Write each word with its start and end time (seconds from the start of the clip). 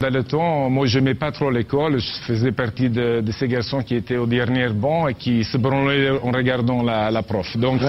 Dans 0.00 0.10
le 0.10 0.24
temps, 0.24 0.68
moi, 0.70 0.86
j'aimais 0.86 1.14
pas 1.14 1.30
trop 1.30 1.50
l'école. 1.52 2.00
Je 2.00 2.22
faisais 2.26 2.50
partie 2.50 2.90
de, 2.90 3.20
de, 3.20 3.30
ces 3.30 3.46
garçons 3.46 3.80
qui 3.80 3.94
étaient 3.94 4.16
au 4.16 4.26
dernier 4.26 4.68
banc 4.70 5.06
et 5.06 5.14
qui 5.14 5.44
se 5.44 5.56
branlaient 5.56 6.10
en 6.10 6.32
regardant 6.32 6.82
la, 6.82 7.12
la 7.12 7.22
prof. 7.22 7.56
Donc, 7.56 7.80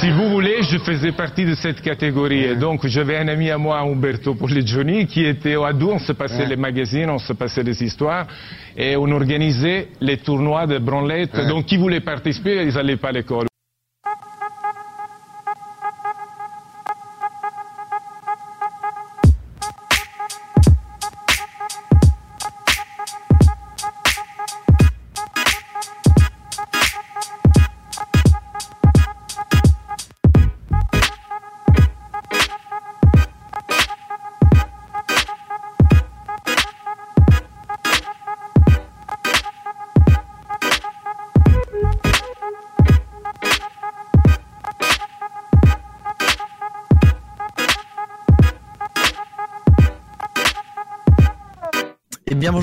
si 0.00 0.10
vous 0.10 0.30
voulez, 0.30 0.62
je 0.62 0.78
faisais 0.78 1.12
partie 1.12 1.44
de 1.44 1.54
cette 1.54 1.82
catégorie. 1.82 2.44
Et 2.44 2.56
donc, 2.56 2.86
j'avais 2.86 3.18
un 3.18 3.28
ami 3.28 3.50
à 3.50 3.58
moi, 3.58 3.80
Umberto 3.80 4.34
Poligioni, 4.34 5.06
qui 5.06 5.26
était 5.26 5.56
au 5.56 5.64
Adou. 5.64 5.90
On 5.90 5.98
se 5.98 6.12
passait 6.12 6.46
les 6.46 6.56
magazines, 6.56 7.10
on 7.10 7.18
se 7.18 7.34
passait 7.34 7.62
des 7.62 7.84
histoires. 7.84 8.26
Et 8.74 8.96
on 8.96 9.10
organisait 9.10 9.88
les 10.00 10.16
tournois 10.16 10.66
de 10.66 10.78
branlette. 10.78 11.36
Donc, 11.48 11.66
qui 11.66 11.76
voulait 11.76 12.00
participer, 12.00 12.64
ils 12.64 12.74
n'allaient 12.74 12.96
pas 12.96 13.10
à 13.10 13.12
l'école. 13.12 13.46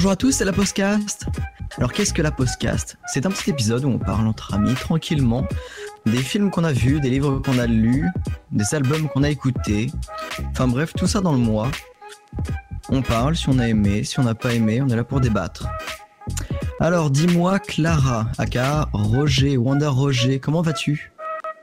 Bonjour 0.04 0.12
à 0.12 0.16
tous, 0.18 0.34
c'est 0.34 0.44
la 0.44 0.52
Postcast. 0.52 1.28
Alors 1.78 1.94
qu'est-ce 1.94 2.14
que 2.14 2.22
la 2.22 2.32
Postcast? 2.32 2.98
C'est 3.06 3.26
un 3.26 3.30
petit 3.30 3.52
épisode 3.52 3.86
où 3.86 3.88
on 3.88 4.00
parle 4.00 4.28
entre 4.28 4.54
amis 4.54 4.74
tranquillement 4.74 5.48
des 6.06 6.18
films 6.18 6.52
qu'on 6.52 6.66
a 6.66 6.74
vus, 6.74 7.00
des 7.00 7.10
livres 7.10 7.40
qu'on 7.40 7.58
a 7.58 7.68
lus, 7.68 8.10
des 8.52 8.76
albums 8.76 9.08
qu'on 9.08 9.24
a 9.24 9.30
écoutés. 9.30 9.90
Enfin 10.52 10.68
bref, 10.68 10.92
tout 10.94 11.08
ça 11.08 11.22
dans 11.22 11.32
le 11.32 11.38
mois. 11.38 11.72
On 12.90 13.02
parle 13.02 13.38
si 13.38 13.48
on 13.48 13.58
a 13.60 13.70
aimé, 13.70 14.04
si 14.04 14.20
on 14.20 14.24
n'a 14.24 14.36
pas 14.36 14.54
aimé, 14.54 14.82
on 14.82 14.90
est 14.90 14.96
là 14.98 15.06
pour 15.06 15.22
débattre. 15.22 15.70
Alors 16.82 17.10
dis-moi 17.10 17.60
Clara, 17.60 18.28
aka 18.38 18.90
Roger, 18.92 19.56
Wanda 19.56 19.90
Roger, 19.90 20.38
comment 20.42 20.62
vas-tu? 20.62 21.14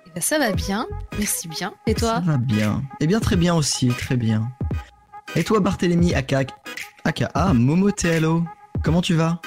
Eh 0.07 0.11
ben, 0.15 0.23
Ça 0.23 0.39
va 0.39 0.53
bien, 0.53 0.87
merci 1.19 1.47
bien. 1.47 1.75
Et 1.87 1.93
toi? 1.93 2.15
Ça 2.15 2.21
va 2.33 2.37
bien. 2.39 2.85
Eh 3.01 3.07
bien 3.07 3.21
très 3.21 3.37
bien 3.37 3.55
aussi, 3.55 3.89
très 3.89 4.17
bien. 4.17 4.51
Et 5.37 5.45
toi 5.45 5.61
Barthélémy, 5.61 6.15
aka 6.15 6.45
AKA 7.11 7.55
Momotello. 7.55 8.45
Comment 8.85 9.03
tu 9.03 9.15
vas? 9.15 9.41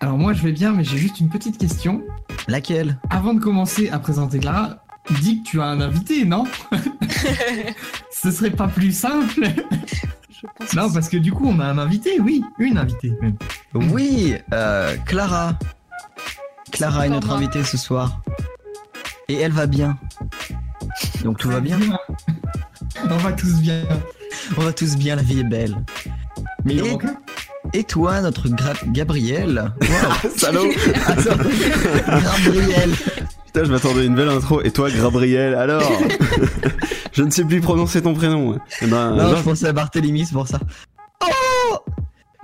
Alors 0.00 0.18
moi 0.18 0.34
je 0.34 0.42
vais 0.42 0.52
bien, 0.52 0.72
mais 0.72 0.84
j'ai 0.84 0.98
juste 0.98 1.18
une 1.18 1.30
petite 1.30 1.56
question. 1.56 2.02
Laquelle? 2.46 2.98
Avant 3.08 3.32
de 3.32 3.40
commencer 3.40 3.88
à 3.88 3.98
présenter 3.98 4.38
Clara, 4.38 4.84
dis 5.22 5.42
que 5.42 5.48
tu 5.48 5.62
as 5.62 5.64
un 5.64 5.80
invité, 5.80 6.26
non? 6.26 6.44
Ce 8.12 8.30
serait 8.30 8.50
pas 8.50 8.68
plus 8.68 8.92
simple 8.92 9.48
Non, 10.74 10.92
parce 10.92 11.08
que 11.08 11.16
du 11.16 11.32
coup 11.32 11.46
on 11.48 11.58
a 11.58 11.64
un 11.64 11.78
invité, 11.78 12.20
oui, 12.20 12.44
une 12.58 12.76
invitée 12.76 13.14
même. 13.22 13.36
Oui, 13.72 14.34
euh, 14.52 14.94
Clara. 15.06 15.58
Clara 16.70 17.06
est 17.06 17.10
notre 17.10 17.32
invitée 17.32 17.64
ce 17.64 17.78
soir. 17.78 18.20
Et 19.28 19.36
elle 19.36 19.52
va 19.52 19.64
bien. 19.64 19.96
Donc 21.24 21.38
tout 21.38 21.48
va 21.48 21.60
bien? 21.60 21.78
On 23.10 23.16
va 23.16 23.32
tous 23.32 23.58
bien. 23.60 23.84
On 24.58 24.60
va 24.60 24.72
tous 24.72 24.96
bien, 24.96 25.16
la 25.16 25.22
vie 25.22 25.40
est 25.40 25.44
belle. 25.44 25.76
Mais 26.66 26.82
et, 27.72 27.84
toi, 27.84 28.20
notre 28.20 28.48
Gabriel? 28.88 29.72
Salaud. 30.36 30.66
Gabriel. 32.06 32.90
Putain, 33.46 33.64
je 33.64 33.70
m'attendais 33.70 34.00
à 34.00 34.04
une 34.04 34.16
belle 34.16 34.28
intro. 34.28 34.60
Et 34.62 34.72
toi, 34.72 34.90
Gabriel, 34.90 35.54
alors? 35.54 35.82
Je 37.12 37.22
ne 37.22 37.30
sais 37.30 37.44
plus 37.44 37.60
prononcer 37.60 38.02
ton 38.02 38.14
prénom. 38.14 38.58
Eh 38.82 38.86
ben, 38.86 39.14
non, 39.14 39.36
je 39.36 39.42
pensais 39.42 39.66
à 39.66 39.72
Barthélemy, 39.72 40.26
c'est 40.26 40.34
pour 40.34 40.46
ça. 40.46 40.60
Oh! 41.22 41.76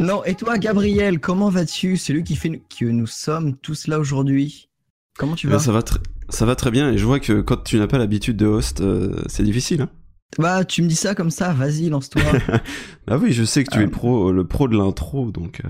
Non, 0.00 0.24
et 0.24 0.34
toi, 0.34 0.56
Gabriel, 0.56 1.20
comment 1.20 1.50
vas-tu? 1.50 1.98
Celui 1.98 2.24
qui 2.24 2.36
fait 2.36 2.62
que 2.78 2.86
nous 2.86 3.06
sommes 3.06 3.56
tous 3.56 3.86
là 3.86 3.98
aujourd'hui. 3.98 4.70
Comment 5.18 5.34
tu 5.34 5.46
eh 5.46 5.50
ben, 5.50 5.56
vas? 5.56 5.62
ça, 5.62 5.72
va 5.72 5.82
ça 6.30 6.46
va 6.46 6.56
très 6.56 6.70
bien, 6.70 6.90
et 6.90 6.96
je 6.96 7.04
vois 7.04 7.20
que 7.20 7.42
quand 7.42 7.62
tu 7.64 7.78
n'as 7.78 7.86
pas 7.86 7.98
l'habitude 7.98 8.38
de 8.38 8.46
host, 8.46 8.80
euh, 8.80 9.22
c'est 9.26 9.42
difficile. 9.42 9.82
Hein 9.82 9.90
bah, 10.38 10.64
tu 10.64 10.82
me 10.82 10.88
dis 10.88 10.96
ça 10.96 11.14
comme 11.14 11.30
ça, 11.30 11.52
vas-y, 11.52 11.88
lance-toi. 11.88 12.22
ah 13.06 13.18
oui, 13.18 13.32
je 13.32 13.44
sais 13.44 13.64
que 13.64 13.70
tu 13.70 13.78
es 13.78 13.84
le 13.84 13.90
pro, 13.90 14.32
le 14.32 14.46
pro 14.46 14.68
de 14.68 14.76
l'intro, 14.76 15.30
donc. 15.30 15.60
Euh, 15.64 15.68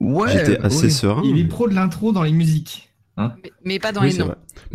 ouais. 0.00 0.32
J'étais 0.32 0.58
assez 0.60 0.90
serein. 0.90 1.22
Il 1.24 1.38
est 1.38 1.44
pro 1.44 1.68
de 1.68 1.74
l'intro 1.74 2.12
dans 2.12 2.22
les 2.22 2.32
musiques. 2.32 2.90
Hein 3.16 3.34
mais, 3.64 3.78
pas 3.78 3.92
dans 3.92 4.02
les 4.02 4.16
noms. 4.16 4.34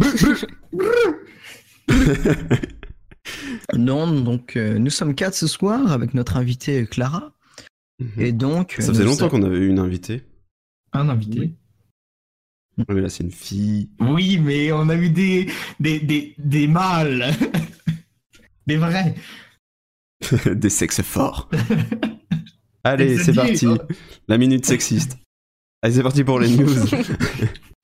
non, 3.75 4.21
donc 4.21 4.55
euh, 4.55 4.77
nous 4.77 4.91
sommes 4.91 5.15
quatre 5.15 5.33
ce 5.33 5.47
soir 5.47 5.91
avec 5.91 6.13
notre 6.13 6.37
invitée 6.37 6.85
Clara. 6.85 7.33
Mhm. 7.99 8.11
Et 8.17 8.31
donc. 8.31 8.75
Ça 8.79 8.87
faisait 8.87 9.03
longtemps 9.03 9.29
qu'on 9.29 9.43
avait 9.43 9.57
eu 9.57 9.69
une 9.69 9.79
invitée. 9.79 10.23
Un 10.93 11.09
invité. 11.09 11.39
Oui. 11.39 11.55
Mais 12.87 13.01
là, 13.01 13.09
c'est 13.09 13.23
une 13.23 13.31
fille. 13.31 13.89
Oui, 13.99 14.37
mais 14.37 14.71
on 14.71 14.87
a 14.89 14.95
eu 14.95 15.09
des, 15.09 15.47
des, 15.79 15.99
des, 15.99 16.35
des 16.37 16.67
mâles. 16.67 17.33
Des 18.67 18.77
vrais. 18.77 19.15
Des 20.55 20.69
sexes 20.69 21.01
forts. 21.01 21.49
Allez, 22.83 23.17
c'est 23.17 23.33
parti. 23.33 23.67
La 24.27 24.37
minute 24.37 24.65
sexiste. 24.65 25.17
Allez, 25.81 25.95
c'est 25.95 26.03
parti 26.03 26.23
pour 26.23 26.39
les 26.39 26.49
news. 26.49 26.67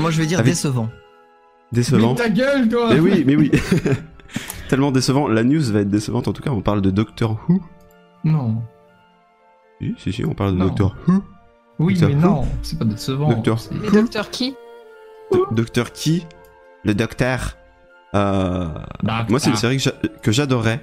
moi 0.00 0.10
je 0.10 0.18
vais 0.18 0.26
dire 0.26 0.42
décevant. 0.42 0.88
Décevant. 1.72 2.14
Mais 2.14 2.18
ta 2.18 2.28
gueule, 2.28 2.68
toi 2.68 2.88
Mais 2.92 3.00
oui, 3.00 3.22
mais 3.26 3.36
oui. 3.36 3.50
Tellement 4.68 4.90
décevant. 4.90 5.28
La 5.28 5.44
news 5.44 5.62
va 5.72 5.80
être 5.80 5.90
décevante 5.90 6.26
en 6.26 6.32
tout 6.32 6.42
cas. 6.42 6.50
On 6.50 6.62
parle 6.62 6.80
de 6.80 6.90
Doctor 6.90 7.38
Who. 7.48 7.60
Non. 8.24 8.62
Si, 9.80 9.94
si, 9.98 10.12
si 10.12 10.24
on 10.24 10.34
parle 10.34 10.54
de 10.54 10.58
Doctor 10.58 10.96
Who. 11.06 11.22
Oui, 11.78 11.98
mais 12.00 12.14
non, 12.14 12.46
c'est 12.62 12.78
pas 12.78 12.84
décevant. 12.84 13.28
Docteur 13.30 13.58
Mais 13.70 13.90
Docteur 13.90 14.30
qui? 14.30 14.54
Docteur 15.52 15.92
qui? 15.92 16.26
Le 16.84 16.94
Docteur. 16.94 17.56
Euh... 18.14 18.68
Moi, 19.28 19.38
c'est 19.38 19.50
une 19.50 19.56
série 19.56 19.82
que 20.22 20.32
j'adorais, 20.32 20.80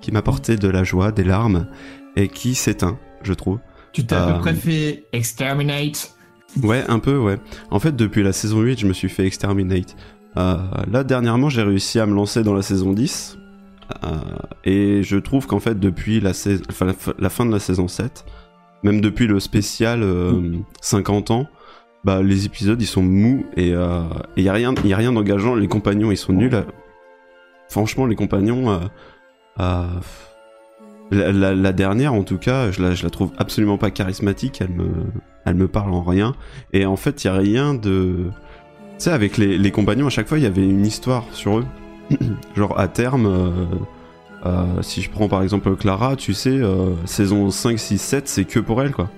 qui 0.00 0.10
m'apportait 0.10 0.56
de 0.56 0.68
la 0.68 0.82
joie, 0.82 1.12
des 1.12 1.22
larmes, 1.22 1.68
et 2.16 2.28
qui 2.28 2.54
s'éteint, 2.54 2.98
je 3.22 3.34
trouve. 3.34 3.58
Tu 3.92 4.06
t'es 4.06 4.14
à 4.14 4.26
peu 4.26 4.32
euh, 4.32 4.38
près 4.38 4.54
fait 4.54 5.04
Exterminate 5.12 6.14
Ouais, 6.62 6.84
un 6.88 6.98
peu, 6.98 7.16
ouais. 7.18 7.38
En 7.70 7.80
fait, 7.80 7.96
depuis 7.96 8.22
la 8.22 8.32
saison 8.32 8.60
8, 8.60 8.80
je 8.80 8.86
me 8.86 8.92
suis 8.92 9.08
fait 9.08 9.26
exterminate. 9.26 9.96
Euh, 10.36 10.56
là, 10.90 11.04
dernièrement, 11.04 11.48
j'ai 11.48 11.62
réussi 11.62 11.98
à 11.98 12.06
me 12.06 12.14
lancer 12.14 12.42
dans 12.42 12.54
la 12.54 12.62
saison 12.62 12.92
10. 12.92 13.38
Euh, 14.04 14.16
et 14.64 15.02
je 15.02 15.16
trouve 15.16 15.46
qu'en 15.46 15.60
fait, 15.60 15.78
depuis 15.78 16.20
la, 16.20 16.32
la, 17.18 17.30
fin 17.30 17.46
de 17.46 17.52
la 17.52 17.58
saison 17.58 17.88
7, 17.88 18.24
même 18.82 19.00
depuis 19.00 19.26
le 19.26 19.40
spécial 19.40 20.04
50 20.80 21.30
euh, 21.30 21.34
ans, 21.34 21.46
bah, 22.04 22.22
les 22.22 22.46
épisodes, 22.46 22.80
ils 22.80 22.86
sont 22.86 23.02
mous 23.02 23.46
et 23.56 23.68
il 23.68 23.74
euh, 23.74 24.02
y 24.36 24.48
a 24.48 24.52
rien, 24.52 24.74
y 24.84 24.92
a 24.92 24.96
rien 24.96 25.12
d'engageant. 25.12 25.54
Les 25.54 25.68
compagnons, 25.68 26.10
ils 26.10 26.16
sont 26.16 26.32
nuls. 26.32 26.64
Franchement, 27.68 28.06
les 28.06 28.16
compagnons... 28.16 28.80
La, 31.12 31.54
la, 31.54 31.72
dernière, 31.72 32.14
en 32.14 32.22
tout 32.22 32.38
cas, 32.38 32.70
je 32.70 32.80
la, 32.82 32.94
je 32.94 33.02
la 33.02 33.10
trouve 33.10 33.32
absolument 33.36 33.76
pas 33.76 33.90
charismatique. 33.90 34.62
Elle 34.62 34.70
me, 34.70 34.88
elle 35.44 35.56
me 35.56 35.68
parle 35.68 35.92
en 35.92 36.02
rien. 36.02 36.34
Et 36.72 36.86
en 36.86 36.96
fait, 36.96 37.22
il 37.22 37.26
y 37.26 37.30
a 37.30 37.34
rien 37.34 37.74
de. 37.74 38.30
Tu 38.98 39.04
sais, 39.04 39.10
avec 39.10 39.36
les, 39.36 39.58
les, 39.58 39.70
compagnons, 39.70 40.06
à 40.06 40.10
chaque 40.10 40.26
fois, 40.26 40.38
il 40.38 40.44
y 40.44 40.46
avait 40.46 40.64
une 40.64 40.86
histoire 40.86 41.24
sur 41.32 41.58
eux. 41.58 41.66
Genre, 42.56 42.78
à 42.78 42.88
terme, 42.88 43.26
euh, 43.26 43.50
euh, 44.46 44.82
si 44.82 45.02
je 45.02 45.10
prends 45.10 45.28
par 45.28 45.42
exemple 45.42 45.74
Clara, 45.76 46.16
tu 46.16 46.34
sais, 46.34 46.50
euh, 46.50 46.94
saison 47.04 47.50
5, 47.50 47.78
6, 47.78 47.98
7, 47.98 48.28
c'est 48.28 48.44
que 48.44 48.60
pour 48.60 48.82
elle, 48.82 48.92
quoi. 48.92 49.10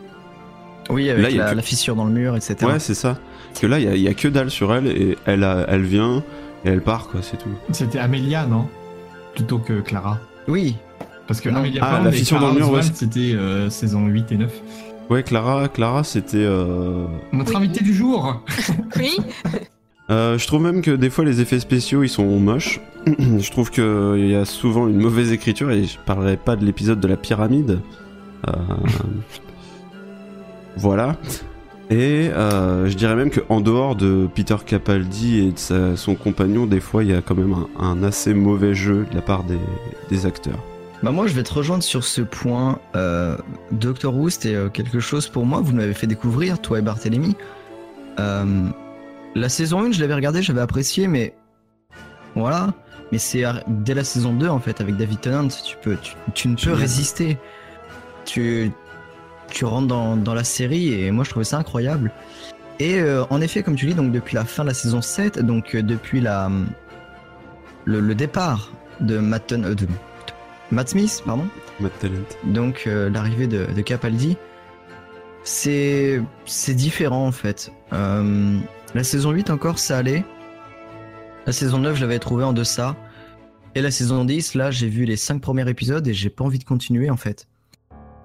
Oui, 0.90 1.08
avec 1.08 1.34
la, 1.34 1.62
fissure 1.62 1.96
dans 1.96 2.04
le 2.04 2.12
mur, 2.12 2.36
etc. 2.36 2.56
Ouais, 2.62 2.78
c'est 2.78 2.94
ça. 2.94 3.16
Parce 3.48 3.60
que 3.60 3.66
là, 3.66 3.78
il 3.78 4.00
y, 4.00 4.08
a 4.08 4.14
que 4.14 4.28
dalle 4.28 4.50
sur 4.50 4.74
elle, 4.74 4.86
et 4.86 5.16
elle, 5.24 5.46
elle 5.68 5.82
vient, 5.82 6.22
et 6.64 6.68
elle 6.68 6.82
part, 6.82 7.08
quoi, 7.08 7.22
c'est 7.22 7.38
tout. 7.38 7.48
C'était 7.72 7.98
Amélia, 7.98 8.46
non? 8.46 8.68
Plutôt 9.34 9.58
que 9.58 9.80
Clara. 9.80 10.18
Oui, 10.46 10.76
parce 11.26 11.40
que 11.40 11.48
non, 11.48 11.62
ah, 11.80 12.00
la 12.02 12.12
fissure 12.12 12.40
dans 12.40 12.52
le 12.52 12.60
mur, 12.60 12.82
c'était 12.82 13.34
euh, 13.34 13.70
saison 13.70 14.06
8 14.06 14.32
et 14.32 14.36
9. 14.36 14.52
Ouais, 15.10 15.22
Clara, 15.22 15.68
Clara, 15.68 16.04
c'était. 16.04 16.38
Euh... 16.38 17.06
Notre 17.32 17.56
invité 17.56 17.84
du 17.84 17.94
jour. 17.94 18.42
oui. 18.96 19.16
Euh, 20.10 20.36
je 20.36 20.46
trouve 20.46 20.62
même 20.62 20.82
que 20.82 20.90
des 20.90 21.08
fois 21.08 21.24
les 21.24 21.40
effets 21.40 21.60
spéciaux 21.60 22.02
ils 22.02 22.10
sont 22.10 22.38
moches. 22.38 22.80
je 23.06 23.50
trouve 23.50 23.70
qu'il 23.70 24.28
y 24.28 24.34
a 24.34 24.44
souvent 24.44 24.86
une 24.86 25.00
mauvaise 25.00 25.32
écriture 25.32 25.70
et 25.70 25.84
je 25.84 25.98
parlerai 25.98 26.36
pas 26.36 26.56
de 26.56 26.64
l'épisode 26.64 27.00
de 27.00 27.08
la 27.08 27.16
pyramide. 27.16 27.80
Euh, 28.46 28.52
voilà. 30.76 31.16
Et 31.90 32.30
euh, 32.30 32.86
je 32.86 32.94
dirais 32.96 33.14
même 33.14 33.30
qu'en 33.30 33.60
dehors 33.60 33.94
de 33.94 34.26
Peter 34.34 34.56
Capaldi 34.64 35.38
et 35.38 35.52
de 35.52 35.96
son 35.96 36.14
compagnon, 36.14 36.66
des 36.66 36.80
fois 36.80 37.04
il 37.04 37.10
y 37.10 37.14
a 37.14 37.20
quand 37.20 37.34
même 37.34 37.54
un, 37.78 38.02
assez 38.02 38.34
mauvais 38.34 38.74
jeu 38.74 39.06
de 39.10 39.14
la 39.14 39.22
part 39.22 39.44
des, 39.44 40.26
acteurs. 40.26 40.62
Bah 41.04 41.10
moi 41.10 41.26
je 41.26 41.34
vais 41.34 41.42
te 41.42 41.52
rejoindre 41.52 41.82
sur 41.82 42.02
ce 42.02 42.22
point. 42.22 42.78
Euh, 42.96 43.36
Doctor 43.72 44.16
Who 44.16 44.30
c'était 44.30 44.54
euh, 44.54 44.70
quelque 44.70 45.00
chose 45.00 45.28
pour 45.28 45.44
moi, 45.44 45.60
vous 45.60 45.74
m'avez 45.74 45.92
fait 45.92 46.06
découvrir, 46.06 46.58
toi 46.60 46.78
et 46.78 46.82
Barthélemy. 46.82 47.36
la 48.16 49.48
saison 49.48 49.82
1 49.82 49.92
je 49.92 50.00
l'avais 50.00 50.14
regardé, 50.14 50.40
j'avais 50.40 50.62
apprécié, 50.62 51.06
mais 51.06 51.34
voilà. 52.34 52.72
Mais 53.12 53.18
c'est 53.18 53.44
dès 53.68 53.92
la 53.92 54.02
saison 54.02 54.32
2 54.32 54.48
en 54.48 54.60
fait 54.60 54.80
avec 54.80 54.96
David 54.96 55.20
Tennant, 55.20 55.48
tu, 55.48 55.76
peux, 55.82 55.98
tu 56.32 56.48
ne 56.48 56.56
peux 56.56 56.72
résister. 56.72 57.36
Tu, 58.24 58.72
tu 59.50 59.66
rentres 59.66 59.88
dans, 59.88 60.34
la 60.34 60.44
série 60.44 60.94
et 60.94 61.10
moi 61.10 61.24
je 61.24 61.30
trouvais 61.30 61.44
ça 61.44 61.58
incroyable. 61.58 62.12
Et 62.80 62.98
euh, 62.98 63.24
en 63.30 63.40
effet, 63.40 63.62
comme 63.62 63.76
tu 63.76 63.86
dis, 63.86 63.94
donc 63.94 64.10
depuis 64.10 64.34
la 64.34 64.44
fin 64.44 64.62
de 64.62 64.68
la 64.68 64.74
saison 64.74 65.00
7, 65.00 65.40
donc 65.40 65.74
euh, 65.74 65.82
depuis 65.82 66.20
la, 66.20 66.50
le, 67.84 68.14
départ 68.14 68.72
de 69.00 69.18
Matt, 69.18 69.52
euh, 69.52 69.74
de 69.74 69.86
Matt 70.74 70.90
Smith, 70.90 71.22
pardon. 71.24 71.46
Matt 71.80 71.98
Talent. 72.00 72.14
Donc 72.44 72.86
l'arrivée 72.86 73.46
de, 73.46 73.66
de, 73.66 73.80
Capaldi, 73.82 74.36
c'est 75.42 76.20
c'est 76.44 76.74
différent 76.74 77.26
en 77.26 77.32
fait. 77.32 77.72
la 77.92 79.04
saison 79.04 79.30
8 79.30 79.50
encore, 79.50 79.78
ça 79.78 79.98
allait. 79.98 80.24
La 81.46 81.52
saison 81.52 81.78
9, 81.78 81.96
je 81.96 82.00
l'avais 82.00 82.18
trouvé 82.18 82.44
en 82.44 82.52
deçà. 82.52 82.96
Et 83.74 83.82
la 83.82 83.90
saison 83.90 84.24
10, 84.24 84.54
là, 84.54 84.70
j'ai 84.70 84.88
vu 84.88 85.04
les 85.04 85.16
5 85.16 85.40
premiers 85.40 85.68
épisodes 85.68 86.06
et 86.06 86.14
j'ai 86.14 86.30
pas 86.30 86.44
envie 86.44 86.58
de 86.58 86.64
continuer 86.64 87.10
en 87.10 87.16
fait. 87.16 87.48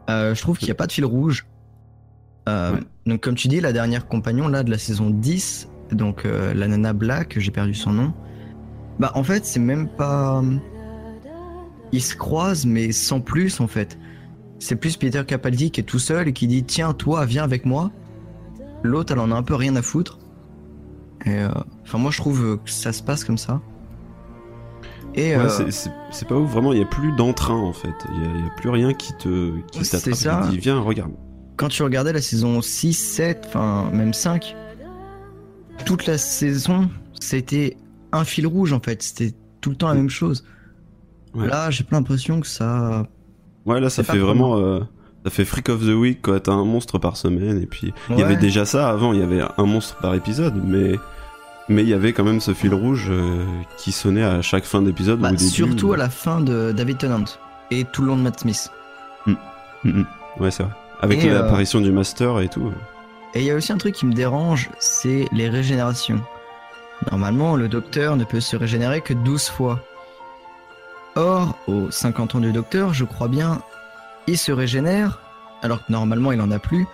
Euh, 0.10 0.36
je 0.36 0.42
trouve 0.42 0.58
qu'il 0.58 0.68
n'y 0.68 0.72
a 0.72 0.76
pas 0.76 0.88
de 0.88 0.92
fil 0.92 1.06
rouge. 1.06 1.48
Euh, 2.48 2.78
donc, 3.06 3.22
comme 3.22 3.36
tu 3.36 3.48
dis, 3.48 3.60
la 3.60 3.74
dernière 3.74 4.08
compagnon 4.08 4.48
là 4.48 4.64
de 4.64 4.72
la 4.72 4.78
saison 4.78 5.10
10, 5.10 5.68
donc 5.92 6.26
euh, 6.26 6.54
la 6.54 6.68
nana 6.68 6.94
Black, 6.94 7.38
j'ai 7.40 7.52
perdu 7.52 7.74
son 7.74 7.94
nom. 7.94 8.14
Bah, 9.00 9.12
en 9.16 9.24
fait, 9.24 9.46
c'est 9.46 9.60
même 9.60 9.88
pas. 9.88 10.44
Ils 11.92 12.04
se 12.04 12.16
croisent, 12.16 12.66
mais 12.66 12.92
sans 12.92 13.22
plus 13.22 13.60
en 13.60 13.68
fait. 13.68 13.98
C'est 14.60 14.76
plus 14.76 14.98
Peter 14.98 15.24
Capaldi 15.26 15.72
qui 15.72 15.82
est 15.82 15.86
tout 15.86 16.00
seul 16.00 16.28
et 16.28 16.34
qui 16.34 16.48
dit 16.48 16.64
Tiens, 16.64 16.94
toi, 16.94 17.26
viens 17.26 17.44
avec 17.44 17.66
moi. 17.66 17.92
L'autre, 18.84 19.14
elle 19.14 19.20
en 19.20 19.32
a 19.32 19.36
un 19.36 19.44
peu 19.44 19.56
rien 19.56 19.76
à 19.76 19.82
foutre. 19.82 20.20
Et 21.26 21.44
enfin, 21.84 21.98
moi, 21.98 22.12
je 22.12 22.18
trouve 22.18 22.60
que 22.64 22.70
ça 22.70 22.94
se 22.94 23.04
passe 23.04 23.24
comme 23.24 23.38
ça. 23.38 23.62
Et 25.16 25.36
ouais, 25.36 25.44
euh, 25.44 25.72
c'est 26.12 26.28
pas 26.28 26.36
ouf, 26.36 26.52
vraiment, 26.52 26.72
il 26.72 26.78
n'y 26.78 26.86
a 26.86 26.88
plus 26.88 27.12
d'entrain 27.14 27.58
en 27.58 27.74
fait. 27.74 27.94
Il 28.14 28.20
n'y 28.20 28.48
a, 28.48 28.50
plus 28.58 28.70
rien 28.70 28.94
qui 28.94 29.14
te 29.14 29.58
qui 29.72 29.82
t'attrape 29.82 30.46
et 30.48 30.50
dit 30.52 30.58
viens, 30.60 30.80
regarde. 30.80 31.12
Quand 31.58 31.68
tu 31.68 31.84
regardais 31.84 32.14
la 32.14 32.22
saison 32.22 32.62
6, 32.62 32.94
7, 32.94 33.46
enfin 33.48 33.90
même 33.92 34.14
5, 34.14 34.56
toute 35.86 36.06
la 36.06 36.18
saison, 36.18 36.90
c'était 37.20 37.76
un 38.12 38.24
fil 38.24 38.48
rouge 38.48 38.72
en 38.72 38.80
fait. 38.80 39.02
C'était 39.02 39.34
tout 39.62 39.72
le 39.72 39.76
temps 39.76 39.90
la 39.90 39.96
même 39.96 40.10
chose. 40.10 40.46
Là, 41.36 41.70
j'ai 41.70 41.84
pas 41.84 41.96
l'impression 41.96 42.40
que 42.40 42.48
ça. 42.48 43.06
Ouais, 43.66 43.80
là, 43.80 43.90
ça 43.90 44.04
fait 44.04 44.18
vraiment. 44.18 44.58
Euh, 44.58 44.80
ça 45.26 45.32
fait 45.32 45.46
Freak 45.46 45.70
of 45.70 45.82
the 45.82 45.94
Week 45.94 46.22
quoi. 46.22 46.40
T'as 46.40 46.54
un 46.54 46.64
monstre 46.64 46.98
par 46.98 47.18
semaine 47.18 47.62
et 47.62 47.66
puis. 47.66 47.94
Il 48.10 48.18
y 48.18 48.24
avait 48.24 48.38
déjà 48.38 48.66
ça 48.66 48.90
avant, 48.90 49.14
il 49.14 49.20
y 49.20 49.24
avait 49.24 49.42
un 49.58 49.66
monstre 49.66 49.98
par 49.98 50.16
épisode, 50.16 50.56
mais 50.66 50.96
mais 51.68 51.84
il 51.84 51.90
y 51.90 51.94
avait 51.94 52.14
quand 52.14 52.24
même 52.24 52.42
ce 52.42 52.54
fil 52.54 52.74
rouge 52.74 53.08
euh, 53.10 53.46
qui 53.78 53.92
sonnait 53.92 54.24
à 54.24 54.42
chaque 54.42 54.64
fin 54.64 54.82
d'épisode. 54.82 55.20
Bah, 55.20 55.38
surtout 55.38 55.94
à 55.94 55.98
la 55.98 56.10
fin 56.10 56.42
de 56.42 56.72
David 56.72 56.98
Tennant 56.98 57.26
et 57.70 57.86
tout 57.86 58.02
le 58.02 58.08
long 58.08 58.18
de 58.18 58.24
Matt 58.24 58.40
Smith. 58.40 58.72
Mm. 59.28 59.34
Mm, 59.84 59.90
mm. 59.90 60.06
Ouais, 60.40 60.52
c'est 60.52 60.64
vrai. 60.64 60.72
Avec 61.02 61.24
euh, 61.24 61.34
l'apparition 61.34 61.80
du 61.80 61.92
Master 61.92 62.40
et 62.40 62.50
tout. 62.50 62.72
Et 63.36 63.42
il 63.42 63.46
y 63.46 63.52
a 63.52 63.56
aussi 63.56 63.72
un 63.72 63.78
truc 63.78 63.94
qui 63.94 64.08
me 64.08 64.14
dérange, 64.14 64.70
c'est 64.80 65.28
les 65.32 65.48
régénérations. 65.48 66.22
Normalement, 67.12 67.56
le 67.56 67.70
docteur 67.70 68.18
ne 68.18 68.24
peut 68.24 68.42
se 68.42 68.58
régénérer 68.58 69.02
que 69.02 69.14
12 69.14 69.50
fois. 69.50 69.80
Or, 71.20 71.58
aux 71.68 71.92
50 71.92 72.36
ans 72.36 72.40
du 72.40 72.54
docteur, 72.54 72.94
je 72.94 73.04
crois 73.04 73.28
bien, 73.28 73.62
il 74.28 74.38
se 74.38 74.54
régénère, 74.54 75.20
alors 75.62 75.86
que 75.86 75.92
normalement 75.92 76.32
il 76.32 76.40
en 76.40 76.50
a 76.50 76.60
plus, 76.60 76.88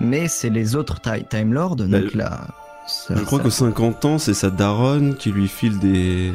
mais 0.00 0.28
c'est 0.28 0.50
les 0.50 0.76
autres 0.76 1.00
Time 1.00 1.54
Lords, 1.54 1.76
donc 1.76 1.88
bah, 1.88 1.98
la, 2.14 2.46
je 3.08 3.22
crois 3.24 3.38
qu'aux 3.38 3.48
50 3.48 4.04
ans, 4.04 4.18
c'est 4.18 4.34
sa 4.34 4.50
daronne 4.50 5.14
qui 5.14 5.32
lui 5.32 5.48
file 5.48 5.78
des. 5.78 6.30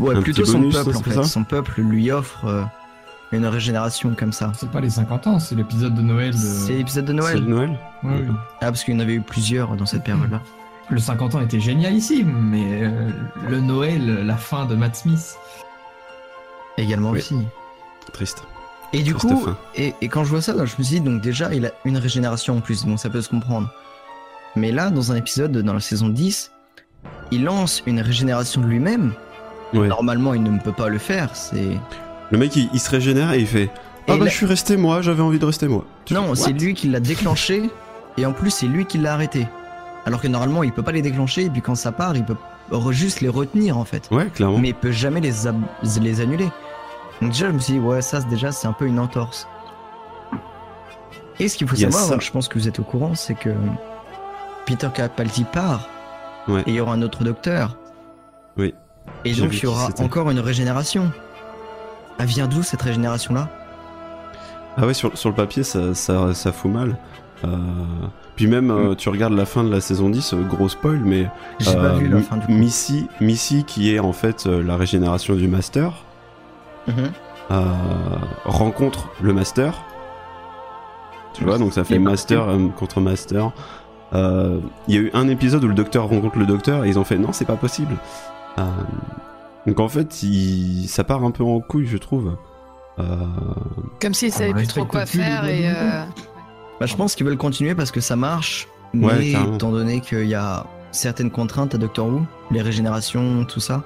Ouais, 0.00 0.20
plutôt 0.20 0.44
son 0.44 0.68
peuple 0.68 0.96
en 0.96 1.02
fait. 1.02 1.22
Son 1.22 1.44
peuple 1.44 1.80
lui 1.82 2.10
offre 2.10 2.46
euh, 2.46 2.64
une 3.30 3.46
régénération 3.46 4.14
comme 4.18 4.32
ça. 4.32 4.52
C'est 4.56 4.70
pas 4.70 4.80
les 4.80 4.90
50 4.90 5.26
ans, 5.28 5.38
c'est 5.38 5.54
l'épisode 5.54 5.94
de 5.94 6.02
Noël. 6.02 6.34
C'est 6.34 6.72
l'épisode 6.72 7.04
de 7.04 7.12
Noël. 7.12 7.38
C'est 7.38 7.48
Noël 7.48 7.78
oui. 8.02 8.24
Ah, 8.60 8.66
parce 8.66 8.82
qu'il 8.82 8.94
y 8.94 8.96
en 8.96 9.00
avait 9.00 9.14
eu 9.14 9.20
plusieurs 9.20 9.76
dans 9.76 9.86
cette 9.86 10.02
période-là. 10.02 10.40
Le 10.90 10.98
50 10.98 11.36
ans 11.36 11.40
était 11.40 11.60
génialissime, 11.60 12.32
mais 12.32 12.82
euh, 12.82 13.10
le 13.48 13.60
Noël, 13.60 14.26
la 14.26 14.36
fin 14.36 14.66
de 14.66 14.74
Matt 14.74 14.96
Smith. 14.96 15.36
Également 16.78 17.10
aussi. 17.10 17.36
Triste. 18.12 18.44
Et 18.92 19.02
du 19.02 19.14
coup, 19.14 19.46
et, 19.74 19.94
et, 20.00 20.08
quand 20.08 20.24
je 20.24 20.30
vois 20.30 20.40
ça, 20.40 20.52
je 20.54 20.60
me 20.60 20.66
suis 20.66 20.84
dit, 20.84 21.00
donc 21.00 21.20
déjà, 21.20 21.52
il 21.52 21.66
a 21.66 21.72
une 21.84 21.96
régénération 21.96 22.56
en 22.56 22.60
plus, 22.60 22.84
bon, 22.84 22.96
ça 22.96 23.10
peut 23.10 23.20
se 23.20 23.28
comprendre. 23.28 23.68
Mais 24.54 24.70
là, 24.72 24.90
dans 24.90 25.12
un 25.12 25.16
épisode, 25.16 25.52
dans 25.52 25.74
la 25.74 25.80
saison 25.80 26.08
10, 26.08 26.52
il 27.30 27.44
lance 27.44 27.82
une 27.86 28.00
régénération 28.00 28.60
de 28.60 28.66
lui-même. 28.66 29.12
Normalement, 29.72 30.32
il 30.34 30.42
ne 30.42 30.58
peut 30.58 30.72
pas 30.72 30.88
le 30.88 30.98
faire. 30.98 31.34
C'est 31.34 31.78
le 32.30 32.38
mec, 32.38 32.56
il, 32.56 32.80
se 32.80 32.90
régénère 32.90 33.32
et 33.32 33.40
il 33.40 33.46
fait 33.46 33.70
Ah 34.08 34.16
bah, 34.16 34.26
je 34.26 34.34
suis 34.34 34.46
resté 34.46 34.76
moi, 34.76 35.02
j'avais 35.02 35.22
envie 35.22 35.38
de 35.38 35.44
rester 35.44 35.68
moi. 35.68 35.84
non, 36.10 36.34
c'est 36.34 36.52
lui 36.52 36.74
qui 36.74 36.88
l'a 36.88 37.00
déclenché 37.00 37.70
et 38.16 38.26
en 38.26 38.32
plus, 38.32 38.50
c'est 38.50 38.66
lui 38.66 38.86
qui 38.86 38.98
l'a 38.98 39.12
arrêté. 39.12 39.46
Alors 40.06 40.20
que 40.20 40.28
normalement, 40.28 40.62
il 40.62 40.72
peut 40.72 40.82
pas 40.82 40.92
les 40.92 41.02
déclencher 41.02 41.44
et 41.44 41.50
puis 41.50 41.60
quand 41.60 41.74
ça 41.74 41.92
part, 41.92 42.16
il 42.16 42.24
peut 42.24 42.36
juste 42.90 43.20
les 43.20 43.28
retenir 43.28 43.76
en 43.76 43.84
fait. 43.84 44.08
Ouais, 44.10 44.26
clairement. 44.26 44.58
Mais 44.58 44.68
il 44.68 44.74
peut 44.74 44.92
jamais 44.92 45.20
les, 45.20 45.32
les 46.00 46.20
annuler. 46.20 46.48
Donc 47.20 47.30
déjà, 47.30 47.48
je 47.48 47.52
me 47.52 47.58
suis 47.58 47.74
dit 47.74 47.78
Ouais, 47.78 48.02
ça, 48.02 48.20
déjà, 48.22 48.52
c'est 48.52 48.68
un 48.68 48.72
peu 48.72 48.86
une 48.86 48.98
entorse. 48.98 49.48
Et 51.38 51.48
ce 51.48 51.56
qu'il 51.56 51.68
faut 51.68 51.76
savoir, 51.76 52.20
je 52.20 52.30
pense 52.30 52.48
que 52.48 52.58
vous 52.58 52.68
êtes 52.68 52.78
au 52.78 52.82
courant, 52.82 53.14
c'est 53.14 53.34
que 53.34 53.50
Peter 54.64 54.88
Capaldi 54.92 55.44
part 55.44 55.88
et 56.48 56.62
il 56.66 56.74
y 56.74 56.80
aura 56.80 56.94
un 56.94 57.02
autre 57.02 57.24
docteur. 57.24 57.76
Oui. 58.56 58.74
Et 59.24 59.34
donc 59.34 59.54
il 59.54 59.64
y 59.64 59.66
aura 59.66 59.88
encore 59.98 60.30
une 60.30 60.40
régénération. 60.40 61.10
Elle 62.18 62.26
vient 62.26 62.46
d'où 62.46 62.62
cette 62.62 62.82
régénération 62.82 63.34
là 63.34 63.48
Ah 64.76 64.86
ouais, 64.86 64.94
sur, 64.94 65.10
le 65.10 65.32
papier 65.32 65.62
ça, 65.62 65.94
ça, 65.94 66.52
fout 66.52 66.70
mal. 66.70 66.96
Euh, 67.44 67.56
puis 68.34 68.46
même, 68.46 68.70
euh, 68.70 68.92
mm. 68.92 68.96
tu 68.96 69.08
regardes 69.10 69.34
la 69.34 69.44
fin 69.44 69.62
de 69.62 69.70
la 69.70 69.80
saison 69.80 70.08
10, 70.08 70.32
euh, 70.32 70.42
gros 70.42 70.68
spoil, 70.68 71.00
mais. 71.04 71.28
J'ai 71.60 71.74
pas 71.74 71.94
vu 71.94 72.08
la 72.08 72.20
fin 72.20 72.38
du 72.38 72.46
coup. 72.46 72.52
Missy, 72.52 73.06
Missy, 73.20 73.64
qui 73.64 73.94
est 73.94 73.98
en 73.98 74.12
fait 74.12 74.46
la 74.46 74.76
régénération 74.76 75.34
du 75.34 75.48
Master, 75.48 75.92
mm-hmm. 76.88 77.10
rencontre 78.44 79.08
le 79.20 79.32
Master. 79.32 79.84
Tu 81.34 81.44
vois, 81.44 81.58
donc 81.58 81.72
ça 81.74 81.84
fait 81.84 81.98
Master 81.98 82.46
contre 82.76 83.00
Master. 83.00 83.52
Euh, 84.12 84.60
il 84.88 84.94
y 84.94 84.98
a 84.98 85.00
eu 85.00 85.10
un 85.14 85.28
épisode 85.28 85.64
où 85.64 85.68
le 85.68 85.74
docteur 85.74 86.08
rencontre 86.08 86.38
le 86.38 86.46
docteur 86.46 86.84
et 86.84 86.88
ils 86.88 86.98
ont 86.98 87.04
fait 87.04 87.18
non, 87.18 87.32
c'est 87.32 87.44
pas 87.44 87.56
possible. 87.56 87.96
Euh, 88.58 88.64
donc 89.66 89.80
en 89.80 89.88
fait, 89.88 90.14
ça 90.86 91.04
part 91.04 91.24
un 91.24 91.30
peu 91.30 91.42
en 91.44 91.60
couille, 91.60 91.86
je 91.86 91.98
trouve. 91.98 92.36
Euh, 92.98 93.02
Comme 94.00 94.14
s'ils 94.14 94.32
savaient 94.32 94.54
plus 94.54 94.68
trop 94.68 94.84
quoi 94.84 95.06
faire 95.06 95.46
et. 95.46 95.68
Bah, 96.78 96.84
je 96.84 96.94
pense 96.94 97.14
qu'ils 97.14 97.24
veulent 97.24 97.38
continuer 97.38 97.74
parce 97.74 97.90
que 97.90 98.00
ça 98.00 98.16
marche, 98.16 98.68
mais 98.92 99.32
étant 99.32 99.72
donné 99.72 100.00
qu'il 100.00 100.26
y 100.26 100.34
a 100.34 100.66
certaines 100.90 101.30
contraintes 101.30 101.74
à 101.74 101.78
Doctor 101.78 102.06
Who, 102.06 102.22
les 102.50 102.60
régénérations, 102.60 103.46
tout 103.46 103.60
ça. 103.60 103.82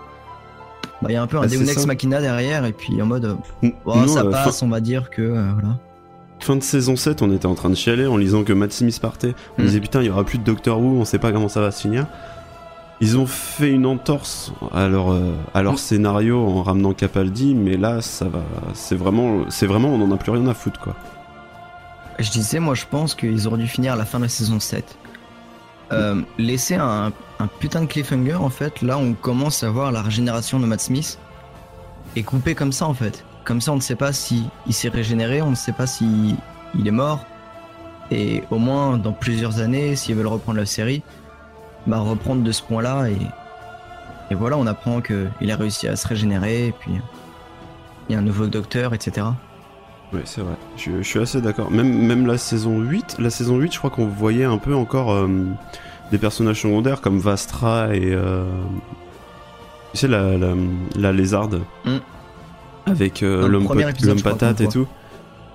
Bah, 1.03 1.09
il 1.11 1.13
y 1.13 1.17
a 1.17 1.23
un 1.23 1.27
peu 1.27 1.39
un 1.39 1.43
bah, 1.43 1.47
Deus 1.47 1.69
Ex 1.69 1.87
Machina 1.87 2.21
derrière, 2.21 2.65
et 2.65 2.73
puis 2.73 3.01
en 3.01 3.07
mode, 3.07 3.37
oh, 3.85 4.07
ça 4.07 4.25
passe, 4.25 4.63
on 4.63 4.69
va 4.69 4.81
dire 4.81 5.11
que, 5.11 5.23
voilà. 5.23 5.79
Fin 6.41 6.57
de 6.57 6.63
saison 6.63 6.97
7, 6.97 7.21
on 7.21 7.31
était 7.33 7.47
en 7.47 7.55
train 7.55 7.69
de 7.69 7.75
chialer 7.75 8.07
en 8.07 8.17
lisant 8.17 8.45
que 8.45 8.55
Matt 8.55 8.73
Smith 8.73 8.99
partait. 9.01 9.35
On 9.59 9.63
mm. 9.63 9.67
disait 9.67 9.81
putain, 9.81 10.01
il 10.01 10.07
y 10.07 10.11
aura 10.11 10.25
plus 10.25 10.39
de 10.39 10.45
Doctor 10.45 10.81
Who, 10.81 11.01
on 11.01 11.05
sait 11.05 11.19
pas 11.19 11.33
comment 11.33 11.49
ça 11.49 11.61
va 11.61 11.71
se 11.71 11.83
finir. 11.83 12.07
Ils 13.03 13.19
ont 13.19 13.27
fait 13.27 13.71
une 13.71 13.87
entorse 13.87 14.53
à 14.73 14.89
leur, 14.89 15.13
euh, 15.13 15.35
à 15.55 15.63
leur 15.63 15.75
mm. 15.75 15.79
scénario 15.79 16.41
en 16.41 16.63
ramenant 16.63 16.95
Capaldi, 16.95 17.55
mais 17.55 17.77
là, 17.77 18.01
ça 18.01 18.27
va. 18.27 18.43
C'est 18.73 18.95
vraiment, 18.95 19.45
c'est 19.51 19.67
vraiment, 19.67 19.89
on 19.89 20.03
en 20.03 20.11
a 20.13 20.17
plus 20.17 20.33
rien 20.33 20.47
à 20.47 20.55
foutre, 20.55 20.81
quoi. 20.81 20.97
Je 22.19 22.31
disais, 22.31 22.59
moi, 22.59 22.75
je 22.75 22.85
pense 22.91 23.15
qu'ils 23.15 23.47
auraient 23.47 23.59
dû 23.59 23.67
finir 23.67 23.95
à 23.95 23.97
la 23.97 24.05
fin 24.05 24.19
de 24.19 24.25
la 24.25 24.29
saison 24.29 24.61
7. 24.61 24.97
Euh, 25.93 26.23
laisser 26.39 26.77
un, 26.77 27.13
putain 27.59 27.83
de 27.83 27.87
cliffhanger, 27.87 28.35
en 28.35 28.51
fait. 28.51 28.83
Là, 28.83 28.99
on 28.99 29.15
commence 29.15 29.63
à 29.65 29.71
voir 29.71 29.93
la 29.93 30.03
régénération 30.03 30.61
de 30.61 30.67
Matt 30.67 30.81
Smith. 30.81 31.19
Et 32.17 32.23
couper 32.23 32.55
comme 32.55 32.73
ça, 32.73 32.87
en 32.87 32.95
fait. 32.95 33.25
Comme 33.45 33.61
ça, 33.61 33.73
on 33.73 33.77
ne 33.77 33.81
sait 33.81 33.97
pas 33.97 34.13
si 34.13 34.45
il 34.67 34.75
s'est 34.75 34.89
régénéré, 34.89 35.43
on 35.43 35.51
ne 35.51 35.55
sait 35.55 35.73
pas 35.73 35.87
si 35.87 36.37
il 36.79 36.87
est 36.87 36.93
mort. 36.93 37.25
Et 38.11 38.43
au 38.51 38.59
moins, 38.59 38.99
dans 38.99 39.13
plusieurs 39.13 39.61
années, 39.61 39.97
s'ils 39.97 40.15
veulent 40.15 40.27
reprendre 40.27 40.59
la 40.59 40.67
série, 40.67 41.03
bah, 41.87 41.99
reprendre 41.99 42.43
de 42.43 42.53
ce 42.53 42.63
point-là 42.63 43.09
et, 43.09 43.17
et 44.31 44.35
voilà, 44.35 44.57
on 44.59 44.67
apprend 44.67 45.01
qu'il 45.01 45.51
a 45.51 45.57
réussi 45.57 45.89
à 45.89 45.97
se 45.97 46.07
régénérer 46.07 46.67
et 46.67 46.73
puis 46.73 46.93
il 48.09 48.13
y 48.13 48.17
a 48.17 48.19
un 48.19 48.23
nouveau 48.23 48.47
docteur, 48.47 48.95
etc. 48.95 49.27
Oui, 50.13 50.21
c'est 50.25 50.41
vrai. 50.41 50.55
Je, 50.77 51.03
suis 51.03 51.21
assez 51.21 51.41
d'accord. 51.41 51.71
Même, 51.71 52.07
même 52.07 52.27
la 52.27 52.37
saison 52.37 52.81
8, 52.81 53.17
la 53.21 53.31
saison 53.31 53.59
8, 53.59 53.73
je 53.73 53.79
crois 53.79 53.91
qu'on 53.91 54.07
voyait 54.07 54.45
un 54.45 54.59
peu 54.59 54.75
encore 54.75 55.13
euh, 55.13 55.29
des 56.11 56.19
personnages 56.19 56.63
secondaires 56.63 57.01
comme 57.01 57.19
Vastra 57.19 57.95
et. 57.95 58.13
Euh, 58.13 58.45
tu 59.93 59.99
sais, 59.99 60.09
la, 60.09 60.37
la, 60.97 61.13
lézarde. 61.13 61.63
Mm. 61.85 61.97
Avec 62.87 63.23
euh, 63.23 63.49
l'homme 63.49 63.69
patate 64.23 64.61
et 64.61 64.69
tout. 64.69 64.87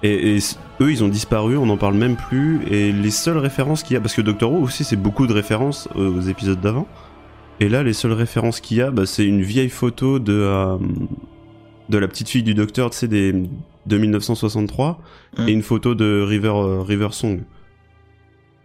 Et, 0.03 0.37
eux, 0.81 0.91
ils 0.91 1.03
ont 1.03 1.07
disparu, 1.07 1.57
on 1.57 1.65
n'en 1.65 1.77
parle 1.77 1.95
même 1.95 2.15
plus. 2.15 2.61
Et 2.69 2.91
les 2.91 3.11
seules 3.11 3.37
références 3.37 3.81
qu'il 3.81 3.95
y 3.95 3.97
a, 3.97 4.01
parce 4.01 4.13
que 4.13 4.21
Doctor 4.21 4.51
Who 4.51 4.61
aussi, 4.61 4.83
c'est 4.83 4.97
beaucoup 4.97 5.25
de 5.25 5.33
références 5.33 5.89
aux 5.95 6.21
épisodes 6.21 6.59
d'avant. 6.59 6.87
Et 7.59 7.69
là, 7.69 7.81
les 7.81 7.93
seules 7.93 8.11
références 8.11 8.59
qu'il 8.59 8.77
y 8.77 8.81
a, 8.81 8.91
bah, 8.91 9.05
c'est 9.05 9.25
une 9.25 9.41
vieille 9.41 9.69
photo 9.69 10.19
de, 10.19 10.77
de 11.89 11.97
la 11.97 12.07
petite 12.07 12.29
fille 12.29 12.43
du 12.43 12.53
docteur, 12.53 12.89
tu 12.89 12.97
sais, 12.97 13.07
des, 13.07 13.33
de 13.85 13.97
1963, 13.97 14.99
et 15.47 15.51
une 15.51 15.61
photo 15.61 15.95
de 15.95 16.21
River, 16.21 16.53
euh, 16.55 16.81
River 16.81 17.09
Song. 17.11 17.43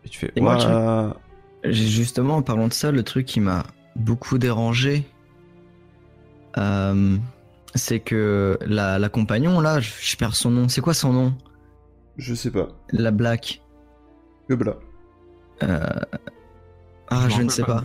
Et 0.05 0.09
tu 0.09 0.19
fais, 0.19 0.33
moi, 0.41 1.17
justement, 1.65 2.37
en 2.37 2.43
parlant 2.43 2.69
de 2.69 2.73
ça, 2.73 2.91
le 2.91 3.03
truc 3.03 3.27
qui 3.27 3.41
m'a 3.41 3.65
beaucoup 3.97 4.39
dérangé, 4.39 5.05
euh, 6.57 7.17
c'est 7.75 8.00
que 8.00 8.59
la, 8.65 8.99
la, 8.99 9.09
compagnon, 9.09 9.61
là, 9.61 9.81
je, 9.81 10.17
perds 10.17 10.37
son 10.37 10.50
nom. 10.50 10.69
C'est 10.69 10.81
quoi 10.81 10.95
son 10.95 11.12
nom? 11.12 11.35
Je 12.17 12.35
sais 12.35 12.50
pas. 12.50 12.69
La 12.93 13.11
Black. 13.11 13.62
Le 14.49 14.57
Black. 14.57 14.77
Euh... 15.62 15.81
Ah, 17.09 17.29
je, 17.29 17.43
ne 17.43 17.49
sais 17.49 17.65
pas. 17.65 17.83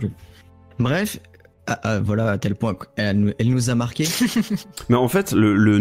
Bref, 0.78 1.18
ah, 1.66 1.80
ah, 1.82 2.00
voilà, 2.00 2.30
à 2.30 2.38
tel 2.38 2.54
point 2.54 2.76
elle, 2.96 3.34
elle 3.38 3.50
nous 3.50 3.70
a 3.70 3.74
marqué. 3.74 4.04
Mais 4.88 4.96
en 4.96 5.08
fait, 5.08 5.32
le, 5.32 5.56
le 5.56 5.78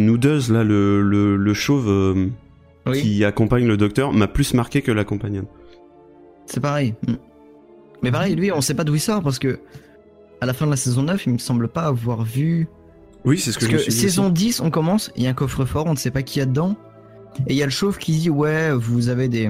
là, 0.51 0.63
le, 0.63 1.37
le, 1.37 1.53
chauve 1.53 1.87
euh, 1.87 2.29
qui 2.93 3.23
accompagne 3.23 3.67
le 3.67 3.77
docteur, 3.77 4.11
m'a 4.11 4.27
plus 4.27 4.53
marqué 4.53 4.81
que 4.81 4.91
la 4.91 5.03
compagnonne. 5.03 5.45
C'est 6.47 6.59
pareil. 6.59 6.95
Mm. 7.07 7.13
Mais 8.01 8.11
pareil, 8.11 8.35
lui, 8.35 8.51
on 8.51 8.61
sait 8.61 8.73
pas 8.73 8.83
d'où 8.83 8.95
il 8.95 8.99
sort 8.99 9.21
parce 9.21 9.39
que 9.39 9.59
à 10.41 10.45
la 10.45 10.53
fin 10.53 10.65
de 10.65 10.71
la 10.71 10.77
saison 10.77 11.03
9, 11.03 11.25
il 11.27 11.33
me 11.33 11.37
semble 11.37 11.67
pas 11.67 11.83
avoir 11.83 12.23
vu. 12.23 12.67
Oui, 13.23 13.39
c'est 13.39 13.51
ce 13.51 13.57
que 13.57 13.65
je 13.65 13.71
me 13.71 13.77
suis 13.77 13.91
Saison 13.91 14.29
10, 14.29 14.59
on 14.61 14.69
commence, 14.69 15.11
il 15.15 15.23
y 15.23 15.27
a 15.27 15.31
un 15.31 15.33
coffre-fort, 15.33 15.87
on 15.87 15.93
ne 15.93 15.97
sait 15.97 16.11
pas 16.11 16.21
qui 16.21 16.39
y 16.39 16.41
a 16.41 16.45
dedans. 16.45 16.75
Et 17.47 17.53
il 17.53 17.55
y 17.55 17.63
a 17.63 17.65
le 17.65 17.71
chauve 17.71 17.97
qui 17.97 18.11
dit 18.13 18.29
Ouais, 18.29 18.71
vous 18.73 19.09
avez 19.09 19.27
des. 19.27 19.49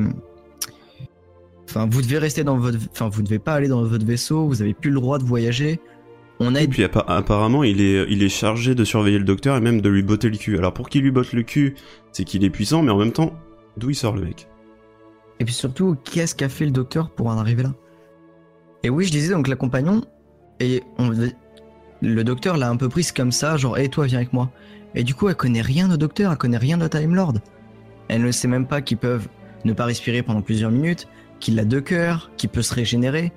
Enfin, 1.69 1.87
vous 1.89 2.01
devez 2.01 2.17
rester 2.17 2.43
dans 2.43 2.57
votre. 2.57 2.77
Enfin, 2.91 3.09
vous 3.09 3.21
devez 3.21 3.39
pas 3.39 3.53
aller 3.53 3.67
dans 3.67 3.83
votre 3.83 4.05
vaisseau, 4.05 4.47
vous 4.47 4.61
avez 4.61 4.73
plus 4.73 4.91
le 4.91 4.99
droit 4.99 5.17
de 5.19 5.23
voyager. 5.23 5.79
Et 6.39 6.67
puis 6.67 6.83
apparemment, 6.83 7.63
il 7.63 7.79
est, 7.81 8.05
il 8.09 8.21
est 8.21 8.29
chargé 8.29 8.75
de 8.75 8.83
surveiller 8.83 9.17
le 9.17 9.23
docteur 9.23 9.55
et 9.55 9.61
même 9.61 9.79
de 9.79 9.89
lui 9.89 10.03
botter 10.03 10.29
le 10.29 10.37
cul. 10.37 10.57
Alors 10.57 10.73
pour 10.73 10.89
qu'il 10.89 11.01
lui 11.01 11.11
botte 11.11 11.31
le 11.31 11.43
cul, 11.43 11.75
c'est 12.11 12.25
qu'il 12.25 12.43
est 12.43 12.49
puissant, 12.49 12.81
mais 12.81 12.91
en 12.91 12.97
même 12.97 13.13
temps, 13.13 13.33
d'où 13.77 13.89
il 13.89 13.95
sort 13.95 14.15
le 14.15 14.23
mec? 14.23 14.47
Et 15.39 15.45
puis 15.45 15.53
surtout, 15.53 15.95
qu'est-ce 16.03 16.35
qu'a 16.35 16.49
fait 16.49 16.65
le 16.65 16.71
docteur 16.71 17.09
pour 17.09 17.27
en 17.27 17.37
arriver 17.37 17.63
là? 17.63 17.73
Et 18.83 18.89
oui, 18.89 19.05
je 19.05 19.11
disais 19.11 19.33
donc 19.33 19.47
la 19.47 19.55
compagnon, 19.55 20.03
et 20.59 20.83
le 22.01 22.23
docteur 22.23 22.57
l'a 22.57 22.69
un 22.69 22.75
peu 22.75 22.89
prise 22.89 23.11
comme 23.11 23.31
ça, 23.31 23.57
genre, 23.57 23.77
hé 23.77 23.89
toi, 23.89 24.05
viens 24.05 24.19
avec 24.19 24.33
moi. 24.33 24.51
Et 24.93 25.03
du 25.03 25.15
coup, 25.15 25.27
elle 25.27 25.35
connaît 25.35 25.61
rien 25.61 25.87
de 25.87 25.95
docteur, 25.95 26.31
elle 26.31 26.37
connaît 26.37 26.57
rien 26.57 26.77
de 26.77 26.87
Time 26.87 27.15
Lord. 27.15 27.35
Elle 28.07 28.23
ne 28.23 28.31
sait 28.31 28.47
même 28.47 28.67
pas 28.67 28.81
qu'ils 28.81 28.97
peuvent 28.97 29.27
ne 29.63 29.73
pas 29.73 29.85
respirer 29.85 30.21
pendant 30.21 30.41
plusieurs 30.41 30.71
minutes, 30.71 31.07
qu'il 31.39 31.59
a 31.59 31.65
deux 31.65 31.81
cœurs, 31.81 32.29
qu'il 32.37 32.49
peut 32.49 32.61
se 32.61 32.73
régénérer. 32.73 33.33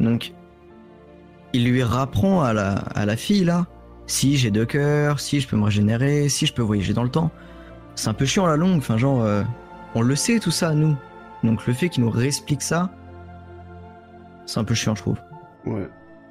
Donc, 0.00 0.34
il 1.52 1.68
lui 1.68 1.82
rapprend 1.82 2.42
à 2.42 2.52
la, 2.52 2.72
à 2.72 3.06
la 3.06 3.16
fille 3.16 3.44
là, 3.44 3.66
si 4.06 4.36
j'ai 4.36 4.50
deux 4.50 4.66
cœurs, 4.66 5.20
si 5.20 5.40
je 5.40 5.48
peux 5.48 5.56
me 5.56 5.64
régénérer, 5.64 6.28
si 6.28 6.46
je 6.46 6.52
peux 6.52 6.62
voyager 6.62 6.92
dans 6.92 7.04
le 7.04 7.10
temps. 7.10 7.30
C'est 7.94 8.08
un 8.08 8.14
peu 8.14 8.24
chiant 8.24 8.44
à 8.44 8.48
la 8.48 8.56
longue, 8.56 8.78
enfin 8.78 8.96
genre, 8.96 9.22
euh, 9.22 9.42
on 9.94 10.02
le 10.02 10.16
sait 10.16 10.38
tout 10.38 10.50
ça 10.50 10.74
nous. 10.74 10.96
Donc 11.44 11.66
le 11.66 11.72
fait 11.72 11.88
qu'il 11.88 12.04
nous 12.04 12.10
réexplique 12.10 12.62
ça, 12.62 12.90
c'est 14.46 14.60
un 14.60 14.64
peu 14.64 14.74
chiant 14.74 14.94
je 14.94 15.02
trouve. 15.02 15.18
Ouais, 15.66 15.88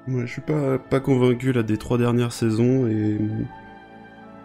ouais 0.08 0.26
je 0.26 0.32
suis 0.32 0.42
pas, 0.42 0.78
pas 0.78 1.00
convaincu 1.00 1.52
là 1.52 1.64
des 1.64 1.78
trois 1.78 1.98
dernières 1.98 2.34
saisons 2.34 2.88
et 2.88 3.20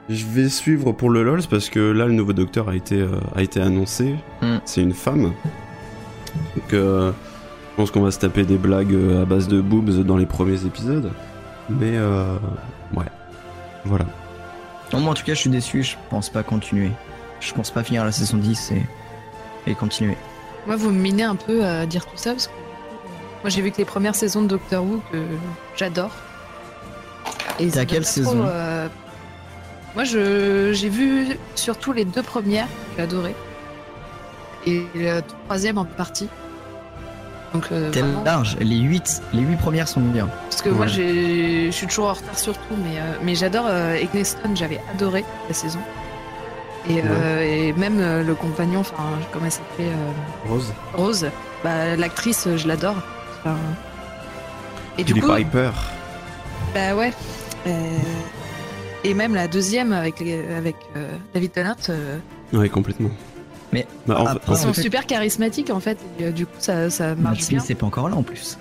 je 0.08 0.26
vais 0.26 0.48
suivre 0.48 0.92
pour 0.92 1.10
le 1.10 1.22
LOLs 1.22 1.46
parce 1.50 1.68
que 1.68 1.80
là 1.80 2.06
le 2.06 2.12
nouveau 2.12 2.32
docteur 2.32 2.68
a 2.68 2.76
été, 2.76 3.00
euh, 3.00 3.18
a 3.34 3.42
été 3.42 3.60
annoncé, 3.60 4.14
mm. 4.42 4.56
c'est 4.64 4.82
une 4.82 4.94
femme. 4.94 5.32
Donc 6.54 6.72
euh, 6.74 7.12
je 7.76 7.82
pense 7.82 7.90
qu'on 7.90 8.00
va 8.00 8.10
se 8.10 8.18
taper 8.18 8.44
des 8.44 8.56
blagues 8.56 8.94
euh, 8.94 9.20
à 9.20 9.26
base 9.26 9.48
de 9.48 9.60
boobs 9.60 9.90
dans 10.02 10.16
les 10.16 10.24
premiers 10.24 10.64
épisodes. 10.64 11.12
Mais 11.68 11.98
euh, 11.98 12.38
ouais, 12.96 13.04
voilà. 13.84 14.06
moi 14.94 15.10
en 15.10 15.14
tout 15.14 15.24
cas 15.24 15.34
je 15.34 15.40
suis 15.40 15.50
déçu, 15.50 15.82
je 15.82 15.96
pense 16.08 16.30
pas 16.30 16.42
continuer. 16.42 16.90
Je 17.40 17.52
pense 17.52 17.70
pas 17.70 17.82
finir 17.82 18.02
la 18.02 18.12
saison 18.12 18.38
10 18.38 18.72
et, 18.72 18.82
et 19.70 19.74
continuer. 19.74 20.16
Moi 20.66 20.76
vous 20.76 20.90
me 20.90 20.98
minez 20.98 21.24
un 21.24 21.36
peu 21.36 21.66
à 21.66 21.84
dire 21.84 22.06
tout 22.06 22.16
ça 22.16 22.30
parce 22.30 22.46
que 22.46 22.52
moi 23.42 23.50
j'ai 23.50 23.60
vu 23.60 23.70
que 23.70 23.76
les 23.76 23.84
premières 23.84 24.14
saisons 24.14 24.40
de 24.40 24.48
Doctor 24.48 24.82
Who 24.82 25.02
que 25.12 25.18
j'adore. 25.76 26.12
Et 27.58 27.68
T'as 27.68 27.84
quelle 27.84 28.06
saison 28.06 28.46
euh, 28.46 28.88
Moi 29.94 30.04
j'ai 30.04 30.88
vu 30.88 31.36
surtout 31.56 31.92
les 31.92 32.06
deux 32.06 32.22
premières, 32.22 32.68
j'ai 32.96 33.02
adoré. 33.02 33.34
Et 34.64 34.82
la 34.94 35.20
troisième 35.20 35.76
en 35.76 35.84
partie. 35.84 36.30
Donc, 37.52 37.68
euh, 37.72 37.90
large, 38.24 38.56
les 38.60 38.76
8, 38.76 39.22
les 39.32 39.42
8 39.42 39.56
premières 39.56 39.88
sont 39.88 40.00
bien. 40.00 40.28
Parce 40.50 40.62
que 40.62 40.68
moi, 40.68 40.86
je 40.86 41.70
suis 41.70 41.86
toujours 41.86 42.06
en 42.06 42.12
retard 42.12 42.38
sur 42.38 42.54
tout, 42.54 42.76
mais, 42.82 42.98
euh, 42.98 43.14
mais 43.22 43.34
j'adore 43.34 43.66
euh, 43.68 43.98
j'avais 44.54 44.80
adoré 44.92 45.24
la 45.48 45.54
saison. 45.54 45.78
Et, 46.88 47.02
euh, 47.04 47.72
même 47.76 47.98
le 47.98 48.34
compagnon, 48.34 48.80
enfin, 48.80 49.04
comment 49.32 49.46
elle 49.46 49.52
s'appelait 49.52 49.90
Rose. 50.48 50.72
Rose, 50.94 51.26
bah, 51.64 51.96
l'actrice, 51.96 52.48
je 52.56 52.68
l'adore. 52.68 52.96
et 54.98 55.04
du 55.04 55.14
coup. 55.20 55.34
Piper. 55.34 55.70
Bah 56.74 56.94
ouais. 56.94 57.12
et 59.04 59.14
même 59.14 59.34
la 59.34 59.48
deuxième 59.48 59.92
avec, 59.92 60.20
avec 60.20 60.76
David 61.34 61.52
Tennant. 61.52 61.76
ouais, 62.52 62.68
complètement. 62.68 63.10
Mais 63.76 63.86
bah, 64.06 64.38
ils 64.48 64.56
sont 64.56 64.72
super 64.72 65.06
charismatiques 65.06 65.70
en 65.70 65.80
fait. 65.80 65.98
Euh, 66.20 66.30
du 66.30 66.46
coup, 66.46 66.52
ça, 66.58 66.88
ça 66.88 67.14
marche 67.14 67.38
Matt 67.38 67.42
Smith 67.42 67.62
c'est 67.64 67.74
pas 67.74 67.86
encore 67.86 68.08
là 68.08 68.16
en 68.16 68.22
plus. 68.22 68.58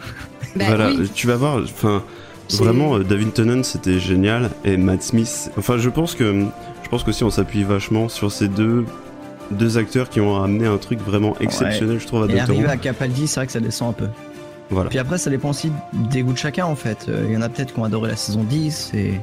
Bah 0.55 0.65
voilà, 0.67 0.91
tu 1.13 1.27
vas 1.27 1.36
voir. 1.36 1.62
Enfin, 1.63 2.03
vraiment, 2.51 2.95
euh, 2.95 3.03
David 3.03 3.34
Tennant 3.34 3.63
c'était 3.63 4.00
génial 4.00 4.51
et 4.63 4.77
Matt 4.77 5.03
Smith. 5.03 5.51
Enfin, 5.57 5.77
je 5.77 5.89
pense 5.89 6.15
que 6.15 6.45
je 6.84 6.89
pense 6.89 7.03
qu'aussi 7.03 7.24
on 7.24 7.29
s'appuie 7.29 7.63
vachement 7.63 8.10
sur 8.10 8.31
ces 8.31 8.48
deux 8.48 8.86
deux 9.51 9.77
acteurs 9.77 10.10
qui 10.10 10.19
ont 10.19 10.41
amené 10.41 10.65
un 10.65 10.77
truc 10.77 11.00
vraiment 11.00 11.36
exceptionnel, 11.39 12.00
je 12.00 12.07
trouve, 12.07 12.24
à 12.24 12.34
Et 12.34 12.39
arrivé 12.39 12.67
à 12.67 12.77
Capaldi, 12.77 13.27
c'est 13.27 13.39
vrai 13.39 13.45
que 13.45 13.51
ça 13.51 13.60
descend 13.60 13.89
un 13.89 13.93
peu. 13.93 14.07
Voilà. 14.69 14.89
Puis 14.89 15.00
après, 15.00 15.17
ça 15.17 15.29
dépend 15.29 15.51
aussi 15.51 15.72
des 15.93 16.24
goûts 16.24 16.34
de 16.34 16.38
chacun 16.38 16.65
en 16.65 16.75
fait. 16.75 17.05
Euh, 17.07 17.25
il 17.27 17.34
y 17.34 17.38
en 17.38 17.41
a 17.41 17.50
peut-être 17.50 17.74
qui 17.74 17.79
ont 17.79 17.84
adoré 17.84 18.10
la 18.10 18.15
saison 18.15 18.43
10 18.43 18.91
et 18.95 19.19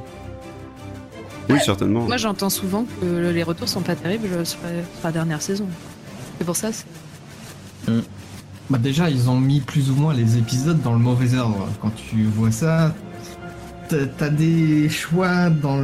oui, 1.49 1.59
certainement. 1.63 2.01
Moi, 2.01 2.17
j'entends 2.17 2.49
souvent 2.49 2.85
que 3.01 3.29
les 3.29 3.43
retours 3.43 3.69
sont 3.69 3.81
pas 3.81 3.95
terribles 3.95 4.45
sur 4.45 4.59
la 5.03 5.11
dernière 5.11 5.41
saison. 5.41 5.67
C'est 6.37 6.45
pour 6.45 6.55
ça. 6.55 6.69
Mm. 7.87 7.99
Bah 8.69 8.77
déjà, 8.77 9.09
ils 9.09 9.29
ont 9.29 9.39
mis 9.39 9.59
plus 9.59 9.91
ou 9.91 9.95
moins 9.95 10.13
les 10.13 10.37
épisodes 10.37 10.81
dans 10.81 10.93
le 10.93 10.99
mauvais 10.99 11.37
ordre. 11.37 11.67
Quand 11.81 11.91
tu 11.95 12.23
vois 12.23 12.51
ça, 12.51 12.95
t'as 13.89 14.29
des 14.29 14.89
choix 14.89 15.49
dans 15.49 15.83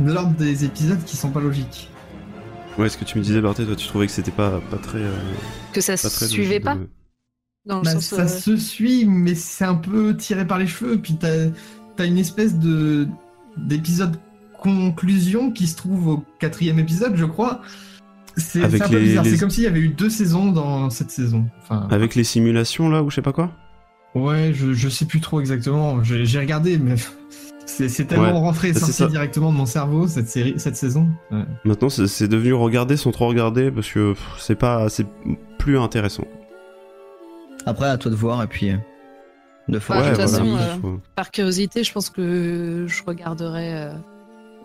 l'ordre 0.00 0.34
des 0.38 0.64
épisodes 0.64 1.02
qui 1.04 1.16
sont 1.16 1.30
pas 1.30 1.40
logiques. 1.40 1.90
Ouais, 2.78 2.88
ce 2.88 2.96
que 2.96 3.04
tu 3.04 3.18
me 3.18 3.22
disais, 3.22 3.40
Barthé, 3.40 3.66
toi, 3.66 3.76
tu 3.76 3.86
trouvais 3.86 4.06
que 4.06 4.12
c'était 4.12 4.30
pas, 4.30 4.60
pas 4.70 4.78
très. 4.78 4.98
Euh, 4.98 5.14
que 5.72 5.82
ça 5.82 5.96
se 5.96 6.26
suivait 6.26 6.60
pas 6.60 6.78
bah, 7.66 7.82
Ça 8.00 8.22
euh, 8.22 8.26
se 8.26 8.56
suit, 8.56 9.04
mais 9.04 9.34
c'est 9.34 9.64
un 9.64 9.74
peu 9.74 10.16
tiré 10.16 10.46
par 10.46 10.58
les 10.58 10.66
cheveux. 10.66 10.98
Puis 10.98 11.16
t'as 11.16 11.48
as 11.98 12.04
une 12.04 12.18
espèce 12.18 12.58
de 12.58 13.06
d'épisode 13.58 14.16
conclusion 14.62 15.50
qui 15.50 15.66
se 15.66 15.76
trouve 15.76 16.08
au 16.08 16.24
quatrième 16.38 16.78
épisode, 16.78 17.16
je 17.16 17.24
crois. 17.24 17.60
C'est 18.36 18.62
un 18.62 18.68
peu 18.68 18.98
bizarre. 18.98 19.26
C'est 19.26 19.38
comme 19.38 19.50
s'il 19.50 19.64
y 19.64 19.66
avait 19.66 19.80
eu 19.80 19.88
deux 19.88 20.10
saisons 20.10 20.52
dans 20.52 20.88
cette 20.90 21.10
saison. 21.10 21.46
Enfin, 21.62 21.86
Avec 21.90 22.14
les 22.14 22.24
simulations 22.24 22.88
là 22.88 23.02
ou 23.02 23.10
je 23.10 23.16
sais 23.16 23.22
pas 23.22 23.32
quoi? 23.32 23.50
Ouais, 24.14 24.52
je, 24.54 24.72
je 24.72 24.88
sais 24.88 25.06
plus 25.06 25.20
trop 25.20 25.40
exactement. 25.40 26.02
J'ai 26.02 26.38
regardé, 26.38 26.78
mais 26.78 26.94
c'est 27.66 28.06
tellement 28.06 28.40
rentré 28.40 28.68
et 28.68 28.72
bah, 28.72 28.80
sorti 28.80 29.06
directement 29.06 29.52
de 29.52 29.56
mon 29.56 29.66
cerveau 29.66 30.06
cette 30.06 30.28
série, 30.28 30.54
cette 30.56 30.76
saison. 30.76 31.08
Maintenant, 31.64 31.88
c'est 31.88 32.28
devenu 32.28 32.54
regarder 32.54 32.96
sans 32.96 33.10
trop 33.10 33.28
regarder 33.28 33.70
parce 33.70 33.90
que 33.90 34.14
c'est 34.38 34.54
pas, 34.54 34.88
c'est 34.88 35.06
plus 35.58 35.78
intéressant. 35.78 36.24
Après, 37.66 37.88
à 37.88 37.96
toi 37.96 38.10
de 38.10 38.16
voir 38.16 38.42
et 38.42 38.46
puis 38.46 38.70
euh, 38.70 38.76
de 39.68 39.78
faire. 39.78 40.02
de 40.02 40.08
toute 40.08 40.16
façon, 40.16 40.56
euh, 40.56 40.96
par 41.14 41.30
curiosité, 41.30 41.84
je 41.84 41.92
pense 41.92 42.10
que 42.10 42.86
je 42.88 43.02
regarderai. 43.04 43.74
Euh, 43.74 43.92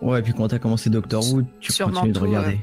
Ouais, 0.01 0.19
et 0.19 0.21
puis 0.21 0.33
quand 0.33 0.47
t'as 0.47 0.59
commencé 0.59 0.89
Doctor 0.89 1.23
Who, 1.23 1.43
tu 1.59 1.71
continues 1.83 2.11
de 2.11 2.19
regarder. 2.19 2.59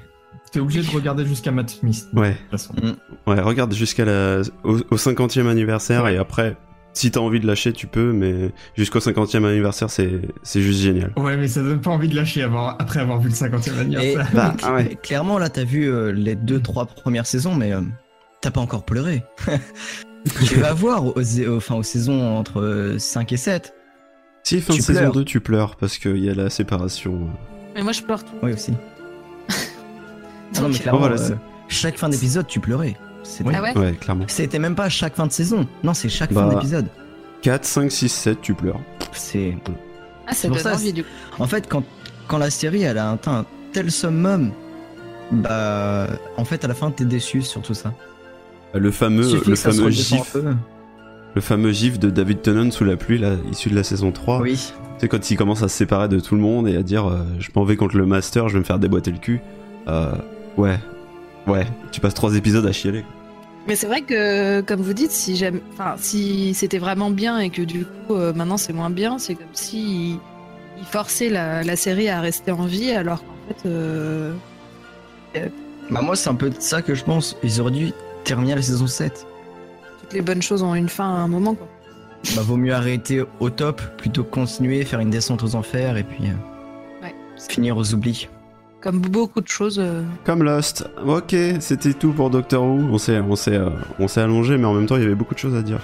T'es 0.53 0.61
obligé 0.61 0.83
de 0.83 0.91
regarder 0.91 1.27
jusqu'à 1.27 1.51
Matt 1.51 1.71
Smith. 1.71 2.07
Ouais. 2.13 2.31
De 2.31 2.35
toute 2.35 2.51
façon. 2.51 2.75
Mm. 2.75 3.31
Ouais, 3.31 3.41
regarde 3.41 3.75
jusqu'à 3.75 4.05
la 4.05 4.43
au, 4.63 4.79
50e 4.79 5.49
anniversaire 5.49 6.07
et 6.07 6.17
après 6.17 6.57
si 6.93 7.11
t'as 7.11 7.19
envie 7.19 7.41
de 7.41 7.47
lâcher, 7.47 7.73
tu 7.73 7.89
peux, 7.89 8.13
mais 8.13 8.53
jusqu'au 8.77 9.01
50e 9.01 9.45
anniversaire, 9.45 9.91
c'est 9.91 10.21
juste 10.55 10.81
génial. 10.81 11.13
Ouais, 11.17 11.37
mais 11.37 11.49
ça 11.49 11.61
donne 11.61 11.81
pas 11.81 11.91
envie 11.91 12.07
de 12.07 12.15
lâcher 12.15 12.43
avant, 12.43 12.69
après 12.69 13.01
avoir 13.01 13.19
vu 13.19 13.31
le 13.31 13.35
50e 13.35 13.81
anniversaire. 13.81 14.29
bah, 14.35 14.55
ah 14.63 14.85
Clairement, 15.03 15.39
là, 15.39 15.49
t'as 15.49 15.65
vu 15.65 15.91
euh, 15.91 16.13
les 16.13 16.37
deux, 16.37 16.61
trois 16.61 16.87
premières 16.87 17.27
saisons, 17.27 17.57
mais 17.57 17.73
euh, 17.73 17.81
t'as 18.41 18.53
pas 18.53 18.61
encore 18.61 18.85
pleuré. 18.85 19.25
tu 20.47 20.55
vas 20.55 20.73
voir 20.73 21.05
aux, 21.05 21.15
aux, 21.19 21.73
aux 21.73 21.83
saisons 21.83 22.37
entre 22.37 22.95
5 22.97 23.33
et 23.33 23.37
7. 23.37 23.75
Si, 24.45 24.61
fin 24.61 24.77
de 24.77 24.83
saison 24.83 25.09
2, 25.09 25.25
tu 25.25 25.41
pleures 25.41 25.75
parce 25.77 25.97
qu'il 25.97 26.23
y 26.23 26.29
a 26.29 26.35
la 26.35 26.51
séparation. 26.51 27.19
Mais 27.75 27.83
moi, 27.83 27.93
je 27.93 28.03
pleure 28.03 28.23
tout. 28.23 28.35
Oui, 28.43 28.53
aussi. 28.53 28.73
non, 30.61 30.69
mais 30.69 30.79
clairement, 30.79 31.07
euh, 31.07 31.17
chaque 31.69 31.97
fin 31.97 32.11
d'épisode, 32.11 32.47
tu 32.47 32.61
pleurais. 32.61 32.95
Ah 33.41 33.63
ouais, 33.63 33.77
ouais 33.79 33.93
clairement. 33.95 34.27
C'était 34.29 34.59
même 34.59 34.75
pas 34.75 34.91
chaque 34.91 35.17
fin 35.17 35.27
de 35.27 35.33
saison. 35.33 35.67
Non, 35.83 35.95
c'est 35.95 36.11
chaque 36.11 36.31
fin 36.31 36.47
bah, 36.47 36.55
d'épisode. 36.55 36.87
4, 37.41 37.65
5, 37.65 37.91
6, 37.91 38.09
7, 38.11 38.41
tu 38.43 38.53
pleures. 38.53 38.81
C'est. 39.13 39.57
Ah, 40.27 40.35
c'est 40.35 40.55
ça. 40.59 40.75
Envie, 40.75 40.93
du 40.93 41.05
coup. 41.05 41.09
En 41.39 41.47
fait, 41.47 41.67
quand, 41.67 41.83
quand 42.29 42.37
la 42.37 42.51
série 42.51 42.83
elle 42.83 42.99
a 42.99 43.13
atteint 43.13 43.39
un 43.39 43.47
tel 43.73 43.91
summum, 43.91 44.53
bah. 45.33 46.07
En 46.37 46.45
fait, 46.45 46.63
à 46.67 46.69
la 46.69 46.75
fin, 46.75 46.91
t'es 46.91 47.07
déçu 47.07 47.41
sur 47.41 47.63
tout 47.63 47.75
ça. 47.75 47.95
Le 48.75 48.91
fameux, 48.91 49.41
le 49.47 49.57
fameux 49.57 49.89
gif. 49.89 50.37
Le 51.35 51.41
fameux 51.41 51.73
gif 51.73 51.99
de 51.99 52.11
David 52.11 52.43
Tennant 52.43 52.71
sous 52.71 52.85
la 52.85 52.97
pluie, 52.97 53.19
là, 53.19 53.35
issu 53.51 53.69
de 53.69 53.75
la 53.75 53.83
saison 53.83 54.13
3. 54.13 54.41
Oui. 54.41 54.73
C'est 54.99 55.09
quand 55.09 55.31
il 55.31 55.37
commence 55.37 55.63
à 55.65 55.69
se 55.69 55.77
séparer 55.77 56.09
de 56.09 56.21
tout 56.21 56.37
le 56.37 56.41
monde 56.41 56.69
et 56.69 56.77
à 56.77 56.83
dire 56.83 57.07
euh, 57.07 57.25
Je 57.41 57.51
m'en 57.57 57.65
vais 57.65 57.77
contre 57.77 57.97
le 57.97 58.07
master, 58.07 58.49
je 58.49 58.55
vais 58.55 58.61
me 58.61 58.65
faire 58.65 58.79
déboîter 58.79 59.11
le 59.11 59.19
cul. 59.19 59.41
Euh, 59.89 60.15
ouais, 60.57 60.79
Ouais, 61.49 61.67
tu 61.91 62.01
passes 62.01 62.15
trois 62.15 62.37
épisodes 62.37 62.65
à 62.65 62.73
chialer. 62.73 63.05
Mais 63.67 63.75
c'est 63.77 63.87
vrai 63.87 64.03
que, 64.03 64.61
comme 64.61 64.81
vous 64.81 64.93
dites, 64.93 65.11
si 65.11 65.37
j'aime, 65.37 65.61
enfin, 65.73 65.95
si 65.99 66.55
c'était 66.55 66.79
vraiment 66.79 67.11
bien 67.11 67.39
et 67.39 67.51
que 67.51 67.63
du 67.63 67.85
coup 67.85 68.15
euh, 68.15 68.33
maintenant 68.33 68.57
c'est 68.57 68.73
moins 68.73 68.91
bien, 68.91 69.19
c'est 69.19 69.35
comme 69.35 69.47
si 69.53 70.19
il, 70.79 70.85
forçait 70.87 71.31
la, 71.31 71.77
série 71.77 72.09
à 72.09 72.21
rester 72.21 72.53
en 72.53 72.67
vie, 72.67 72.93
alors 72.93 73.23
qu'en 73.25 73.35
fait. 73.63 73.69
Bah 75.91 76.01
moi 76.01 76.15
c'est 76.15 76.31
un 76.31 76.35
peu 76.35 76.51
ça 76.59 76.81
que 76.81 76.95
je 76.95 77.05
pense. 77.05 77.37
Ils 77.43 77.61
auraient 77.61 77.73
dû 77.73 77.93
terminer 78.25 78.55
la 78.55 78.63
saison 78.63 78.87
7. 78.87 79.27
Toutes 80.05 80.13
les 80.13 80.21
bonnes 80.21 80.43
choses 80.43 80.63
ont 80.63 80.75
une 80.75 80.91
fin 80.91 81.09
à 81.09 81.17
un 81.17 81.29
moment 81.29 81.55
quoi. 81.55 81.67
Bah 82.37 82.43
vaut 82.43 82.59
mieux 82.59 82.75
arrêter 82.75 83.23
au 83.41 83.49
top 83.49 83.81
plutôt 83.97 84.23
que 84.23 84.31
continuer, 84.31 84.85
faire 84.85 85.01
une 85.01 85.09
descente 85.09 85.43
aux 85.43 85.55
enfers 85.55 85.97
et 85.97 86.03
puis 86.05 86.25
finir 87.49 87.79
aux 87.79 87.95
oublis. 87.95 88.29
Comme 88.83 88.99
beaucoup 88.99 89.41
de 89.41 89.49
choses. 89.49 89.79
Euh. 89.79 90.03
Comme 90.25 90.43
Lost. 90.43 90.87
Ok, 91.07 91.35
c'était 91.61 91.95
tout 91.95 92.13
pour 92.13 92.29
Doctor 92.29 92.63
Who. 92.63 92.87
On 92.93 92.99
s'est, 92.99 93.19
on 93.19 93.35
s'est, 93.35 93.57
euh, 93.57 93.71
on 93.99 94.09
s'est 94.09 94.21
allongé, 94.21 94.59
mais 94.59 94.67
en 94.67 94.75
même 94.75 94.85
temps, 94.85 94.97
il 94.97 95.03
y 95.03 95.07
avait 95.07 95.15
beaucoup 95.15 95.33
de 95.33 95.39
choses 95.39 95.55
à 95.55 95.63
dire. 95.63 95.81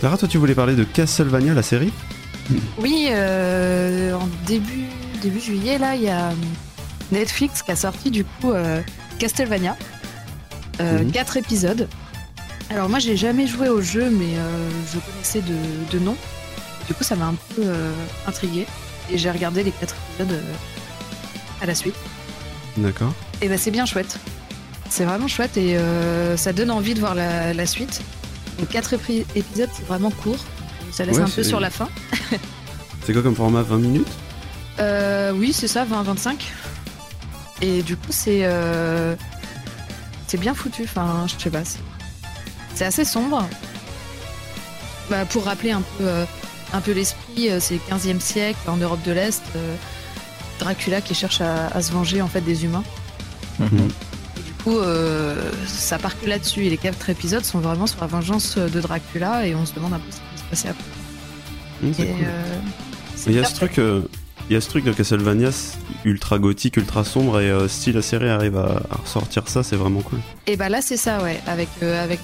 Clara, 0.00 0.18
toi, 0.18 0.28
tu 0.28 0.38
voulais 0.38 0.54
parler 0.54 0.74
de 0.74 0.84
Castlevania, 0.84 1.54
la 1.54 1.62
série 1.62 1.92
Oui, 2.78 3.08
euh, 3.10 4.12
en 4.14 4.28
début 4.46 4.86
début 5.16 5.40
juillet, 5.40 5.78
là, 5.78 5.94
il 5.94 6.02
y 6.02 6.08
a 6.08 6.28
euh, 6.28 6.32
Netflix 7.10 7.62
qui 7.62 7.72
a 7.72 7.76
sorti 7.76 8.10
du 8.10 8.24
coup 8.24 8.52
euh, 8.52 8.80
Castlevania. 9.18 9.76
Euh, 10.80 11.02
mhm. 11.02 11.10
Quatre 11.10 11.36
épisodes. 11.36 11.88
Alors 12.70 12.88
moi, 12.88 12.98
j'ai 12.98 13.16
jamais 13.16 13.46
joué 13.46 13.68
au 13.68 13.80
jeu, 13.80 14.10
mais 14.10 14.34
je 14.92 14.98
connaissais 14.98 15.40
de, 15.40 15.98
nom. 15.98 16.16
Du 16.86 16.94
coup, 16.94 17.04
ça 17.04 17.14
m'a 17.14 17.26
un 17.26 17.36
peu 17.54 17.62
intrigué. 18.26 18.66
Et 19.10 19.18
j'ai 19.18 19.30
regardé 19.30 19.62
les 19.62 19.70
quatre 19.70 19.94
épisodes 20.18 20.42
à 21.62 21.66
la 21.66 21.74
suite. 21.76 21.94
D'accord. 22.76 23.12
Et 23.40 23.48
bah 23.48 23.56
c'est 23.56 23.70
bien 23.70 23.86
chouette. 23.86 24.18
C'est 24.90 25.04
vraiment 25.04 25.28
chouette 25.28 25.56
et 25.56 25.78
ça 26.36 26.52
donne 26.52 26.72
envie 26.72 26.94
de 26.94 27.00
voir 27.00 27.14
la, 27.14 27.66
suite. 27.66 28.02
Donc 28.58 28.68
quatre 28.68 28.94
épisodes, 28.94 29.70
c'est 29.72 29.86
vraiment 29.86 30.10
court. 30.10 30.44
Ça 30.92 31.04
laisse 31.04 31.18
un 31.18 31.28
peu 31.28 31.42
sur 31.42 31.60
la 31.60 31.70
fin. 31.70 31.88
c'est 33.04 33.12
quoi 33.12 33.22
comme 33.22 33.34
format 33.34 33.62
20 33.62 33.78
minutes? 33.78 34.08
Euh, 34.78 35.32
oui, 35.32 35.52
c'est 35.52 35.68
ça, 35.68 35.84
20-25. 35.84 36.36
Et 37.62 37.82
du 37.82 37.96
coup, 37.96 38.10
c'est 38.10 38.40
euh, 38.42 39.14
c'est 40.26 40.38
bien 40.38 40.54
foutu. 40.54 40.84
Enfin, 40.84 41.26
je 41.26 41.42
sais 41.42 41.50
pas. 41.50 41.62
C'est 42.74 42.84
assez 42.84 43.04
sombre. 43.04 43.46
Bah, 45.10 45.24
pour 45.24 45.44
rappeler 45.44 45.70
un 45.70 45.82
peu, 45.82 46.04
euh, 46.04 46.24
un 46.72 46.80
peu 46.80 46.92
l'esprit, 46.92 47.48
c'est 47.60 47.74
le 47.74 47.96
15e 47.96 48.20
siècle 48.20 48.58
en 48.68 48.76
Europe 48.76 49.02
de 49.04 49.12
l'Est. 49.12 49.42
Dracula 50.58 51.00
qui 51.02 51.14
cherche 51.14 51.42
à, 51.42 51.82
se 51.82 51.92
venger 51.92 52.22
en 52.22 52.28
fait 52.28 52.40
des 52.40 52.64
humains. 52.64 52.84
Mhm. 53.58 53.88
Coup, 54.70 54.78
ça 55.66 55.98
part 55.98 56.18
que 56.20 56.26
là-dessus. 56.26 56.64
Et 56.64 56.70
les 56.70 56.76
quatre 56.76 57.08
épisodes 57.08 57.44
sont 57.44 57.60
vraiment 57.60 57.86
sur 57.86 58.00
la 58.00 58.06
vengeance 58.06 58.58
de 58.58 58.80
Dracula 58.80 59.46
et 59.46 59.54
on 59.54 59.64
se 59.64 59.74
demande 59.74 59.94
un 59.94 59.98
peu 59.98 60.10
ce 60.10 60.16
qui 60.16 60.22
va 60.32 60.42
se 60.42 60.50
passer 60.50 60.68
après. 60.68 60.84
Mmh, 61.82 61.92
il 63.28 63.32
y 63.34 63.38
a 63.38 63.44
ce 63.44 63.54
truc, 63.54 63.78
il 64.48 64.52
y 64.52 64.56
a 64.56 64.60
ce 64.60 64.68
truc 64.68 64.84
de 64.84 64.92
Castlevania 64.92 65.50
ultra 66.04 66.38
gothique, 66.38 66.76
ultra 66.76 67.04
sombre, 67.04 67.40
et 67.40 67.50
euh, 67.50 67.66
si 67.66 67.92
la 67.92 68.00
série 68.00 68.28
arrive 68.28 68.56
à, 68.56 68.80
ressortir 69.02 69.48
ça, 69.48 69.64
c'est 69.64 69.74
vraiment 69.74 70.02
cool. 70.02 70.20
Et 70.46 70.56
bah 70.56 70.68
là, 70.68 70.80
c'est 70.80 70.96
ça, 70.96 71.20
ouais, 71.22 71.40
avec, 71.46 71.68
euh, 71.82 72.02
avec 72.02 72.20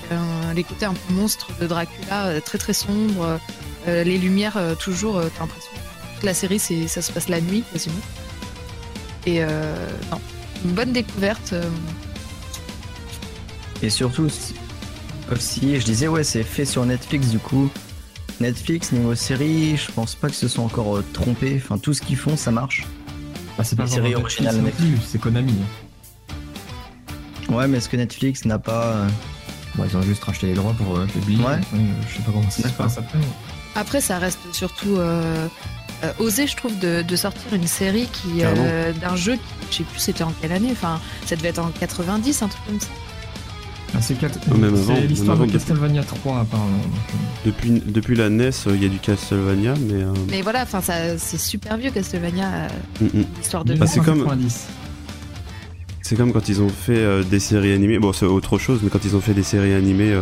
les 0.55 0.63
côtés 0.63 0.85
un 0.85 0.95
peu 0.95 1.15
monstre 1.15 1.49
de 1.61 1.67
Dracula, 1.67 2.27
euh, 2.27 2.41
très 2.41 2.59
très 2.59 2.75
sombre, 2.75 3.41
les 3.89 4.17
lumières 4.19 4.61
toujours, 4.79 5.21
t'as 5.21 5.41
l'impression 5.41 5.73
que 6.21 6.27
la 6.27 6.35
série, 6.35 6.61
c'est, 6.61 6.87
ça 6.87 7.03
se 7.03 7.11
passe 7.11 7.29
la 7.29 7.41
nuit 7.41 7.65
quasiment. 7.73 7.97
Et 9.27 9.41
non, 9.41 10.21
une 10.65 10.71
bonne 10.71 10.93
découverte. 10.93 11.53
Et 13.83 13.91
surtout, 13.91 14.29
aussi, 15.33 15.81
je 15.81 15.85
disais, 15.85 16.07
ouais, 16.07 16.23
c'est 16.23 16.45
fait 16.45 16.65
sur 16.65 16.87
Netflix 16.87 17.29
du 17.29 17.39
coup. 17.39 17.69
Netflix, 18.41 18.93
niveau 18.93 19.15
série, 19.15 19.77
je 19.77 19.91
pense 19.91 20.15
pas 20.15 20.29
que 20.29 20.35
se 20.35 20.49
sont 20.49 20.63
encore 20.63 20.97
euh, 20.97 21.05
trompés. 21.13 21.61
Enfin, 21.63 21.79
tout 21.79 21.93
ce 21.93 22.01
qu'ils 22.01 22.17
font, 22.17 22.37
ça 22.37 22.51
marche. 22.51 22.87
Ah, 23.59 23.65
c'est 23.65 23.77
pas 23.77 23.83
une 23.83 23.89
série 23.89 24.15
originale 24.15 24.57
Netflix, 24.57 25.01
c'est 25.09 25.21
Konami. 25.21 25.55
Ouais, 27.49 27.69
mais 27.69 27.79
est-ce 27.79 27.89
que 27.89 27.97
Netflix 27.97 28.45
n'a 28.45 28.59
pas. 28.59 28.85
Euh, 28.85 29.09
bon, 29.75 29.85
ils 29.85 29.97
ont 29.97 30.03
juste 30.03 30.25
racheté 30.25 30.47
les 30.47 30.55
droits 30.55 30.75
pour 30.75 30.97
euh, 30.97 31.07
publier. 31.07 31.45
Ouais. 31.45 31.61
je 32.09 32.17
sais 32.17 32.23
pas 32.23 32.33
comment 32.33 32.51
ça 32.51 32.69
se 32.69 32.75
passe 32.75 32.99
après. 32.99 33.19
Après, 33.75 34.01
ça 34.01 34.19
reste 34.19 34.41
surtout 34.53 34.99
osé, 36.19 36.47
je 36.47 36.57
trouve, 36.57 36.79
de, 36.79 37.17
sortir 37.17 37.55
une 37.55 37.67
série 37.67 38.09
qui 38.13 38.43
d'un 38.43 39.17
jeu 39.17 39.35
qui, 39.35 39.41
je 39.71 39.77
sais 39.79 39.85
plus, 39.85 39.99
c'était 39.99 40.25
en 40.25 40.33
quelle 40.41 40.53
année. 40.53 40.71
Enfin, 40.73 41.01
ça 41.27 41.37
devait 41.37 41.49
être 41.49 41.61
en 41.61 41.71
90, 41.71 42.43
un 42.43 42.49
truc 42.49 42.65
comme 42.67 42.81
ça. 42.81 42.89
Ah, 43.95 43.99
c'est 44.01 44.17
l'histoire 45.09 45.39
de 45.39 45.47
Castlevania 45.47 46.03
3 46.03 46.41
apparemment. 46.41 46.71
Euh. 46.77 47.47
Depuis, 47.47 47.83
depuis 47.85 48.17
la 48.17 48.31
NES, 48.31 48.51
il 48.69 48.83
y 48.83 48.87
a 48.87 48.89
du 48.89 48.99
Castlevania, 48.99 49.75
mais. 49.87 50.03
Euh, 50.03 50.13
mais 50.31 50.43
voilà, 50.43 50.63
enfin 50.63 50.81
c'est 50.81 51.39
super 51.39 51.77
vieux 51.77 51.91
Castlevania, 51.91 52.47
euh, 52.47 52.69
mm, 53.01 53.21
mm. 53.21 53.25
l'histoire 53.39 53.65
de. 53.65 53.75
Bah, 53.75 53.87
c'est 53.87 54.01
comme. 54.01 54.27
C'est 56.01 56.17
comme 56.17 56.33
quand 56.33 56.49
ils 56.49 56.61
ont 56.61 56.69
fait 56.69 57.25
des 57.25 57.41
séries 57.41 57.73
animées. 57.73 57.99
Bon, 57.99 58.13
c'est 58.13 58.27
autre 58.27 58.59
chose, 58.59 58.81
mais 58.83 58.91
quand 58.91 59.05
ils 59.05 59.15
ont 59.17 59.21
fait 59.21 59.35
des 59.35 59.43
séries 59.45 59.75
animées. 59.75 60.19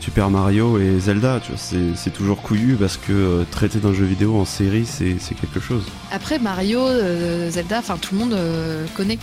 Super 0.00 0.30
Mario 0.30 0.78
et 0.78 0.98
Zelda, 0.98 1.40
tu 1.40 1.52
vois, 1.52 1.60
c'est 1.94 2.10
toujours 2.10 2.40
couillu 2.40 2.74
parce 2.76 2.96
que 2.96 3.44
traiter 3.50 3.78
d'un 3.80 3.92
jeu 3.92 4.06
vidéo 4.06 4.34
en 4.40 4.46
série, 4.46 4.86
c'est 4.86 5.34
quelque 5.34 5.60
chose. 5.60 5.84
Après 6.10 6.38
Mario, 6.38 6.80
Zelda, 7.50 7.80
enfin 7.80 7.98
tout 7.98 8.14
le 8.14 8.20
monde 8.20 8.36
connaît. 8.96 9.18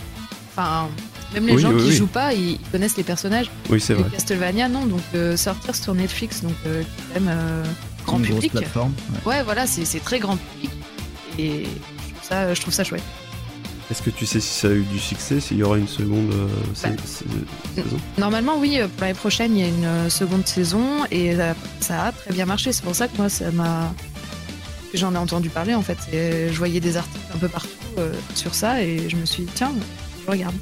Enfin, 0.52 0.88
même 1.34 1.46
les 1.46 1.58
gens 1.58 1.76
qui 1.76 1.92
jouent 1.92 2.06
pas, 2.06 2.32
ils 2.34 2.58
connaissent 2.72 2.96
les 2.96 3.04
personnages. 3.04 3.50
Oui, 3.70 3.80
c'est 3.80 3.94
vrai. 3.94 4.08
Castlevania, 4.10 4.68
non. 4.68 4.86
Donc 4.86 5.00
euh, 5.14 5.36
sortir 5.36 5.74
sur 5.74 5.94
Netflix, 5.94 6.42
donc 6.42 6.54
euh, 6.66 6.82
quand 6.82 7.20
même 7.20 7.28
euh, 7.30 7.64
grand 8.04 8.18
public. 8.18 8.52
Plateforme, 8.52 8.92
ouais. 9.26 9.42
voilà, 9.42 9.66
c'est 9.66 10.02
très 10.02 10.18
grand 10.18 10.36
public. 10.36 10.70
Et 11.38 11.64
je 11.64 12.14
trouve 12.14 12.28
ça, 12.28 12.54
je 12.54 12.60
trouve 12.60 12.74
ça 12.74 12.84
chouette. 12.84 13.02
Est-ce 13.90 14.02
que 14.02 14.10
tu 14.10 14.26
sais 14.26 14.40
si 14.40 14.48
ça 14.48 14.68
a 14.68 14.72
eu 14.72 14.82
du 14.82 14.98
succès, 14.98 15.40
s'il 15.40 15.56
y 15.56 15.62
aura 15.62 15.78
une 15.78 15.88
seconde 15.88 16.30
bah, 16.82 16.90
saison 17.04 17.96
Normalement, 18.18 18.58
oui. 18.58 18.78
Pour 18.96 19.00
l'année 19.00 19.14
prochaine, 19.14 19.56
il 19.56 19.60
y 19.60 19.64
a 19.64 19.68
une 19.68 20.10
seconde 20.10 20.46
saison 20.46 21.06
et 21.10 21.34
ça 21.80 22.04
a 22.04 22.12
très 22.12 22.34
bien 22.34 22.44
marché. 22.44 22.72
C'est 22.72 22.84
pour 22.84 22.94
ça 22.94 23.08
que 23.08 23.16
moi, 23.16 23.28
ça 23.28 23.50
m'a 23.50 23.92
j'en 24.94 25.14
ai 25.14 25.18
entendu 25.18 25.50
parler 25.50 25.74
en 25.74 25.82
fait. 25.82 25.98
je 26.12 26.56
voyais 26.56 26.80
des 26.80 26.96
articles 26.96 27.24
un 27.34 27.38
peu 27.38 27.48
partout 27.48 27.68
sur 28.34 28.54
ça 28.54 28.82
et 28.82 29.08
je 29.08 29.16
me 29.16 29.24
suis 29.24 29.44
dit, 29.44 29.52
tiens, 29.54 29.72
je 30.26 30.30
regarde. 30.30 30.54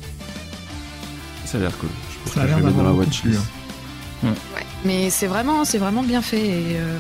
Ça 1.57 1.63
a 1.63 1.69
l'air 1.69 1.79
cool. 1.79 1.89
Je 2.27 2.33
ça 2.33 2.43
a 2.43 2.47
l'air 2.47 2.61
dans 2.61 2.83
la 2.83 2.93
watchlist. 2.93 3.41
Ouais. 4.23 4.31
Mais 4.85 5.09
c'est 5.09 5.27
vraiment, 5.27 5.65
c'est 5.65 5.79
vraiment 5.79 6.03
bien 6.03 6.21
fait. 6.21 6.47
Et, 6.47 6.77
euh, 6.77 6.99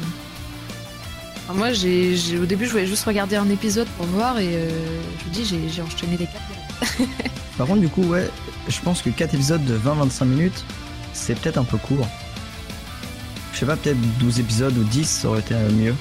moi, 1.54 1.74
j'ai, 1.74 2.16
au 2.40 2.46
début, 2.46 2.64
je 2.64 2.70
voulais 2.70 2.86
juste 2.86 3.04
regarder 3.04 3.36
un 3.36 3.50
épisode 3.50 3.86
pour 3.98 4.06
voir 4.06 4.38
et 4.38 4.48
euh, 4.48 4.70
je 5.18 5.24
vous 5.24 5.30
dis, 5.30 5.44
j'ai, 5.44 5.82
enchaîné 5.82 6.16
les 6.16 6.26
quatre. 6.26 6.98
Par 7.58 7.66
contre, 7.66 7.80
du 7.80 7.88
coup, 7.88 8.02
ouais, 8.04 8.30
je 8.66 8.80
pense 8.80 9.02
que 9.02 9.10
4 9.10 9.34
épisodes 9.34 9.64
de 9.64 9.76
20-25 9.76 10.24
minutes, 10.24 10.64
c'est 11.12 11.38
peut-être 11.38 11.58
un 11.58 11.64
peu 11.64 11.76
court. 11.76 12.08
Je 13.52 13.58
sais 13.58 13.66
pas, 13.66 13.76
peut-être 13.76 14.00
12 14.18 14.40
épisodes 14.40 14.76
ou 14.78 14.84
10, 14.84 15.06
ça 15.06 15.28
aurait 15.28 15.40
été 15.40 15.54
mieux. 15.54 15.94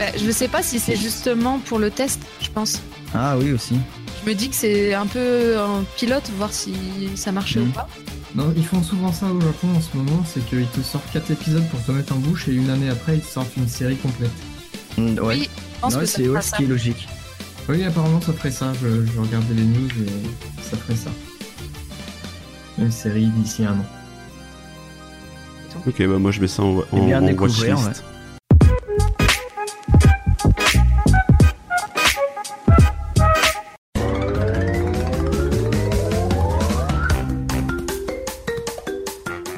Bah, 0.00 0.06
je 0.16 0.24
ne 0.24 0.32
sais 0.32 0.48
pas 0.48 0.64
si 0.64 0.80
c'est 0.80 0.96
justement 0.96 1.60
pour 1.60 1.78
le 1.78 1.92
test, 1.92 2.20
je 2.40 2.50
pense. 2.50 2.82
Ah 3.14 3.36
oui, 3.38 3.52
aussi. 3.52 3.76
Je 4.24 4.30
me 4.30 4.34
dis 4.34 4.48
que 4.48 4.56
c'est 4.56 4.94
un 4.94 5.06
peu 5.06 5.58
un 5.58 5.84
pilote, 5.96 6.30
voir 6.38 6.52
si 6.52 6.72
ça 7.14 7.30
marchait 7.30 7.60
ou 7.60 7.64
Mhm. 7.66 7.72
pas. 7.72 7.88
Non, 8.34 8.52
ils 8.56 8.64
font 8.64 8.82
souvent 8.82 9.12
ça 9.12 9.26
au 9.26 9.40
Japon 9.40 9.68
en 9.76 9.80
ce 9.80 9.96
moment, 9.96 10.24
c'est 10.26 10.44
qu'ils 10.46 10.66
te 10.66 10.80
sortent 10.80 11.10
4 11.12 11.30
épisodes 11.30 11.66
pour 11.68 11.80
te 11.84 11.92
mettre 11.92 12.14
en 12.14 12.16
bouche 12.16 12.48
et 12.48 12.52
une 12.52 12.68
année 12.70 12.88
après 12.88 13.16
ils 13.16 13.20
te 13.20 13.26
sortent 13.26 13.54
une 13.56 13.68
série 13.68 13.96
complète. 13.96 14.30
Mm, 14.98 15.18
ouais. 15.20 15.20
Oui, 15.20 15.48
je 15.76 15.80
pense 15.80 15.94
Ouais, 15.94 16.00
que 16.00 16.06
ça 16.06 16.16
c'est 16.16 16.28
ouais, 16.28 16.42
ce 16.42 16.54
qui 16.56 16.64
est 16.64 16.66
logique. 16.66 17.06
Oui, 17.68 17.84
apparemment 17.84 18.20
ça 18.20 18.32
ferait 18.32 18.50
ça, 18.50 18.72
je, 18.82 19.04
je 19.06 19.20
regardais 19.20 19.54
les 19.54 19.62
news 19.62 19.88
et 19.88 20.62
ça 20.62 20.76
ferait 20.78 20.96
ça. 20.96 21.10
Une 22.78 22.90
série 22.90 23.26
d'ici 23.26 23.64
un 23.64 23.72
an. 23.74 23.86
Ok, 25.86 25.98
bah 26.06 26.18
moi 26.18 26.30
je 26.30 26.40
mets 26.40 26.48
ça 26.48 26.62
en, 26.62 26.78
en, 26.78 26.84
Eh 26.96 27.14
en 27.14 27.20
découvrir, 27.22 27.76
watchlist. 27.78 28.02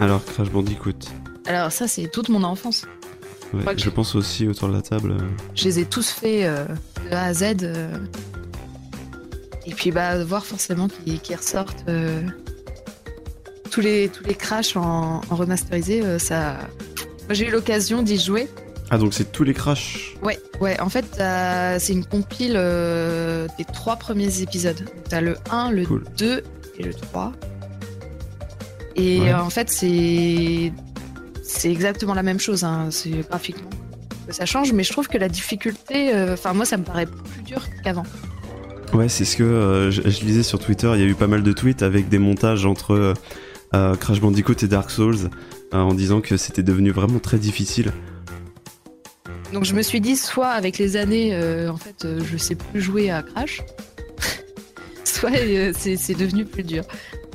Alors, 0.07 0.25
Crash 0.25 0.51
Bandicoot. 0.51 0.93
Alors 1.47 1.73
ça, 1.73 1.89
c'est 1.89 2.09
toute 2.09 2.29
mon 2.29 2.45
enfance. 2.45 2.87
Ouais, 3.53 3.77
je 3.77 3.91
pense 3.91 4.15
aussi 4.15 4.47
autour 4.47 4.69
de 4.69 4.75
la 4.75 4.81
table. 4.83 5.11
euh, 5.11 5.25
Je 5.57 5.65
les 5.65 5.81
ai 5.81 5.85
tous 5.85 6.11
faits 6.11 6.45
euh, 6.45 6.65
de 7.11 7.15
A 7.15 7.25
à 7.25 7.35
Z. 7.35 7.43
euh. 7.65 7.89
Et 9.67 9.73
puis 9.75 9.91
bah 9.91 10.23
voir 10.25 10.47
forcément 10.47 10.87
qu'ils 10.87 11.19
qu'ils 11.21 11.35
ressortent 11.35 11.85
euh, 11.89 12.23
tous 13.73 13.81
les 13.81 14.09
tous 14.09 14.23
les 14.23 14.35
crashs 14.37 14.77
en, 14.77 15.23
en 15.29 15.35
remasterisé, 15.35 16.21
ça. 16.21 16.59
Moi 17.27 17.35
j'ai 17.35 17.49
eu 17.49 17.51
l'occasion 17.51 18.03
d'y 18.03 18.17
jouer. 18.19 18.49
Ah, 18.91 18.99
donc 18.99 19.13
c'est 19.13 19.33
tous 19.33 19.43
les 19.43 19.55
Crash. 19.55 20.15
Ouais, 20.23 20.39
ouais. 20.61 20.79
En 20.81 20.89
fait, 20.89 21.07
c'est 21.81 21.93
une 21.93 22.05
compile 22.07 22.53
des 23.59 23.65
trois 23.65 23.97
premiers 23.97 24.41
épisodes. 24.43 24.89
T'as 25.09 25.21
le 25.21 25.37
1, 25.51 25.73
le 25.73 25.85
Cool. 25.85 26.05
2 26.17 26.45
et 26.79 26.83
le 26.85 26.95
3. 26.95 27.33
Et 28.97 29.21
Ouais. 29.21 29.31
euh, 29.33 29.41
en 29.41 29.51
fait, 29.51 29.71
c'est 29.71 30.73
c'est 31.43 31.71
exactement 31.71 32.15
la 32.15 32.23
même 32.25 32.41
chose. 32.41 32.65
Hein. 32.65 32.89
C'est 32.91 33.11
graphiquement 33.29 33.71
que 34.27 34.33
ça 34.35 34.45
change, 34.47 34.73
mais 34.73 34.83
je 34.83 34.91
trouve 34.91 35.07
que 35.07 35.19
la 35.19 35.29
difficulté, 35.29 36.13
euh, 36.15 36.33
enfin 36.35 36.53
moi, 36.53 36.65
ça 36.65 36.77
me 36.77 36.83
paraît 36.83 37.07
plus 37.07 37.43
dur 37.43 37.63
qu'avant. 37.85 38.03
Ouais, 38.93 39.09
c'est 39.09 39.25
ce 39.25 39.37
que 39.37 39.45
euh, 39.45 39.91
je, 39.93 40.03
je 40.03 40.25
lisais 40.25 40.43
sur 40.43 40.59
Twitter. 40.59 40.91
Il 40.95 41.01
y 41.01 41.05
a 41.05 41.07
eu 41.07 41.15
pas 41.15 41.27
mal 41.29 41.43
de 41.45 41.53
tweets 41.53 41.83
avec 41.83 42.09
des 42.09 42.19
montages 42.19 42.67
entre 42.67 43.15
euh, 43.75 43.95
Crash 43.97 44.21
Bandicoot 44.21 44.55
et 44.63 44.69
Dark 44.69 44.91
Souls 44.91 45.31
en 45.73 45.95
disant 45.95 46.21
que 46.21 46.37
c'était 46.37 46.63
devenu 46.63 46.91
vraiment 46.91 47.19
très 47.19 47.39
difficile. 47.39 47.93
Donc 49.53 49.65
je 49.65 49.75
me 49.75 49.83
suis 49.83 50.01
dit, 50.01 50.17
soit 50.17 50.49
avec 50.49 50.79
les 50.79 50.97
années, 50.97 51.37
en 51.69 51.77
fait, 51.77 52.07
je 52.25 52.37
sais 52.37 52.55
plus 52.57 52.81
jouer 52.81 53.11
à 53.11 53.23
Crash, 53.23 53.63
soit 55.05 55.31
c'est 55.77 56.15
devenu 56.19 56.45
plus 56.45 56.63
dur. 56.65 56.83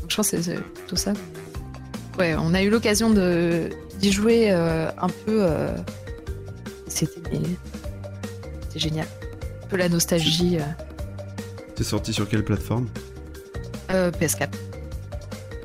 Donc 0.02 0.10
je 0.10 0.15
pense 0.15 0.32
que 0.32 0.38
c'est- 0.41 0.56
c'est 0.56 0.62
plutôt 0.62 0.95
ça. 0.95 1.13
Ouais, 2.19 2.36
on 2.38 2.54
a 2.54 2.62
eu 2.62 2.69
l'occasion 2.69 3.10
de 3.10 3.69
d'y 4.00 4.12
jouer 4.12 4.52
euh, 4.52 4.89
un 5.02 5.08
peu. 5.08 5.43
euh, 5.43 5.76
C'était 6.88 7.19
génial. 8.76 9.08
Un 9.63 9.67
peu 9.67 9.78
la 9.78 9.89
nostalgie 9.89 10.58
euh, 10.60 10.63
C'est 11.78 11.84
sorti 11.84 12.13
sur 12.13 12.28
quelle 12.28 12.43
plateforme? 12.43 12.88
Euh, 13.91 14.12
PS4. 14.12 14.50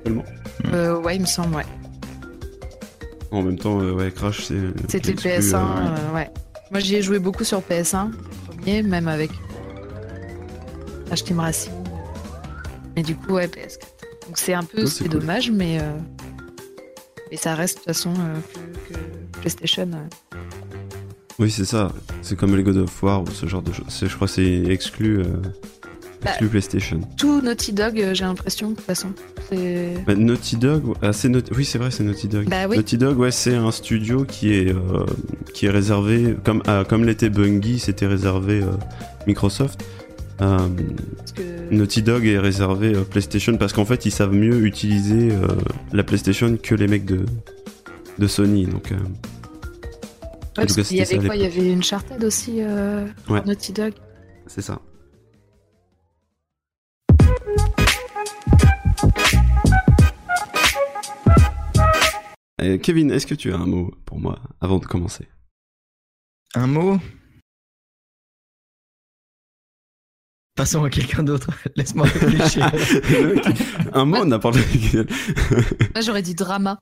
Seulement? 0.04 0.24
Euh, 0.72 0.98
ouais, 1.00 1.16
il 1.16 1.22
me 1.22 1.26
semble, 1.26 1.56
ouais. 1.56 1.66
En 3.30 3.42
même 3.42 3.58
temps, 3.58 3.80
euh, 3.80 3.92
ouais, 3.92 4.10
Crash, 4.12 4.44
c'est. 4.44 4.54
C'était 4.88 5.08
l'exclu, 5.12 5.30
PS1, 5.30 5.54
euh, 5.54 5.58
euh, 5.58 6.14
ouais. 6.14 6.30
Moi 6.70 6.80
j'y 6.80 6.96
ai 6.96 7.02
joué 7.02 7.18
beaucoup 7.18 7.44
sur 7.44 7.60
PS1, 7.60 8.10
le 8.10 8.16
premier, 8.56 8.82
même 8.82 9.08
avec 9.08 9.30
Crash 11.06 11.24
Team 11.24 11.38
Racing. 11.40 11.72
Mais 12.96 13.02
du 13.02 13.14
coup, 13.16 13.34
ouais, 13.34 13.46
PS4. 13.46 13.80
Donc 14.26 14.38
c'est 14.38 14.54
un 14.54 14.64
peu, 14.64 14.82
Oh, 14.82 14.86
c'est 14.86 15.04
c'est 15.04 15.08
cool. 15.08 15.20
dommage, 15.20 15.50
mais, 15.50 15.78
euh, 15.80 15.92
mais 17.30 17.36
ça 17.36 17.54
reste 17.54 17.76
de 17.78 17.78
toute 17.84 17.86
façon 17.94 18.10
euh, 18.10 18.38
plus 18.54 18.94
que 18.94 19.00
PlayStation. 19.40 19.90
euh. 19.92 20.36
Oui, 21.38 21.50
c'est 21.50 21.64
ça. 21.66 21.92
C'est 22.22 22.36
comme 22.36 22.56
les 22.56 22.62
God 22.62 22.78
of 22.78 23.02
War 23.02 23.22
ou 23.22 23.26
ce 23.30 23.46
genre 23.46 23.62
de 23.62 23.72
choses. 23.72 23.84
Je 24.00 24.14
crois 24.14 24.26
que 24.26 24.32
c'est 24.34 24.64
exclu, 24.70 25.18
euh, 25.20 25.24
Bah, 26.22 26.30
PlayStation. 26.50 27.00
Tout 27.18 27.42
Naughty 27.42 27.72
Dog, 27.74 27.94
j'ai 28.14 28.24
l'impression, 28.24 28.70
de 28.70 28.74
toute 28.76 28.84
façon. 28.86 29.08
Bah, 30.06 30.14
Naughty 30.16 30.56
Dog, 30.56 30.94
ah, 31.02 31.10
oui 31.54 31.64
c'est 31.64 31.78
vrai 31.78 31.90
c'est 31.90 32.02
Naughty 32.02 32.26
Dog. 32.26 32.48
Bah 32.48 32.66
oui. 32.68 32.76
Naughty 32.78 32.98
Dog 32.98 33.18
ouais 33.18 33.30
c'est 33.30 33.54
un 33.54 33.70
studio 33.70 34.24
qui 34.24 34.52
est 34.54 34.72
euh, 34.74 35.04
qui 35.54 35.66
est 35.66 35.70
réservé 35.70 36.34
comme 36.44 36.62
ah, 36.66 36.84
comme 36.88 37.04
l'était 37.04 37.30
Bungie 37.30 37.78
c'était 37.78 38.06
réservé 38.06 38.62
euh, 38.62 38.72
Microsoft. 39.28 39.84
Euh, 40.42 40.68
que... 41.34 41.74
Naughty 41.74 42.02
Dog 42.02 42.26
est 42.26 42.38
réservé 42.38 42.94
euh, 42.94 43.04
PlayStation 43.04 43.56
parce 43.56 43.72
qu'en 43.72 43.86
fait 43.86 44.04
ils 44.04 44.10
savent 44.10 44.34
mieux 44.34 44.66
utiliser 44.66 45.30
euh, 45.32 45.46
la 45.92 46.02
PlayStation 46.02 46.58
que 46.62 46.74
les 46.74 46.86
mecs 46.88 47.06
de 47.06 47.24
de 48.18 48.26
Sony 48.26 48.66
donc 48.66 48.92
euh, 48.92 48.96
Ouais, 50.58 50.62
en 50.62 50.66
tout 50.66 50.74
parce 50.74 50.76
cas, 50.76 50.82
qu'il 50.84 50.96
y 50.98 51.00
avait 51.02 51.18
quoi 51.26 51.36
Il 51.36 51.42
y 51.42 51.46
avait 51.46 51.70
une 51.72 51.78
Uncharted 51.78 52.22
aussi, 52.24 52.62
euh, 52.62 53.06
Ouais. 53.28 53.42
Naughty 53.44 53.72
Dog. 53.72 53.92
c'est 54.46 54.62
ça. 54.62 54.80
Kevin, 62.82 63.10
est-ce 63.10 63.26
que 63.26 63.34
tu 63.34 63.52
as 63.52 63.56
un 63.56 63.66
mot 63.66 63.92
pour 64.04 64.18
moi 64.18 64.40
avant 64.60 64.78
de 64.78 64.86
commencer? 64.86 65.28
Un 66.54 66.66
mot? 66.66 66.98
Passons 70.56 70.82
à 70.84 70.90
quelqu'un 70.90 71.22
d'autre. 71.22 71.50
Laisse-moi 71.76 72.06
réfléchir. 72.06 72.70
un 73.92 74.04
mot 74.04 74.24
n'importe 74.24 74.56
lequel. 74.56 75.06
Moi 75.94 76.00
j'aurais 76.00 76.22
dit 76.22 76.34
drama. 76.34 76.80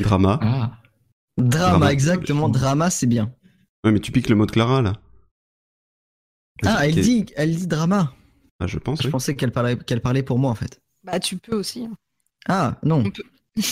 Drama. 0.00 0.38
Ah. 0.42 0.72
drama, 1.38 1.48
Drama. 1.48 1.92
exactement. 1.92 2.48
Drama, 2.48 2.90
c'est 2.90 3.06
bien. 3.06 3.32
Ouais, 3.84 3.92
mais 3.92 4.00
tu 4.00 4.10
piques 4.12 4.28
le 4.28 4.34
mot 4.36 4.44
de 4.46 4.50
Clara 4.50 4.82
là. 4.82 4.94
Ah, 6.66 6.86
elle 6.86 6.94
dit, 7.00 7.26
elle 7.36 7.54
dit 7.56 7.66
drama. 7.66 8.12
Ah, 8.58 8.66
je 8.66 8.78
pense. 8.78 9.00
Je 9.00 9.06
oui. 9.06 9.10
pensais 9.12 9.34
qu'elle 9.36 9.52
parlait, 9.52 9.76
qu'elle 9.78 10.02
parlait 10.02 10.22
pour 10.22 10.38
moi 10.38 10.50
en 10.50 10.54
fait. 10.54 10.82
Bah 11.04 11.18
tu 11.20 11.36
peux 11.38 11.56
aussi. 11.56 11.84
hein. 11.86 11.96
Ah, 12.48 12.78
non. 12.82 13.04
Peut. 13.04 13.22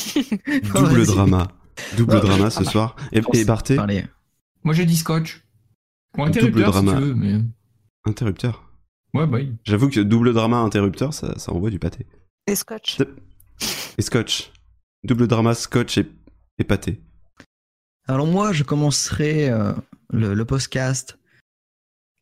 Double 0.74 1.04
drama. 1.07 1.48
Double 1.96 2.14
Ouais, 2.14 2.20
drama 2.20 2.48
je- 2.50 2.54
ce 2.54 2.64
soir. 2.64 2.96
Et, 3.12 3.20
et 3.35 3.44
Barthé, 3.44 3.76
Parler. 3.76 4.04
Moi 4.64 4.74
j'ai 4.74 4.87
dit 4.87 4.96
scotch. 4.96 5.42
Ou 6.16 6.18
Double 6.24 6.28
interrupteur 6.31 6.66
si 6.74 6.85
drama. 6.85 6.92
tu 6.94 7.00
veux, 7.04 7.14
mais... 7.14 7.40
interrupteur. 8.07 8.67
Ouais, 9.14 9.27
bah 9.27 9.38
oui. 9.38 9.55
J'avoue 9.64 9.88
que 9.88 10.01
double 10.01 10.33
drama 10.35 10.59
interrupteur, 10.59 11.14
ça, 11.14 11.38
ça 11.38 11.53
envoie 11.53 11.71
du 11.71 11.79
pâté. 11.79 12.07
Et 12.47 12.55
Scotch. 12.55 12.99
Et 13.97 14.03
scotch. 14.03 14.53
Double 15.05 15.27
drama, 15.27 15.55
scotch 15.55 15.99
et, 15.99 16.11
et 16.59 16.64
pâté. 16.64 17.01
Alors 18.07 18.27
moi, 18.27 18.53
je 18.53 18.64
commencerai 18.64 19.51
euh, 19.51 19.73
le, 20.11 20.35
le 20.35 20.44
podcast 20.44 21.18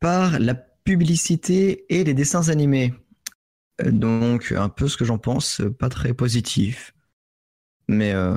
par 0.01 0.39
la 0.39 0.55
publicité 0.55 1.85
et 1.89 2.05
les 2.05 2.15
dessins 2.15 2.49
animés. 2.49 2.95
Euh, 3.83 3.91
donc 3.91 4.53
un 4.57 4.69
peu 4.69 4.89
ce 4.89 4.97
que 4.97 5.05
j'en 5.05 5.19
pense, 5.19 5.61
euh, 5.61 5.71
pas 5.71 5.89
très 5.89 6.15
positif, 6.15 6.95
mais 7.89 8.13
euh, 8.13 8.37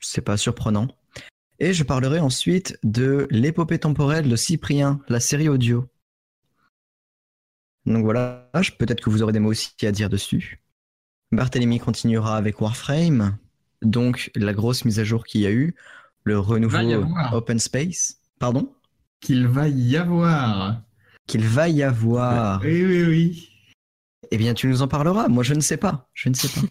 c'est 0.00 0.20
pas 0.20 0.36
surprenant. 0.36 0.88
Et 1.58 1.72
je 1.72 1.84
parlerai 1.84 2.20
ensuite 2.20 2.78
de 2.82 3.26
l'épopée 3.30 3.78
temporelle 3.78 4.28
de 4.28 4.36
Cyprien, 4.36 5.00
la 5.08 5.20
série 5.20 5.48
audio. 5.48 5.88
Donc 7.86 8.04
voilà, 8.04 8.48
je- 8.60 8.72
peut-être 8.72 9.00
que 9.00 9.10
vous 9.10 9.22
aurez 9.22 9.32
des 9.32 9.38
mots 9.38 9.50
aussi 9.50 9.70
à 9.82 9.92
dire 9.92 10.08
dessus. 10.10 10.60
Barthélemy 11.32 11.78
continuera 11.78 12.36
avec 12.36 12.60
Warframe, 12.60 13.36
donc 13.82 14.30
la 14.34 14.52
grosse 14.52 14.84
mise 14.84 14.98
à 15.00 15.04
jour 15.04 15.24
qu'il 15.24 15.40
y 15.42 15.46
a 15.46 15.50
eu, 15.52 15.74
le 16.24 16.38
renouveau. 16.38 16.76
Open 17.32 17.58
Space. 17.58 18.16
Pardon? 18.38 18.72
Qu'il 19.20 19.46
va 19.46 19.68
y 19.68 19.96
avoir. 19.96 20.82
Qu'il 21.26 21.44
va 21.44 21.68
y 21.68 21.82
avoir. 21.82 22.60
Oui, 22.62 22.84
oui, 22.84 23.02
oui. 23.04 23.48
Eh 24.30 24.36
bien, 24.38 24.54
tu 24.54 24.66
nous 24.66 24.82
en 24.82 24.88
parleras. 24.88 25.28
Moi, 25.28 25.42
je 25.44 25.54
ne 25.54 25.60
sais 25.60 25.76
pas. 25.76 26.08
Je 26.14 26.28
ne 26.28 26.34
sais 26.34 26.48
pas. 26.48 26.66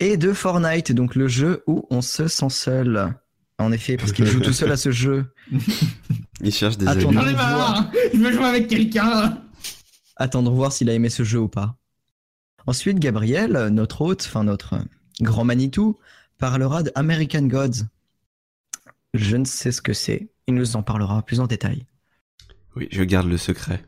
Et 0.00 0.16
de 0.16 0.32
Fortnite, 0.32 0.92
donc 0.92 1.14
le 1.14 1.28
jeu 1.28 1.62
où 1.66 1.86
on 1.90 2.00
se 2.02 2.26
sent 2.28 2.50
seul. 2.50 3.14
En 3.58 3.70
effet, 3.70 3.96
parce 3.96 4.12
qu'il 4.12 4.26
joue 4.26 4.40
tout 4.40 4.52
seul 4.52 4.72
à 4.72 4.76
ce 4.76 4.90
jeu. 4.90 5.32
Il 6.40 6.52
cherche 6.52 6.76
des 6.76 6.88
Attends, 6.88 7.08
amis. 7.10 7.14
J'en 7.14 7.28
ai 7.28 7.32
marre 7.32 7.90
Je 8.12 8.18
veux 8.18 8.32
jouer 8.32 8.44
avec 8.44 8.66
quelqu'un 8.66 9.40
Attendre 10.16 10.50
voir 10.52 10.72
s'il 10.72 10.88
a 10.90 10.94
aimé 10.94 11.10
ce 11.10 11.24
jeu 11.24 11.40
ou 11.40 11.48
pas. 11.48 11.76
Ensuite, 12.66 12.98
Gabriel, 12.98 13.68
notre 13.68 14.00
hôte, 14.02 14.24
enfin 14.26 14.44
notre 14.44 14.78
grand 15.20 15.44
Manitou, 15.44 15.98
parlera 16.38 16.82
de 16.82 16.92
American 16.94 17.42
Gods. 17.42 17.84
Je 19.12 19.36
ne 19.36 19.44
sais 19.44 19.72
ce 19.72 19.82
que 19.82 19.92
c'est. 19.92 20.28
Il 20.46 20.54
nous 20.54 20.76
en 20.76 20.82
parlera 20.82 21.22
plus 21.22 21.40
en 21.40 21.46
détail. 21.46 21.86
Oui, 22.76 22.88
je 22.90 23.02
garde 23.02 23.28
le 23.28 23.36
secret. 23.38 23.84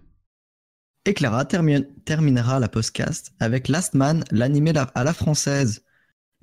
Et 1.04 1.14
Clara 1.14 1.44
termi- 1.44 1.86
terminera 2.04 2.58
la 2.60 2.68
podcast 2.68 3.32
avec 3.40 3.68
Last 3.68 3.94
Man, 3.94 4.24
l'animé 4.30 4.72
la- 4.72 4.82
à 4.94 5.04
la 5.04 5.12
française. 5.12 5.84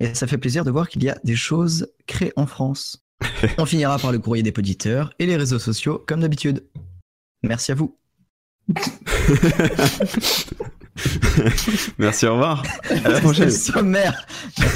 Et 0.00 0.14
ça 0.14 0.26
fait 0.26 0.38
plaisir 0.38 0.64
de 0.64 0.70
voir 0.70 0.88
qu'il 0.88 1.02
y 1.04 1.08
a 1.10 1.18
des 1.24 1.36
choses 1.36 1.92
créées 2.06 2.32
en 2.36 2.46
France. 2.46 3.04
On 3.58 3.66
finira 3.66 3.98
par 3.98 4.12
le 4.12 4.18
courrier 4.18 4.42
des 4.42 4.52
poditeurs 4.52 5.14
et 5.18 5.26
les 5.26 5.36
réseaux 5.36 5.58
sociaux, 5.58 6.02
comme 6.06 6.20
d'habitude. 6.20 6.66
Merci 7.42 7.72
à 7.72 7.74
vous. 7.74 7.96
Merci, 11.98 12.26
au 12.26 12.32
revoir. 12.32 12.62
À 13.04 13.08
la 13.08 13.20
prochaine. 13.20 13.50
Sommaire. 13.50 14.26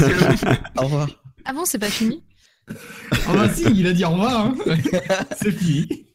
au 0.77 0.83
revoir. 0.83 1.09
Ah 1.45 1.53
bon, 1.53 1.65
c'est 1.65 1.79
pas 1.79 1.89
fini? 1.89 2.23
Oh 2.71 3.33
bah 3.33 3.49
si, 3.49 3.65
il 3.65 3.87
a 3.87 3.93
dit 3.93 4.05
au 4.05 4.11
revoir. 4.11 4.47
Hein. 4.47 4.57
c'est 5.41 5.53
fini. 5.53 6.09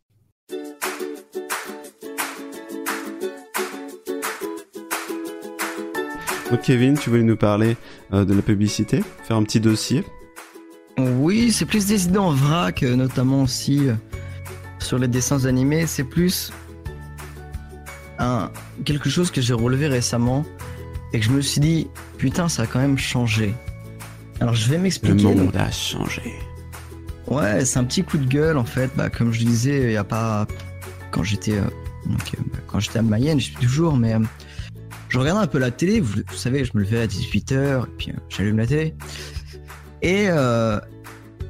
Donc 6.53 6.61
Kevin, 6.61 6.95
tu 6.95 7.09
voulais 7.09 7.23
nous 7.23 7.35
parler 7.35 7.75
euh, 8.13 8.25
de 8.25 8.33
la 8.35 8.43
publicité, 8.43 9.03
faire 9.23 9.37
un 9.37 9.43
petit 9.43 9.59
dossier? 9.59 10.03
Oui, 10.99 11.51
c'est 11.51 11.65
plus 11.65 11.87
des 11.87 12.05
idées 12.05 12.19
en 12.19 12.29
vrac, 12.29 12.83
euh, 12.83 12.95
notamment 12.95 13.41
aussi 13.41 13.87
euh, 13.87 13.95
sur 14.77 14.99
les 14.99 15.07
dessins 15.07 15.45
animés. 15.45 15.87
C'est 15.87 16.03
plus 16.03 16.53
un, 18.23 18.51
quelque 18.85 19.09
chose 19.09 19.31
que 19.31 19.41
j'ai 19.41 19.53
relevé 19.53 19.87
récemment 19.87 20.45
et 21.11 21.19
que 21.19 21.25
je 21.25 21.31
me 21.31 21.41
suis 21.41 21.61
dit, 21.61 21.87
putain, 22.17 22.49
ça 22.49 22.63
a 22.63 22.65
quand 22.65 22.79
même 22.79 22.97
changé. 22.97 23.53
Alors 24.39 24.55
je 24.55 24.69
vais 24.69 24.77
m'expliquer. 24.77 25.23
Le 25.23 25.35
monde 25.35 25.55
a 25.55 25.71
changé. 25.71 26.33
Ouais, 27.27 27.63
c'est 27.65 27.79
un 27.79 27.83
petit 27.83 28.03
coup 28.03 28.17
de 28.17 28.25
gueule 28.25 28.57
en 28.57 28.65
fait. 28.65 28.91
Bah, 28.95 29.09
comme 29.09 29.31
je 29.31 29.45
disais, 29.45 29.83
il 29.83 29.91
y 29.91 29.97
a 29.97 30.03
pas 30.03 30.47
quand 31.11 31.23
j'étais 31.23 31.59
bah, 32.05 32.17
quand 32.67 32.79
j'étais 32.79 32.99
à 32.99 33.01
Mayenne, 33.01 33.39
je 33.39 33.45
suis 33.45 33.55
toujours, 33.55 33.95
mais 33.95 34.15
je 35.13 35.19
regardais 35.19 35.41
un 35.41 35.47
peu 35.47 35.59
la 35.59 35.71
télé, 35.71 35.99
vous, 35.99 36.23
savez, 36.35 36.65
je 36.65 36.71
me 36.73 36.81
levais 36.81 37.01
à 37.01 37.05
18h, 37.05 37.83
et 37.83 37.87
puis 37.97 38.09
euh, 38.09 38.15
j'allume 38.29 38.57
la 38.57 38.65
télé. 38.65 38.95
Et, 40.01 40.25
euh, 40.27 40.79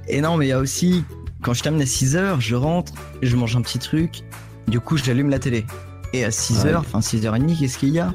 et 0.08 0.20
non, 0.20 0.36
mais 0.36 0.48
il 0.48 0.50
y 0.50 0.52
a 0.52 0.60
aussi, 0.60 1.06
quand 1.42 1.54
je 1.54 1.64
termine 1.64 1.82
à 1.82 1.86
6h, 1.86 2.42
je 2.42 2.56
rentre, 2.56 2.94
je 3.22 3.36
mange 3.38 3.56
un 3.56 3.62
petit 3.62 3.80
truc, 3.80 4.24
du 4.68 4.80
coup 4.80 4.98
j'allume 4.98 5.30
la 5.30 5.40
télé. 5.40 5.66
Et 6.14 6.24
à 6.24 6.30
6h, 6.30 6.76
enfin 6.76 7.00
6h30, 7.00 7.60
qu'est-ce 7.60 7.78
qu'il 7.78 7.90
y 7.90 8.00
a? 8.00 8.14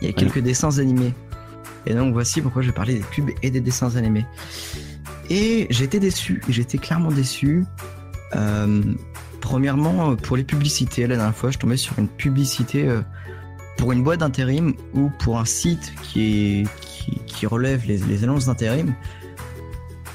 Il 0.00 0.06
y 0.06 0.10
a 0.10 0.12
quelques 0.12 0.40
dessins 0.40 0.78
animés. 0.78 1.14
Et 1.86 1.94
donc 1.94 2.12
voici 2.12 2.40
pourquoi 2.40 2.62
je 2.62 2.68
vais 2.68 2.74
parler 2.74 2.94
des 2.94 3.00
pubs 3.00 3.30
et 3.42 3.50
des 3.50 3.60
dessins 3.60 3.96
animés. 3.96 4.26
Et 5.30 5.66
j'étais 5.70 5.98
déçu, 5.98 6.42
j'étais 6.48 6.78
clairement 6.78 7.10
déçu. 7.10 7.64
Euh, 8.36 8.82
premièrement, 9.40 10.14
pour 10.16 10.36
les 10.36 10.44
publicités, 10.44 11.06
la 11.06 11.16
dernière 11.16 11.34
fois, 11.34 11.50
je 11.50 11.58
tombais 11.58 11.76
sur 11.76 11.98
une 11.98 12.08
publicité 12.08 12.88
pour 13.78 13.92
une 13.92 14.02
boîte 14.02 14.20
d'intérim 14.20 14.74
ou 14.94 15.10
pour 15.18 15.38
un 15.38 15.44
site 15.44 15.92
qui, 16.02 16.64
qui, 17.26 17.46
relève 17.46 17.84
les, 17.86 18.24
annonces 18.24 18.46
d'intérim. 18.46 18.94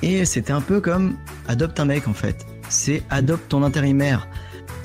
Et 0.02 0.26
c'était 0.26 0.54
un 0.54 0.62
peu 0.62 0.80
comme 0.80 1.18
adopte 1.48 1.80
un 1.80 1.86
mec 1.86 2.08
en 2.08 2.14
fait. 2.14 2.46
C'est 2.70 3.04
adopte 3.10 3.50
ton 3.50 3.64
intérimaire. 3.64 4.28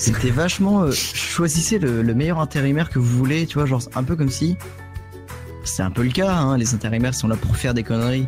C'était 0.03 0.31
vachement 0.31 0.83
euh, 0.83 0.91
choisissez 0.91 1.79
le, 1.79 2.03
meilleur 2.13 2.41
intérimaire 2.41 2.91
que 2.91 2.99
vous 2.99 3.17
voulez, 3.17 3.47
tu 3.47 3.55
vois, 3.55 3.67
genre 3.67 3.83
un 3.95 4.03
peu 4.03 4.17
comme 4.17 4.31
si. 4.31 4.57
C'est 5.63 5.85
un 5.85 5.93
peu 5.93 6.03
le 6.03 6.11
cas, 6.11 6.35
hein, 6.35 6.59
les 6.59 6.75
intérimaires 6.75 7.15
sont 7.15 7.29
là 7.29 7.37
pour 7.37 7.57
faire 7.57 7.73
des 7.73 7.85
conneries. 7.85 8.27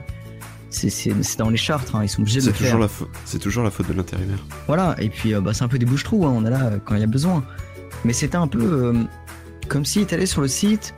C'est 0.70 1.36
dans 1.36 1.50
les 1.50 1.56
chartres, 1.56 1.96
hein, 1.96 2.04
ils 2.04 2.08
sont 2.08 2.22
obligés 2.22 2.40
de 2.40 2.46
le 2.46 2.52
faire. 2.52 2.78
C'est 3.24 3.40
toujours 3.40 3.64
la 3.64 3.72
faute 3.72 3.88
de 3.88 3.92
l'intérimaire. 3.92 4.38
Voilà, 4.68 4.94
et 5.00 5.08
puis 5.08 5.34
euh, 5.34 5.40
bah, 5.40 5.52
c'est 5.52 5.64
un 5.64 5.68
peu 5.68 5.80
des 5.80 5.86
bouches-trous, 5.86 6.24
hein, 6.24 6.32
on 6.32 6.46
est 6.46 6.50
là 6.50 6.64
euh, 6.64 6.78
quand 6.84 6.94
il 6.94 7.00
y 7.00 7.04
a 7.04 7.08
besoin. 7.08 7.44
Mais 8.04 8.12
c'était 8.12 8.36
un 8.36 8.46
peu 8.46 8.94
comme 9.66 9.84
si 9.84 10.06
tu 10.06 10.14
allais 10.14 10.26
sur 10.26 10.42
le 10.42 10.48
site, 10.48 10.94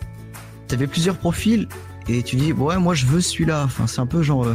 tu 0.68 0.74
avais 0.74 0.86
plusieurs 0.86 1.16
profils 1.16 1.68
et 2.08 2.22
tu 2.22 2.36
dis 2.36 2.52
ouais 2.52 2.76
moi 2.76 2.92
je 2.92 3.06
veux 3.06 3.22
celui-là. 3.22 3.62
Enfin 3.64 3.86
c'est 3.86 4.00
un 4.00 4.06
peu 4.06 4.22
genre 4.22 4.46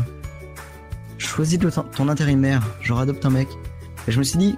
choisis 1.17 1.57
ton 1.95 2.09
intérimaire, 2.09 2.61
genre 2.81 2.99
adopte 2.99 3.25
un 3.25 3.31
mec. 3.31 3.47
Et 4.07 4.11
je 4.11 4.19
me 4.19 4.23
suis 4.23 4.37
dit 4.37 4.57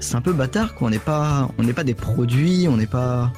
c'est 0.00 0.16
un 0.16 0.20
peu 0.20 0.32
bâtard 0.32 0.74
quoi. 0.74 0.88
On 0.88 0.90
n'est 0.90 0.98
pas 0.98 1.50
on 1.58 1.62
n'est 1.62 1.72
pas 1.72 1.84
des 1.84 1.94
produits, 1.94 2.66
on 2.68 2.76
n'est 2.76 2.86
pas 2.86 3.32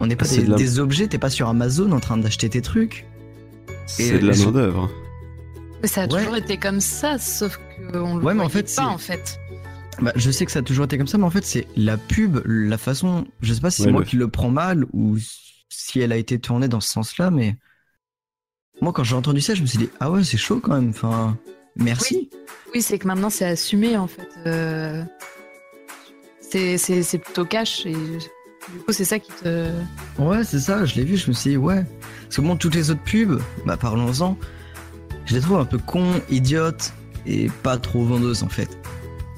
on 0.00 0.06
n'est 0.06 0.16
pas 0.16 0.26
des, 0.26 0.78
objets. 0.78 1.08
T'es 1.08 1.18
pas 1.18 1.30
sur 1.30 1.48
Amazon 1.48 1.92
en 1.92 2.00
train 2.00 2.16
d'acheter 2.16 2.48
tes 2.48 2.62
trucs. 2.62 3.06
C'est 3.86 4.18
de 4.18 4.26
la 4.26 4.36
main 4.36 4.50
d'œuvre. 4.50 4.90
Ça 5.84 6.02
a 6.02 6.08
toujours 6.08 6.36
été 6.36 6.56
comme 6.56 6.80
ça, 6.80 7.18
sauf 7.18 7.58
qu'on 7.90 8.16
le 8.16 8.24
ouais, 8.24 8.34
mais 8.34 8.42
en 8.42 8.48
fait, 8.48 8.74
pas 8.74 8.86
en 8.86 8.98
fait. 8.98 9.38
Bah, 10.00 10.12
je 10.16 10.30
sais 10.30 10.46
que 10.46 10.52
ça 10.52 10.60
a 10.60 10.62
toujours 10.62 10.86
été 10.86 10.96
comme 10.96 11.06
ça, 11.06 11.18
mais 11.18 11.24
en 11.24 11.30
fait, 11.30 11.44
c'est 11.44 11.66
la 11.76 11.98
pub, 11.98 12.40
la 12.46 12.78
façon. 12.78 13.26
Je 13.42 13.52
sais 13.52 13.60
pas 13.60 13.70
si 13.70 13.82
c'est 13.82 13.92
moi 13.92 14.04
qui 14.04 14.16
le 14.16 14.28
prends 14.28 14.50
mal 14.50 14.86
ou 14.92 15.18
si 15.68 16.00
elle 16.00 16.12
a 16.12 16.16
été 16.16 16.38
tournée 16.38 16.68
dans 16.68 16.80
ce 16.80 16.90
sens-là, 16.90 17.30
mais 17.30 17.56
moi, 18.80 18.92
quand 18.92 19.04
j'ai 19.04 19.16
entendu 19.16 19.40
ça, 19.40 19.54
je 19.54 19.62
me 19.62 19.66
suis 19.66 19.78
dit, 19.78 19.90
ah 20.00 20.10
ouais, 20.10 20.24
c'est 20.24 20.38
chaud 20.38 20.60
quand 20.60 20.74
même. 20.74 20.90
Enfin, 20.90 21.36
merci. 21.76 22.30
Oui, 22.74 22.82
c'est 22.82 22.98
que 22.98 23.06
maintenant, 23.06 23.30
c'est 23.30 23.44
assumé 23.44 23.96
en 23.96 24.06
fait. 24.06 24.28
Euh, 24.46 25.02
c'est 26.50 27.18
plutôt 27.18 27.44
cash 27.44 27.86
et 27.86 27.92
du 27.92 28.78
coup, 28.84 28.92
c'est 28.92 29.04
ça 29.04 29.18
qui 29.18 29.30
te. 29.42 29.70
Ouais, 30.18 30.44
c'est 30.44 30.60
ça, 30.60 30.84
je 30.84 30.94
l'ai 30.96 31.04
vu, 31.04 31.16
je 31.16 31.28
me 31.28 31.32
suis 31.32 31.50
dit, 31.50 31.56
ouais. 31.56 31.84
Parce 32.24 32.36
que 32.36 32.42
bon, 32.42 32.56
toutes 32.56 32.74
les 32.74 32.90
autres 32.90 33.02
pubs, 33.02 33.40
bah 33.66 33.76
parlons-en, 33.76 34.36
je 35.24 35.34
les 35.34 35.40
trouve 35.40 35.58
un 35.58 35.64
peu 35.64 35.78
cons, 35.78 36.20
idiotes 36.30 36.92
et 37.26 37.48
pas 37.62 37.78
trop 37.78 38.04
vendeuses 38.04 38.42
en 38.42 38.48
fait 38.48 38.80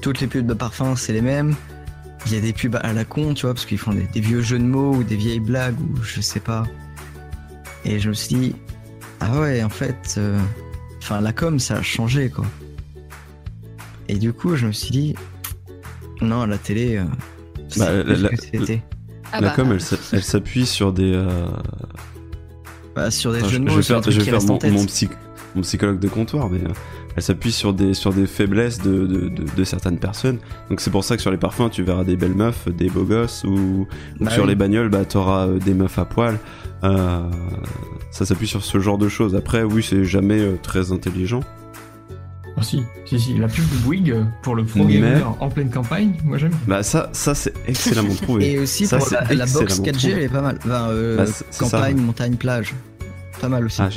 toutes 0.03 0.19
les 0.19 0.27
pubs 0.27 0.45
de 0.45 0.53
parfum, 0.53 0.97
c'est 0.97 1.13
les 1.13 1.21
mêmes. 1.21 1.55
Il 2.25 2.33
y 2.33 2.37
a 2.37 2.41
des 2.41 2.51
pubs 2.51 2.75
à 2.75 2.91
la 2.91 3.05
con, 3.05 3.33
tu 3.33 3.45
vois, 3.45 3.53
parce 3.53 3.65
qu'ils 3.65 3.77
font 3.77 3.93
des, 3.93 4.19
vieux 4.19 4.41
jeux 4.41 4.59
de 4.59 4.63
mots 4.63 4.95
ou 4.95 5.03
des 5.03 5.15
vieilles 5.15 5.39
blagues 5.39 5.79
ou 5.79 6.03
je 6.03 6.19
sais 6.19 6.41
pas. 6.41 6.67
Et 7.85 7.99
je 7.99 8.09
me 8.09 8.13
suis 8.13 8.35
dit, 8.35 8.55
ah 9.21 9.39
ouais, 9.39 9.63
en 9.63 9.69
fait, 9.69 10.15
euh, 10.17 10.37
enfin, 10.97 11.21
la 11.21 11.31
com, 11.31 11.57
ça 11.57 11.75
a 11.77 11.81
changé, 11.81 12.29
quoi. 12.29 12.45
Et 14.09 14.15
du 14.15 14.33
coup, 14.33 14.57
je 14.57 14.67
me 14.67 14.73
suis 14.73 14.91
dit, 14.91 15.15
non, 16.21 16.45
la 16.45 16.57
télé, 16.57 16.97
euh, 16.97 17.03
bah, 17.77 17.91
la, 17.91 18.15
la, 18.15 18.29
ah 19.31 19.41
bah. 19.41 19.53
com, 19.55 19.77
elle, 20.13 20.23
s'appuie 20.23 20.65
sur 20.65 20.93
des. 20.93 21.13
Euh, 21.13 21.47
bah, 22.95 23.09
sur 23.11 23.33
des 23.33 23.43
jeux 23.45 23.59
de 23.59 23.65
mots. 23.65 23.71
Je 23.81 24.19
vais 24.19 24.23
faire, 24.23 24.41
mon, 24.43 24.59
mon, 25.55 25.61
psychologue 25.61 25.99
de 25.99 26.07
comptoir, 26.07 26.49
mais 26.49 26.59
elle 27.15 27.23
s'appuie 27.23 27.51
sur 27.51 27.73
des, 27.73 27.93
sur 27.93 28.13
des 28.13 28.25
faiblesses 28.25 28.79
de, 28.79 29.05
de, 29.05 29.29
de, 29.29 29.63
certaines 29.63 29.99
personnes. 29.99 30.39
Donc 30.69 30.81
c'est 30.81 30.91
pour 30.91 31.03
ça 31.03 31.15
que 31.15 31.21
sur 31.21 31.31
les 31.31 31.37
parfums, 31.37 31.69
tu 31.71 31.83
verras 31.83 32.03
des 32.03 32.15
belles 32.15 32.35
meufs, 32.35 32.67
des 32.69 32.89
beaux 32.89 33.03
gosses, 33.03 33.43
ou, 33.43 33.87
bah 34.19 34.31
sur 34.31 34.45
les 34.45 34.55
bagnoles, 34.55 34.89
bah, 34.89 35.05
tu 35.05 35.17
auras 35.17 35.47
euh, 35.47 35.59
des 35.59 35.73
meufs 35.73 35.97
à 35.99 36.05
poil. 36.05 36.39
Euh, 36.83 37.29
ça 38.11 38.25
s'appuie 38.25 38.47
sur 38.47 38.63
ce 38.63 38.79
genre 38.79 38.97
de 38.97 39.09
choses. 39.09 39.35
Après, 39.35 39.63
oui, 39.63 39.83
c'est 39.83 40.03
jamais 40.03 40.39
euh, 40.39 40.57
très 40.61 40.91
intelligent. 40.91 41.41
Si, 42.63 42.83
si, 43.05 43.19
si, 43.19 43.37
la 43.37 43.47
pub 43.47 43.65
Bouygues 43.83 44.15
pour 44.41 44.55
le 44.55 44.63
pro 44.63 44.85
gamer 44.85 45.35
en 45.39 45.49
pleine 45.49 45.69
campagne, 45.69 46.13
moi 46.23 46.37
j'aime. 46.37 46.53
Bah 46.67 46.83
ça, 46.83 47.09
ça 47.13 47.35
c'est 47.35 47.53
excellemment 47.67 48.13
trouvé. 48.21 48.53
Et 48.53 48.59
aussi 48.59 48.87
pour 48.87 49.07
la, 49.11 49.45
box 49.45 49.81
4G, 49.81 50.11
elle 50.11 50.23
est 50.23 50.29
pas 50.29 50.41
mal. 50.41 50.57
Enfin, 50.65 50.89
bah, 51.17 51.25
campagne, 51.57 51.97
montagne, 51.97 52.35
plage, 52.35 52.73
pas 53.41 53.49
mal 53.49 53.65
aussi. 53.65 53.81
Ah, 53.81 53.89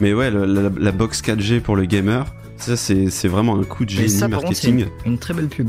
mais 0.00 0.14
ouais, 0.14 0.30
la, 0.30 0.92
box 0.92 1.22
4G 1.22 1.60
pour 1.60 1.76
le 1.76 1.84
gamer, 1.84 2.26
ça 2.56 2.76
c'est 2.76 3.28
vraiment 3.28 3.58
un 3.58 3.64
coup 3.64 3.84
de 3.84 3.90
génie 3.90 4.28
marketing. 4.28 4.86
une, 5.06 5.18
très 5.18 5.34
belle 5.34 5.48
pub. 5.48 5.68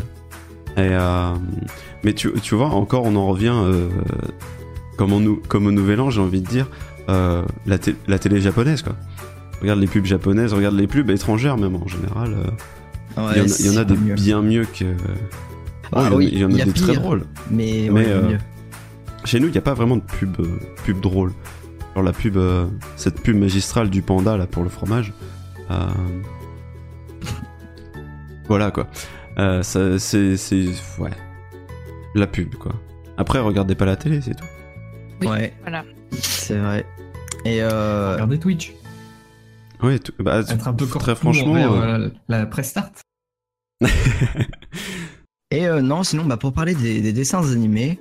Et 0.77 0.79
euh, 0.79 1.33
mais 2.03 2.13
tu, 2.13 2.31
tu, 2.41 2.55
vois, 2.55 2.69
encore 2.69 3.03
on 3.03 3.15
en 3.15 3.27
revient 3.27 3.53
euh, 3.53 3.89
comme, 4.97 5.41
comme 5.47 5.67
au 5.67 5.71
Nouvel 5.71 5.99
An, 5.99 6.09
j'ai 6.09 6.21
envie 6.21 6.41
de 6.41 6.47
dire, 6.47 6.67
euh, 7.09 7.43
la, 7.65 7.77
la, 8.07 8.19
télé 8.19 8.39
japonaise 8.39 8.81
quoi. 8.81 8.95
Regarde 9.61 9.79
les 9.79 9.87
pubs 9.87 10.05
japonaises, 10.05 10.53
regarde 10.53 10.75
les 10.75 10.87
pubs 10.87 11.09
étrangères 11.09 11.57
même 11.57 11.75
en 11.75 11.87
général. 11.87 12.35
il, 13.17 13.65
y 13.65 13.69
en, 13.69 13.77
a 13.77 13.83
de 13.83 13.95
bien 13.95 14.41
mieux 14.41 14.65
que. 14.65 14.85
Ah, 15.93 16.07
il, 16.09 16.15
oui, 16.15 16.29
il 16.31 16.39
y 16.39 16.45
en 16.45 16.51
a, 16.53 16.63
des 16.65 16.73
très 16.73 16.93
drôles. 16.93 17.25
Mais, 17.49 17.89
mais 17.91 18.05
chez 19.25 19.39
nous, 19.39 19.47
il 19.47 19.51
n'y 19.51 19.57
a 19.57 19.61
pas 19.61 19.73
vraiment 19.73 19.97
de 19.97 20.01
pub, 20.01 20.37
pub 20.83 20.99
drôle. 20.99 21.31
Alors 21.93 22.03
la 22.03 22.13
pub, 22.13 22.37
euh, 22.37 22.67
cette 22.95 23.21
pub 23.21 23.35
magistrale 23.35 23.89
du 23.89 24.01
panda 24.01 24.37
là 24.37 24.47
pour 24.47 24.63
le 24.63 24.69
fromage. 24.69 25.13
Euh, 25.69 25.87
voilà 28.47 28.71
quoi. 28.71 28.87
Euh, 29.37 29.61
c'est, 29.63 30.37
c'est, 30.37 30.65
ouais, 30.99 31.11
la 32.15 32.27
pub 32.27 32.55
quoi. 32.55 32.73
Après, 33.17 33.39
regardez 33.39 33.75
pas 33.75 33.85
la 33.85 33.97
télé, 33.97 34.21
c'est 34.21 34.35
tout. 34.35 35.27
ouais, 35.27 35.53
voilà. 35.61 35.83
C'est 36.19 36.57
vrai. 36.57 36.85
Et 37.45 37.61
euh... 37.61 38.13
regardez 38.13 38.39
Twitch. 38.39 38.73
Oui, 39.83 39.99
bah, 40.19 40.41
être 40.47 40.67
un 40.67 40.73
peu 40.73 40.85
très 40.87 41.15
franchement, 41.15 41.55
la 42.27 42.45
presse 42.45 42.69
start. 42.69 43.01
Et 45.51 45.67
non, 45.67 46.03
sinon, 46.03 46.25
bah, 46.25 46.37
pour 46.37 46.53
parler 46.53 46.75
des, 46.75 47.01
des 47.01 47.13
dessins 47.13 47.51
animés, 47.51 47.99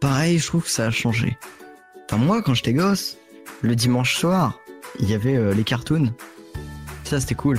pareil, 0.00 0.38
je 0.38 0.46
trouve 0.46 0.64
que 0.64 0.70
ça 0.70 0.86
a 0.86 0.90
changé 0.90 1.36
moi, 2.16 2.42
quand 2.42 2.54
j'étais 2.54 2.72
gosse, 2.72 3.16
le 3.60 3.74
dimanche 3.76 4.16
soir, 4.16 4.58
il 5.00 5.08
y 5.08 5.14
avait 5.14 5.36
euh, 5.36 5.54
les 5.54 5.64
cartoons. 5.64 6.12
Ça, 7.04 7.20
c'était 7.20 7.34
cool. 7.34 7.58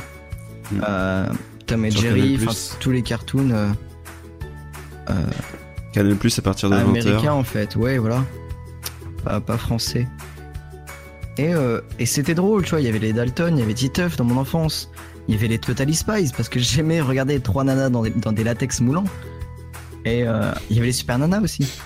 Mm. 0.72 0.82
Euh, 0.88 1.30
Tom 1.66 1.86
et 1.86 1.92
Jerry, 1.92 2.40
tous 2.80 2.92
les 2.92 3.02
cartoons. 3.02 3.52
Euh, 3.52 3.70
euh, 5.10 5.14
Canal 5.94 6.16
Plus 6.16 6.38
à 6.40 6.42
partir 6.42 6.70
de 6.70 6.76
Américain, 6.76 7.34
en 7.34 7.44
fait, 7.44 7.76
ouais, 7.76 7.98
voilà. 7.98 8.24
Pas, 9.24 9.58
français. 9.58 10.08
Et, 11.38 11.52
et 12.00 12.06
c'était 12.06 12.36
drôle, 12.36 12.64
tu 12.64 12.72
vois. 12.72 12.82
Il 12.82 12.86
y 12.86 12.90
avait 12.90 13.00
les 13.00 13.12
Dalton, 13.14 13.56
il 13.58 13.60
y 13.60 13.64
avait 13.64 13.74
Titeuf 13.74 14.18
dans 14.18 14.24
mon 14.24 14.38
enfance. 14.38 14.92
il 15.28 15.34
y 15.34 15.38
avait 15.38 15.48
les 15.48 15.58
Totally 15.58 15.96
Spies 15.96 16.32
parce 16.36 16.48
que 16.50 16.60
j'aimais 16.62 17.02
regarder 17.02 17.40
trois 17.40 17.64
nanas 17.64 17.90
dans 17.90 18.04
des, 18.04 18.12
dans 18.12 18.32
des 18.32 18.44
latex 18.44 18.82
moulants. 18.82 19.06
Et 20.06 20.28
euh, 20.28 20.52
il 20.70 20.76
y 20.76 20.80
avait 20.80 20.88
les 20.88 20.94
Super 20.94 21.18
Nanas 21.18 21.42
aussi. 21.42 21.80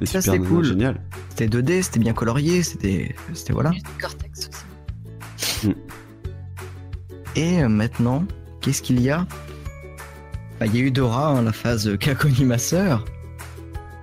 Les 0.00 0.06
Ça, 0.06 0.20
super 0.20 0.38
nanas, 0.40 0.48
cool. 0.48 0.64
génial. 0.64 1.00
C'était 1.30 1.46
2D, 1.46 1.82
c'était 1.82 1.98
bien 2.00 2.12
colorié, 2.12 2.62
c'était 2.62 3.14
c'était 3.32 3.52
voilà. 3.54 3.72
Cortex 4.00 4.50
aussi. 4.50 5.74
Et 7.34 7.62
euh, 7.62 7.68
maintenant, 7.68 8.24
qu'est-ce 8.60 8.82
qu'il 8.82 9.00
y 9.00 9.10
a? 9.10 9.26
Bah, 10.60 10.66
Il 10.66 10.76
y 10.76 10.78
a 10.78 10.82
eu 10.82 10.90
Dora, 10.90 11.28
hein, 11.28 11.42
la 11.42 11.52
phase 11.52 11.88
euh, 11.88 11.96
Kakoni 11.96 12.44
ma 12.44 12.58
sœur. 12.58 13.04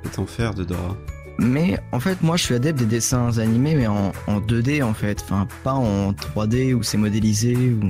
Cet 0.03 0.17
enfer 0.17 0.53
de 0.55 0.63
Dora. 0.63 0.97
Mais 1.41 1.79
en 1.91 1.99
fait, 1.99 2.21
moi 2.21 2.35
je 2.37 2.43
suis 2.43 2.55
adepte 2.55 2.79
des 2.79 2.85
dessins 2.85 3.37
animés, 3.37 3.75
mais 3.75 3.87
en, 3.87 4.11
en 4.27 4.39
2D 4.39 4.83
en 4.83 4.93
fait. 4.93 5.21
Enfin, 5.23 5.47
pas 5.63 5.73
en 5.73 6.11
3D 6.13 6.73
où 6.73 6.83
c'est 6.83 6.97
modélisé 6.97 7.55
ou. 7.55 7.87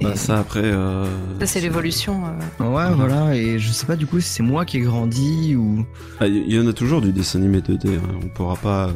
Bah 0.00 0.10
Et- 0.14 0.16
ça 0.16 0.38
après... 0.38 0.62
euh, 0.64 1.06
Ça, 1.40 1.46
c'est 1.46 1.60
l'évolution. 1.60 2.22
euh. 2.60 2.64
Ouais, 2.64 2.94
voilà, 2.94 3.34
et 3.34 3.58
je 3.58 3.72
sais 3.72 3.84
pas 3.86 3.96
du 3.96 4.06
coup 4.06 4.20
si 4.20 4.28
c'est 4.28 4.42
moi 4.44 4.64
qui 4.64 4.76
ai 4.76 4.80
grandi 4.80 5.56
ou. 5.56 5.84
Ah, 6.20 6.26
Il 6.28 6.52
y 6.52 6.58
en 6.60 6.66
a 6.68 6.72
toujours 6.72 7.00
du 7.00 7.12
dessin 7.12 7.40
animé 7.40 7.58
2D, 7.60 7.96
hein. 7.96 8.00
on 8.22 8.28
pourra 8.28 8.54
pas 8.56 8.86
euh, 8.88 8.92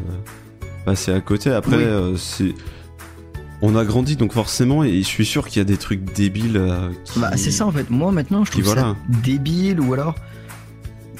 passer 0.85 1.13
à 1.13 1.21
côté. 1.21 1.51
Après, 1.51 1.77
Oui. 1.77 1.83
euh, 1.83 2.17
c'est... 2.17 2.55
On 3.63 3.75
a 3.77 3.85
grandi, 3.85 4.17
donc 4.17 4.33
forcément, 4.33 4.83
et 4.85 4.99
je 4.99 5.07
suis 5.07 5.25
sûr 5.27 5.47
qu'il 5.49 5.59
y 5.59 5.63
a 5.63 5.65
des 5.65 5.77
trucs 5.77 6.05
débiles 6.15 6.57
euh, 6.57 6.91
qui... 7.05 7.19
Bah, 7.21 7.31
c'est 7.37 7.51
ça 7.53 7.65
en 7.67 7.73
fait. 7.73 7.91
Moi 7.91 8.11
maintenant, 8.13 8.45
je 8.45 8.51
trouve 8.53 8.65
voilà. 8.65 8.83
ça 8.83 8.97
débile 9.23 9.81
ou 9.81 9.95
alors 9.95 10.15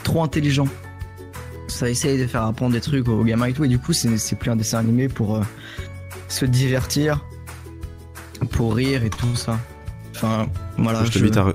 trop 0.05 0.23
intelligent. 0.23 0.67
Ça 1.69 1.89
essaye 1.89 2.19
de 2.19 2.27
faire 2.27 2.43
apprendre 2.43 2.73
des 2.73 2.81
trucs 2.81 3.09
aux 3.09 3.25
gamins 3.25 3.47
et 3.47 3.53
tout, 3.53 3.65
et 3.65 3.69
du 3.69 3.79
coup, 3.79 3.93
c'est 3.93 4.37
plus 4.37 4.51
un 4.51 4.57
dessin 4.57 4.79
animé 4.79 5.09
pour 5.09 5.37
euh, 5.37 5.43
se 6.29 6.45
divertir, 6.45 7.25
pour 8.51 8.75
rire 8.75 9.05
et 9.05 9.11
tout 9.11 9.35
ça. 9.37 9.59
Enfin, 10.15 10.47
voilà. 10.77 11.05
je 11.05 11.11
t'invite 11.11 11.37
à, 11.37 11.55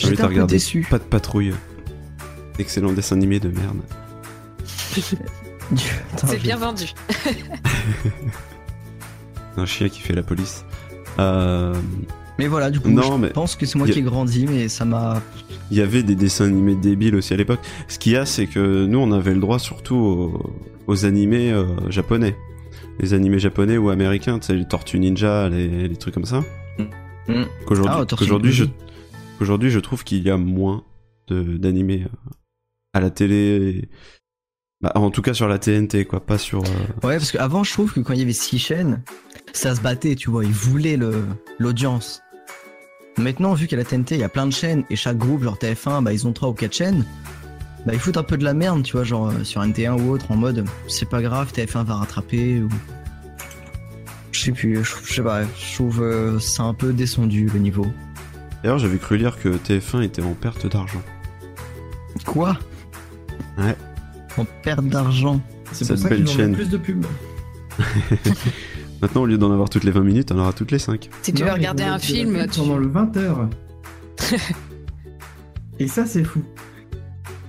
je 0.00 0.06
regarder 0.08 0.54
déçu. 0.54 0.86
Pas 0.90 0.98
de 0.98 1.04
patrouille. 1.04 1.54
Excellent 2.58 2.92
dessin 2.92 3.16
animé 3.16 3.40
de 3.40 3.50
merde. 3.50 3.80
C'est 4.96 6.38
je- 6.38 6.42
bien 6.42 6.56
vendu. 6.56 6.86
Un 9.56 9.66
chien 9.66 9.88
qui 9.88 10.00
fait 10.00 10.14
la 10.14 10.22
police. 10.22 10.64
Euh, 11.18 11.74
Mais 12.42 12.48
voilà, 12.48 12.70
du 12.70 12.80
coup, 12.80 12.90
Non, 12.90 13.02
je 13.02 13.18
mais- 13.18 13.30
pense 13.30 13.54
que 13.56 13.66
c'est 13.66 13.78
moi 13.78 13.86
a- 13.86 13.90
qui 13.90 14.00
ai 14.00 14.02
grandi, 14.02 14.46
mais 14.46 14.68
ça 14.68 14.84
m'a. 14.84 15.22
Il 15.70 15.76
y 15.76 15.80
avait 15.80 16.02
des 16.02 16.14
dessins 16.16 16.44
animés 16.46 16.74
débiles 16.74 17.14
aussi 17.14 17.32
à 17.32 17.36
l'époque. 17.36 17.60
Ce 17.88 17.98
qu'il 17.98 18.12
y 18.12 18.16
a, 18.16 18.26
c'est 18.26 18.46
que 18.46 18.84
nous, 18.86 18.98
on 18.98 19.12
avait 19.12 19.32
le 19.34 19.40
droit 19.40 19.58
surtout 19.58 19.94
aux, 19.96 20.56
aux 20.86 21.04
animés 21.06 21.52
euh, 21.52 21.64
japonais. 21.88 22.36
Les 23.00 23.14
animés 23.14 23.38
japonais 23.38 23.78
ou 23.78 23.88
américains, 23.90 24.38
tu 24.38 24.46
sais, 24.48 24.54
les 24.54 24.66
Tortues 24.66 24.98
Ninja, 24.98 25.48
les, 25.48 25.88
les 25.88 25.96
trucs 25.96 26.14
comme 26.14 26.24
ça. 26.24 26.42
Mm. 27.28 27.44
Qu'aujourd'hui, 27.66 27.94
Ah, 27.94 28.04
je, 28.52 29.68
je 29.70 29.78
trouve 29.78 30.04
qu'il 30.04 30.22
y 30.22 30.30
a 30.30 30.36
moins 30.36 30.84
de, 31.28 31.56
d'animés 31.56 32.04
euh, 32.04 32.30
à 32.92 33.00
la 33.00 33.10
télé. 33.10 33.34
et- 33.84 33.88
Bah, 34.80 34.92
en 34.96 35.10
tout 35.10 35.22
cas 35.22 35.32
sur 35.32 35.46
la 35.48 35.58
TNT, 35.58 36.04
quoi, 36.04 36.20
pas 36.26 36.38
sur. 36.38 36.58
euh, 36.60 37.06
Ouais, 37.06 37.16
parce 37.16 37.30
qu'avant, 37.32 37.62
je 37.62 37.72
trouve 37.72 37.92
que 37.92 38.00
quand 38.00 38.12
il 38.14 38.18
y 38.18 38.22
avait 38.22 38.32
six 38.32 38.58
chaînes, 38.58 39.02
ça 39.52 39.74
se 39.76 39.80
battait, 39.80 40.16
tu 40.16 40.28
vois, 40.30 40.44
ils 40.44 40.50
voulaient 40.52 40.96
le, 40.96 41.22
l'audience. 41.58 42.21
Maintenant, 43.18 43.54
vu 43.54 43.66
qu'à 43.66 43.76
la 43.76 43.84
TNT, 43.84 44.14
il 44.14 44.20
y 44.20 44.24
a 44.24 44.28
plein 44.28 44.46
de 44.46 44.52
chaînes, 44.52 44.84
et 44.90 44.96
chaque 44.96 45.18
groupe, 45.18 45.42
genre 45.42 45.56
TF1, 45.56 46.02
bah, 46.02 46.12
ils 46.12 46.26
ont 46.26 46.32
trois 46.32 46.48
ou 46.48 46.54
quatre 46.54 46.74
chaînes, 46.74 47.04
bah, 47.86 47.92
ils 47.92 47.98
foutent 47.98 48.16
un 48.16 48.22
peu 48.22 48.36
de 48.36 48.44
la 48.44 48.54
merde, 48.54 48.82
tu 48.82 48.92
vois, 48.92 49.04
genre 49.04 49.28
euh, 49.28 49.44
sur 49.44 49.60
NT1 49.60 50.00
ou 50.00 50.10
autre, 50.10 50.30
en 50.30 50.36
mode, 50.36 50.64
c'est 50.88 51.08
pas 51.08 51.20
grave, 51.20 51.52
TF1 51.52 51.84
va 51.84 51.96
rattraper, 51.96 52.60
ou. 52.60 52.68
Je 54.32 54.40
sais 54.40 54.52
plus, 54.52 54.82
je, 54.82 55.14
sais 55.14 55.22
pas, 55.22 55.42
je 55.42 55.74
trouve 55.74 56.02
euh, 56.02 56.38
c'est 56.38 56.62
un 56.62 56.72
peu 56.72 56.92
descendu 56.92 57.50
le 57.52 57.58
niveau. 57.58 57.86
D'ailleurs, 58.62 58.78
j'avais 58.78 58.96
cru 58.96 59.18
lire 59.18 59.38
que 59.38 59.50
TF1 59.50 60.02
était 60.02 60.22
en 60.22 60.32
perte 60.32 60.66
d'argent. 60.66 61.02
Quoi? 62.24 62.56
Ouais. 63.58 63.76
On 64.38 64.46
perd 64.62 64.88
d'argent. 64.88 65.40
C'est 65.72 65.86
pour 65.86 65.98
ça 65.98 66.08
qu'ils 66.08 66.28
en 66.28 66.52
plus 66.52 66.70
de 66.70 66.78
pubs. 66.78 67.06
Maintenant, 69.02 69.22
au 69.22 69.26
lieu 69.26 69.36
d'en 69.36 69.52
avoir 69.52 69.68
toutes 69.68 69.84
les 69.84 69.90
20 69.90 70.00
minutes, 70.02 70.30
on 70.32 70.36
en 70.36 70.42
aura 70.42 70.52
toutes 70.52 70.70
les 70.70 70.78
5. 70.78 71.10
Si 71.22 71.32
tu 71.32 71.42
Non, 71.42 71.48
veux 71.48 71.54
regarder 71.54 71.82
un 71.82 71.98
film, 71.98 72.46
tu... 72.50 72.60
pendant 72.60 72.76
le 72.78 72.88
20h. 72.88 73.48
Et 75.78 75.88
ça, 75.88 76.06
c'est 76.06 76.24
fou. 76.24 76.42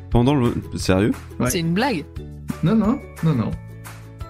Pendant 0.10 0.36
le. 0.36 0.54
Sérieux? 0.76 1.12
Ouais. 1.40 1.50
c'est 1.50 1.60
une 1.60 1.74
blague? 1.74 2.06
Non, 2.64 2.76
non, 2.76 3.00
non, 3.24 3.34
non. 3.36 3.52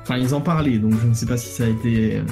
Enfin, 0.01 0.17
ils 0.17 0.33
en 0.33 0.41
parlaient, 0.41 0.77
donc 0.79 0.93
je 1.01 1.07
ne 1.07 1.13
sais 1.13 1.25
pas 1.25 1.38
si 1.38 1.47
ça 1.49 1.63
a 1.63 1.67
été. 1.67 2.17
euh, 2.17 2.23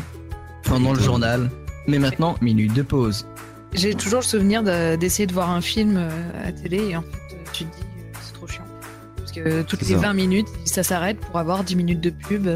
Pendant 0.66 0.94
le 0.94 1.00
journal. 1.00 1.50
Mais 1.88 1.98
maintenant, 2.00 2.36
minute 2.42 2.74
de 2.74 2.82
pause. 2.82 3.26
J'ai 3.74 3.94
toujours 3.96 4.20
le 4.20 4.26
souvenir 4.26 4.64
de- 4.64 4.98
d'essayer 4.98 5.26
de 5.28 5.34
voir 5.34 5.50
un 5.50 5.62
film 5.62 5.96
euh, 5.96 6.10
à 6.46 6.52
télé 6.52 6.90
et 6.90 6.98
en 6.98 7.02
fait, 7.02 7.08
euh, 7.36 7.38
tu 7.54 7.64
te 7.64 7.74
dis, 7.78 7.84
c'est 8.22 8.34
trop 8.34 8.48
chiant. 8.48 8.66
Parce 9.16 9.32
que 9.32 9.62
toutes 9.62 9.82
les 9.82 9.96
ça. 9.96 9.98
20 9.98 10.14
minutes, 10.14 10.48
ça 10.66 10.84
s'arrête 10.84 11.18
pour 11.22 11.38
avoir 11.40 11.64
10 11.64 11.78
minutes 11.78 12.02
de 12.02 12.10
pub. 12.10 12.48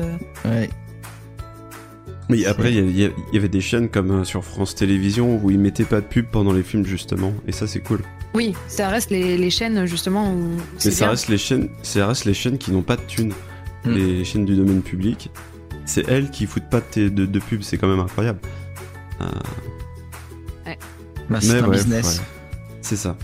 Ouais. 0.44 0.70
Mais 2.30 2.46
après, 2.46 2.74
il 2.74 2.98
y, 3.00 3.38
avait 3.38 3.50
des 3.50 3.62
chaînes 3.62 3.88
comme 3.90 4.12
euh, 4.12 4.24
sur 4.24 4.44
France 4.44 4.74
Télévisions 4.76 5.40
où 5.44 5.52
ils 5.52 5.60
mettaient 5.60 5.84
pas 5.86 6.02
de 6.02 6.06
pub 6.06 6.26
pendant 6.32 6.54
les 6.54 6.64
films, 6.64 6.86
justement. 6.86 7.34
Et 7.48 7.52
ça, 7.52 7.68
c'est 7.68 7.82
cool. 7.82 8.00
Oui, 8.34 8.54
ça 8.68 8.90
reste 8.90 9.12
les, 9.12 9.38
les 9.38 9.50
chaînes 9.52 9.86
justement 9.86 10.34
où. 10.34 10.50
Mais 10.84 10.92
ça 10.92 11.06
bien. 11.06 11.10
reste, 11.12 11.28
les 11.30 11.38
chaînes, 11.38 11.70
ça 11.84 12.08
reste 12.08 12.26
les 12.26 12.34
chaînes 12.34 12.58
qui 12.58 12.72
n'ont 12.72 12.82
pas 12.82 12.96
de 12.98 13.02
thunes. 13.08 13.34
Mm. 13.86 13.92
Les 13.94 14.24
chaînes 14.26 14.46
du 14.46 14.56
domaine 14.56 14.82
public. 14.82 15.30
C'est 15.86 16.08
elles 16.10 16.32
qui 16.32 16.48
foutent 16.48 16.70
pas 16.72 16.80
de, 16.80 16.86
t- 16.86 17.10
de, 17.12 17.26
de 17.28 17.40
pub, 17.40 17.62
c'est 17.62 17.78
quand 17.78 17.88
même 17.88 18.00
incroyable. 18.00 18.40
Euh, 19.22 19.26
Bah, 21.30 21.40
c'est 21.42 21.60
un 21.60 21.62
bref, 21.68 21.84
business. 21.84 22.18
ouais. 22.20 22.26
C'est 22.82 22.96
ça. 22.96 23.16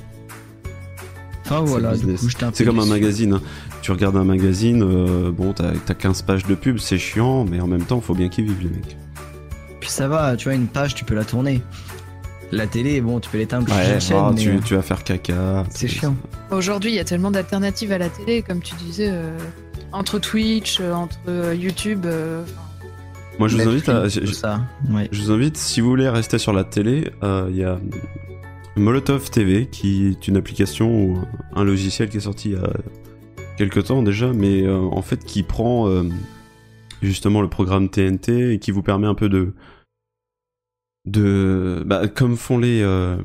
Enfin 1.52 1.64
C'est 1.66 1.72
voilà, 1.72 1.96
du 1.98 2.06
coup, 2.16 2.66
comme 2.66 2.80
un 2.80 2.86
magazine. 2.86 3.34
hein. 3.34 3.42
Tu 3.82 3.92
regardes 3.92 4.16
un 4.18 4.24
magazine, 4.24 4.84
euh, 4.84 5.32
bon, 5.32 5.54
t'as 5.54 5.72
as 5.88 5.94
15 5.94 6.22
pages 6.24 6.46
de 6.46 6.56
pub, 6.56 6.78
c'est 6.78 6.98
chiant, 6.98 7.46
mais 7.46 7.60
en 7.60 7.68
même 7.68 7.84
temps, 7.84 8.00
faut 8.02 8.14
bien 8.16 8.30
qu'ils 8.30 8.46
vivent, 8.46 8.62
les 8.64 8.70
mecs. 8.70 8.98
Puis 9.80 9.90
ça 9.90 10.08
va, 10.08 10.36
tu 10.36 10.46
vois, 10.50 10.54
une 10.56 10.68
page, 10.68 10.94
tu 10.96 11.04
peux 11.06 11.16
la 11.16 11.24
tourner. 11.26 11.62
La 12.52 12.68
télé, 12.68 13.00
bon, 13.02 13.20
tu 13.20 13.30
peux 13.30 13.38
l'éteindre 13.38 13.68
Ouais, 13.74 14.00
chaîne, 14.00 14.18
oh, 14.20 14.32
mais, 14.34 14.42
tu, 14.42 14.50
euh, 14.50 14.60
tu 14.64 14.76
vas 14.76 14.82
faire 14.82 15.04
caca. 15.04 15.64
c'est 15.70 15.88
chiant. 15.88 16.16
Aujourd'hui, 16.52 16.92
il 16.92 16.96
y 16.96 17.00
a 17.00 17.06
tellement 17.06 17.32
d'alternatives 17.32 17.92
à 17.94 17.98
la 17.98 18.10
télé, 18.10 18.42
comme 18.42 18.60
tu 18.62 18.76
disais, 18.76 19.10
euh, 19.10 19.38
entre 19.94 20.20
Twitch, 20.20 20.80
euh, 20.82 20.94
entre 20.94 21.18
euh, 21.30 21.56
YouTube. 21.56 22.06
euh, 22.06 22.44
Moi, 23.40 23.48
je 23.48 23.56
vous 23.58 23.70
invite 23.70 23.88
à. 23.90 24.10
Ça. 24.10 24.60
Ouais. 24.90 25.08
Je 25.14 25.22
vous 25.22 25.32
invite, 25.32 25.56
si 25.56 25.80
vous 25.80 25.88
voulez 25.90 26.10
rester 26.10 26.38
sur 26.38 26.52
la 26.52 26.66
télé, 26.66 27.12
euh, 27.24 27.48
il 27.50 27.56
y 27.56 27.64
a 27.64 27.80
Molotov 28.82 29.30
TV, 29.30 29.68
qui 29.68 30.08
est 30.08 30.28
une 30.28 30.38
application 30.38 31.06
ou 31.06 31.18
un 31.54 31.64
logiciel 31.64 32.10
qui 32.10 32.18
est 32.18 32.22
sorti 32.22 32.50
il 32.50 32.56
y 32.56 32.58
a 32.58 32.74
quelques 33.58 33.86
temps 33.86 34.02
déjà, 34.02 34.34
mais 34.34 34.64
euh, 34.64 34.80
en 34.80 35.04
fait 35.04 35.24
qui 35.24 35.44
prend 35.44 35.88
euh, 35.88 36.04
justement 37.02 37.42
le 37.42 37.48
programme 37.48 37.90
TNT 37.90 38.54
et 38.54 38.60
qui 38.60 38.72
vous 38.72 38.82
permet 38.82 39.08
un 39.08 39.14
peu 39.16 39.30
de 39.30 39.54
de 41.06 41.84
bah, 41.86 42.08
comme 42.08 42.38
font 42.38 42.58
les 42.58 42.82
euh, 42.82 43.18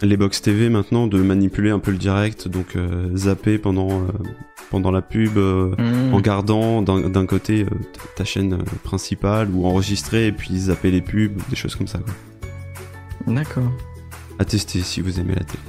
les 0.00 0.16
box 0.16 0.42
TV 0.42 0.68
maintenant 0.68 1.08
de 1.08 1.20
manipuler 1.20 1.70
un 1.70 1.78
peu 1.78 1.90
le 1.90 1.98
direct 1.98 2.48
donc 2.48 2.76
zapper 3.14 3.58
pendant 3.58 4.06
pendant 4.70 4.90
la 4.90 5.02
pub 5.02 5.38
Mmh. 5.38 6.14
en 6.14 6.20
gardant 6.20 6.82
d'un 6.82 7.26
côté 7.26 7.66
ta 8.16 8.24
chaîne 8.24 8.58
principale 8.82 9.48
ou 9.50 9.66
enregistrer 9.66 10.26
et 10.26 10.32
puis 10.32 10.56
zapper 10.56 10.90
les 10.90 11.00
pubs, 11.00 11.40
des 11.48 11.56
choses 11.56 11.74
comme 11.74 11.86
ça. 11.86 11.98
Quoi. 11.98 13.34
D'accord. 13.34 13.70
À 14.38 14.44
tester 14.44 14.80
si 14.80 15.00
vous 15.00 15.20
aimez 15.20 15.34
la 15.34 15.44
télé. 15.44 15.62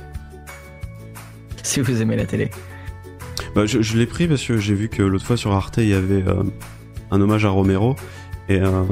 Si 1.62 1.82
vous 1.82 2.02
aimez 2.02 2.16
la 2.16 2.26
télé. 2.26 2.50
Bah, 3.56 3.66
je 3.66 3.82
je 3.82 3.98
l'ai 3.98 4.06
pris 4.06 4.28
parce 4.28 4.44
que 4.44 4.58
j'ai 4.58 4.74
vu 4.74 4.90
que 4.90 5.04
l'autre 5.04 5.26
fois 5.26 5.38
sur 5.38 5.54
Arte 5.54 5.78
il 5.78 5.88
y 5.88 5.94
avait 5.94 6.24
euh, 6.28 6.44
un 7.12 7.22
hommage 7.22 7.46
à 7.46 7.50
Romero 7.50 7.96
et 8.50 8.60
euh, 8.60 8.84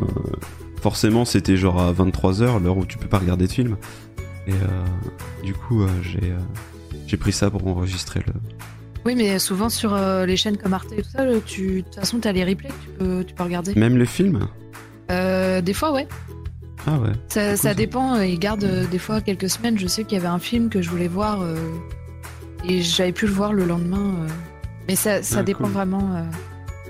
forcément 0.82 1.26
c'était 1.26 1.58
genre 1.58 1.82
à 1.82 1.92
23h, 1.92 2.62
l'heure 2.62 2.78
où 2.78 2.86
tu 2.86 2.98
peux 2.98 3.08
pas 3.08 3.18
regarder 3.18 3.48
de 3.48 3.52
film. 3.52 3.78
Et 4.48 4.52
euh, 4.52 5.44
du 5.44 5.54
coup 5.54 5.84
euh, 5.84 5.88
j'ai 6.02 6.32
euh, 6.32 6.38
j'ai 7.08 7.18
pris 7.18 7.32
ça 7.32 7.50
pour 7.50 7.66
enregistrer 7.68 8.22
le. 8.26 8.34
Oui, 9.04 9.16
mais 9.16 9.40
souvent 9.40 9.70
sur 9.70 9.94
euh, 9.96 10.28
les 10.28 10.38
chaînes 10.38 10.58
comme 10.58 10.74
Arte 10.74 10.92
et 10.92 11.02
tout 11.02 11.10
ça, 11.10 11.26
tu, 11.46 11.78
de 11.78 11.82
toute 11.82 11.96
façon, 11.96 12.20
t'as 12.20 12.32
les 12.34 12.44
replays 12.46 12.70
que 12.70 12.74
tu 12.84 12.90
peux, 13.00 13.24
tu 13.24 13.34
peux 13.34 13.44
regarder. 13.44 13.74
Même 13.74 13.98
les 13.98 14.06
films? 14.06 14.48
Euh, 15.10 15.60
des 15.62 15.74
fois, 15.74 15.92
ouais. 15.92 16.08
Ah 16.88 16.98
ouais. 17.00 17.56
Ça, 17.56 17.74
dépend. 17.74 18.16
euh, 18.16 18.26
Ils 18.26 18.40
gardent 18.40 18.64
euh, 18.64 18.86
des 18.88 18.98
fois 19.00 19.22
quelques 19.22 19.50
semaines. 19.50 19.78
Je 19.78 19.88
sais 19.88 20.04
qu'il 20.04 20.18
y 20.18 20.22
avait 20.22 20.28
un 20.30 20.40
film 20.40 20.70
que 20.70 20.82
je 20.82 20.90
voulais 20.90 21.08
voir 21.08 21.42
euh, 21.42 21.56
et 22.68 22.82
j'avais 22.82 23.12
pu 23.12 23.28
le 23.28 23.34
voir 23.34 23.54
le 23.54 23.66
lendemain. 23.66 24.16
euh. 24.24 24.28
Mais 24.88 24.96
ça, 24.96 25.22
ça 25.24 25.38
Ah, 25.40 25.44
dépend 25.44 25.66
cool. 25.66 25.74
vraiment. 25.74 26.16
euh. 26.16 26.24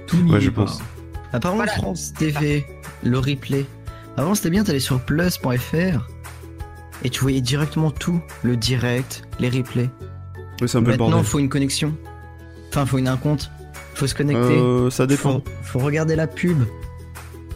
Tout 0.07 0.17
n'y 0.17 0.31
Ouais, 0.31 0.37
est 0.37 0.41
je 0.41 0.49
pas. 0.49 0.61
pense. 0.65 0.81
Apparemment, 1.33 1.63
Voilà. 1.63 1.73
France 1.73 2.13
TV, 2.17 2.65
le 3.03 3.17
replay. 3.19 3.65
Avant, 4.17 4.35
c'était 4.35 4.49
bien, 4.49 4.63
t'allais 4.63 4.79
sur 4.79 4.99
plus.fr 5.01 6.07
et 7.03 7.09
tu 7.09 7.21
voyais 7.21 7.41
directement 7.41 7.89
tout. 7.91 8.21
Le 8.43 8.55
direct, 8.57 9.23
les 9.39 9.49
replays. 9.49 9.89
Oui, 10.61 10.67
c'est 10.69 10.77
un 10.77 10.81
peu 10.81 10.87
le 10.91 10.97
Maintenant, 10.97 11.09
bordel. 11.09 11.25
faut 11.25 11.39
une 11.39 11.49
connexion. 11.49 11.95
Enfin, 12.69 12.85
faut 12.85 12.97
une 12.97 13.07
un 13.07 13.17
compte. 13.17 13.49
Faut 13.95 14.07
se 14.07 14.13
connecter. 14.15 14.39
Euh, 14.57 14.89
ça 14.89 15.05
dépend. 15.07 15.33
Faut, 15.33 15.43
faut 15.63 15.79
regarder 15.79 16.15
la 16.15 16.27
pub. 16.27 16.63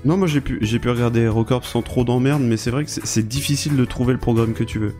Non, 0.06 0.18
moi 0.18 0.28
j'ai 0.28 0.40
pu, 0.40 0.60
j'ai 0.62 0.78
pu 0.78 0.90
regarder 0.90 1.22
HeroCorp 1.22 1.66
sans 1.66 1.82
trop 1.82 2.04
d'emmerde, 2.04 2.44
mais 2.44 2.58
c'est 2.58 2.70
vrai 2.70 2.86
que 2.86 2.92
c'est 2.92 3.28
difficile 3.28 3.76
de 3.76 3.86
trouver 3.86 4.14
le 4.14 4.20
programme 4.20 4.54
que 4.54 4.64
tu 4.64 4.78
veux. 4.78 4.94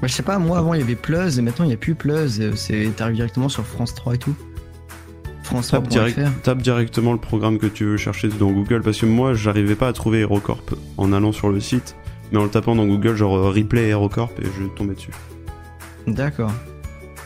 Bah, 0.00 0.08
je 0.08 0.12
sais 0.12 0.22
pas, 0.22 0.38
moi 0.38 0.58
avant 0.58 0.72
il 0.72 0.80
y 0.80 0.82
avait 0.82 0.94
Plus 0.94 1.38
et 1.38 1.42
maintenant 1.42 1.66
il 1.66 1.68
n'y 1.68 1.74
a 1.74 1.78
plus 1.78 1.94
Plus. 1.94 2.40
C'est 2.56 2.90
t'arrives 2.96 3.16
directement 3.16 3.50
sur 3.50 3.66
France 3.66 3.94
3 3.94 4.14
et 4.14 4.18
tout. 4.18 4.34
France 5.42 5.68
3 5.68 5.80
direct, 5.80 6.20
tape 6.42 6.62
directement 6.62 7.12
le 7.12 7.18
programme 7.18 7.58
que 7.58 7.66
tu 7.66 7.84
veux 7.84 7.96
chercher 7.98 8.28
dans 8.28 8.50
Google 8.50 8.80
parce 8.82 8.98
que 8.98 9.06
moi 9.06 9.34
j'arrivais 9.34 9.76
pas 9.76 9.88
à 9.88 9.92
trouver 9.92 10.20
HeroCorp 10.20 10.74
en 10.96 11.12
allant 11.12 11.32
sur 11.32 11.50
le 11.50 11.60
site, 11.60 11.96
mais 12.32 12.38
en 12.38 12.44
le 12.44 12.50
tapant 12.50 12.74
dans 12.74 12.86
Google 12.86 13.14
genre 13.14 13.36
euh, 13.36 13.50
replay 13.50 13.88
HeroCorp 13.90 14.32
et 14.40 14.46
je 14.46 14.64
tombais 14.74 14.94
dessus. 14.94 15.12
D'accord. 16.06 16.52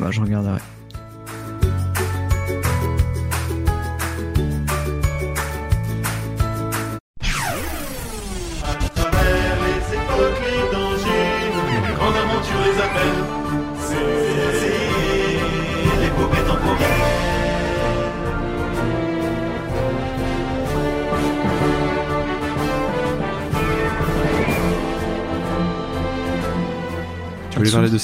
Bah 0.01 0.11
je 0.11 0.21
regarderai. 0.21 0.59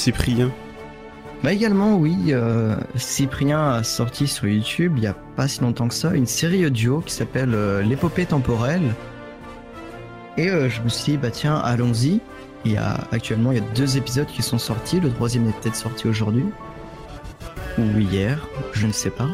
Cyprien 0.07 0.53
bah 1.43 1.53
également 1.53 1.97
oui, 1.97 2.29
euh, 2.29 2.77
Cyprien 2.95 3.73
a 3.73 3.83
sorti 3.83 4.29
sur 4.29 4.47
YouTube 4.47 4.93
il 4.97 5.01
n'y 5.01 5.07
a 5.09 5.17
pas 5.35 5.49
si 5.49 5.61
longtemps 5.63 5.89
que 5.89 5.95
ça 5.95 6.15
une 6.15 6.27
série 6.27 6.65
audio 6.65 7.01
qui 7.01 7.13
s'appelle 7.13 7.55
euh, 7.55 7.83
l'épopée 7.83 8.25
temporelle. 8.25 8.95
Et 10.37 10.49
euh, 10.49 10.71
je 10.71 10.81
me 10.83 10.89
suis 10.89 11.15
dit 11.15 11.19
bah 11.19 11.33
tiens 11.33 11.57
allons-y. 11.57 12.21
Il 12.65 12.71
y 12.71 12.77
a 12.77 13.01
actuellement 13.11 13.51
il 13.51 13.59
y 13.59 13.61
a 13.61 13.65
deux 13.75 13.97
épisodes 13.97 14.29
qui 14.29 14.43
sont 14.43 14.59
sortis, 14.59 15.01
le 15.01 15.11
troisième 15.11 15.49
est 15.49 15.61
peut-être 15.61 15.75
sorti 15.75 16.07
aujourd'hui 16.07 16.45
ou 17.77 17.99
hier, 17.99 18.47
je 18.73 18.87
ne 18.87 18.93
sais 18.93 19.11
pas. 19.11 19.29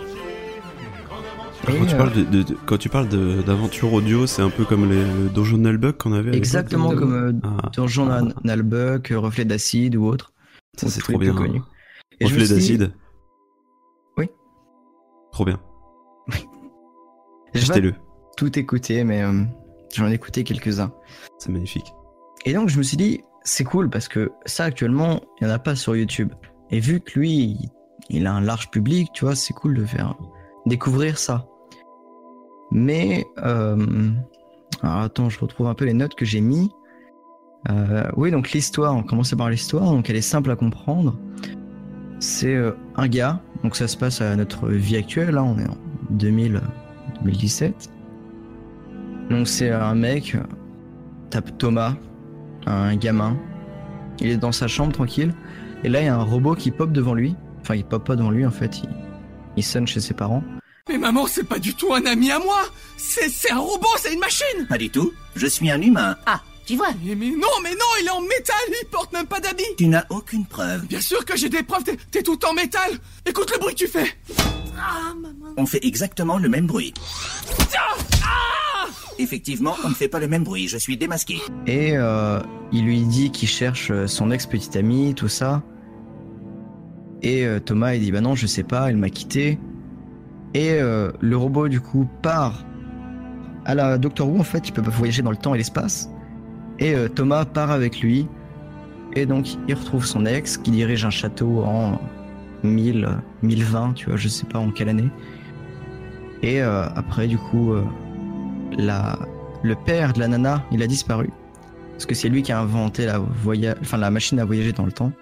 quand, 1.67 1.87
tu 1.87 1.97
parles 1.97 2.31
de, 2.31 2.45
quand 2.65 2.79
tu 2.79 2.89
parles 2.89 3.09
d'aventure 3.45 3.93
audio, 3.93 4.27
c'est 4.27 4.43
un 4.43 4.51
peu 4.51 4.65
comme 4.65 4.91
les 4.91 5.05
Donjon 5.35 5.59
Nalbuck 5.59 5.99
qu'on 5.99 6.15
avait. 6.15 6.35
Exactement 6.35 6.95
comme 6.95 7.41
ah. 7.45 7.69
Donjon 7.77 8.33
Nalbuck, 8.43 9.13
Reflet 9.15 9.45
d'acide 9.45 9.97
ou 9.97 10.07
autre. 10.07 10.32
Ça 10.77 10.89
c'est 10.89 11.01
trop 11.01 11.19
bien. 11.19 11.35
Connu. 11.35 11.61
Reflet 12.21 12.49
d'acide. 12.49 12.95
Oui. 14.17 14.29
Trop 15.33 15.45
bien. 15.45 15.61
Oui. 16.29 16.47
Achetez-le. 17.55 17.95
Tout 18.37 18.59
écouté, 18.59 19.05
mais 19.05 19.23
euh, 19.23 19.45
j'en 19.93 20.09
ai 20.09 20.15
écouté 20.15 20.45
quelques-uns. 20.45 20.93
C'est 21.39 21.51
magnifique. 21.51 21.93
Et 22.45 22.55
donc 22.55 22.69
je 22.69 22.79
me 22.79 22.83
suis 22.83 22.97
dit, 22.97 23.23
c'est 23.45 23.65
cool 23.65 23.91
parce 23.91 24.09
que 24.09 24.33
ça 24.47 24.65
actuellement, 24.65 25.21
il 25.41 25.47
n'y 25.47 25.53
en 25.53 25.55
a 25.55 25.59
pas 25.59 25.77
sur 25.77 25.95
YouTube. 25.95 26.33
Et 26.71 26.81
vu 26.81 27.01
que 27.01 27.19
lui, 27.19 27.59
il 28.09 28.27
a 28.27 28.33
un 28.33 28.41
large 28.41 28.71
public, 28.71 29.11
tu 29.13 29.25
vois, 29.25 29.35
c'est 29.35 29.53
cool 29.53 29.75
de 29.75 29.85
faire 29.85 30.17
découvrir 30.67 31.19
ça. 31.19 31.47
Mais 32.71 33.27
euh, 33.39 34.11
alors 34.83 34.99
attends, 34.99 35.29
je 35.29 35.39
retrouve 35.39 35.67
un 35.67 35.75
peu 35.75 35.85
les 35.85 35.93
notes 35.93 36.15
que 36.15 36.25
j'ai 36.25 36.41
mis. 36.41 36.71
Euh, 37.71 38.05
oui, 38.17 38.31
donc 38.31 38.53
l'histoire, 38.53 38.95
on 38.97 39.03
commence 39.03 39.35
par 39.35 39.51
l'histoire, 39.51 39.85
donc 39.85 40.11
elle 40.11 40.17
est 40.17 40.21
simple 40.21 40.51
à 40.51 40.57
comprendre. 40.57 41.19
C'est 42.19 42.55
euh, 42.55 42.73
un 42.97 43.09
gars, 43.09 43.41
donc 43.63 43.77
ça 43.77 43.89
se 43.89 43.97
passe 43.97 44.21
à 44.21 44.35
notre 44.37 44.69
vie 44.69 44.97
actuelle, 44.97 45.35
là 45.35 45.45
on 45.45 45.59
est 45.59 45.69
en 45.69 45.77
2000, 46.11 46.61
2017. 47.23 47.91
Donc 49.31 49.49
c'est 49.49 49.71
un 49.71 49.95
mec, 49.95 50.37
tape 51.31 51.57
Thomas, 51.59 51.95
un 52.67 52.97
gamin. 52.97 53.37
Il 54.21 54.29
est 54.29 54.37
dans 54.37 54.53
sa 54.53 54.69
chambre 54.69 54.93
tranquille, 54.93 55.35
et 55.85 55.89
là 55.89 56.01
il 56.01 56.07
y 56.07 56.09
a 56.09 56.17
un 56.17 56.23
robot 56.23 56.55
qui 56.55 56.71
pop 56.71 56.93
devant 56.93 57.15
lui. 57.15 57.35
Enfin, 57.61 57.77
il 57.77 57.85
pop 57.85 58.05
pas 58.05 58.17
devant 58.17 58.31
lui 58.31 58.45
en 58.45 58.51
fait, 58.51 58.83
il, 58.83 58.89
il 59.57 59.63
sonne 59.63 59.87
chez 59.87 60.01
ses 60.01 60.15
parents. 60.15 60.43
Mais 60.89 60.99
maman, 60.99 61.27
c'est 61.29 61.45
pas 61.45 61.61
du 61.61 61.75
tout 61.75 61.95
un 61.95 62.05
ami 62.07 62.33
à 62.33 62.41
moi 62.41 62.61
C'est 62.97 63.53
un 63.53 63.59
robot, 63.59 63.87
c'est 63.99 64.13
une 64.13 64.19
machine 64.19 64.67
Pas 64.69 64.79
du 64.79 64.91
tout, 64.91 65.13
je 65.37 65.47
suis 65.47 65.71
un 65.71 65.81
humain. 65.81 66.17
Ah, 66.27 66.43
tu 66.67 66.77
vois 66.77 66.91
mais, 67.05 67.15
non, 67.15 67.49
mais 67.63 67.71
non, 67.71 67.87
il 68.01 68.07
est 68.07 68.11
en 68.11 68.21
métal, 68.21 68.57
il 68.69 68.89
porte 68.89 69.13
même 69.13 69.27
pas 69.27 69.41
d'habits 69.41 69.65
Tu 69.77 69.89
n'as 69.89 70.05
aucune 70.11 70.47
preuve. 70.47 70.87
Bien 70.87 71.01
sûr 71.01 71.25
que 71.25 71.37
j'ai 71.37 71.49
des 71.49 71.63
preuves, 71.63 71.85
t'es 72.11 72.23
tout 72.23 72.45
en 72.45 72.53
métal 72.53 72.93
Écoute 73.27 73.51
le 73.53 73.59
bruit 73.59 73.75
que 73.75 73.81
tu 73.81 73.89
fais 73.89 74.07
ah, 74.79 75.15
maman. 75.15 75.53
On 75.57 75.67
fait 75.67 75.85
exactement 75.85 76.39
le 76.39 76.49
même 76.49 76.67
bruit. 76.67 76.93
Ah 78.25 78.87
Effectivement, 79.19 79.75
on 79.85 79.91
ne 79.91 79.95
fait 79.95 80.09
pas 80.09 80.19
le 80.19 80.27
même 80.27 80.45
bruit, 80.45 80.69
je 80.69 80.79
suis 80.79 80.97
démasqué. 80.97 81.39
Et 81.67 81.97
euh, 81.97 82.41
il 82.73 82.85
lui 82.85 83.03
dit 83.03 83.31
qu'il 83.31 83.49
cherche 83.49 83.91
euh, 83.91 84.07
son 84.07 84.31
ex-petite 84.31 84.75
amie, 84.77 85.15
tout 85.15 85.29
ça. 85.29 85.63
Et 87.23 87.47
euh, 87.47 87.61
Thomas, 87.61 87.95
il 87.95 88.01
dit 88.01 88.11
Bah 88.11 88.21
non, 88.21 88.35
je 88.35 88.47
sais 88.47 88.65
pas, 88.65 88.91
elle 88.91 88.97
m'a 88.97 89.11
quitté. 89.11 89.59
Et 90.55 90.79
le 90.79 91.35
robot, 91.35 91.69
du 91.69 91.81
coup, 91.81 92.07
part 92.21 92.67
à 93.65 93.75
la 93.75 93.97
Doctor 93.97 94.29
Who, 94.29 94.39
en 94.39 94.45
fait, 94.45 94.69
il 94.69 94.73
peut 94.73 94.83
voyager 94.83 95.23
dans 95.23 95.31
le 95.31 95.37
temps 95.39 95.55
et 95.55 95.57
l'espace. 95.59 96.11
Et 96.79 96.95
euh, 96.95 97.09
Thomas 97.09 97.45
part 97.45 97.71
avec 97.71 98.01
lui. 98.01 98.27
Et 99.15 99.27
donc 99.27 99.55
il 99.69 99.75
retrouve 99.75 100.07
son 100.07 100.25
ex 100.25 100.57
qui 100.57 100.71
dirige 100.71 101.05
un 101.05 101.11
château 101.11 101.63
en 101.65 102.01
1000, 102.63 103.09
1020, 103.43 103.93
tu 103.95 104.07
vois, 104.07 104.17
je 104.17 104.29
sais 104.29 104.47
pas 104.47 104.59
en 104.59 104.71
quelle 104.71 104.89
année. 104.89 105.11
Et 106.43 106.63
euh, 106.63 106.87
après, 106.97 107.27
du 107.27 107.39
coup, 107.39 107.73
euh, 107.73 107.85
le 108.79 109.75
père 109.75 110.13
de 110.13 110.21
la 110.21 110.29
nana, 110.29 110.65
il 110.73 110.83
a 110.83 110.87
disparu. 110.87 111.31
Parce 111.93 112.07
que 112.07 112.15
c'est 112.15 112.29
lui 112.29 112.43
qui 112.43 112.53
a 112.53 112.59
inventé 112.59 113.07
la, 113.07 113.21
la 113.97 114.11
machine 114.11 114.41
à 114.41 114.45
voyager 114.45 114.73
dans 114.73 114.87
le 114.87 114.93
temps. 114.93 115.13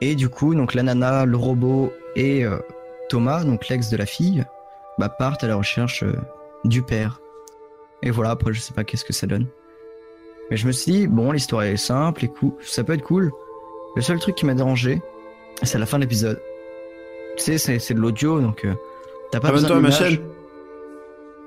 Et 0.00 0.14
du 0.14 0.28
coup, 0.28 0.54
donc 0.54 0.74
la 0.74 0.82
nana, 0.82 1.24
le 1.24 1.36
robot 1.36 1.92
et 2.14 2.44
Thomas, 3.08 3.42
donc 3.42 3.66
l'ex 3.68 3.88
de 3.88 3.96
la 3.96 4.06
fille, 4.06 4.44
bah, 4.98 5.08
partent 5.08 5.42
à 5.42 5.48
la 5.48 5.56
recherche 5.56 6.04
du 6.64 6.82
père. 6.82 7.20
Et 8.02 8.10
voilà, 8.10 8.30
après, 8.30 8.52
je 8.52 8.60
sais 8.60 8.74
pas 8.74 8.84
qu'est-ce 8.84 9.04
que 9.04 9.14
ça 9.14 9.26
donne. 9.26 9.46
Mais 10.50 10.56
je 10.56 10.66
me 10.66 10.72
suis 10.72 10.92
dit, 10.92 11.06
bon, 11.06 11.32
l'histoire 11.32 11.62
est 11.62 11.76
simple 11.76 12.24
et 12.24 12.28
cool, 12.28 12.52
ça 12.62 12.84
peut 12.84 12.92
être 12.94 13.02
cool. 13.02 13.32
Le 13.96 14.02
seul 14.02 14.18
truc 14.18 14.34
qui 14.34 14.46
m'a 14.46 14.54
dérangé, 14.54 15.02
c'est 15.62 15.78
la 15.78 15.86
fin 15.86 15.98
de 15.98 16.02
l'épisode. 16.02 16.40
Tu 17.36 17.58
sais, 17.58 17.78
c'est 17.78 17.94
de 17.94 18.00
l'audio, 18.00 18.40
donc 18.40 18.64
euh, 18.64 18.74
t'as 19.30 19.40
pas 19.40 19.50
besoin 19.50 19.76
de 19.76 19.80
ma 19.80 19.90
chaîne. 19.90 20.18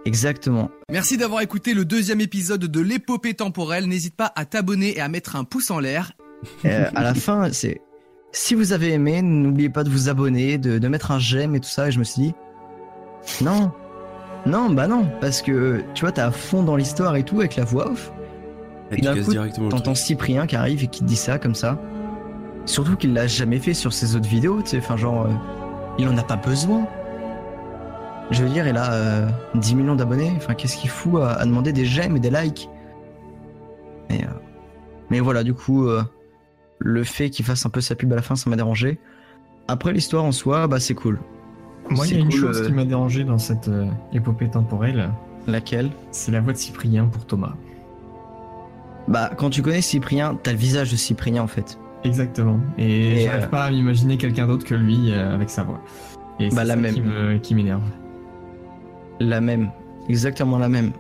Exactement. 0.06 0.72
Merci 0.90 1.18
d'avoir 1.18 1.42
écouté 1.42 1.74
le 1.74 1.86
deuxième 1.86 2.22
épisode 2.22 2.66
de 2.66 2.80
l'épopée 2.80 3.34
temporelle. 3.34 3.86
N'hésite 3.88 4.16
pas 4.16 4.32
à 4.36 4.46
t'abonner 4.46 4.98
et 4.98 5.02
à 5.02 5.10
mettre 5.10 5.36
un 5.36 5.44
pouce 5.44 5.72
en 5.72 5.80
l'air. 5.80 6.14
Euh, 6.64 6.86
à 6.96 7.04
la 7.04 7.14
fin, 7.14 7.52
c'est 7.52 7.82
si 8.32 8.56
vous 8.56 8.72
avez 8.72 8.94
aimé, 8.94 9.22
n'oubliez 9.22 9.68
pas 9.68 9.84
de 9.84 9.90
vous 9.90 10.08
abonner, 10.08 10.58
de, 10.58 10.78
de, 10.78 10.88
mettre 10.88 11.12
un 11.12 11.20
j'aime 11.20 11.54
et 11.54 11.60
tout 11.60 11.68
ça. 11.68 11.90
Et 11.90 11.92
je 11.92 12.00
me 12.00 12.06
suis 12.06 12.22
dit, 12.22 12.34
non, 13.42 13.74
non, 14.46 14.70
bah 14.70 14.88
non, 14.88 15.06
parce 15.20 15.42
que 15.42 15.82
tu 15.94 16.02
vois, 16.02 16.14
t'es 16.14 16.22
à 16.22 16.32
fond 16.32 16.64
dans 16.64 16.78
l'histoire 16.78 17.18
et 17.18 17.24
tout 17.24 17.40
avec 17.40 17.58
la 17.58 17.66
voix 17.66 17.92
off. 17.92 18.12
Et 18.92 19.02
d'un 19.02 19.22
coup, 19.22 19.34
t'entends 19.70 19.96
Cyprien 19.96 20.48
qui 20.48 20.56
arrive 20.56 20.84
et 20.84 20.88
qui 20.88 21.02
te 21.02 21.06
dit 21.06 21.16
ça 21.16 21.38
comme 21.38 21.56
ça. 21.56 21.80
Surtout 22.66 22.96
qu'il 22.96 23.14
l'a 23.14 23.28
jamais 23.28 23.60
fait 23.60 23.74
sur 23.74 23.94
ses 23.94 24.16
autres 24.16 24.28
vidéos, 24.28 24.62
tu 24.62 24.70
sais, 24.70 24.78
enfin 24.78 24.98
genre, 24.98 25.26
euh, 25.26 25.30
il 25.98 26.08
en 26.08 26.18
a 26.18 26.24
pas 26.24 26.36
besoin. 26.36 26.88
Je 28.32 28.44
veux 28.44 28.50
dire, 28.50 28.68
il 28.68 28.78
a 28.78 29.28
10 29.56 29.74
euh, 29.74 29.76
millions 29.76 29.96
d'abonnés, 29.96 30.32
enfin 30.38 30.54
qu'est-ce 30.54 30.78
qu'il 30.78 30.90
fout 30.90 31.22
à, 31.22 31.44
demander 31.46 31.74
des 31.74 31.86
j'aime 31.86 32.16
et 32.16 32.20
des 32.20 32.30
likes? 32.30 32.70
Euh, 34.12 34.16
Mais 35.10 35.20
voilà, 35.20 35.44
du 35.44 35.54
coup, 35.54 35.88
le 36.80 37.04
fait 37.04 37.30
qu'il 37.30 37.46
fasse 37.46 37.66
un 37.66 37.70
peu 37.70 37.82
sa 37.82 37.96
pub 37.96 38.12
à 38.14 38.16
la 38.16 38.22
fin, 38.22 38.36
ça 38.36 38.50
m'a 38.50 38.56
dérangé. 38.56 39.00
Après 39.68 39.94
l'histoire 39.94 40.24
en 40.24 40.32
soi, 40.32 40.68
bah 40.68 40.80
c'est 40.80 40.96
cool. 40.96 41.20
Moi, 41.90 42.06
il 42.08 42.14
y 42.14 42.18
a 42.18 42.20
une 42.20 42.32
chose 42.32 42.66
qui 42.66 42.72
m'a 42.72 42.86
dérangé 42.86 43.24
dans 43.24 43.40
cette 43.40 43.70
épopée 44.14 44.50
temporelle. 44.50 45.10
Laquelle? 45.48 45.90
C'est 46.12 46.32
la 46.32 46.42
voix 46.42 46.54
de 46.54 46.58
Cyprien 46.58 47.06
pour 47.06 47.26
Thomas. 47.26 47.56
Bah, 49.10 49.32
quand 49.36 49.50
tu 49.50 49.64
connais 49.64 49.82
Cyprien, 49.82 50.38
t'as 50.42 50.52
le 50.52 50.58
visage 50.58 50.92
de 50.92 50.96
Cyprien 50.96 51.42
en 51.42 51.48
fait. 51.48 51.80
Exactement. 52.04 52.60
Et, 52.78 53.24
j'arrive 53.24 53.44
euh, 53.44 53.48
pas 53.48 53.64
à 53.64 53.72
m'imaginer 53.72 54.18
quelqu'un 54.18 54.48
d'autre 54.48 54.66
que 54.66 54.76
lui 54.76 55.12
euh, 55.12 55.34
avec 55.34 55.50
sa 55.50 55.64
voix. 55.64 55.82
Et 56.40 56.50
bah, 56.50 56.64
la 56.64 56.76
ça 56.76 56.80
même. 56.80 57.40
qui 57.42 57.56
m'énerve. 57.56 57.82
La 59.20 59.42
même. 59.42 59.72
Exactement 60.08 60.60
la 60.60 60.70
même. 60.70 60.92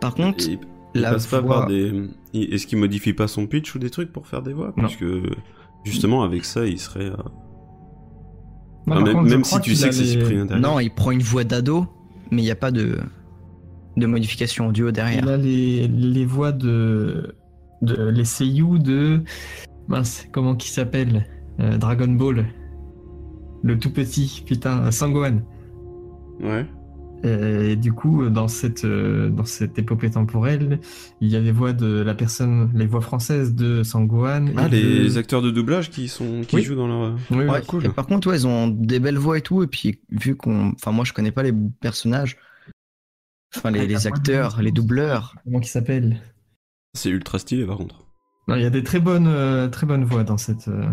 Par 0.00 0.14
contre, 0.14 0.44
la 0.94 1.16
voix... 1.16 1.66
des... 1.66 2.08
Est-ce 2.32 2.66
qu'il 2.66 2.78
modifie 2.78 3.12
pas 3.12 3.28
son 3.28 3.46
pitch 3.46 3.74
ou 3.74 3.78
des 3.78 3.90
trucs 3.90 4.12
pour 4.12 4.26
faire 4.26 4.42
des 4.42 4.52
voix? 4.52 4.72
Parce 4.74 4.96
que 4.96 5.22
justement, 5.84 6.22
avec 6.22 6.44
ça, 6.44 6.66
il 6.66 6.78
serait. 6.78 7.10
Euh, 7.10 7.16
même, 8.86 9.44
si 9.44 9.60
tu 9.60 9.74
sais 9.74 9.90
que 9.90 9.94
c'est 9.94 10.04
Cyprien 10.04 10.46
derrière. 10.46 10.66
Non, 10.66 10.80
il 10.80 10.90
prend 10.90 11.10
une 11.10 11.22
voix 11.22 11.44
d'ado, 11.44 11.86
mais 12.30 12.42
il 12.42 12.46
n'y 12.46 12.50
a 12.50 12.56
pas 12.56 12.70
de 12.70 12.98
de 13.96 14.06
modification 14.06 14.68
audio 14.68 14.90
derrière. 14.90 15.24
Il 15.24 15.28
a 15.28 15.36
les, 15.36 15.88
les 15.88 16.24
voix 16.24 16.52
de 16.52 17.34
de 17.82 18.08
les 18.08 18.24
seiyuu 18.24 18.78
de 18.78 19.22
mince 19.88 20.26
comment 20.32 20.54
qui 20.54 20.70
s'appelle 20.70 21.26
euh, 21.60 21.78
Dragon 21.78 22.08
Ball 22.08 22.46
le 23.62 23.78
tout 23.78 23.92
petit 23.92 24.42
putain 24.46 24.90
Sangohan 24.90 25.42
ouais 26.40 26.66
Et 27.24 27.74
du 27.74 27.92
coup, 27.92 28.28
dans 28.28 28.46
cette, 28.46 28.84
euh, 28.84 29.28
dans 29.28 29.44
cette 29.44 29.76
épopée 29.78 30.10
temporelle, 30.10 30.78
il 31.20 31.28
y 31.28 31.36
a 31.36 31.40
les 31.40 31.50
voix 31.50 31.72
de 31.72 32.00
la 32.00 32.14
personne, 32.14 32.70
les 32.74 32.86
voix 32.86 33.00
françaises 33.00 33.54
de 33.54 33.82
Sangwan. 33.82 34.52
Ah, 34.56 34.68
les 34.68 35.18
acteurs 35.18 35.42
de 35.42 35.50
doublage 35.50 35.90
qui 35.90 36.06
sont, 36.06 36.42
qui 36.46 36.62
jouent 36.62 36.76
dans 36.76 36.86
leur. 36.86 37.16
Oui, 37.30 37.44
ouais, 37.44 37.62
cool. 37.66 37.92
par 37.92 38.06
contre, 38.06 38.28
ouais, 38.28 38.36
ils 38.36 38.46
ont 38.46 38.68
des 38.68 39.00
belles 39.00 39.18
voix 39.18 39.36
et 39.36 39.40
tout. 39.40 39.64
Et 39.64 39.66
puis, 39.66 40.00
vu 40.10 40.36
qu'on, 40.36 40.70
enfin, 40.70 40.92
moi, 40.92 41.04
je 41.04 41.12
connais 41.12 41.32
pas 41.32 41.42
les 41.42 41.52
personnages. 41.80 42.36
Enfin, 43.56 43.72
les, 43.72 43.86
les 43.86 44.06
acteurs, 44.06 44.62
les 44.62 44.70
doubleurs. 44.70 45.34
Comment 45.44 45.60
ils 45.60 45.66
s'appellent 45.66 46.20
C'est 46.94 47.10
ultra 47.10 47.38
stylé, 47.38 47.66
par 47.66 47.76
contre. 47.76 47.96
Non, 48.48 48.56
il 48.56 48.62
y 48.62 48.66
a 48.66 48.70
des 48.70 48.82
très 48.82 49.00
bonnes, 49.00 49.26
euh, 49.28 49.68
très 49.68 49.86
bonnes 49.86 50.04
voix 50.04 50.24
dans 50.24 50.38
cette 50.38 50.68
euh, 50.68 50.88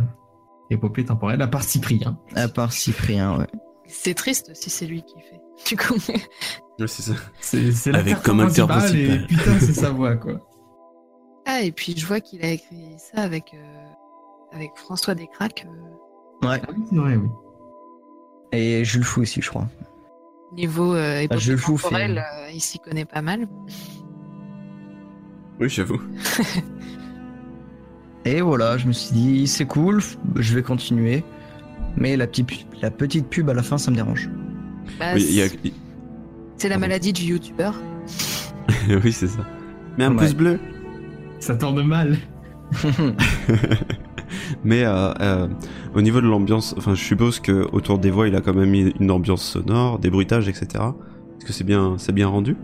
épopée 0.69 1.05
temporelle, 1.05 1.41
à 1.41 1.47
part 1.47 1.63
Cyprien. 1.63 2.19
À 2.35 2.47
part 2.47 2.71
Cyprien, 2.73 3.37
ouais. 3.39 3.47
C'est 3.87 4.13
triste 4.13 4.51
si 4.55 4.69
c'est 4.69 4.85
lui 4.85 5.03
qui 5.03 5.19
fait. 5.21 5.39
Tu 5.63 5.75
connais 5.77 6.21
Ouais, 6.79 6.87
c'est 6.87 7.01
ça. 7.03 7.13
C'est 7.39 7.95
Avec 7.95 8.21
comme 8.23 8.41
acteur 8.41 8.67
principal. 8.67 9.21
Et 9.23 9.27
putain, 9.27 9.59
c'est 9.59 9.73
sa 9.73 9.89
voix, 9.91 10.15
quoi. 10.17 10.33
Ah, 11.47 11.61
et 11.61 11.71
puis 11.71 11.93
je 11.95 12.07
vois 12.07 12.19
qu'il 12.21 12.43
a 12.43 12.49
écrit 12.49 12.95
ça 12.97 13.21
avec, 13.21 13.53
euh, 13.53 13.85
avec 14.51 14.71
François 14.75 15.13
Descraques. 15.13 15.67
Euh, 15.67 16.45
Ouais. 16.47 16.59
Ah 16.67 16.71
oui, 16.75 16.83
c'est 16.89 16.95
vrai, 16.97 17.15
oui. 17.17 17.29
Et 18.51 18.83
Jules 18.83 19.03
Fou 19.03 19.21
aussi, 19.21 19.41
je 19.43 19.49
crois. 19.49 19.67
niveau 20.53 20.95
euh, 20.95 21.19
épopée 21.19 21.39
je 21.39 21.51
le 21.51 21.57
fous, 21.59 21.77
temporelle, 21.77 22.15
fait- 22.15 22.45
euh, 22.47 22.51
il 22.51 22.59
s'y 22.61 22.79
connaît 22.79 23.05
pas 23.05 23.21
mal. 23.21 23.47
Oui, 25.59 25.69
j'avoue. 25.69 26.01
Et 28.25 28.41
voilà, 28.41 28.77
je 28.77 28.87
me 28.87 28.91
suis 28.91 29.13
dit, 29.13 29.47
c'est 29.47 29.65
cool, 29.65 30.01
je 30.35 30.55
vais 30.55 30.63
continuer. 30.63 31.23
Mais 31.97 32.17
la 32.17 32.27
petite, 32.27 32.49
la 32.81 32.91
petite 32.91 33.27
pub 33.29 33.49
à 33.49 33.53
la 33.53 33.63
fin, 33.63 33.77
ça 33.77 33.91
me 33.91 33.95
dérange. 33.95 34.29
Bah, 34.99 35.13
Oui, 35.15 35.41
a- 35.41 35.47
c'est- 36.57 36.69
la 36.69 36.77
maladie 36.77 37.13
du 37.13 37.23
youtubeur. 37.23 37.73
oui, 39.03 39.11
c'est 39.11 39.27
ça. 39.27 39.45
Mais 39.97 40.03
un 40.05 40.11
Ouais. 40.11 40.17
pouce 40.25 40.33
bleu. 40.33 40.59
Ça 41.39 41.55
tourne 41.55 41.81
mal. 41.83 42.17
Mais 44.63 44.83
euh, 44.83 45.13
euh, 45.21 45.47
au 45.93 46.01
niveau 46.01 46.19
de 46.19 46.27
l'ambiance, 46.27 46.73
enfin, 46.77 46.95
je 46.95 47.03
suppose 47.03 47.39
que 47.39 47.67
autour 47.71 47.99
des 47.99 48.09
voix, 48.09 48.27
il 48.27 48.35
a 48.35 48.41
quand 48.41 48.55
même 48.55 48.69
mis 48.71 48.91
une 48.99 49.11
ambiance 49.11 49.43
sonore, 49.43 49.99
des 49.99 50.09
bruitages, 50.09 50.49
etc. 50.49 50.67
Est-ce 51.37 51.45
que 51.45 51.53
c'est 51.53 51.63
bien, 51.63 51.95
c'est 51.97 52.11
bien 52.11 52.27
rendu? 52.27 52.57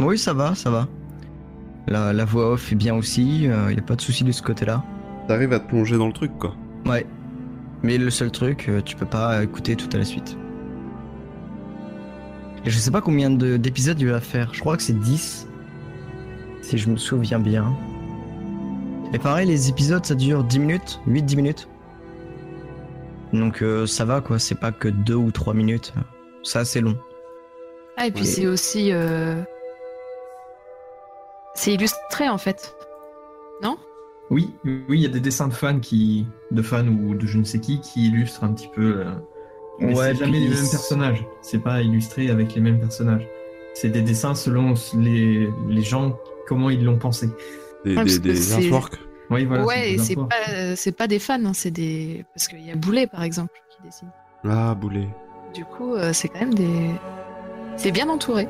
Oui, 0.00 0.18
ça 0.18 0.34
va, 0.34 0.54
ça 0.56 0.70
va. 0.70 0.88
La, 1.86 2.12
la 2.12 2.24
voix 2.24 2.52
off 2.52 2.72
est 2.72 2.76
bien 2.76 2.94
aussi, 2.94 3.44
il 3.44 3.50
n'y 3.50 3.78
a 3.78 3.82
pas 3.86 3.96
de 3.96 4.00
souci 4.00 4.24
de 4.24 4.32
ce 4.32 4.42
côté-là. 4.42 4.82
T'arrives 5.28 5.52
à 5.52 5.60
te 5.60 5.68
plonger 5.68 5.96
dans 5.98 6.06
le 6.06 6.12
truc, 6.12 6.32
quoi. 6.38 6.54
Ouais. 6.86 7.06
Mais 7.82 7.98
le 7.98 8.08
seul 8.10 8.30
truc, 8.30 8.66
euh, 8.68 8.80
tu 8.82 8.96
peux 8.96 9.04
pas 9.06 9.42
écouter 9.42 9.76
tout 9.76 9.88
à 9.92 9.98
la 9.98 10.04
suite. 10.04 10.36
Et 12.64 12.70
je 12.70 12.78
sais 12.78 12.90
pas 12.90 13.02
combien 13.02 13.30
de- 13.30 13.56
d'épisodes 13.58 14.00
il 14.00 14.08
va 14.08 14.20
faire. 14.20 14.54
Je 14.54 14.60
crois 14.60 14.76
que 14.76 14.82
c'est 14.82 14.98
10. 14.98 15.46
Si 16.62 16.78
je 16.78 16.88
me 16.88 16.96
souviens 16.96 17.38
bien. 17.38 17.76
Et 19.12 19.18
pareil, 19.18 19.46
les 19.46 19.68
épisodes 19.68 20.04
ça 20.04 20.14
dure 20.14 20.42
10 20.44 20.58
minutes, 20.60 21.00
8-10 21.06 21.36
minutes. 21.36 21.68
Donc 23.34 23.62
euh, 23.62 23.86
ça 23.86 24.04
va 24.06 24.20
quoi, 24.22 24.38
c'est 24.38 24.54
pas 24.54 24.72
que 24.72 24.88
2 24.88 25.14
ou 25.14 25.30
3 25.30 25.52
minutes. 25.52 25.92
C'est 26.42 26.58
assez 26.58 26.80
long. 26.80 26.96
Ah, 27.98 28.06
et 28.06 28.10
puis 28.10 28.22
Ouais. 28.22 28.26
c'est 28.30 28.46
aussi. 28.46 28.88
euh, 28.92 29.42
C'est 31.54 31.74
illustré 31.74 32.28
en 32.28 32.38
fait. 32.38 32.76
Non? 33.62 33.76
Oui, 34.30 34.54
oui, 34.64 34.84
il 34.88 35.00
y 35.00 35.06
a 35.06 35.10
des 35.10 35.20
dessins 35.20 35.48
de 35.48 35.54
fans 35.54 35.78
qui, 35.80 36.26
de 36.50 36.62
fans 36.62 36.86
ou 36.86 37.14
de 37.14 37.26
je 37.26 37.38
ne 37.38 37.44
sais 37.44 37.60
qui, 37.60 37.80
qui 37.80 38.08
illustrent 38.08 38.42
un 38.44 38.52
petit 38.52 38.68
peu. 38.74 39.00
euh, 39.00 39.14
Mais 39.78 39.94
Ouais, 39.94 40.12
c'est 40.12 40.24
jamais 40.24 40.40
les 40.40 40.48
mêmes 40.48 40.70
personnages. 40.70 41.24
C'est 41.42 41.58
pas 41.58 41.82
illustré 41.82 42.30
avec 42.30 42.54
les 42.54 42.60
mêmes 42.60 42.80
personnages. 42.80 43.26
C'est 43.74 43.90
des 43.90 44.02
dessins 44.02 44.34
selon 44.34 44.74
les, 44.98 45.48
les 45.68 45.82
gens, 45.82 46.16
comment 46.46 46.70
ils 46.70 46.84
l'ont 46.84 46.98
pensé. 46.98 47.28
Des, 47.84 48.52
artworks. 48.52 48.98
Oui, 49.30 49.44
voilà. 49.44 49.64
Ouais, 49.64 49.96
c'est 49.98 50.14
pas, 50.16 50.28
euh, 50.50 50.74
c'est 50.76 50.92
pas 50.92 51.06
des 51.06 51.18
fans, 51.18 51.44
hein, 51.44 51.52
c'est 51.54 51.70
des. 51.70 52.24
Parce 52.34 52.48
qu'il 52.48 52.64
y 52.64 52.70
a 52.70 52.76
Boulet 52.76 53.06
par 53.06 53.22
exemple 53.22 53.52
qui 53.70 53.86
dessine. 53.86 54.08
Ah, 54.44 54.74
boulet. 54.74 55.08
Du 55.54 55.64
coup, 55.64 55.94
euh, 55.94 56.12
c'est 56.12 56.28
quand 56.28 56.40
même 56.40 56.54
des. 56.54 56.90
C'est 57.76 57.90
bien 57.92 58.08
entouré. 58.08 58.48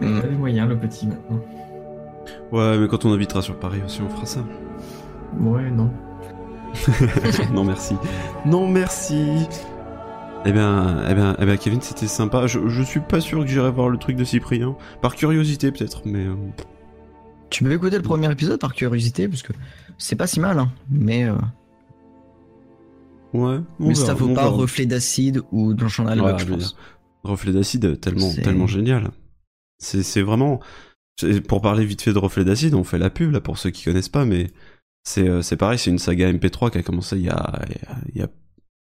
Il 0.00 0.06
a 0.08 0.26
les 0.26 0.36
moyens, 0.36 0.68
le 0.68 0.76
petit 0.78 1.06
maintenant. 1.06 1.40
Ouais, 2.52 2.78
mais 2.78 2.88
quand 2.88 3.04
on 3.04 3.12
habitera 3.12 3.42
sur 3.42 3.56
Paris 3.58 3.80
aussi, 3.84 4.00
on 4.02 4.08
fera 4.08 4.26
ça. 4.26 4.40
Ouais, 5.40 5.70
non. 5.70 5.90
non, 7.52 7.64
merci. 7.64 7.94
Non, 8.44 8.68
merci. 8.68 9.46
Eh 10.44 10.52
bien, 10.52 11.02
eh 11.08 11.14
bien, 11.14 11.34
eh 11.40 11.44
bien 11.46 11.56
Kevin, 11.56 11.80
c'était 11.80 12.06
sympa. 12.06 12.46
Je, 12.46 12.68
je 12.68 12.82
suis 12.82 13.00
pas 13.00 13.20
sûr 13.20 13.40
que 13.40 13.46
j'irai 13.46 13.70
voir 13.70 13.88
le 13.88 13.98
truc 13.98 14.16
de 14.16 14.24
Cyprien. 14.24 14.76
Par 15.00 15.14
curiosité, 15.16 15.72
peut-être, 15.72 16.02
mais. 16.04 16.26
euh, 16.26 16.34
Tu 17.50 17.64
peux 17.64 17.72
écouter 17.72 17.96
le 17.96 18.02
premier 18.02 18.30
épisode 18.30 18.60
par 18.60 18.74
curiosité, 18.74 19.26
parce 19.28 19.42
que 19.42 19.52
c'est 19.98 20.16
pas 20.16 20.26
si 20.26 20.38
mal, 20.40 20.58
hein. 20.58 20.70
Mais, 20.90 21.24
euh, 21.24 21.34
Ouais. 23.32 23.58
on 23.80 23.88
mais 23.88 23.94
ça 23.94 24.14
vaut 24.14 24.28
on 24.28 24.34
pas 24.34 24.42
verra. 24.44 24.54
reflet 24.56 24.86
d'acide 24.86 25.42
ou 25.52 25.74
dans 25.74 25.88
Journal 25.88 26.20
Ouais, 26.20 26.38
je 26.38 26.44
veux 26.44 26.56
pense. 26.58 26.76
Reflet 27.24 27.52
d'acide, 27.52 28.00
tellement, 28.00 28.32
tellement 28.32 28.66
génial. 28.66 29.10
C'est, 29.78 30.22
vraiment. 30.22 30.60
Pour 31.48 31.62
parler 31.62 31.84
vite 31.86 32.02
fait 32.02 32.12
de 32.12 32.18
reflet 32.18 32.44
d'acide, 32.44 32.74
on 32.74 32.84
fait 32.84 32.98
la 32.98 33.10
pub 33.10 33.32
là 33.32 33.40
pour 33.40 33.58
ceux 33.58 33.70
qui 33.70 33.84
connaissent 33.84 34.10
pas, 34.10 34.24
mais 34.26 34.48
c'est, 35.04 35.28
euh, 35.28 35.42
pareil, 35.58 35.78
c'est 35.78 35.90
une 35.90 35.98
saga 35.98 36.28
MP3 36.28 36.70
qui 36.70 36.78
a 36.78 36.82
commencé 36.82 37.16
il 37.16 37.24
y 37.24 37.30
a, 37.30 37.60
il 38.14 38.20
y 38.20 38.22
a- 38.22 38.28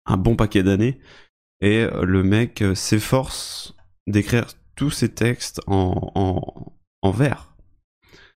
un 0.08 0.18
bon 0.18 0.36
paquet 0.36 0.64
d'années, 0.64 1.00
et 1.62 1.80
euh, 1.80 2.04
le 2.04 2.24
mec 2.24 2.62
euh, 2.62 2.76
s'efforce 2.76 3.76
d'écrire 4.08 4.48
tous 4.76 4.92
ses 4.92 5.10
textes 5.10 5.62
en, 5.68 6.12
en, 6.16 6.74
en 7.04 7.12
vers. 7.12 7.56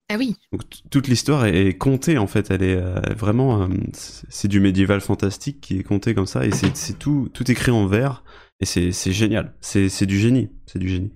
Ah 0.10 0.16
oui. 0.18 0.36
Donc 0.52 0.64
toute 0.92 1.08
l'histoire 1.08 1.46
est, 1.46 1.68
est 1.68 1.78
contée 1.78 2.18
en 2.18 2.28
fait, 2.28 2.52
elle 2.52 2.64
est 2.64 2.76
euh, 2.78 3.00
vraiment, 3.16 3.64
euh, 3.64 3.68
c'est 3.94 4.48
du 4.48 4.60
médiéval 4.60 5.02
fantastique 5.02 5.62
qui 5.62 5.80
est 5.80 5.84
compté 5.84 6.14
comme 6.14 6.28
ça, 6.28 6.46
et 6.46 6.52
c'est, 6.52 7.00
tout, 7.00 7.30
tout 7.34 7.50
écrit 7.52 7.72
en 7.72 7.88
vers, 7.88 8.24
et 8.60 8.66
c'est, 8.66 8.92
génial, 9.12 9.54
c'est 9.62 10.06
du 10.06 10.20
génie, 10.20 10.50
c'est 10.66 10.80
du 10.80 10.90
génie. 10.90 11.12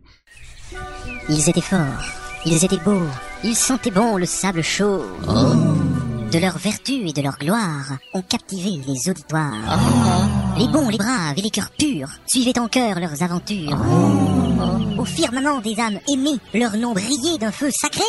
Ils 1.30 1.50
étaient 1.50 1.60
forts, 1.60 1.80
ils 2.46 2.64
étaient 2.64 2.78
beaux, 2.78 3.08
ils 3.44 3.56
sentaient 3.56 3.92
bon 3.92 4.16
le 4.16 4.26
sable 4.26 4.62
chaud. 4.62 5.04
De 6.32 6.40
leur 6.40 6.58
vertu 6.58 7.06
et 7.06 7.12
de 7.12 7.22
leur 7.22 7.38
gloire 7.38 7.98
ont 8.14 8.22
captivé 8.22 8.82
les 8.88 9.10
auditoires. 9.10 9.78
Les 10.58 10.68
bons, 10.70 10.88
les 10.88 10.98
braves 10.98 11.38
et 11.38 11.42
les 11.42 11.50
cœurs 11.50 11.72
purs 11.78 12.12
suivaient 12.28 12.58
en 12.60 12.68
cœur 12.70 13.00
leurs 13.00 13.24
aventures. 13.24 13.78
Firmament 15.08 15.60
des 15.62 15.80
âmes 15.80 16.00
aimées, 16.12 16.38
leur 16.54 16.76
nom 16.78 16.94
brillait 16.94 17.38
d'un 17.40 17.52
feu 17.52 17.70
sacré. 17.72 18.04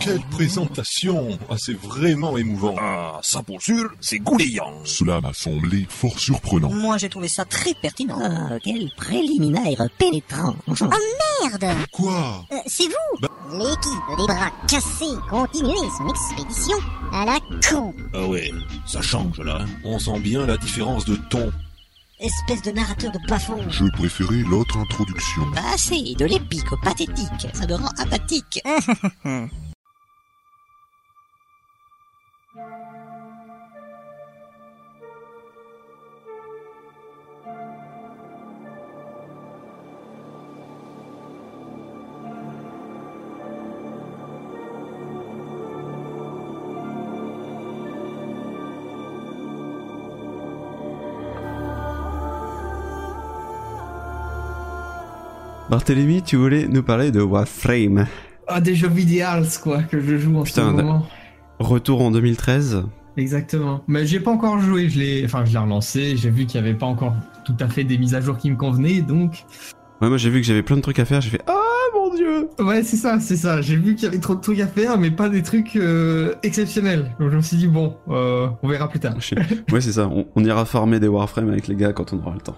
Quelle 0.00 0.20
présentation 0.30 1.38
ah, 1.50 1.56
C'est 1.58 1.78
vraiment 1.78 2.38
émouvant. 2.38 2.74
Ah, 2.80 3.18
ça 3.22 3.42
pour 3.42 3.60
sûr, 3.60 3.90
c'est 4.00 4.18
gouléant. 4.18 4.72
Cela 4.84 5.20
m'a 5.20 5.34
semblé 5.34 5.86
fort 5.90 6.18
surprenant. 6.18 6.70
Moi, 6.70 6.96
j'ai 6.96 7.10
trouvé 7.10 7.28
ça 7.28 7.44
très 7.44 7.74
pertinent. 7.74 8.18
Ah, 8.22 8.56
quel 8.64 8.90
préliminaire 8.96 9.86
pénétrant. 9.98 10.54
Oh 10.68 10.84
merde 11.42 11.66
Quoi 11.92 12.46
Euh, 12.50 12.56
C'est 12.66 12.84
vous 12.86 13.26
L'équipe 13.58 14.16
des 14.16 14.26
bras 14.26 14.50
cassés 14.68 15.16
continue 15.28 15.74
son 15.98 16.08
expédition 16.08 16.76
à 17.12 17.26
la 17.26 17.38
con. 17.68 17.92
Ah 18.14 18.24
ouais, 18.26 18.50
ça 18.86 19.02
change 19.02 19.38
là. 19.40 19.66
On 19.84 19.98
sent 19.98 20.18
bien 20.20 20.46
la 20.46 20.56
différence 20.56 21.04
de 21.04 21.16
ton. 21.16 21.52
Espèce 22.20 22.60
de 22.60 22.70
narrateur 22.70 23.10
de 23.12 23.18
bafon. 23.26 23.56
Je 23.70 23.86
préférais 23.96 24.42
l'autre 24.50 24.76
introduction. 24.76 25.42
Assez 25.72 26.14
de 26.18 26.26
l'épique 26.26 26.70
au 26.70 26.76
pathétique. 26.76 27.48
Ça 27.54 27.66
me 27.66 27.74
rend 27.74 27.88
apathique. 27.96 28.62
Barthélemy, 55.70 56.20
tu 56.22 56.34
voulais 56.34 56.66
nous 56.66 56.82
parler 56.82 57.12
de 57.12 57.20
Warframe. 57.20 58.06
Ah, 58.48 58.60
des 58.60 58.74
jeux 58.74 58.88
vidéo, 58.88 59.24
quoi, 59.62 59.84
que 59.84 60.00
je 60.00 60.18
joue 60.18 60.36
en 60.36 60.42
Putain, 60.42 60.66
ce 60.68 60.74
moment. 60.74 61.06
Retour 61.60 62.02
en 62.02 62.10
2013. 62.10 62.82
Exactement. 63.16 63.84
Mais 63.86 64.04
j'ai 64.04 64.18
pas 64.18 64.32
encore 64.32 64.58
joué, 64.58 64.88
je 64.88 64.98
l'ai, 64.98 65.22
enfin, 65.24 65.44
je 65.44 65.52
l'ai 65.52 65.58
relancé, 65.58 66.16
j'ai 66.16 66.30
vu 66.30 66.46
qu'il 66.46 66.60
y 66.60 66.64
avait 66.64 66.74
pas 66.76 66.86
encore 66.86 67.14
tout 67.44 67.54
à 67.60 67.68
fait 67.68 67.84
des 67.84 67.98
mises 67.98 68.16
à 68.16 68.20
jour 68.20 68.36
qui 68.36 68.50
me 68.50 68.56
convenaient, 68.56 69.00
donc. 69.00 69.44
Ouais, 70.02 70.08
moi 70.08 70.16
j'ai 70.16 70.30
vu 70.30 70.40
que 70.40 70.46
j'avais 70.46 70.64
plein 70.64 70.74
de 70.76 70.80
trucs 70.80 70.98
à 70.98 71.04
faire, 71.04 71.20
j'ai 71.20 71.30
fait 71.30 71.42
Ah 71.46 71.54
mon 71.94 72.12
dieu 72.16 72.48
Ouais, 72.58 72.82
c'est 72.82 72.96
ça, 72.96 73.20
c'est 73.20 73.36
ça. 73.36 73.60
J'ai 73.60 73.76
vu 73.76 73.94
qu'il 73.94 74.04
y 74.04 74.08
avait 74.08 74.18
trop 74.18 74.34
de 74.34 74.40
trucs 74.40 74.58
à 74.58 74.66
faire, 74.66 74.98
mais 74.98 75.12
pas 75.12 75.28
des 75.28 75.42
trucs 75.44 75.76
euh, 75.76 76.34
exceptionnels. 76.42 77.14
Donc 77.20 77.30
je 77.30 77.36
me 77.36 77.42
suis 77.42 77.56
dit, 77.58 77.68
bon, 77.68 77.94
euh, 78.08 78.48
on 78.64 78.68
verra 78.68 78.88
plus 78.88 78.98
tard. 78.98 79.14
Ouais, 79.70 79.80
c'est 79.80 79.92
ça, 79.92 80.08
on, 80.12 80.26
on 80.34 80.44
ira 80.44 80.64
farmer 80.64 80.98
des 80.98 81.06
Warframe 81.08 81.48
avec 81.48 81.68
les 81.68 81.76
gars 81.76 81.92
quand 81.92 82.12
on 82.12 82.18
aura 82.18 82.34
le 82.34 82.40
temps. 82.40 82.56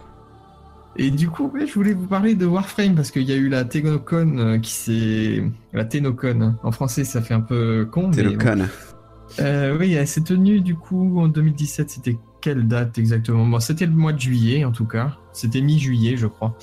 Et 0.96 1.10
du 1.10 1.28
coup, 1.28 1.50
je 1.54 1.72
voulais 1.72 1.94
vous 1.94 2.06
parler 2.06 2.34
de 2.34 2.44
Warframe 2.44 2.94
parce 2.94 3.10
qu'il 3.10 3.22
y 3.22 3.32
a 3.32 3.36
eu 3.36 3.48
la 3.48 3.64
Tenocon 3.64 4.38
euh, 4.38 4.58
qui 4.58 4.72
s'est. 4.72 5.44
La 5.72 5.84
Tenocon. 5.84 6.56
En 6.62 6.70
français, 6.70 7.04
ça 7.04 7.22
fait 7.22 7.34
un 7.34 7.40
peu 7.40 7.88
con. 7.90 8.10
Tenocon. 8.10 8.66
Euh, 9.40 9.76
oui, 9.78 9.94
elle 9.94 10.06
s'est 10.06 10.20
tenue 10.20 10.60
du 10.60 10.74
coup 10.74 11.20
en 11.20 11.28
2017. 11.28 11.90
C'était 11.90 12.18
quelle 12.42 12.68
date 12.68 12.98
exactement? 12.98 13.46
Bon, 13.46 13.60
c'était 13.60 13.86
le 13.86 13.92
mois 13.92 14.12
de 14.12 14.20
juillet 14.20 14.64
en 14.64 14.72
tout 14.72 14.86
cas. 14.86 15.16
C'était 15.32 15.62
mi-juillet, 15.62 16.16
je 16.16 16.26
crois. 16.26 16.56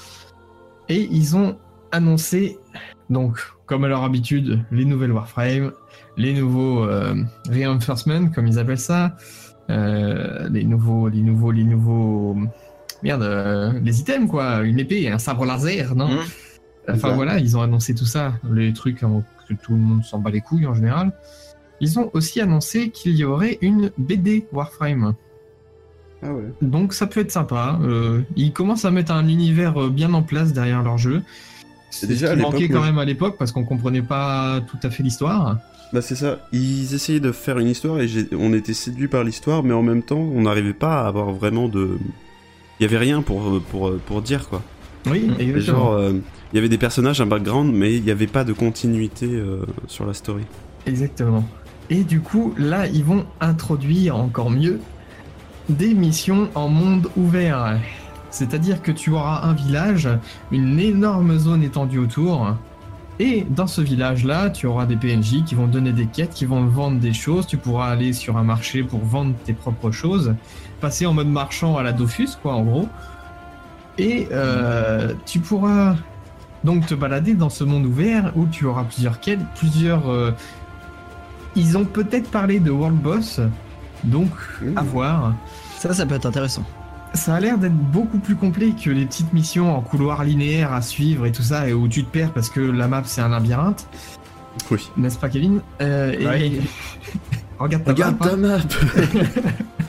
Et 0.89 1.07
ils 1.11 1.35
ont 1.35 1.57
annoncé, 1.91 2.59
donc, 3.09 3.39
comme 3.65 3.83
à 3.83 3.87
leur 3.87 4.03
habitude, 4.03 4.63
les 4.71 4.85
nouvelles 4.85 5.11
Warframe, 5.11 5.71
les 6.17 6.33
nouveaux 6.33 6.83
euh, 6.83 7.15
reinforcements, 7.49 8.27
comme 8.29 8.47
ils 8.47 8.59
appellent 8.59 8.77
ça, 8.77 9.15
euh, 9.69 10.49
les 10.49 10.63
nouveaux, 10.63 11.09
les 11.09 11.21
nouveaux, 11.21 11.51
les 11.51 11.63
nouveaux, 11.63 12.37
merde, 13.03 13.23
euh, 13.23 13.71
les 13.83 13.99
items 13.99 14.29
quoi, 14.29 14.61
une 14.61 14.79
épée, 14.79 15.09
un 15.09 15.19
sabre 15.19 15.45
laser, 15.45 15.95
non 15.95 16.09
Mmh. 16.09 16.95
Enfin 16.95 17.11
voilà, 17.13 17.37
ils 17.39 17.55
ont 17.55 17.61
annoncé 17.61 17.93
tout 17.93 18.05
ça, 18.05 18.33
les 18.51 18.73
trucs 18.73 19.03
hein, 19.03 19.23
que 19.47 19.53
tout 19.53 19.73
le 19.73 19.79
monde 19.79 20.03
s'en 20.03 20.19
bat 20.19 20.31
les 20.31 20.41
couilles 20.41 20.65
en 20.65 20.73
général. 20.73 21.11
Ils 21.81 21.99
ont 21.99 22.09
aussi 22.13 22.41
annoncé 22.41 22.89
qu'il 22.89 23.15
y 23.15 23.23
aurait 23.23 23.57
une 23.61 23.91
BD 23.97 24.45
Warframe. 24.51 25.13
Ah 26.21 26.33
ouais. 26.33 26.51
Donc 26.61 26.93
ça 26.93 27.07
peut 27.07 27.21
être 27.21 27.31
sympa. 27.31 27.79
Euh, 27.81 28.21
ils 28.35 28.51
commencent 28.51 28.85
à 28.85 28.91
mettre 28.91 29.11
un 29.11 29.27
univers 29.27 29.81
euh, 29.81 29.89
bien 29.89 30.13
en 30.13 30.23
place 30.23 30.51
derrière 30.51 30.83
leur 30.83 30.97
jeu. 30.97 31.21
C'est 31.91 32.07
déjà 32.07 32.35
l'époque, 32.35 32.53
manquait 32.53 32.67
quand 32.67 32.83
même 32.83 32.99
à 32.99 33.05
l'époque 33.05 33.37
parce 33.39 33.51
qu'on 33.51 33.63
comprenait 33.63 34.01
pas 34.01 34.61
tout 34.67 34.77
à 34.83 34.89
fait 34.89 35.03
l'histoire. 35.03 35.57
Bah 35.91 36.01
c'est 36.01 36.15
ça, 36.15 36.47
ils 36.51 36.93
essayaient 36.93 37.19
de 37.19 37.31
faire 37.31 37.57
une 37.57 37.67
histoire 37.67 37.99
et 37.99 38.07
on 38.37 38.53
était 38.53 38.75
séduit 38.75 39.07
par 39.07 39.23
l'histoire, 39.23 39.63
mais 39.63 39.73
en 39.73 39.81
même 39.81 40.03
temps, 40.03 40.19
on 40.19 40.41
n'arrivait 40.41 40.73
pas 40.73 41.01
à 41.01 41.07
avoir 41.07 41.31
vraiment 41.31 41.67
de... 41.67 41.97
Il 42.79 42.83
y 42.83 42.85
avait 42.85 42.97
rien 42.97 43.21
pour, 43.21 43.61
pour, 43.61 43.93
pour 44.05 44.21
dire, 44.21 44.47
quoi. 44.47 44.61
Oui, 45.05 45.31
Et 45.39 45.43
exactement. 45.49 45.77
Genre, 45.79 45.93
euh, 45.93 46.13
il 46.51 46.55
y 46.55 46.59
avait 46.59 46.69
des 46.69 46.77
personnages, 46.77 47.21
un 47.21 47.25
background, 47.25 47.73
mais 47.73 47.95
il 47.95 48.03
n'y 48.03 48.11
avait 48.11 48.27
pas 48.27 48.43
de 48.43 48.53
continuité 48.53 49.27
euh, 49.27 49.65
sur 49.87 50.05
la 50.05 50.13
story. 50.13 50.43
Exactement. 50.85 51.43
Et 51.89 52.03
du 52.03 52.21
coup, 52.21 52.53
là, 52.57 52.87
ils 52.87 53.03
vont 53.03 53.25
introduire 53.41 54.15
encore 54.15 54.49
mieux 54.49 54.79
des 55.69 55.93
missions 55.93 56.49
en 56.55 56.67
monde 56.67 57.09
ouvert. 57.17 57.79
C'est-à-dire 58.31 58.81
que 58.81 58.91
tu 58.91 59.11
auras 59.11 59.43
un 59.43 59.53
village, 59.53 60.09
une 60.51 60.79
énorme 60.79 61.37
zone 61.37 61.63
étendue 61.63 61.99
autour. 61.99 62.55
Et 63.19 63.45
dans 63.49 63.67
ce 63.67 63.81
village-là, 63.81 64.49
tu 64.49 64.65
auras 64.65 64.85
des 64.85 64.95
PNJ 64.95 65.43
qui 65.45 65.53
vont 65.53 65.67
donner 65.67 65.91
des 65.91 66.05
quêtes, 66.05 66.33
qui 66.33 66.45
vont 66.45 66.65
vendre 66.65 66.99
des 66.99 67.13
choses. 67.13 67.47
Tu 67.47 67.57
pourras 67.57 67.89
aller 67.89 68.13
sur 68.13 68.37
un 68.37 68.43
marché 68.43 68.81
pour 68.83 68.99
vendre 68.99 69.33
tes 69.45 69.53
propres 69.53 69.91
choses. 69.91 70.33
Passer 70.81 71.05
en 71.05 71.13
mode 71.13 71.27
marchand 71.27 71.77
à 71.77 71.83
la 71.83 71.91
Dofus, 71.91 72.29
quoi, 72.41 72.53
en 72.53 72.63
gros. 72.63 72.87
Et 73.97 74.27
euh, 74.31 75.13
tu 75.25 75.39
pourras 75.39 75.95
donc 76.63 76.85
te 76.85 76.93
balader 76.95 77.33
dans 77.33 77.49
ce 77.49 77.63
monde 77.63 77.85
ouvert 77.85 78.31
où 78.35 78.45
tu 78.45 78.65
auras 78.65 78.83
plusieurs 78.83 79.19
quêtes, 79.19 79.39
plusieurs. 79.55 80.09
euh, 80.09 80.31
Ils 81.55 81.77
ont 81.77 81.85
peut-être 81.85 82.29
parlé 82.31 82.59
de 82.59 82.71
World 82.71 82.97
Boss, 82.97 83.41
donc 84.05 84.29
à 84.75 84.81
voir. 84.81 85.33
Ça, 85.77 85.93
ça 85.93 86.05
peut 86.05 86.15
être 86.15 86.25
intéressant. 86.25 86.63
Ça 87.13 87.35
a 87.35 87.39
l'air 87.39 87.57
d'être 87.57 87.73
beaucoup 87.75 88.19
plus 88.19 88.35
complet 88.35 88.71
que 88.71 88.89
les 88.91 89.05
petites 89.05 89.33
missions 89.33 89.75
en 89.75 89.81
couloir 89.81 90.23
linéaire 90.23 90.71
à 90.73 90.81
suivre 90.81 91.25
et 91.25 91.31
tout 91.31 91.41
ça, 91.41 91.67
et 91.67 91.73
où 91.73 91.87
tu 91.87 92.03
te 92.05 92.09
perds 92.11 92.31
parce 92.31 92.49
que 92.49 92.59
la 92.61 92.87
map 92.87 93.01
c'est 93.05 93.21
un 93.21 93.29
labyrinthe. 93.29 93.87
Oui. 94.71 94.89
N'est-ce 94.95 95.17
pas, 95.17 95.27
Kevin? 95.29 95.61
Euh, 95.81 96.11
et-. 96.37 96.61
Regarde 97.59 97.83
ta 97.83 97.91
Regarde 97.91 98.17
map, 98.19 98.25
hein. 98.27 98.29
ta 98.29 98.37
map 98.37 98.57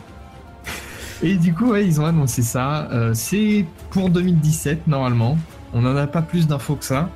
Et 1.23 1.37
du 1.37 1.53
coup, 1.53 1.73
ouais, 1.73 1.87
ils 1.87 2.01
ont 2.01 2.07
annoncé 2.07 2.43
ça. 2.43 2.89
Euh, 2.93 3.13
c'est 3.15 3.67
pour 3.91 4.11
2017 4.11 4.87
normalement. 4.87 5.37
On 5.73 5.83
n'en 5.83 5.97
a 5.97 6.07
pas 6.07 6.23
plus 6.23 6.47
d'infos 6.47 6.77
que 6.77 6.85
ça. 6.85 7.11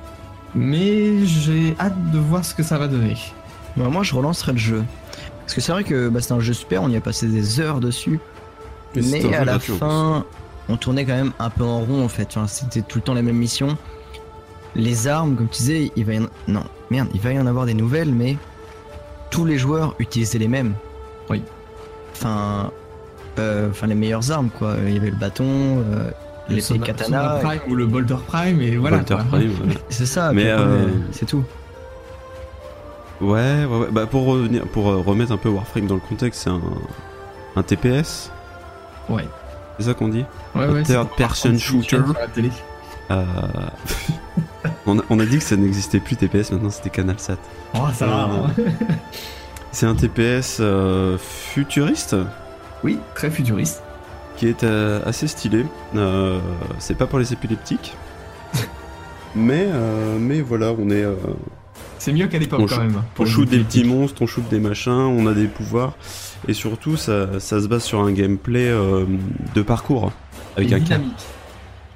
Mais 0.53 1.25
j'ai 1.25 1.75
hâte 1.79 2.11
de 2.11 2.19
voir 2.19 2.45
ce 2.45 2.53
que 2.53 2.63
ça 2.63 2.77
va 2.77 2.87
donner. 2.87 3.17
Bah, 3.75 3.89
moi, 3.89 4.03
je 4.03 4.15
relancerai 4.15 4.53
le 4.53 4.57
jeu. 4.57 4.83
Parce 5.41 5.53
que 5.53 5.61
c'est 5.61 5.71
vrai 5.71 5.83
que 5.83 6.09
bah, 6.09 6.21
c'est 6.21 6.33
un 6.33 6.39
jeu 6.39 6.53
super, 6.53 6.81
on 6.83 6.89
y 6.89 6.95
a 6.95 7.01
passé 7.01 7.27
des 7.27 7.59
heures 7.59 7.79
dessus. 7.79 8.19
Mais 8.95 9.33
à 9.35 9.43
la 9.43 9.59
fin, 9.59 10.25
on 10.69 10.77
tournait 10.77 11.05
quand 11.05 11.15
même 11.15 11.33
un 11.39 11.49
peu 11.49 11.63
en 11.63 11.81
rond 11.81 12.03
en 12.03 12.07
fait. 12.07 12.29
Enfin, 12.29 12.47
C'était 12.47 12.81
tout 12.81 12.99
le 12.99 13.03
temps 13.03 13.13
les 13.13 13.21
mêmes 13.21 13.35
missions. 13.35 13.77
Les 14.75 15.07
armes, 15.07 15.35
comme 15.35 15.47
tu 15.47 15.59
disais, 15.59 15.91
il 15.95 16.05
va 16.05 16.13
y 16.13 16.19
en... 16.19 16.27
Non, 16.47 16.63
merde, 16.89 17.09
il 17.13 17.21
va 17.21 17.31
y 17.31 17.39
en 17.39 17.47
avoir 17.47 17.65
des 17.65 17.73
nouvelles, 17.73 18.13
mais 18.13 18.37
tous 19.29 19.45
les 19.45 19.57
joueurs 19.57 19.95
utilisaient 19.99 20.37
les 20.37 20.47
mêmes. 20.47 20.73
Oui. 21.29 21.43
Enfin, 22.13 22.71
enfin 23.39 23.87
les 23.87 23.95
meilleures 23.95 24.31
armes 24.31 24.49
quoi. 24.49 24.75
Il 24.85 24.93
y 24.93 24.97
avait 24.97 25.09
le 25.11 25.15
bâton, 25.15 25.45
euh, 25.45 26.09
Le 26.49 26.55
l'épée 26.55 26.61
Sona- 26.61 26.85
katana. 26.85 27.39
Prime 27.43 27.59
ou 27.69 27.75
le 27.75 27.85
Bolter 27.85 28.17
Prime, 28.27 28.61
et 28.61 28.77
voilà. 28.77 28.99
Prime, 28.99 29.23
ouais. 29.31 29.73
C'est 29.89 30.05
ça. 30.05 30.31
Mais, 30.33 30.45
euh, 30.47 30.87
c'est 31.11 31.25
tout. 31.25 31.43
Ouais, 33.21 33.65
ouais, 33.65 33.77
ouais. 33.77 33.87
Bah, 33.91 34.05
pour 34.05 34.25
revenir, 34.25 34.63
pour 34.67 34.89
euh, 34.89 34.97
remettre 34.97 35.31
un 35.31 35.37
peu 35.37 35.49
Warframe 35.49 35.87
dans 35.87 35.95
le 35.95 36.01
contexte, 36.01 36.41
c'est 36.43 36.49
un, 36.49 36.61
un 37.55 37.63
TPS. 37.63 38.29
Ouais. 39.09 39.25
C'est 39.79 39.85
ça 39.85 39.93
qu'on 39.93 40.09
dit? 40.09 40.25
Ouais, 40.53 40.67
ouais, 40.67 40.83
Third 40.83 41.07
person 41.17 41.57
shooter. 41.57 41.97
viens 41.97 42.05
sur 42.05 42.13
la 42.13 42.27
télé. 42.27 42.51
Euh, 43.11 43.23
on, 44.85 44.99
a, 44.99 45.01
on 45.09 45.19
a 45.19 45.25
dit 45.25 45.37
que 45.37 45.43
ça 45.43 45.55
n'existait 45.55 45.99
plus 45.99 46.15
TPS, 46.17 46.51
maintenant 46.51 46.69
c'était 46.69 46.89
CanalSat. 46.89 47.37
Oh, 47.75 47.79
ça 47.93 48.05
va. 48.07 48.13
Euh, 48.13 48.27
hein. 48.47 48.53
C'est 49.71 49.85
un 49.85 49.95
TPS 49.95 50.57
euh, 50.61 51.17
futuriste 51.17 52.15
Oui, 52.85 52.99
très 53.15 53.31
futuriste. 53.31 53.81
qui 54.37 54.47
est 54.47 54.63
euh, 54.63 55.01
assez 55.05 55.27
stylé. 55.27 55.65
Euh, 55.95 56.39
c'est 56.77 56.95
pas 56.95 57.07
pour 57.07 57.17
les 57.17 57.33
épileptiques. 57.33 57.95
mais, 59.35 59.65
euh, 59.67 60.17
mais 60.19 60.41
voilà, 60.41 60.71
on 60.71 60.91
est. 60.91 61.03
euh, 61.03 61.15
C'est 61.97 62.13
mieux 62.13 62.27
qu'à 62.27 62.37
l'époque 62.37 62.69
quand 62.69 62.77
même. 62.77 63.01
on 63.17 63.25
shoot 63.25 63.49
des 63.49 63.57
petits 63.63 63.83
monstres, 63.85 64.21
on 64.21 64.27
shoot 64.27 64.47
des 64.49 64.59
machins, 64.59 64.91
on 64.91 65.25
a 65.25 65.33
des 65.33 65.47
pouvoirs. 65.47 65.93
Et 66.47 66.53
surtout, 66.53 66.95
ça, 66.95 67.39
ça 67.39 67.59
se 67.59 67.67
base 67.67 67.83
sur 67.83 68.01
un 68.01 68.11
gameplay 68.11 68.67
euh, 68.69 69.05
de 69.55 69.61
parcours 69.63 70.11
avec 70.55 70.71
Et 70.71 70.75
un 70.75 70.79
dynamique. 70.79 71.25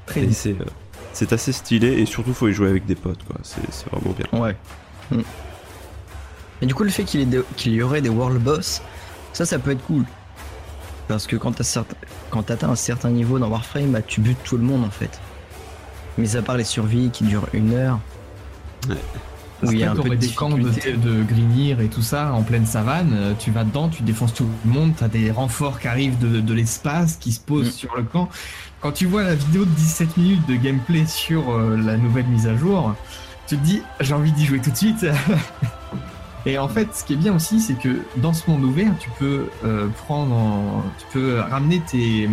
Très 0.08 0.28
c'est 0.32 0.52
euh, 0.60 0.66
c'est 1.14 1.34
assez 1.34 1.52
stylé 1.52 2.00
et 2.02 2.08
surtout 2.08 2.34
faut 2.34 2.48
y 2.48 2.54
jouer 2.54 2.68
avec 2.70 2.88
des 2.88 2.96
potes 2.96 3.24
quoi. 3.28 3.36
C'est 3.44 3.62
c'est 3.70 3.88
vraiment 3.92 4.16
bien. 4.18 4.40
Ouais. 4.42 4.56
Mm. 5.12 5.22
Et 6.64 6.66
du 6.66 6.74
coup, 6.74 6.84
le 6.84 6.90
fait 6.90 7.04
y, 7.04 7.28
qu'il 7.58 7.74
y 7.74 7.82
aurait 7.84 8.02
des 8.02 8.10
world 8.10 8.42
boss, 8.42 8.82
ça, 9.34 9.46
ça 9.46 9.60
peut 9.60 9.70
être 9.72 9.84
cool. 9.86 10.04
Parce 11.10 11.28
que 11.28 11.36
quand 11.36 11.51
t'as 11.51 11.64
certain- 11.66 11.95
quand 12.30 12.43
t'atteins 12.43 12.70
un 12.70 12.76
certain 12.76 13.10
niveau 13.10 13.38
dans 13.39 13.49
Warframe, 13.49 13.91
bah, 13.91 14.01
tu 14.01 14.22
butes 14.22 14.41
tout 14.45 14.55
le 14.57 14.64
monde 14.64 14.86
en 14.86 14.89
fait. 14.91 15.20
Mis 16.18 16.38
à 16.38 16.41
part 16.41 16.55
les 16.55 16.64
survies 16.64 17.10
qui 17.12 17.24
durent 17.26 17.47
une 17.51 17.74
heure. 17.74 17.99
Ouais. 18.88 18.95
Où 19.64 19.72
il 19.74 19.80
y 19.80 19.84
a 19.84 19.91
un 19.91 19.95
peu 19.95 20.07
de 20.07 20.16
des 20.16 20.30
camps 20.30 20.49
de, 20.49 20.70
de 20.70 21.24
Grignir 21.24 21.82
et 21.82 21.88
tout 21.89 22.01
ça 22.03 22.32
en 22.34 22.43
pleine 22.43 22.66
savane. 22.66 23.12
euh, 23.14 23.34
Tu 23.38 23.51
vas 23.51 23.66
dedans, 23.66 23.89
tu 23.89 24.03
défonces 24.03 24.34
tout 24.34 24.47
le 24.66 24.72
monde. 24.72 24.93
T'as 24.95 25.10
des 25.10 25.32
renforts 25.32 25.80
qui 25.82 25.88
arrivent 25.89 26.18
de, 26.20 26.39
de 26.39 26.53
l'espace, 26.53 27.18
qui 27.18 27.34
se 27.34 27.41
posent 27.41 27.68
Mm. 27.68 27.72
sur 27.72 27.95
le 27.97 28.03
camp. 28.03 28.30
Quand 28.80 28.91
tu 28.93 29.05
vois 29.07 29.24
la 29.24 29.36
vidéo 29.36 29.66
de 29.66 29.70
17 29.72 30.16
minutes 30.16 30.47
de 30.47 30.55
gameplay 30.55 31.05
sur 31.07 31.51
euh, 31.51 31.76
la 31.76 31.97
nouvelle 31.97 32.28
mise 32.28 32.47
à 32.47 32.55
jour, 32.55 32.93
tu 33.47 33.57
te 33.57 33.64
dis 33.64 33.82
j'ai 33.99 34.14
envie 34.14 34.32
d'y 34.32 34.45
jouer 34.45 34.60
tout 34.60 34.72
de 34.72 34.78
suite. 34.78 35.05
et 36.46 36.58
en 36.58 36.68
fait, 36.68 36.94
ce 36.96 37.04
qui 37.04 37.14
est 37.14 37.18
bien 37.18 37.36
aussi, 37.36 37.60
c'est 37.60 37.74
que 37.76 38.00
dans 38.18 38.34
ce 38.34 38.50
monde 38.50 38.64
ouvert, 38.64 38.92
tu 39.00 39.10
peux 39.20 39.48
euh, 39.66 39.88
prendre, 40.06 40.34
en- 40.36 40.84
tu 40.98 41.06
peux 41.12 41.40
ramener 41.40 41.82
tes, 41.82 42.30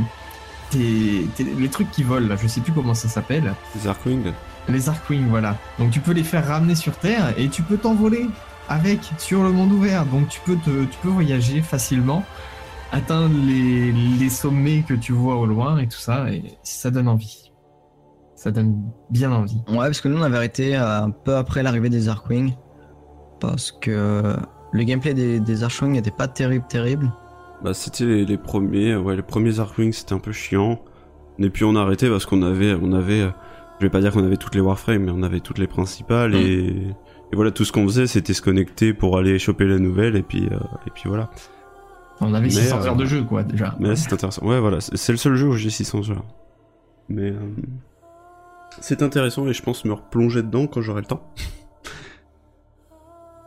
tes, 0.70 1.26
tes- 1.36 1.44
les 1.44 1.68
trucs 1.68 1.90
qui 1.90 2.02
volent. 2.02 2.28
Là, 2.28 2.36
je 2.36 2.46
sais 2.46 2.60
plus 2.60 2.72
comment 2.72 2.94
ça 2.94 3.08
s'appelle. 3.08 3.54
Les 3.74 3.86
Arkwing. 3.88 4.32
Les 4.68 4.88
Arkwing, 4.88 5.26
voilà. 5.28 5.56
Donc 5.78 5.90
tu 5.90 6.00
peux 6.00 6.12
les 6.12 6.24
faire 6.24 6.46
ramener 6.46 6.74
sur 6.74 6.96
Terre 6.98 7.34
et 7.38 7.48
tu 7.48 7.62
peux 7.62 7.76
t'envoler 7.76 8.26
avec 8.68 9.00
sur 9.18 9.42
le 9.42 9.52
monde 9.52 9.72
ouvert. 9.72 10.04
Donc 10.06 10.28
tu 10.28 10.40
peux, 10.44 10.56
te, 10.56 10.84
tu 10.84 10.98
peux 11.02 11.08
voyager 11.08 11.60
facilement, 11.62 12.24
atteindre 12.92 13.34
les, 13.46 13.92
les 13.92 14.30
sommets 14.30 14.82
que 14.86 14.94
tu 14.94 15.12
vois 15.12 15.36
au 15.36 15.46
loin 15.46 15.78
et 15.78 15.86
tout 15.88 15.98
ça. 15.98 16.30
Et 16.30 16.42
ça 16.64 16.90
donne 16.90 17.08
envie. 17.08 17.52
Ça 18.34 18.50
donne 18.50 18.82
bien 19.10 19.32
envie. 19.32 19.62
Ouais, 19.68 19.76
parce 19.86 20.00
que 20.00 20.08
nous 20.08 20.18
on 20.18 20.22
avait 20.22 20.36
arrêté 20.36 20.76
euh, 20.76 21.02
un 21.04 21.10
peu 21.10 21.36
après 21.36 21.62
l'arrivée 21.62 21.88
des 21.88 22.08
Arkwing. 22.08 22.52
Parce 23.40 23.70
que 23.72 24.36
le 24.72 24.84
gameplay 24.84 25.14
des, 25.14 25.40
des 25.40 25.62
Arkwing 25.64 25.92
n'était 25.92 26.10
pas 26.10 26.28
terrible, 26.28 26.64
terrible. 26.68 27.12
Bah 27.62 27.72
c'était 27.74 28.04
les, 28.04 28.24
les 28.24 28.36
premiers, 28.36 28.96
ouais 28.96 29.16
les 29.16 29.22
premiers 29.22 29.60
Arkwing 29.60 29.92
c'était 29.92 30.12
un 30.12 30.18
peu 30.18 30.32
chiant. 30.32 30.80
Et 31.38 31.50
puis 31.50 31.64
on 31.64 31.74
a 31.76 31.80
arrêté 31.80 32.08
parce 32.08 32.26
qu'on 32.26 32.42
avait, 32.42 32.74
on 32.80 32.92
avait, 32.92 33.20
euh, 33.22 33.30
je 33.78 33.86
vais 33.86 33.90
pas 33.90 34.00
dire 34.00 34.12
qu'on 34.12 34.24
avait 34.24 34.36
toutes 34.36 34.54
les 34.54 34.60
Warframe, 34.60 35.04
mais 35.04 35.12
on 35.14 35.22
avait 35.22 35.40
toutes 35.40 35.58
les 35.58 35.66
principales 35.66 36.32
Mm. 36.32 36.36
et, 36.36 36.66
et 37.32 37.34
voilà 37.34 37.50
tout 37.50 37.64
ce 37.64 37.72
qu'on 37.72 37.84
faisait 37.84 38.06
c'était 38.06 38.34
se 38.34 38.40
connecter 38.42 38.94
pour 38.94 39.18
aller 39.18 39.38
choper 39.38 39.64
la 39.66 39.78
nouvelle 39.78 40.16
et 40.16 40.22
puis 40.22 40.48
euh, 40.50 40.58
et 40.86 40.90
puis 40.90 41.04
voilà. 41.06 41.30
On 42.20 42.32
avait 42.32 42.46
Mais, 42.46 42.50
600 42.50 42.76
euh, 42.76 42.86
heures 42.86 42.96
de 42.96 43.04
jeu, 43.04 43.22
quoi, 43.24 43.42
déjà. 43.42 43.76
Mais 43.78 43.88
là, 43.88 43.96
c'est 43.96 44.10
intéressant. 44.10 44.46
Ouais, 44.46 44.58
voilà, 44.58 44.80
c'est 44.80 44.96
c'est 44.96 45.12
le 45.12 45.18
seul 45.18 45.34
jeu 45.34 45.48
où 45.48 45.52
j'ai 45.52 45.68
600 45.68 46.10
heures. 46.10 46.24
Mais 47.10 47.30
euh, 47.30 47.38
c'est 48.80 49.02
intéressant 49.02 49.46
et 49.48 49.52
je 49.52 49.62
pense 49.62 49.84
me 49.84 49.92
replonger 49.92 50.42
dedans 50.42 50.66
quand 50.66 50.80
j'aurai 50.80 51.02
le 51.02 51.06
temps. 51.06 51.30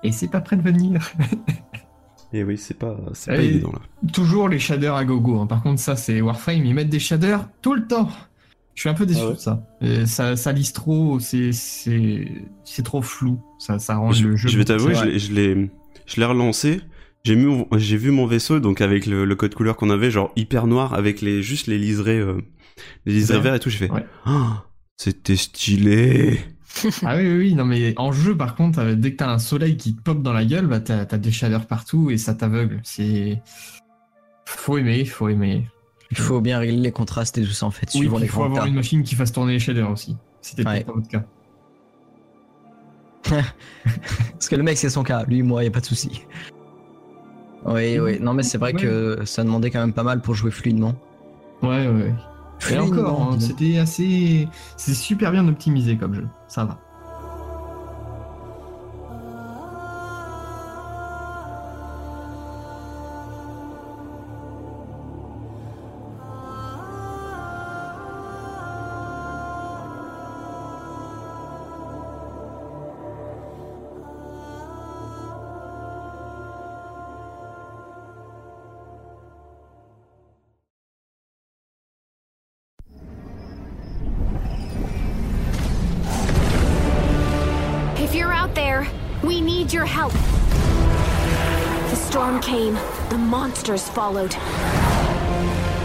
Et 0.03 0.11
c'est 0.11 0.27
pas 0.29 0.41
prêt 0.41 0.55
de 0.55 0.61
venir. 0.61 1.11
Et 2.33 2.43
oui, 2.43 2.57
c'est 2.57 2.77
pas, 2.77 2.95
c'est 3.13 3.31
pas 3.31 3.41
évident 3.41 3.71
là. 3.71 3.79
Toujours 4.13 4.49
les 4.49 4.59
shaders 4.59 4.93
à 4.95 5.03
gogo. 5.03 5.39
hein. 5.39 5.47
Par 5.47 5.63
contre, 5.63 5.81
ça, 5.81 5.95
c'est 5.95 6.21
Warframe. 6.21 6.63
Ils 6.63 6.75
mettent 6.75 6.89
des 6.89 6.99
shaders 6.99 7.47
tout 7.61 7.73
le 7.73 7.87
temps. 7.87 8.09
Je 8.75 8.81
suis 8.81 8.89
un 8.89 8.93
peu 8.93 9.05
déçu 9.07 9.19
Ah 9.23 9.27
ouais 9.29 9.33
de 9.33 9.39
ça. 9.39 9.63
Et 9.81 10.05
ça. 10.05 10.35
Ça 10.35 10.51
lisse 10.51 10.71
trop, 10.71 11.19
c'est 11.19 11.51
c'est 11.51 12.27
c'est 12.63 12.83
trop 12.83 13.01
flou. 13.01 13.41
Ça 13.57 13.79
ça 13.79 13.95
rend 13.97 14.11
je, 14.11 14.27
le 14.27 14.35
jeu. 14.35 14.47
je 14.47 14.57
vais 14.57 14.63
t'avouer, 14.65 14.93
je 14.95 15.03
l'ai- 15.05 15.19
je 15.19 15.33
l'ai, 15.33 15.71
je 16.05 16.15
l'ai 16.19 16.25
relancé. 16.25 16.81
J'ai 17.25 17.35
mis, 17.35 17.45
mon- 17.45 17.67
j'ai 17.77 17.97
vu 17.97 18.11
mon 18.11 18.25
vaisseau 18.27 18.59
donc 18.61 18.79
avec 18.79 19.05
le, 19.05 19.25
le 19.25 19.35
code 19.35 19.53
couleur 19.55 19.75
qu'on 19.75 19.89
avait, 19.89 20.11
genre 20.11 20.31
hyper 20.37 20.67
noir 20.67 20.93
avec 20.93 21.19
les 21.21 21.41
juste 21.43 21.67
les 21.67 21.77
liserés, 21.79 22.19
euh, 22.19 22.37
les 23.05 23.13
liserés 23.13 23.41
verts 23.41 23.55
et 23.55 23.59
tout. 23.59 23.69
J'ai 23.69 23.79
fait, 23.79 23.91
Ouais. 23.91 24.05
Ah, 24.25 24.63
c'était 24.97 25.35
stylé. 25.35 26.39
Ah 27.05 27.15
oui, 27.17 27.23
oui, 27.27 27.37
oui, 27.37 27.53
non 27.55 27.65
mais 27.65 27.93
en 27.97 28.11
jeu 28.11 28.35
par 28.37 28.55
contre, 28.55 28.79
euh, 28.79 28.95
dès 28.95 29.11
que 29.11 29.17
t'as 29.17 29.29
un 29.31 29.39
soleil 29.39 29.77
qui 29.77 29.95
te 29.95 30.01
pop 30.01 30.21
dans 30.21 30.33
la 30.33 30.45
gueule, 30.45 30.67
bah 30.67 30.79
t'as 30.79 31.05
des 31.05 31.31
chaleurs 31.31 31.65
partout 31.65 32.09
et 32.11 32.17
ça 32.17 32.33
t'aveugle. 32.33 32.79
C'est 32.83 33.41
faut 34.45 34.77
aimer, 34.77 35.05
faut 35.05 35.29
aimer. 35.29 35.67
Il 36.11 36.17
faut 36.17 36.41
bien 36.41 36.57
régler 36.57 36.77
les 36.77 36.91
contrastes 36.91 37.37
et 37.37 37.43
tout 37.43 37.51
ça 37.51 37.65
en 37.67 37.71
fait, 37.71 37.87
Oui, 37.93 37.99
suivant 37.99 38.15
puis 38.15 38.21
les 38.21 38.27
il 38.27 38.31
faut 38.31 38.43
avoir 38.43 38.65
une 38.65 38.73
machine 38.75 39.03
qui 39.03 39.15
fasse 39.15 39.31
tourner 39.31 39.53
les 39.53 39.59
shaders 39.59 39.91
aussi. 39.91 40.17
C'était 40.41 40.65
Ouais. 40.67 40.83
pas 40.83 40.93
votre 40.93 41.07
cas. 41.07 41.23
Parce 44.31 44.49
que 44.49 44.55
le 44.55 44.63
mec, 44.63 44.77
c'est 44.77 44.89
son 44.89 45.03
cas. 45.03 45.23
Lui, 45.25 45.43
moi, 45.43 45.63
y 45.63 45.67
a 45.67 45.71
pas 45.71 45.81
de 45.81 45.85
souci. 45.85 46.25
Oui, 47.65 47.99
oui. 47.99 48.17
Non, 48.19 48.33
mais 48.33 48.41
c'est 48.43 48.57
vrai 48.57 48.73
Ouais. 48.73 48.81
que 48.81 49.19
ça 49.25 49.43
demandait 49.43 49.69
quand 49.69 49.79
même 49.81 49.93
pas 49.93 50.03
mal 50.03 50.21
pour 50.21 50.33
jouer 50.33 50.49
fluidement. 50.49 50.95
Ouais, 51.61 51.87
ouais. 51.87 52.13
Et 52.71 52.77
encore, 52.77 53.33
hein, 53.33 53.37
c'était 53.39 53.77
assez, 53.77 54.47
c'est 54.77 54.93
super 54.93 55.31
bien 55.31 55.47
optimisé 55.47 55.97
comme 55.97 56.13
jeu. 56.13 56.27
Ça 56.47 56.65
va. 56.65 56.79
Need 89.69 89.75
your 89.75 89.85
help. 89.85 90.13
The 91.89 91.95
storm 91.95 92.41
came, 92.41 92.73
the 93.09 93.17
monsters 93.17 93.87
followed. 93.87 94.31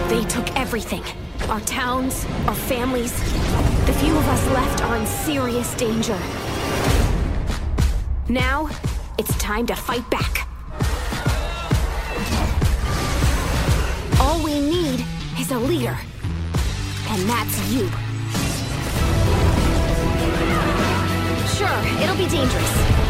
They 0.09 0.25
took 0.25 0.49
everything 0.57 1.03
our 1.51 1.61
towns, 1.61 2.25
our 2.47 2.55
families. 2.55 3.13
The 3.85 3.93
few 4.01 4.17
of 4.17 4.27
us 4.27 4.47
left 4.49 4.83
are 4.85 4.97
in 4.97 5.07
serious 5.07 5.75
danger. 5.75 6.19
Now, 8.29 8.71
it's 9.19 9.37
time 9.37 9.67
to 9.67 9.75
fight 9.75 10.09
back. 10.11 10.49
All 14.19 14.43
we 14.43 14.61
need 14.61 15.05
is 15.39 15.51
a 15.51 15.59
leader, 15.59 15.99
and 17.11 17.29
that's 17.29 17.59
you. 17.71 17.91
Sure, 21.59 22.03
it'll 22.03 22.17
be 22.17 22.29
dangerous. 22.29 23.04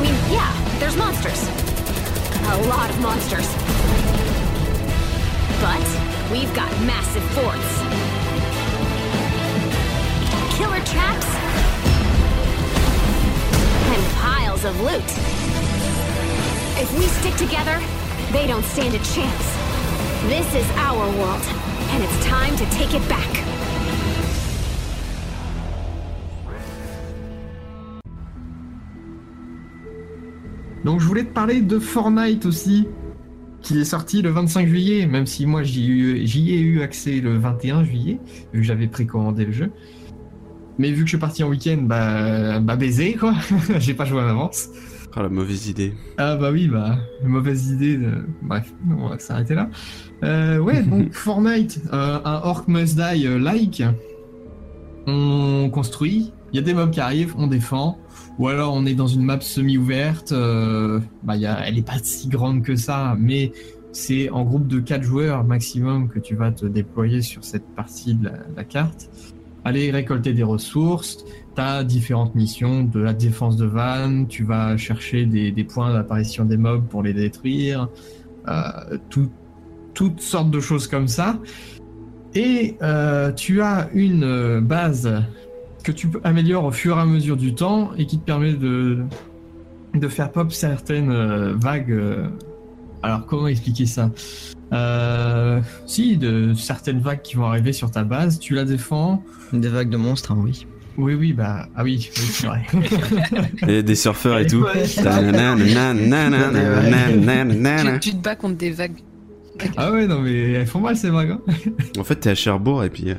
I 0.00 0.02
mean, 0.02 0.14
yeah, 0.32 0.78
there's 0.78 0.96
monsters. 0.96 1.42
A 1.44 2.68
lot 2.68 2.88
of 2.88 2.98
monsters. 3.02 3.46
But 5.60 5.84
we've 6.32 6.48
got 6.54 6.72
massive 6.88 7.22
forts. 7.36 7.70
Killer 10.56 10.80
traps. 10.88 11.26
And 13.92 14.02
piles 14.16 14.64
of 14.64 14.80
loot. 14.80 15.04
If 16.80 16.98
we 16.98 17.04
stick 17.20 17.34
together, 17.36 17.78
they 18.32 18.46
don't 18.46 18.64
stand 18.64 18.94
a 18.94 19.04
chance. 19.04 19.46
This 20.30 20.54
is 20.54 20.70
our 20.76 21.10
world, 21.18 21.42
and 21.92 22.02
it's 22.02 22.24
time 22.24 22.56
to 22.56 22.64
take 22.70 22.94
it 22.94 23.06
back. 23.06 23.49
Donc 30.84 31.00
je 31.00 31.06
voulais 31.06 31.24
te 31.24 31.32
parler 31.32 31.60
de 31.60 31.78
Fortnite 31.78 32.46
aussi, 32.46 32.86
qui 33.60 33.78
est 33.78 33.84
sorti 33.84 34.22
le 34.22 34.30
25 34.30 34.66
juillet, 34.68 35.06
même 35.06 35.26
si 35.26 35.44
moi 35.46 35.62
j'y 35.62 35.82
ai 36.52 36.60
eu- 36.60 36.80
accès 36.82 37.20
le 37.20 37.36
21 37.36 37.84
juillet, 37.84 38.18
vu 38.52 38.60
que 38.60 38.66
j'avais 38.66 38.86
précommandé 38.86 39.44
le 39.44 39.52
jeu. 39.52 39.70
Mais 40.78 40.90
vu 40.92 41.00
que 41.02 41.06
je 41.06 41.10
suis 41.10 41.18
parti 41.18 41.42
en 41.44 41.48
week-end, 41.50 41.78
bah, 41.82 42.58
bah 42.60 42.76
baiser 42.76 43.12
quoi, 43.14 43.34
j'ai 43.78 43.92
pas 43.94 44.06
joué 44.06 44.22
en 44.22 44.28
avance. 44.28 44.68
Ah 45.14 45.22
la 45.22 45.28
mauvaise 45.28 45.66
idée. 45.68 45.92
Ah 46.18 46.36
bah 46.36 46.50
oui, 46.52 46.68
bah, 46.68 46.96
mauvaise 47.24 47.68
idée. 47.68 47.96
De... 47.96 48.24
Bref, 48.42 48.72
on 48.88 49.08
va 49.08 49.18
s'arrêter 49.18 49.54
là. 49.54 49.68
Euh, 50.24 50.58
ouais, 50.58 50.82
donc 50.82 51.12
Fortnite, 51.12 51.80
euh, 51.92 52.20
un 52.24 52.40
Orc 52.44 52.64
Must 52.68 52.94
Die 52.96 53.26
euh, 53.26 53.38
like. 53.38 53.82
On 55.06 55.68
construit, 55.70 56.32
il 56.52 56.56
y 56.56 56.58
a 56.58 56.62
des 56.62 56.74
mobs 56.74 56.90
qui 56.90 57.00
arrivent, 57.00 57.34
on 57.36 57.46
défend. 57.46 57.98
Ou 58.38 58.48
alors 58.48 58.74
on 58.74 58.86
est 58.86 58.94
dans 58.94 59.06
une 59.06 59.22
map 59.22 59.40
semi-ouverte, 59.40 60.32
euh, 60.32 61.00
bah, 61.22 61.34
elle 61.36 61.78
est 61.78 61.86
pas 61.86 61.98
si 62.02 62.28
grande 62.28 62.62
que 62.62 62.76
ça, 62.76 63.16
mais 63.18 63.52
c'est 63.92 64.30
en 64.30 64.44
groupe 64.44 64.66
de 64.66 64.80
4 64.80 65.02
joueurs 65.02 65.44
maximum 65.44 66.08
que 66.08 66.18
tu 66.18 66.36
vas 66.36 66.52
te 66.52 66.64
déployer 66.66 67.22
sur 67.22 67.44
cette 67.44 67.66
partie 67.74 68.14
de 68.14 68.30
la, 68.56 68.64
carte. 68.64 69.10
Aller 69.64 69.90
récolter 69.90 70.32
des 70.32 70.42
ressources, 70.42 71.24
T'as 71.56 71.82
différentes 71.82 72.36
missions, 72.36 72.84
de 72.84 73.00
la 73.00 73.12
défense 73.12 73.56
de 73.56 73.66
van, 73.66 74.24
tu 74.24 74.44
vas 74.44 74.76
chercher 74.76 75.26
des, 75.26 75.52
points 75.64 75.92
d'apparition 75.92 76.44
des 76.44 76.56
mobs 76.56 76.86
pour 76.86 77.02
les 77.02 77.12
détruire, 77.12 77.88
euh, 78.48 78.98
tout- 79.10 79.32
toutes 79.92 80.20
sortes 80.20 80.50
de 80.50 80.60
choses 80.60 80.86
comme 80.86 81.08
ça. 81.08 81.38
Et 82.34 82.76
euh, 82.82 83.32
tu 83.32 83.60
as 83.60 83.88
une 83.92 84.22
euh, 84.22 84.60
base 84.60 85.12
que 85.82 85.92
tu 85.92 86.08
améliores 86.24 86.64
au 86.64 86.70
fur 86.70 86.98
et 86.98 87.00
à 87.00 87.06
mesure 87.06 87.36
du 87.36 87.54
temps 87.54 87.92
et 87.96 88.06
qui 88.06 88.18
te 88.18 88.24
permet 88.24 88.52
de, 88.54 88.98
de 89.94 90.08
faire 90.08 90.30
pop 90.30 90.52
certaines 90.52 91.52
vagues. 91.52 91.98
Alors 93.02 93.26
comment 93.26 93.48
expliquer 93.48 93.86
ça 93.86 94.10
Si, 95.86 96.16
de 96.16 96.54
certaines 96.54 97.00
vagues 97.00 97.22
qui 97.22 97.36
vont 97.36 97.46
arriver 97.46 97.72
sur 97.72 97.90
ta 97.90 98.04
base, 98.04 98.38
tu 98.38 98.54
la 98.54 98.64
défends. 98.64 99.22
Des 99.52 99.68
vagues 99.68 99.90
de 99.90 99.96
monstres, 99.96 100.34
oui. 100.36 100.66
Oui, 101.00 101.14
oui, 101.14 101.32
bah, 101.32 101.66
ah 101.76 101.82
oui, 101.82 102.10
c'est 102.12 102.46
vrai. 102.46 102.66
et 103.68 103.82
des 103.82 103.94
surfeurs 103.94 104.38
et 104.38 104.46
tout. 104.46 104.66
Tu, 107.98 108.10
te 108.12 108.16
bats 108.16 108.36
contre 108.36 108.56
des 108.56 108.70
vagues. 108.70 108.98
Ah 109.76 109.92
ouais, 109.92 110.06
non, 110.06 110.20
mais 110.20 110.52
elles 110.52 110.66
font 110.66 110.80
mal 110.80 110.96
ces 110.96 111.10
vagues. 111.10 111.36
En 111.98 112.04
fait, 112.04 112.16
t'es 112.16 112.30
à 112.30 112.34
Cherbourg 112.34 112.84
et 112.84 112.90
puis 112.90 113.14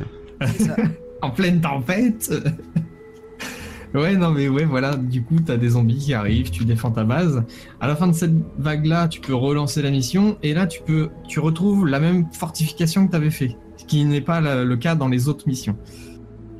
en 1.22 1.30
pleine 1.32 1.62
tempête. 1.62 2.32
ouais, 3.94 4.16
non, 4.16 4.32
mais 4.32 4.48
ouais, 4.48 4.66
voilà. 4.66 4.96
Du 4.96 5.24
coup, 5.24 5.40
t'as 5.46 5.58
des 5.58 5.70
zombies 5.70 5.98
qui 5.98 6.14
arrivent, 6.14 6.50
tu 6.52 6.66
défends 6.66 6.92
ta 6.92 7.04
base. 7.04 7.44
À 7.80 7.88
la 7.88 7.96
fin 7.96 8.08
de 8.08 8.14
cette 8.14 8.34
vague-là, 8.58 9.08
tu 9.08 9.22
peux 9.22 9.36
relancer 9.36 9.82
la 9.82 9.92
mission 9.92 10.38
et 10.44 10.54
là, 10.54 10.68
tu 10.68 10.82
peux, 10.82 11.10
tu 11.28 11.40
retrouves 11.40 11.88
la 11.88 12.00
même 12.00 12.26
fortification 12.34 13.06
que 13.08 13.12
t'avais 13.12 13.32
fait, 13.32 13.56
ce 13.78 13.86
qui 13.86 14.04
n'est 14.06 14.22
pas 14.22 14.42
le 14.64 14.76
cas 14.78 14.96
dans 14.96 15.08
les 15.08 15.28
autres 15.30 15.48
missions. 15.48 15.78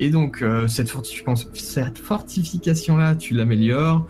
Et 0.00 0.10
donc, 0.10 0.42
euh, 0.42 0.66
cette, 0.68 0.88
fortifi- 0.90 1.22
cette 1.54 1.98
fortification-là, 1.98 3.14
tu 3.14 3.34
l'améliores. 3.34 4.06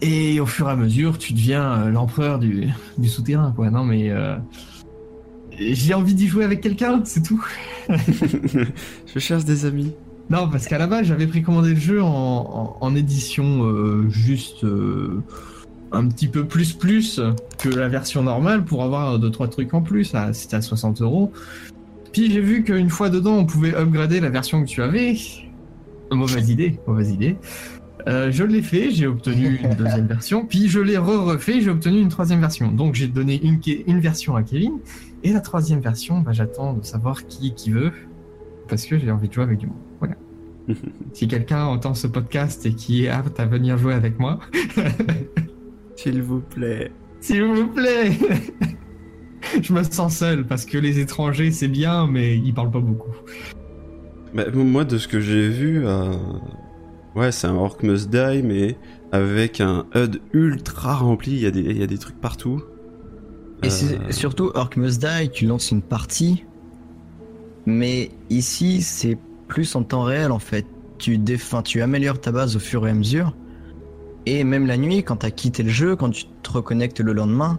Et 0.00 0.38
au 0.38 0.46
fur 0.46 0.68
et 0.68 0.72
à 0.72 0.76
mesure, 0.76 1.18
tu 1.18 1.32
deviens 1.32 1.72
euh, 1.82 1.90
l'empereur 1.90 2.38
du, 2.38 2.68
du 2.98 3.08
souterrain, 3.08 3.52
quoi. 3.54 3.68
Non, 3.70 3.84
mais 3.84 4.10
euh, 4.10 4.36
j'ai 5.58 5.94
envie 5.94 6.14
d'y 6.14 6.28
jouer 6.28 6.44
avec 6.44 6.60
quelqu'un, 6.60 7.00
c'est 7.04 7.22
tout. 7.22 7.44
Je 7.88 9.18
cherche 9.18 9.44
des 9.44 9.64
amis. 9.66 9.92
Non, 10.30 10.48
parce 10.48 10.66
qu'à 10.66 10.78
la 10.78 10.86
base, 10.86 11.06
j'avais 11.06 11.26
précommandé 11.26 11.70
le 11.70 11.80
jeu 11.80 12.02
en, 12.02 12.08
en- 12.08 12.76
en 12.80 12.94
édition 12.94 13.64
euh, 13.64 14.08
juste 14.10 14.62
euh, 14.64 15.22
un 15.90 16.06
petit 16.06 16.28
peu 16.28 16.44
plus 16.44 16.74
plus 16.74 17.20
que 17.58 17.68
la 17.70 17.88
version 17.88 18.22
normale 18.22 18.64
pour 18.64 18.82
avoir 18.84 19.18
deux 19.18 19.30
trois 19.30 19.48
trucs 19.48 19.72
en 19.72 19.80
plus. 19.80 20.12
C'était 20.32 20.56
à 20.56 20.62
60 20.62 21.00
euros. 21.00 21.32
Puis 22.12 22.30
j'ai 22.30 22.40
vu 22.40 22.62
qu'une 22.62 22.90
fois 22.90 23.08
dedans, 23.10 23.36
on 23.38 23.46
pouvait 23.46 23.74
upgrader 23.74 24.20
la 24.20 24.28
version 24.30 24.62
que 24.62 24.68
tu 24.68 24.82
avais. 24.82 25.16
Mauvaise 26.12 26.48
idée, 26.50 26.78
mauvaise 26.86 27.10
idée. 27.10 27.36
Euh, 28.06 28.30
je 28.30 28.44
l'ai 28.44 28.62
fait, 28.62 28.90
j'ai 28.90 29.06
obtenu 29.06 29.56
une 29.62 29.74
deuxième 29.78 30.06
version, 30.06 30.46
puis 30.46 30.68
je 30.68 30.80
l'ai 30.80 30.96
re-refait, 30.96 31.60
j'ai 31.60 31.70
obtenu 31.70 32.00
une 32.00 32.08
troisième 32.08 32.40
version. 32.40 32.70
Donc 32.70 32.94
j'ai 32.94 33.08
donné 33.08 33.40
une, 33.42 34.00
version 34.00 34.36
à 34.36 34.42
Kevin, 34.42 34.78
et 35.24 35.32
la 35.32 35.40
troisième 35.40 35.80
version, 35.80 36.20
bah, 36.20 36.32
j'attends 36.32 36.74
de 36.74 36.84
savoir 36.84 37.26
qui 37.26 37.54
qui 37.54 37.70
veut, 37.70 37.92
parce 38.68 38.86
que 38.86 38.98
j'ai 38.98 39.10
envie 39.10 39.28
de 39.28 39.32
jouer 39.32 39.44
avec 39.44 39.58
du 39.58 39.66
monde. 39.66 39.76
Voilà. 39.98 40.14
si 41.12 41.26
quelqu'un 41.26 41.64
entend 41.64 41.94
ce 41.94 42.06
podcast 42.06 42.64
et 42.66 42.74
qui 42.74 43.04
est 43.04 43.08
apte 43.08 43.40
à 43.40 43.46
venir 43.46 43.76
jouer 43.78 43.94
avec 43.94 44.18
moi, 44.18 44.38
S'il 45.96 46.22
vous 46.22 46.40
plaît. 46.40 46.92
s'il 47.20 47.42
vous 47.42 47.66
plaît 47.66 48.12
Je 49.60 49.72
me 49.72 49.82
sens 49.82 50.16
seul, 50.16 50.46
parce 50.46 50.64
que 50.64 50.78
les 50.78 51.00
étrangers, 51.00 51.50
c'est 51.50 51.66
bien, 51.66 52.06
mais 52.06 52.36
ils 52.36 52.54
parlent 52.54 52.70
pas 52.70 52.78
beaucoup. 52.78 53.10
Bah, 54.32 54.44
moi, 54.54 54.84
de 54.84 54.96
ce 54.98 55.08
que 55.08 55.20
j'ai 55.20 55.48
vu, 55.48 55.84
euh, 55.84 56.12
ouais, 57.18 57.32
c'est 57.32 57.46
un 57.46 57.54
Orc 57.54 57.78
Must 57.82 58.08
Die, 58.10 58.42
mais 58.42 58.76
avec 59.12 59.60
un 59.60 59.86
HUD 59.94 60.20
ultra 60.32 60.94
rempli. 60.94 61.32
Il 61.32 61.40
y, 61.40 61.46
a 61.46 61.50
des, 61.50 61.60
il 61.60 61.78
y 61.78 61.82
a 61.82 61.86
des 61.86 61.98
trucs 61.98 62.20
partout. 62.20 62.62
Et 63.62 63.70
c'est 63.70 64.12
surtout 64.12 64.50
Orc 64.54 64.70
Must 64.76 65.00
Die, 65.02 65.30
tu 65.30 65.46
lances 65.46 65.72
une 65.72 65.82
partie, 65.82 66.44
mais 67.66 68.10
ici 68.30 68.82
c'est 68.82 69.18
plus 69.48 69.74
en 69.74 69.82
temps 69.82 70.02
réel 70.02 70.30
en 70.30 70.38
fait. 70.38 70.64
Tu, 70.98 71.18
défins, 71.18 71.62
tu 71.62 71.80
améliores 71.82 72.20
ta 72.20 72.32
base 72.32 72.56
au 72.56 72.60
fur 72.60 72.86
et 72.86 72.90
à 72.90 72.94
mesure, 72.94 73.34
et 74.26 74.44
même 74.44 74.66
la 74.66 74.76
nuit, 74.76 75.02
quand 75.02 75.16
t'as 75.16 75.30
quitté 75.30 75.62
le 75.62 75.70
jeu, 75.70 75.96
quand 75.96 76.10
tu 76.10 76.24
te 76.42 76.50
reconnectes 76.52 77.00
le 77.00 77.12
lendemain, 77.12 77.58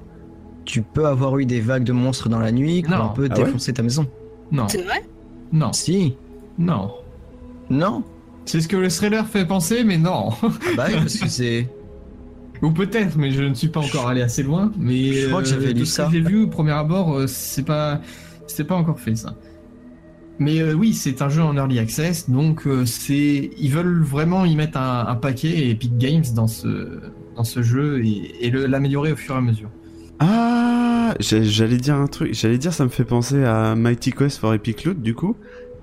tu 0.65 0.81
peux 0.83 1.05
avoir 1.07 1.37
eu 1.37 1.45
des 1.45 1.61
vagues 1.61 1.83
de 1.83 1.93
monstres 1.93 2.29
dans 2.29 2.39
la 2.39 2.51
nuit 2.51 2.83
qui 2.83 2.91
ont 2.93 3.03
un 3.05 3.07
peu 3.09 3.27
Ah 3.31 3.33
défoncé 3.33 3.73
ta 3.73 3.81
maison. 3.81 4.05
Non. 4.51 4.67
C'est 4.67 4.83
vrai? 4.83 5.03
Non. 5.51 5.73
Si, 5.73 6.15
Non. 6.57 6.91
non, 7.69 8.03
C'est 8.49 8.61
ce 8.61 8.67
que 8.67 8.77
le 8.77 8.87
trailer 8.89 9.27
fait 9.27 9.45
penser, 9.45 9.83
mais 9.83 9.97
non. 9.99 10.29
Ah 10.41 10.47
bah 10.75 10.85
oui, 10.87 10.95
parce 10.95 11.17
que 11.17 11.29
c'est. 11.29 11.67
Ou 12.63 12.71
peut-être, 12.71 13.15
mais 13.15 13.31
je 13.31 13.43
ne 13.43 13.53
suis 13.53 13.67
pas 13.67 13.79
encore 13.79 14.07
allé 14.07 14.21
assez 14.21 14.41
loin. 14.43 14.71
Mais 14.77 15.13
Je 15.13 15.27
crois 15.27 15.43
que 15.43 15.47
j'avais 15.47 15.67
euh, 15.67 15.73
lu 15.73 15.81
de 15.81 15.85
ce 15.85 15.93
ça. 15.93 16.05
que 16.05 16.13
j'ai 16.13 16.21
vu 16.21 16.43
au 16.43 16.47
premier 16.47 16.71
abord, 16.71 17.13
euh, 17.15 17.27
c'est 17.27 17.63
pas, 17.63 18.01
c'est 18.47 18.63
pas 18.63 18.75
encore 18.75 18.99
fait 18.99 19.15
ça. 19.15 19.35
Mais 20.39 20.59
euh, 20.61 20.73
oui, 20.73 20.93
c'est 20.93 21.21
un 21.21 21.29
jeu 21.29 21.43
en 21.43 21.55
early 21.55 21.77
access, 21.79 22.29
donc 22.29 22.65
euh, 22.65 22.85
c'est, 22.85 23.51
ils 23.57 23.71
veulent 23.71 24.01
vraiment 24.01 24.45
y 24.45 24.55
mettre 24.55 24.77
un, 24.79 25.05
un 25.07 25.15
paquet 25.15 25.69
Epic 25.69 25.97
Games 25.97 26.23
dans 26.35 26.47
ce, 26.47 26.99
dans 27.35 27.43
ce 27.43 27.61
jeu 27.61 28.03
et, 28.03 28.45
et 28.45 28.49
le- 28.49 28.65
l'améliorer 28.65 29.11
au 29.11 29.15
fur 29.15 29.35
et 29.35 29.37
à 29.37 29.41
mesure. 29.41 29.69
Ah, 30.19 31.13
j'allais 31.19 31.77
dire 31.77 31.95
un 31.95 32.07
truc. 32.07 32.33
J'allais 32.33 32.57
dire, 32.57 32.73
ça 32.73 32.83
me 32.83 32.89
fait 32.89 33.05
penser 33.05 33.43
à 33.43 33.75
Mighty 33.75 34.11
Quest 34.11 34.37
for 34.39 34.53
Epic 34.53 34.83
Loot, 34.85 35.01
du 35.01 35.13
coup. 35.13 35.35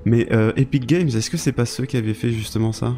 Mais 0.07 0.33
euh, 0.33 0.53
Epic 0.57 0.87
Games, 0.87 1.09
est-ce 1.09 1.29
que 1.29 1.37
c'est 1.37 1.53
pas 1.53 1.67
ceux 1.67 1.85
qui 1.85 1.97
avaient 1.99 2.15
fait 2.15 2.31
justement 2.31 2.73
ça? 2.73 2.95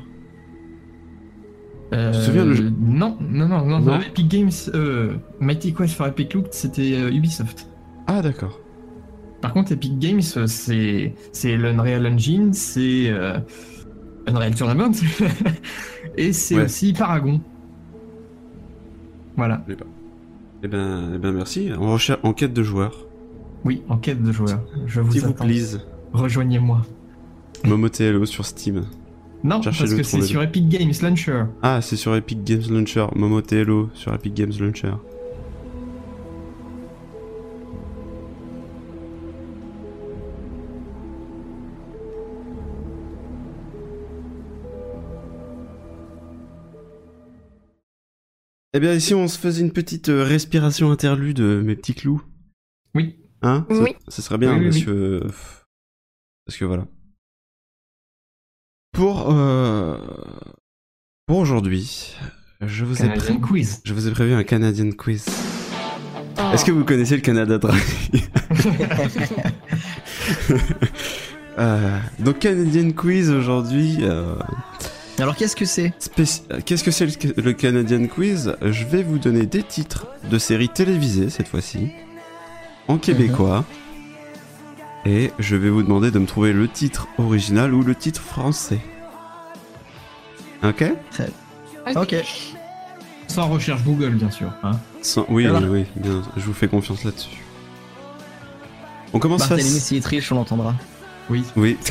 Euh, 1.95 2.13
te 2.13 2.17
souviens, 2.19 2.45
le 2.45 2.53
jeu- 2.55 2.71
Non, 2.79 3.17
non, 3.21 3.49
non, 3.49 3.65
non. 3.65 3.81
Non 3.81 3.81
non, 3.81 4.01
Epic 4.01 4.29
Games, 4.29 4.51
euh, 4.75 5.15
Mighty 5.41 5.73
Quest 5.73 5.95
for 5.95 6.07
Epic 6.07 6.35
Loot, 6.35 6.49
c'était 6.51 6.93
euh, 6.95 7.11
Ubisoft. 7.11 7.67
Ah, 8.07 8.21
d'accord. 8.21 8.61
Par 9.41 9.55
contre, 9.55 9.73
Epic 9.73 9.99
Games, 9.99 10.21
euh, 10.37 10.47
c'est 10.47 11.15
c'est 11.33 11.57
l'Unreal 11.57 12.07
Engine, 12.07 12.53
c'est 12.53 13.11
Unreal 14.27 14.55
Tournament, 14.55 14.93
et 16.19 16.35
c'est 16.35 16.57
Ouais. 16.57 16.65
aussi 16.65 16.93
Paragon. 16.93 17.41
Voilà. 19.37 19.65
Eh 20.63 20.69
ben, 20.69 21.13
eh 21.15 21.19
ben 21.19 21.33
merci. 21.33 21.73
En, 21.73 21.93
recherche, 21.93 22.21
en 22.23 22.35
quête 22.35 22.53
de 22.53 22.63
joueurs. 22.63 23.07
Oui, 23.65 23.83
en 23.89 23.97
quête 23.97 24.23
de 24.23 24.31
joueurs. 24.33 24.61
Je 24.87 25.01
vous 25.01 25.13
S'il 25.13 25.23
vous. 25.23 25.35
Rejoignez-moi. 26.13 26.83
Momotello 27.65 28.25
sur 28.27 28.47
Steam. 28.47 28.85
Non, 29.45 29.61
parce 29.61 29.79
que 29.95 30.03
c'est 30.03 30.23
sur 30.23 30.43
Epic 30.43 30.69
Games 30.69 30.93
Launcher. 31.03 31.45
Ah, 31.63 31.81
c'est 31.81 31.97
sur 31.97 32.15
Epic 32.17 32.43
Games 32.45 32.63
Launcher. 32.71 33.07
Momotello 33.15 33.91
sur 33.95 34.13
Epic 34.15 34.35
Games 34.35 34.53
Launcher. 34.59 34.93
Eh 48.75 48.81
bien, 48.81 48.93
ici, 48.95 49.15
on 49.15 49.29
se 49.29 49.39
faisait 49.39 49.63
une 49.63 49.73
petite 49.73 50.09
euh, 50.11 50.25
respiration 50.25 50.91
interlude, 50.91 51.41
euh, 51.41 51.63
mes 51.63 51.75
petits 51.75 51.95
clous. 51.95 52.23
Oui. 52.95 53.17
Hein? 53.43 53.67
Ça- 53.71 53.83
Oui. 53.83 53.95
Ça, 54.09 54.23
serait 54.23 54.39
bien, 54.39 54.53
Oui, 54.55 54.59
oui, 54.59 54.65
parce 54.67 54.77
oui. 54.77 54.85
que... 54.85 55.27
Parce 56.45 56.59
que 56.59 56.65
voilà. 56.65 56.87
Pour... 58.93 59.31
euh, 59.33 59.97
Pour 61.27 61.39
aujourd'hui, 61.39 62.15
je 62.61 62.85
vous, 62.85 62.97
ai 62.97 63.09
Canadian 63.09 63.39
pré- 63.39 63.49
Quiz. 63.49 63.81
je 63.85 63.95
vous 63.95 64.09
ai 64.09 64.11
prévu 64.11 64.35
un 64.35 64.45
Canadian 64.45 64.91
Quiz. 64.91 65.27
Oh. 66.39 66.43
Est-ce 66.53 66.65
que 66.65 66.73
vous 66.73 66.85
connaissez 66.85 67.17
le 67.17 67.23
Canada 67.23 67.59
Dry 67.59 67.79
Euh, 71.59 71.99
Donc 72.21 72.39
Canadian 72.39 72.93
Quiz 72.93 73.31
aujourd'hui. 73.31 73.99
euh, 74.03 74.37
Alors 75.19 75.35
qu'est-ce 75.35 75.57
que 75.57 75.65
c'est 75.65 75.93
spéci- 75.99 76.43
Qu'est-ce 76.65 76.85
que 76.85 76.93
c'est 76.93 77.07
le, 77.07 77.43
le 77.43 77.53
Canadian 77.53 78.07
Quiz? 78.07 78.55
Je 78.63 78.85
vais 78.85 79.03
vous 79.03 79.19
donner 79.19 79.45
des 79.45 79.65
titres 79.65 80.07
de 80.31 80.39
séries 80.39 80.69
télévisées 80.69 81.31
cette 81.31 81.49
fois-ci, 81.49 81.89
en 82.87 82.97
québécois. 82.99 83.65
Et 85.09 85.33
je 85.39 85.57
vais 85.57 85.71
vous 85.71 85.83
demander 85.83 86.11
de 86.11 86.19
me 86.19 86.27
trouver 86.27 86.53
le 86.53 86.69
titre 86.69 87.09
original 87.17 87.73
ou 87.73 87.83
le 87.83 87.95
titre 87.95 88.21
français. 88.21 88.79
Ok 90.63 90.85
Ok. 91.97 92.15
Sans 93.27 93.49
recherche 93.49 93.83
Google, 93.85 94.11
bien 94.17 94.31
sûr. 94.31 94.53
Hein. 94.63 94.73
Sans- 95.01 95.25
Oui, 95.31 95.47
Voilà. 95.47 95.67
oui, 95.67 95.87
oui, 95.97 96.03
bien, 96.03 96.23
je 96.37 96.43
vous 96.43 96.53
fais 96.53 96.69
confiance 96.69 97.05
là-dessus. 97.05 97.39
On 99.15 99.19
commence 99.19 99.47
facile. 99.47 99.81
s'il 99.81 100.03
triche, 100.03 100.31
on 100.31 100.35
l'entendra. 100.35 100.75
Oui. 101.31 101.43
Oui. 101.57 101.79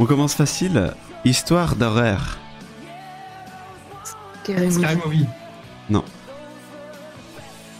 On 0.00 0.06
commence 0.06 0.34
facile. 0.34 0.92
Histoire 1.24 1.76
d'horreur. 1.76 2.38
Scary 4.42 4.66
Movie. 4.66 4.96
Movie. 5.04 5.26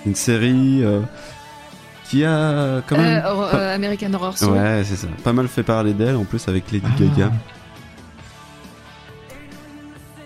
Une 0.07 0.15
série 0.15 0.85
euh, 0.85 1.01
qui 2.15 2.25
a 2.25 2.81
quand 2.87 2.97
même. 2.97 3.23
Euh, 3.25 3.51
pas- 3.51 3.57
euh, 3.57 3.75
American 3.75 4.13
Horror 4.15 4.37
Story. 4.37 4.59
Ouais, 4.59 4.83
c'est 4.85 4.97
ça. 4.97 5.09
Pas 5.23 5.33
mal 5.33 5.49
fait 5.49 5.63
parler 5.63 5.93
d'elle 5.95 6.17
en 6.17 6.25
plus 6.25 6.47
avec 6.49 6.71
Lady 6.71 6.87
Ah. 6.89 6.99
Gaga. 7.01 7.33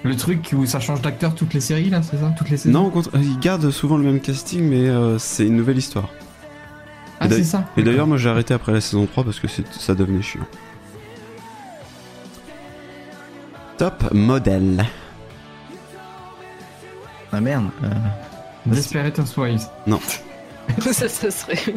Le 0.05 0.17
truc 0.17 0.55
où 0.57 0.65
ça 0.67 0.81
change 0.81 1.03
d'acteur 1.03 1.35
toutes 1.35 1.55
les 1.55 1.61
séries, 1.61 1.91
là, 1.91 2.03
c'est 2.03 2.17
ça? 2.19 2.33
Toutes 2.37 2.51
les 2.51 2.57
saisons? 2.57 2.79
Non, 2.81 2.87
au 2.87 2.91
contraire, 2.91 3.21
ils 3.23 3.39
gardent 3.41 3.71
souvent 3.71 3.97
le 3.97 4.05
même 4.05 4.21
casting, 4.21 4.63
mais 4.63 4.89
euh, 4.89 5.19
c'est 5.19 5.47
une 5.47 5.57
nouvelle 5.57 5.79
histoire. 5.79 6.09
Ah, 7.21 7.27
et 7.27 7.29
c'est 7.29 7.29
d'ailleurs- 7.31 7.47
ça 7.47 7.65
Et 7.77 7.83
d'ailleurs, 7.83 8.07
moi 8.07 8.17
j'ai 8.17 8.29
arrêté 8.29 8.55
après 8.55 8.73
la 8.73 8.81
saison 8.81 9.07
3 9.07 9.25
parce 9.25 9.41
que 9.41 9.49
ça 9.49 9.95
devenait 9.95 10.23
chiant. 10.23 10.47
Top 13.77 14.13
modèle. 14.13 14.85
Ah 17.33 17.41
merde. 17.41 17.67
euh, 17.85 17.89
Desperate 18.67 19.19
Housewives. 19.19 19.67
Non, 19.87 20.01
ça, 20.93 21.09
ça 21.09 21.31
serait. 21.31 21.75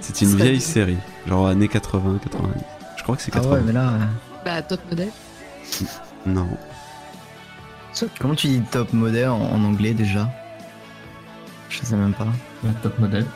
c'est 0.00 0.20
une 0.22 0.36
vieille 0.36 0.60
série, 0.60 0.96
genre 1.26 1.46
années 1.48 1.68
80, 1.68 2.18
90. 2.22 2.64
Je 2.96 3.02
crois 3.02 3.16
que 3.16 3.22
c'est 3.22 3.32
Ah 3.34 3.40
80. 3.40 3.54
ouais, 3.56 3.62
mais 3.66 3.72
là. 3.72 3.88
euh, 3.88 3.98
Bah, 4.44 4.62
top 4.62 4.80
modèle. 4.90 5.10
Non. 6.26 6.48
Comment 8.20 8.34
tu 8.34 8.48
dis 8.48 8.60
top 8.70 8.92
modèle 8.92 9.28
en, 9.28 9.40
en 9.40 9.64
anglais 9.64 9.92
déjà? 9.94 10.28
Je 11.68 11.78
sais 11.84 11.96
même 11.96 12.12
pas. 12.14 12.26
Ouais, 12.64 12.70
top 12.82 12.98
modèle. 12.98 13.26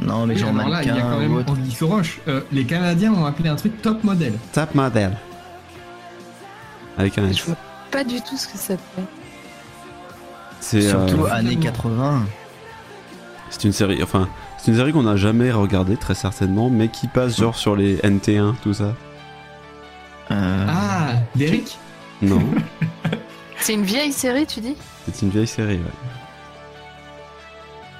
Non, 0.00 0.26
mais 0.26 0.34
Oui, 0.34 0.40
genre 0.40 0.52
là, 0.52 0.82
il 0.82 0.88
y 0.88 0.90
a 0.90 1.00
quand 1.00 1.18
même 1.18 1.32
ou 1.34 1.38
autre. 1.38 1.52
Anguille 1.52 1.70
sous 1.72 1.86
roche. 1.86 2.20
Euh, 2.26 2.40
les 2.50 2.64
Canadiens 2.64 3.12
ont 3.12 3.24
appelé 3.24 3.48
un 3.48 3.54
truc 3.56 3.80
top 3.82 4.02
modèle. 4.02 4.34
Top 4.52 4.74
modèle. 4.74 5.16
Avec 6.98 7.16
un 7.18 7.26
Je 7.28 7.30
S. 7.32 7.44
vois 7.46 7.56
pas 7.90 8.02
du 8.02 8.20
tout 8.20 8.36
ce 8.36 8.48
que 8.48 8.58
ça 8.58 8.74
fait. 8.76 9.02
C'est 10.64 10.80
Surtout 10.82 11.24
euh, 11.26 11.30
années 11.32 11.56
80. 11.56 12.24
c'est 13.50 13.64
une 13.64 13.72
série, 13.72 14.00
enfin, 14.02 14.28
c'est 14.58 14.70
une 14.70 14.76
série 14.76 14.92
qu'on 14.92 15.02
n'a 15.02 15.16
jamais 15.16 15.50
regardée 15.50 15.96
très 15.96 16.14
certainement, 16.14 16.70
mais 16.70 16.86
qui 16.88 17.08
passe 17.08 17.36
genre 17.36 17.56
sur 17.56 17.74
les 17.74 17.96
NT1, 17.98 18.54
tout 18.62 18.72
ça. 18.74 18.94
Euh, 20.30 20.66
Ah, 20.68 21.14
Derrick 21.34 21.76
Non, 22.22 22.40
C'est 23.58 23.74
une 23.74 23.82
vieille 23.82 24.12
série, 24.12 24.46
tu 24.46 24.60
dis? 24.60 24.76
C'est 25.04 25.22
une 25.22 25.30
vieille 25.30 25.46
série. 25.48 25.80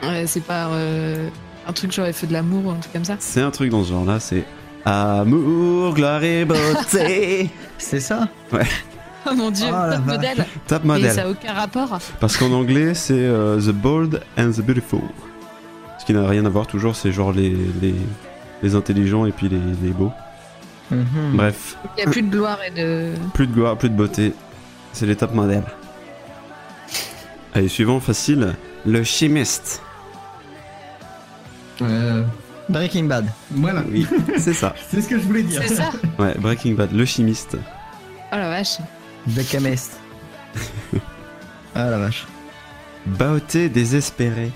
Ouais. 0.03 0.09
Ouais, 0.09 0.27
c'est 0.27 0.41
pas 0.45 0.67
euh, 0.69 1.29
un 1.67 1.73
truc 1.73 1.93
genre 1.93 2.07
fait 2.13 2.27
de 2.27 2.33
l'amour 2.33 2.67
ou 2.67 2.71
un 2.71 2.77
truc 2.77 2.93
comme 2.93 3.05
ça? 3.05 3.17
C'est 3.19 3.43
un 3.43 3.51
truc 3.51 3.71
dans 3.71 3.83
ce 3.85 3.91
genre-là, 3.91 4.19
c'est 4.21 4.45
Amour, 4.85 5.95
gloire 5.95 6.23
et 6.25 6.45
beauté. 6.45 7.51
C'est 7.79 8.01
ça? 8.01 8.29
Oh 9.25 9.35
mon 9.35 9.51
dieu, 9.51 9.67
Oh, 9.69 9.73
la 9.73 9.97
top 9.97 10.07
modèle. 10.07 10.47
Top 10.67 10.83
Mais 10.85 10.89
modèle. 10.95 11.13
ça 11.13 11.23
a 11.23 11.29
aucun 11.29 11.53
rapport. 11.53 11.99
Parce 12.21 12.37
qu'en 12.37 12.51
anglais, 12.53 12.95
c'est 12.95 13.15
euh, 13.15 13.61
The 13.61 13.71
Bold 13.73 14.21
and 14.39 14.51
the 14.51 14.61
Beautiful. 14.63 15.01
Ce 15.99 16.05
qui 16.05 16.13
n'a 16.13 16.27
rien 16.27 16.45
à 16.45 16.49
voir, 16.49 16.67
toujours, 16.67 16.97
c'est 16.97 17.13
genre 17.13 17.33
les, 17.33 17.57
les, 17.81 17.95
les 18.63 18.75
intelligents 18.75 19.25
et 19.27 19.31
puis 19.33 19.49
les, 19.49 19.61
les 19.83 19.91
beaux. 19.91 20.11
Mhm. 20.91 21.07
Bref, 21.35 21.77
Il 21.97 22.01
y 22.05 22.07
a 22.07 22.11
plus 22.11 22.23
de 22.23 22.31
gloire 22.31 22.59
et 22.67 22.71
de. 22.71 23.13
plus 23.35 23.47
de 23.47 23.53
gloire, 23.55 23.79
plus 23.79 23.89
de 23.91 23.95
beauté. 23.95 24.33
C'est 24.93 25.07
les 25.07 25.15
top 25.17 25.33
modèles. 25.35 25.63
Allez, 27.55 27.69
suivant, 27.69 28.01
facile. 28.01 28.55
Le 28.85 29.05
chimiste. 29.05 29.81
euh, 31.83 32.25
Breaking 32.69 33.05
Bad. 33.05 33.27
Voilà. 33.51 33.83
Oui, 33.89 34.07
c'est 34.39 34.55
ça. 34.55 34.75
C'est 34.91 35.01
ce 35.01 35.09
que 35.09 35.19
je 35.19 35.25
voulais 35.25 35.43
dire. 35.43 35.63
C'est 35.67 35.75
ça 35.77 35.91
Ouais, 36.19 36.35
Breaking 36.39 36.73
Bad, 36.75 36.93
le 36.93 37.05
chimiste. 37.05 37.57
Oh 38.33 38.37
la 38.37 38.49
vache. 38.49 38.79
Beckamest. 39.27 39.93
ah 41.75 41.91
la 41.91 41.99
vache. 41.99 42.27
Beauté 43.07 43.69
désespérée. 43.69 44.53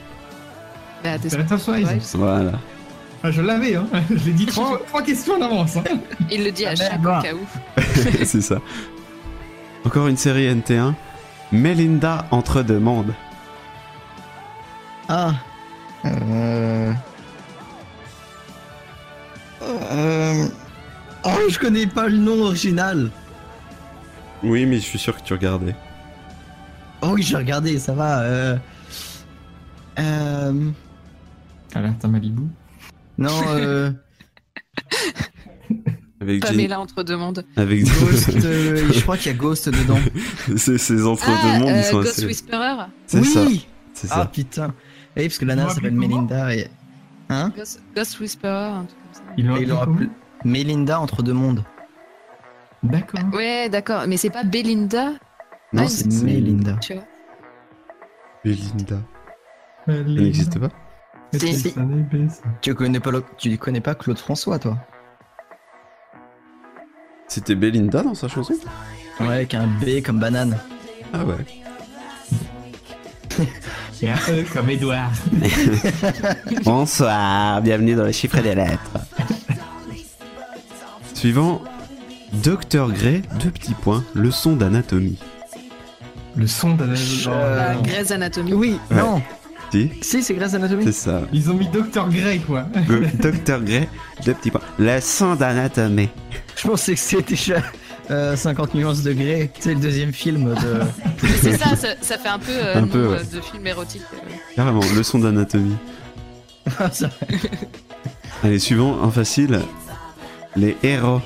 Bah. 1.03 1.17
Voilà. 2.14 2.53
Ah, 3.23 3.31
je 3.31 3.41
l'avais, 3.43 3.75
hein. 3.77 3.87
Je 4.11 4.25
l'ai 4.27 4.33
dit 4.33 4.47
trois, 4.47 4.79
trois 4.87 5.03
questions 5.03 5.35
en 5.35 5.43
avance. 5.43 5.77
Hein. 5.77 5.85
Il 6.31 6.45
le 6.45 6.53
dit 6.53 6.67
à 6.67 6.71
Ah, 6.71 6.75
chaque 6.77 7.03
merde. 7.03 7.23
cas 7.25 7.35
où. 7.35 8.25
c'est 8.25 8.41
ça. 8.41 8.59
Encore 9.85 10.07
une 10.09 10.17
série 10.17 10.53
NT1. 10.53 10.95
Melinda 11.53 12.27
entre 12.31 12.62
deux 12.62 12.79
mondes. 12.81 13.14
Ah. 15.09 15.35
Euh... 16.05 16.93
Euh... 19.62 20.47
Oh, 21.25 21.31
je 21.49 21.59
connais 21.59 21.87
pas 21.87 22.09
le 22.09 22.17
nom 22.19 22.43
original. 22.43 23.11
Oui, 24.43 24.66
mais 24.66 24.76
je 24.76 24.82
suis 24.84 24.99
sûr 24.99 25.16
que 25.16 25.22
tu 25.22 25.32
regardais. 25.32 25.74
Oh 27.03 27.11
oui, 27.14 27.22
j'ai 27.22 27.37
regardé, 27.37 27.78
ça 27.78 27.95
va. 27.95 28.20
Euh... 28.20 28.57
Euh... 29.99 30.70
Alerte 31.74 32.05
à 32.05 32.09
Malibu. 32.09 32.43
Non, 33.18 33.30
euh... 33.49 33.91
Avec 36.20 36.43
Pamela 36.43 36.80
entre 36.80 37.03
deux 37.03 37.16
mondes. 37.16 37.45
Avec 37.57 37.84
Ghost, 37.84 38.30
euh, 38.45 38.89
je 38.93 39.01
crois 39.03 39.16
qu'il 39.16 39.30
y 39.32 39.34
a 39.34 39.39
Ghost 39.39 39.68
dedans. 39.68 39.99
ces, 40.57 40.78
ces 40.78 41.05
entre 41.05 41.26
deux 41.26 41.32
Ah, 41.43 41.59
mondes, 41.59 41.68
euh, 41.68 41.78
ils 41.78 41.84
sont 41.84 41.97
Ghost 41.99 42.18
assez. 42.18 42.26
Whisperer. 42.26 42.87
C'est 43.07 43.24
ça. 43.24 43.43
Oui 43.45 43.66
C'est 43.93 44.09
Ah 44.11 44.22
ça. 44.22 44.26
putain. 44.26 44.74
Oui, 45.16 45.24
parce 45.28 45.39
que 45.39 45.45
la 45.45 45.55
nana 45.57 45.70
s'appelle 45.70 45.95
Melinda 45.95 46.55
et... 46.55 46.68
Hein 47.28 47.53
Ghost, 47.57 47.82
Ghost 47.95 48.20
Whisperer, 48.20 48.51
un 48.51 48.84
truc 48.84 48.99
comme 49.03 49.12
ça. 49.12 49.22
L'ont 49.43 49.55
appelé 49.55 49.72
appelé 49.72 50.09
Melinda 50.45 51.01
entre 51.01 51.22
deux 51.22 51.32
mondes. 51.32 51.62
D'accord. 52.83 53.20
Ouais, 53.33 53.68
d'accord, 53.68 54.05
mais 54.07 54.16
c'est 54.16 54.31
pas 54.31 54.45
Belinda, 54.45 55.11
Non, 55.72 55.83
Ah, 55.85 55.89
c'est 55.89 56.07
Melinda. 56.22 56.77
tu 56.81 56.95
vois. 56.95 57.05
Belinda. 58.45 58.97
Elle 59.89 60.14
n'existe 60.14 60.59
pas 60.59 60.68
Si, 61.35 61.55
si. 61.59 61.74
Tu 62.61 62.74
connais 62.74 63.01
pas, 63.01 63.11
le- 63.11 63.24
tu 63.37 63.57
connais 63.59 63.81
pas 63.81 63.95
Claude 63.95 64.18
François, 64.18 64.59
toi? 64.59 64.77
C'était 67.29 67.55
Belinda 67.57 68.03
dans 68.03 68.14
sa 68.14 68.29
chanson? 68.29 68.55
Ouais, 69.20 69.27
avec 69.27 69.55
un 69.55 69.66
B 69.66 70.03
comme 70.05 70.20
banane. 70.20 70.57
Ah 71.12 71.24
ouais. 71.24 71.35
Et 74.03 74.11
un 74.11 74.14
E 74.29 74.45
comme 74.53 74.68
Edouard. 74.70 75.11
Bonsoir, 76.64 77.61
bienvenue 77.62 77.95
dans 77.95 78.05
le 78.05 78.12
chiffre 78.12 78.41
des 78.41 78.55
lettres. 78.55 78.91
Suivant, 81.14 81.62
Dr 82.43 82.89
Gray, 82.93 83.22
deux 83.41 83.51
petits 83.51 83.74
points, 83.74 84.05
leçon 84.14 84.57
d'anatomie. 84.57 85.18
Le 86.37 86.47
son 86.47 86.74
d'un. 86.74 86.91
Euh, 87.28 87.57
La 87.57 87.74
Grey's 87.76 88.11
Anatomy. 88.11 88.53
Oui, 88.53 88.78
Ouais. 88.91 88.97
non. 88.99 89.22
Si, 89.72 89.91
Si, 90.01 90.22
c'est 90.22 90.34
Grey's 90.34 90.55
Anatomy. 90.55 90.84
c'est 90.84 90.93
ça. 90.93 91.22
Ils 91.32 91.51
ont 91.51 91.55
mis 91.55 91.66
Dr. 91.68 92.09
Grey, 92.11 92.39
quoi. 92.47 92.66
Dr 93.18 93.61
Gray, 93.64 93.89
deux 94.24 94.34
petits 94.34 94.51
points, 94.51 94.61
leçon 94.78 95.34
d'anatomie. 95.34 96.09
Je 96.57 96.68
pensais 96.68 96.95
que 96.95 97.01
c'était 97.01 97.22
déjà 97.34 97.57
euh, 98.11 98.37
50 98.37 98.74
nuances 98.74 99.03
de 99.03 99.12
Grey. 99.12 99.51
C'est 99.59 99.74
le 99.74 99.80
deuxième 99.80 100.12
film 100.12 100.55
de. 100.55 101.26
C'est 101.41 101.57
ça, 101.57 101.74
ça, 101.74 101.89
ça 102.01 102.18
fait 102.18 102.28
un 102.28 102.39
peu 102.39 102.53
euh, 102.53 102.76
Un 102.76 102.80
nom, 102.82 102.89
peu, 102.89 103.09
ouais. 103.09 103.16
euh, 103.18 103.37
de 103.37 103.41
film 103.41 103.66
érotique. 103.66 104.03
euh. 104.14 104.18
Carrément, 104.55 104.80
leçon 104.95 105.18
d'anatomie. 105.18 105.76
Ah, 106.78 106.91
ça- 106.93 107.11
Allez, 108.45 108.59
suivant, 108.59 109.01
en 109.03 109.11
facile, 109.11 109.61
les 110.55 110.76
héros. 110.82 111.20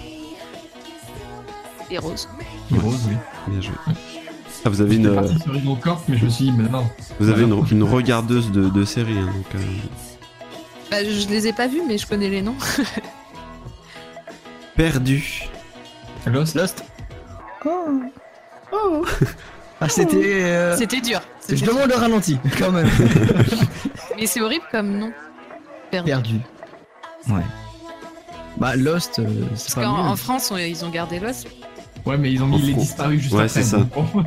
Et 1.90 1.98
rose. 1.98 2.28
Rose, 2.72 3.00
oui. 3.08 3.16
Bien 3.48 3.60
joué. 3.60 3.74
Ah, 4.64 4.68
vous 4.68 4.80
avez 4.82 4.96
une, 4.96 5.04
J'étais 5.04 5.16
euh, 5.16 5.20
parti 5.22 5.38
sur 5.40 5.56
Hydro 5.56 5.76
Corp, 5.76 6.02
mais 6.08 6.18
je 6.18 6.24
me 6.26 6.30
suis 6.30 6.44
dit, 6.46 6.52
mais 6.52 6.68
non. 6.68 6.86
vous 7.18 7.28
avez 7.30 7.42
une, 7.44 7.82
regardeuse 7.82 8.50
de, 8.52 8.68
de 8.68 8.84
série, 8.84 9.18
hein, 9.18 9.26
donc, 9.34 9.46
euh, 9.54 9.58
Bah, 10.90 11.02
je, 11.02 11.10
je 11.10 11.28
les 11.28 11.46
ai 11.48 11.52
pas 11.52 11.66
vus, 11.66 11.80
mais 11.86 11.96
je 11.98 12.06
connais 12.06 12.28
les 12.28 12.42
noms. 12.42 12.56
perdu. 14.76 15.44
Lost. 16.26 16.54
Lost. 16.54 16.84
Oh. 17.64 19.04
Ah, 19.80 19.88
c'était. 19.88 20.44
euh, 20.44 20.76
C'était 20.76 21.00
dur. 21.00 21.20
Je 21.48 21.56
C'était 21.56 21.66
demande 21.72 21.88
le 21.88 21.94
ralenti, 21.96 22.38
quand 22.58 22.70
même. 22.70 22.88
dur. 22.88 23.08
Mais 24.18 24.26
c'est 24.26 24.40
horrible 24.42 24.64
comme 24.70 24.98
nom. 24.98 25.10
Perdu. 25.90 26.10
Perdu. 26.10 26.34
Ouais. 27.28 27.42
Bah, 28.58 28.76
Lost, 28.76 29.18
euh, 29.18 29.24
c'est 29.54 29.74
Parce 29.74 29.74
pas 29.74 29.82
qu'en 29.84 30.02
mieux. 30.04 30.10
en 30.10 30.16
France, 30.16 30.50
on- 30.50 30.58
ils 30.58 30.84
ont 30.84 30.90
gardé 30.90 31.18
Lost. 31.18 31.48
Ouais, 32.06 32.16
mais 32.18 32.32
ils 32.32 32.42
ont 32.42 32.46
mis 32.46 32.60
les 32.62 32.74
disparus 32.74 33.20
juste 33.20 33.32
Ouais, 33.34 33.44
après. 33.44 33.48
c'est 33.48 33.62
ça. 33.62 33.78
bon. 33.78 34.06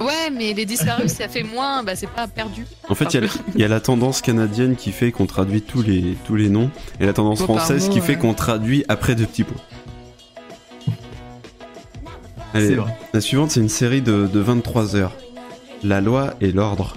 Ouais, 0.00 0.30
mais 0.32 0.52
les 0.54 0.64
disparus, 0.64 1.10
ça 1.10 1.26
fait 1.26 1.42
moins. 1.42 1.82
Bah, 1.82 1.96
c'est 1.96 2.06
pas 2.08 2.28
perdu. 2.28 2.64
En 2.88 2.94
fait, 2.94 3.12
il 3.14 3.20
y 3.20 3.24
a- 3.26 3.28
il 3.56 3.60
y, 3.60 3.64
a 3.64 3.68
la 3.68 3.80
tendance 3.80 4.22
canadienne 4.22 4.76
qui 4.76 4.92
fait 4.92 5.10
qu'on 5.10 5.26
traduit 5.26 5.60
tous 5.60 5.82
les, 5.82 6.16
tous 6.24 6.36
les 6.36 6.48
noms, 6.48 6.70
et 7.00 7.06
la 7.06 7.12
tendance 7.12 7.38
par 7.40 7.46
française 7.56 7.88
mot, 7.88 7.94
qui 7.94 8.00
fait 8.00 8.16
qu'on 8.16 8.32
traduit 8.32 8.84
après 8.88 9.16
deux 9.16 9.26
petits 9.26 9.42
points. 9.42 9.60
C'est 12.52 12.58
Allez, 12.58 12.74
vrai. 12.76 12.96
la 13.12 13.20
suivante, 13.20 13.50
c'est 13.50 13.58
une 13.58 13.68
série 13.68 14.00
de, 14.00 14.28
de 14.32 14.38
23 14.38 14.94
heures. 14.94 15.16
La 15.82 16.00
loi 16.00 16.34
et 16.40 16.52
l'ordre. 16.52 16.94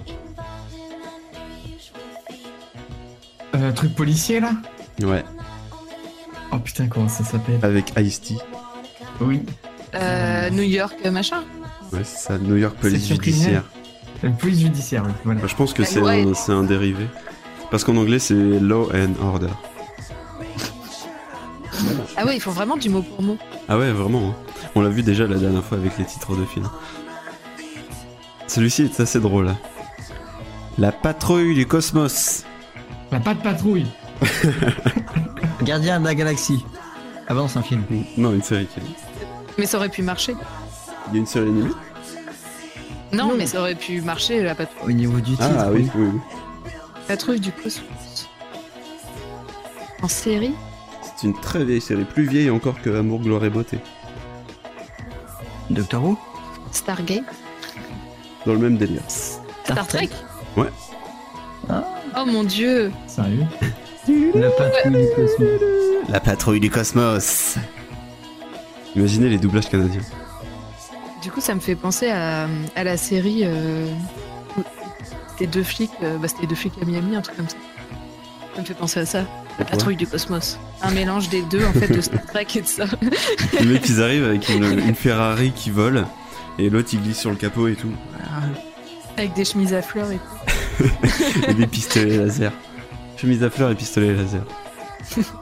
Euh, 3.55 3.71
truc 3.71 3.95
policier, 3.95 4.39
là? 4.39 4.51
Ouais, 5.03 5.23
Oh 6.53 6.59
putain, 6.59 6.87
comment 6.87 7.07
ça 7.09 7.23
s'appelle? 7.23 7.59
Avec 7.63 7.93
Ice-T. 7.97 8.35
Oui. 9.21 9.41
Euh, 9.95 10.49
New 10.51 10.63
York, 10.63 10.95
machin. 11.11 11.43
Ouais, 11.91 12.03
c'est 12.03 12.27
ça, 12.27 12.37
New 12.37 12.55
York 12.55 12.75
Police. 12.79 13.07
Judiciaire. 13.07 13.63
Police 14.39 14.59
judiciaire, 14.59 15.03
oui. 15.05 15.11
Voilà. 15.25 15.41
Bah, 15.41 15.47
je 15.49 15.55
pense 15.55 15.73
que 15.73 15.81
La 15.81 15.87
c'est 15.87 15.99
un, 15.99 16.11
et- 16.13 16.33
c'est 16.35 16.51
un 16.51 16.63
dérivé. 16.63 17.07
Parce 17.71 17.83
qu'en 17.83 17.95
anglais, 17.97 18.19
c'est 18.19 18.33
Law 18.35 18.89
and 18.93 19.13
Order. 19.25 19.47
Ah 22.17 22.25
ouais, 22.25 22.35
ils 22.35 22.39
font 22.41 22.51
vraiment 22.51 22.77
du 22.77 22.89
mot 22.89 23.01
pour 23.01 23.21
mot. 23.23 23.37
Ah 23.67 23.77
ouais, 23.77 23.91
vraiment. 23.91 24.29
hein. 24.29 24.35
On 24.75 24.81
l'a 24.81 24.89
vu 24.89 25.01
déjà 25.03 25.25
la 25.27 25.37
dernière 25.37 25.63
fois 25.63 25.77
avec 25.77 25.97
les 25.97 26.05
titres 26.05 26.35
de 26.35 26.45
films. 26.45 26.69
Celui-ci 28.47 28.83
est 28.83 28.99
assez 28.99 29.19
drôle. 29.19 29.47
hein. 29.49 29.57
La 30.77 30.91
patrouille 30.91 31.55
du 31.55 31.65
cosmos. 31.65 32.43
La 33.11 33.19
patte 33.19 33.41
patrouille. 33.41 33.87
Gardien 35.63 35.99
de 35.99 36.05
la 36.05 36.15
galaxie. 36.15 36.63
Ah 37.27 37.33
bah 37.33 37.41
non, 37.41 37.47
c'est 37.47 37.59
un 37.59 37.63
film. 37.63 37.83
Non, 38.17 38.33
une 38.33 38.41
série. 38.43 38.67
qui 38.67 38.79
est- 38.79 38.83
Mais 39.57 39.65
ça 39.65 39.77
aurait 39.77 39.89
pu 39.89 40.01
marcher. 40.03 40.35
Il 41.09 41.13
y 41.13 41.17
a 41.17 41.19
une 41.19 41.25
série 41.25 41.47
animée 41.47 41.69
Non, 43.13 43.27
Non. 43.29 43.35
mais 43.37 43.45
ça 43.47 43.59
aurait 43.59 43.75
pu 43.75 44.01
marcher 44.01 44.41
la 44.43 44.55
patrouille, 44.55 44.93
Au 44.93 44.95
niveau 44.95 45.19
du 45.19 45.31
titre. 45.31 45.43
Ah 45.59 45.69
oui, 45.71 45.89
oui, 45.95 46.07
oui. 46.13 46.19
patrouille 47.07 47.39
du 47.39 47.51
cosmos. 47.51 48.27
En 50.01 50.07
série 50.07 50.53
C'est 51.17 51.27
une 51.27 51.39
très 51.39 51.63
vieille 51.63 51.81
série, 51.81 52.05
plus 52.05 52.27
vieille 52.27 52.49
encore 52.49 52.81
que 52.81 52.89
Amour, 52.89 53.19
Gloire 53.21 53.43
et 53.45 53.49
Beauté. 53.49 53.79
Doctor 55.69 56.03
Who 56.03 56.17
Stargate 56.71 57.23
Dans 58.45 58.53
le 58.53 58.59
même 58.59 58.77
délire. 58.77 59.01
Star 59.07 59.87
Trek 59.87 60.09
Ouais. 60.57 60.69
Oh 61.69 62.25
mon 62.25 62.43
dieu 62.43 62.91
Sérieux? 63.07 63.45
La 64.35 64.49
patrouille 64.49 64.91
du 65.07 65.07
cosmos. 65.15 65.61
La 66.09 66.19
patrouille 66.19 66.59
du 66.59 66.69
cosmos. 66.69 67.57
Imaginez 68.95 69.29
les 69.29 69.37
doublages 69.37 69.69
canadiens. 69.69 70.01
Du 71.21 71.31
coup, 71.31 71.41
ça 71.41 71.53
me 71.55 71.59
fait 71.59 71.75
penser 71.75 72.09
à, 72.09 72.47
à 72.75 72.83
la 72.83 72.97
série. 72.97 73.41
Euh, 73.43 73.87
c'était 75.29 75.47
deux 75.47 75.63
flics, 75.63 75.91
euh, 76.03 76.17
bah, 76.17 76.27
c'était 76.27 76.47
deux 76.47 76.55
flics 76.55 76.73
à 76.81 76.85
Miami, 76.85 77.15
un 77.15 77.21
truc 77.21 77.37
comme 77.37 77.49
ça. 77.49 77.57
Ça 78.55 78.61
me 78.61 78.65
fait 78.65 78.73
penser 78.73 78.99
à 78.99 79.05
ça. 79.05 79.25
La 79.59 79.65
patrouille 79.65 79.95
du 79.95 80.07
cosmos. 80.07 80.59
Un 80.81 80.91
mélange 80.91 81.29
des 81.29 81.41
deux, 81.43 81.65
en 81.65 81.73
fait, 81.73 81.87
de 81.87 82.01
Star 82.01 82.25
Trek 82.25 82.47
et 82.55 82.61
de 82.61 82.67
ça. 82.67 82.85
Les 83.59 83.65
mecs, 83.65 83.87
ils 83.87 84.01
arrivent 84.01 84.25
avec 84.25 84.49
une, 84.49 84.63
une 84.79 84.95
Ferrari 84.95 85.51
qui 85.51 85.69
vole, 85.69 86.05
et 86.59 86.69
l'autre 86.69 86.89
il 86.93 87.01
glisse 87.01 87.19
sur 87.19 87.29
le 87.29 87.35
capot 87.37 87.67
et 87.67 87.75
tout. 87.75 87.91
Avec 89.17 89.33
des 89.33 89.45
chemises 89.45 89.73
à 89.73 89.81
fleurs 89.81 90.11
et 90.11 90.17
tout. 90.17 90.87
et 91.47 91.53
des 91.53 91.67
pistolets 91.67 92.17
laser. 92.17 92.51
Chemise 93.17 93.43
à 93.43 93.49
fleurs 93.49 93.71
et 93.71 93.75
pistolet 93.75 94.13
laser. 94.13 94.43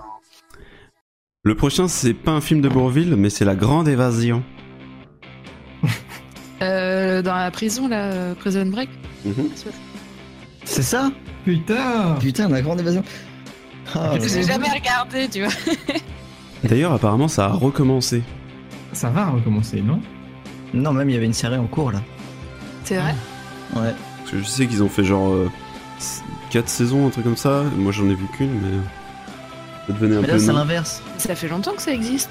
Le 1.43 1.55
prochain, 1.55 1.87
c'est 1.87 2.13
pas 2.13 2.31
un 2.31 2.41
film 2.41 2.59
de 2.59 2.67
Bourville, 2.67 3.15
mais 3.15 3.29
c'est 3.29 3.45
La 3.45 3.55
Grande 3.55 3.87
Évasion. 3.87 4.43
Euh, 6.61 7.21
dans 7.21 7.37
la 7.37 7.51
prison, 7.51 7.87
là, 7.87 8.11
euh, 8.11 8.35
Prison 8.35 8.65
Break. 8.65 8.89
C'est 10.65 10.81
ça? 10.81 11.09
Putain 11.45 12.15
Putain, 12.19 12.49
la 12.49 12.61
grande 12.61 12.81
évasion. 12.81 13.01
Ah, 13.95 14.15
J'ai 14.21 14.43
jamais 14.43 14.67
regardé, 14.69 15.29
tu 15.29 15.39
vois. 15.45 15.53
D'ailleurs, 16.65 16.91
apparemment, 16.91 17.29
ça 17.29 17.45
a 17.45 17.47
recommencé. 17.47 18.23
Ça 18.91 19.09
va 19.09 19.27
recommencer, 19.27 19.81
non? 19.81 20.01
Non, 20.73 20.91
même 20.91 21.09
il 21.09 21.13
y 21.13 21.15
avait 21.15 21.27
une 21.27 21.31
série 21.33 21.55
en 21.55 21.67
cours 21.67 21.93
là. 21.93 22.01
C'est 22.83 22.97
vrai? 22.97 23.15
Ouais. 23.77 23.93
Parce 24.17 24.31
que 24.31 24.39
je 24.39 24.43
sais 24.43 24.67
qu'ils 24.67 24.83
ont 24.83 24.89
fait 24.89 25.05
genre 25.05 25.33
4 26.49 26.67
saisons, 26.67 27.07
un 27.07 27.09
truc 27.09 27.23
comme 27.23 27.37
ça. 27.37 27.63
Moi, 27.77 27.93
j'en 27.93 28.09
ai 28.09 28.15
vu 28.15 28.25
qu'une, 28.37 28.51
mais 28.51 28.79
ça 29.89 29.93
devenait 29.93 30.15
un 30.17 30.21
Mais 30.21 30.27
peu. 30.27 30.33
là, 30.33 30.39
c'est 30.39 30.53
l'inverse. 30.53 31.01
Ça 31.17 31.35
fait 31.35 31.47
longtemps 31.47 31.73
que 31.73 31.81
ça 31.81 31.91
existe. 31.93 32.29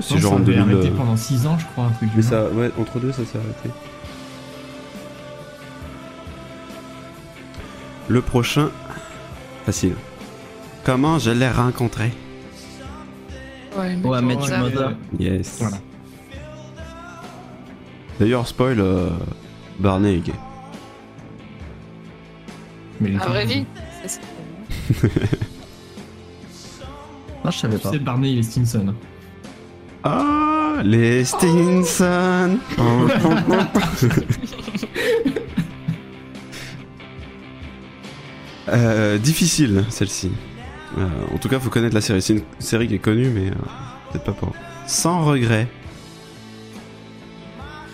C'est 0.00 0.18
genre 0.18 0.30
ça 0.32 0.36
en 0.38 0.42
avait 0.42 0.54
2000. 0.54 0.60
arrêté 0.76 0.88
euh, 0.88 0.96
pendant 0.96 1.16
6 1.16 1.46
ans, 1.46 1.58
je 1.58 1.66
crois, 1.66 1.84
un 1.84 1.90
truc 1.90 2.08
du 2.10 2.16
Mais 2.16 2.22
genre. 2.22 2.30
ça, 2.30 2.44
ouais, 2.50 2.70
entre 2.80 2.98
deux, 3.00 3.12
ça 3.12 3.24
s'est 3.24 3.38
arrêté. 3.38 3.68
Le 8.08 8.20
prochain, 8.22 8.70
facile. 9.66 9.94
Comment 10.84 11.18
je 11.18 11.30
l'ai 11.30 11.48
rencontré? 11.50 12.12
Ouais, 13.76 13.96
Ouais, 14.02 14.20
mais 14.22 14.28
mais 14.28 14.34
bon, 14.34 14.40
tu 14.42 14.48
ça- 14.48 14.58
m'as 14.58 14.92
Yes. 15.18 15.56
Voilà. 15.60 15.76
D'ailleurs, 18.18 18.46
spoil, 18.48 18.80
euh, 18.80 19.08
Barney 19.78 20.16
est 20.16 20.20
gay. 20.20 20.32
Mais 23.00 23.16
À 23.20 23.26
vraie 23.28 23.46
vie 23.46 23.64
Ça, 24.06 24.18
c'est- 27.52 27.66
Non, 27.68 27.72
je 27.72 27.78
savais 27.78 27.78
pas. 27.78 27.90
sais, 27.90 27.98
Barney, 27.98 28.32
il 28.32 28.38
est 28.38 28.42
Stinson. 28.42 28.94
Ah, 30.04 30.76
les 30.82 31.24
Stinson 31.24 32.58
Euh, 38.68 39.18
difficile 39.18 39.84
celle-ci. 39.88 40.30
Euh, 40.98 41.06
en 41.34 41.38
tout 41.38 41.48
cas, 41.48 41.58
faut 41.58 41.70
connaître 41.70 41.94
la 41.94 42.00
série. 42.00 42.22
C'est 42.22 42.34
une 42.34 42.42
série 42.58 42.88
qui 42.88 42.94
est 42.94 42.98
connue, 43.00 43.28
mais 43.28 43.48
euh, 43.48 43.54
peut-être 44.12 44.24
pas 44.24 44.32
pour. 44.32 44.52
Sans 44.86 45.24
regret. 45.24 45.66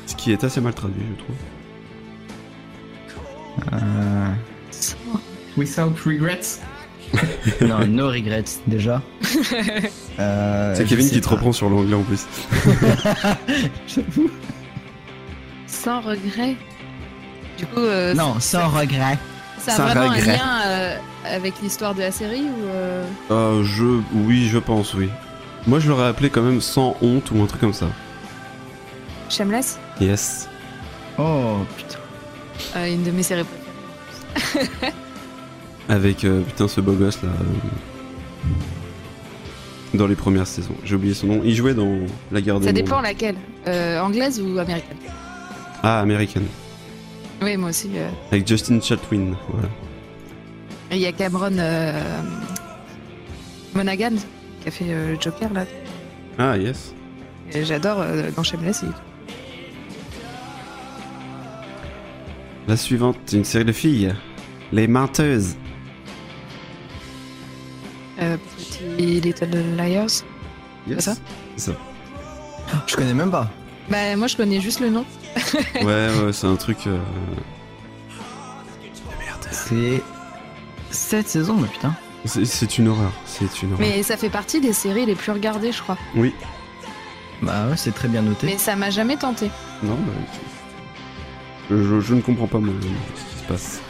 Ce 0.06 0.14
qui 0.14 0.32
est 0.32 0.44
assez 0.44 0.60
mal 0.60 0.74
traduit, 0.74 1.02
je 1.10 1.22
trouve. 1.24 1.36
Euh, 3.72 4.28
Without 5.56 5.94
regrets. 6.04 6.60
non, 7.62 7.86
no 7.86 8.08
regrets 8.08 8.44
déjà. 8.66 9.02
Euh, 10.18 10.74
C'est 10.74 10.84
Kevin 10.84 11.08
qui 11.10 11.20
te 11.20 11.28
reprend 11.28 11.52
sur 11.52 11.68
l'anglais 11.68 11.94
en 11.94 12.02
plus. 12.02 12.26
J'avoue. 13.86 14.30
Sans 15.66 16.00
regret. 16.00 16.56
Du 17.58 17.66
coup, 17.66 17.78
euh, 17.80 18.14
Non, 18.14 18.38
sans 18.40 18.68
regret. 18.68 19.18
ça 19.58 19.72
a 19.72 19.76
sans 19.76 19.84
vraiment 19.84 20.08
regret. 20.14 20.32
un 20.34 20.36
lien 20.36 20.60
euh, 20.66 20.96
avec 21.24 21.54
l'histoire 21.62 21.94
de 21.94 22.00
la 22.00 22.10
série 22.10 22.42
ou 22.42 22.66
euh, 22.66 23.04
Euh, 23.30 23.64
je, 23.64 23.84
oui, 24.14 24.48
je 24.48 24.58
pense, 24.58 24.94
oui. 24.94 25.08
Moi, 25.66 25.78
je 25.80 25.88
l'aurais 25.88 26.06
appelé 26.08 26.28
quand 26.30 26.42
même 26.42 26.60
sans 26.60 26.96
honte 27.02 27.30
ou 27.30 27.42
un 27.42 27.46
truc 27.46 27.60
comme 27.60 27.72
ça. 27.72 27.86
Shameless? 29.30 29.78
Yes. 30.00 30.48
Oh 31.18 31.58
putain. 31.76 31.98
Euh, 32.76 32.92
Une 32.94 33.02
de 33.02 33.10
mes 33.10 33.22
séries 33.22 33.44
préférées. 34.34 34.92
Avec 35.88 36.24
euh, 36.24 36.42
putain 36.42 36.68
ce 36.68 36.80
beau 36.80 36.92
gosse 36.92 37.22
là. 37.22 37.30
Dans 39.96 40.06
les 40.06 40.14
premières 40.16 40.46
saisons. 40.46 40.74
J'ai 40.84 40.94
oublié 40.94 41.14
son 41.14 41.26
nom. 41.28 41.40
Il 41.44 41.54
jouait 41.54 41.72
dans 41.74 41.98
La 42.32 42.40
guerre 42.40 42.60
des 42.60 42.66
Ça 42.66 42.72
mondes. 42.72 42.82
dépend 42.82 43.00
laquelle 43.00 43.36
Euh, 43.66 44.00
Anglaise 44.00 44.40
ou 44.40 44.58
américaine 44.58 44.96
Ah, 45.82 46.00
American. 46.00 46.42
Oui, 47.42 47.56
moi 47.56 47.70
aussi. 47.70 47.90
euh. 47.96 48.08
Avec 48.30 48.46
Justin 48.46 48.80
Chatwin. 48.80 49.34
Voilà. 49.48 49.68
Et 50.90 50.96
Il 50.96 51.00
y 51.02 51.06
a 51.06 51.12
Cameron 51.12 51.56
euh, 51.58 52.20
Monaghan 53.74 54.12
qui 54.62 54.68
a 54.68 54.70
fait 54.70 54.84
euh, 54.88 55.14
le 55.14 55.20
Joker 55.20 55.52
là. 55.52 55.64
Ah, 56.38 56.56
yes. 56.58 56.92
Et 57.52 57.64
J'adore 57.64 58.00
euh, 58.00 58.30
dans 58.36 58.42
Shameless. 58.42 58.82
il- 58.82 58.92
La 62.68 62.76
suivante, 62.76 63.16
une 63.32 63.44
série 63.44 63.64
de 63.64 63.72
filles. 63.72 64.12
Les 64.72 64.88
menteuses. 64.88 65.56
Euh, 68.20 68.36
Petit 68.56 69.20
Little 69.20 69.76
Liars. 69.76 70.22
Yes. 70.88 71.04
ça 71.04 71.14
C'est 71.56 71.72
ça. 71.72 71.76
Je 72.86 72.96
connais 72.96 73.14
même 73.14 73.30
pas. 73.30 73.50
Bah 73.88 74.16
moi 74.16 74.26
je 74.26 74.36
connais 74.36 74.60
juste 74.60 74.80
le 74.80 74.90
nom. 74.90 75.04
Ouais, 75.82 75.82
ouais, 75.84 76.32
c'est 76.32 76.46
un 76.46 76.56
truc. 76.56 76.78
euh, 76.86 76.98
C'est 79.50 80.02
7 80.90 81.28
saisons, 81.28 81.56
mais 81.56 81.68
putain. 81.68 81.94
C'est 82.24 82.44
c'est 82.44 82.78
une 82.78 82.88
horreur. 82.88 83.12
C'est 83.26 83.62
une 83.62 83.72
horreur. 83.74 83.86
Mais 83.86 84.02
ça 84.02 84.16
fait 84.16 84.30
partie 84.30 84.60
des 84.60 84.72
séries 84.72 85.06
les 85.06 85.14
plus 85.14 85.32
regardées 85.32 85.72
je 85.72 85.82
crois. 85.82 85.98
Oui. 86.14 86.34
Bah 87.42 87.66
ouais, 87.68 87.76
c'est 87.76 87.94
très 87.94 88.08
bien 88.08 88.22
noté. 88.22 88.46
Mais 88.46 88.58
ça 88.58 88.74
m'a 88.76 88.90
jamais 88.90 89.16
tenté. 89.16 89.50
Non, 89.82 89.94
bah. 89.94 90.12
Je, 91.70 91.76
je- 91.76 92.00
je 92.00 92.14
ne 92.14 92.20
comprends 92.22 92.46
pas 92.46 92.58
moi, 92.58 92.72
ce 93.14 93.34
qui 93.34 93.38
se 93.38 93.44
passe. 93.44 93.80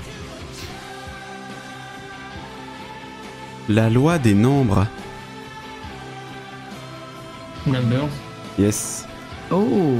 La 3.69 3.91
loi 3.91 4.19
des 4.19 4.35
nombres. 4.35 4.87
Numbers. 7.67 8.09
Yes. 8.59 9.07
Oh 9.51 9.97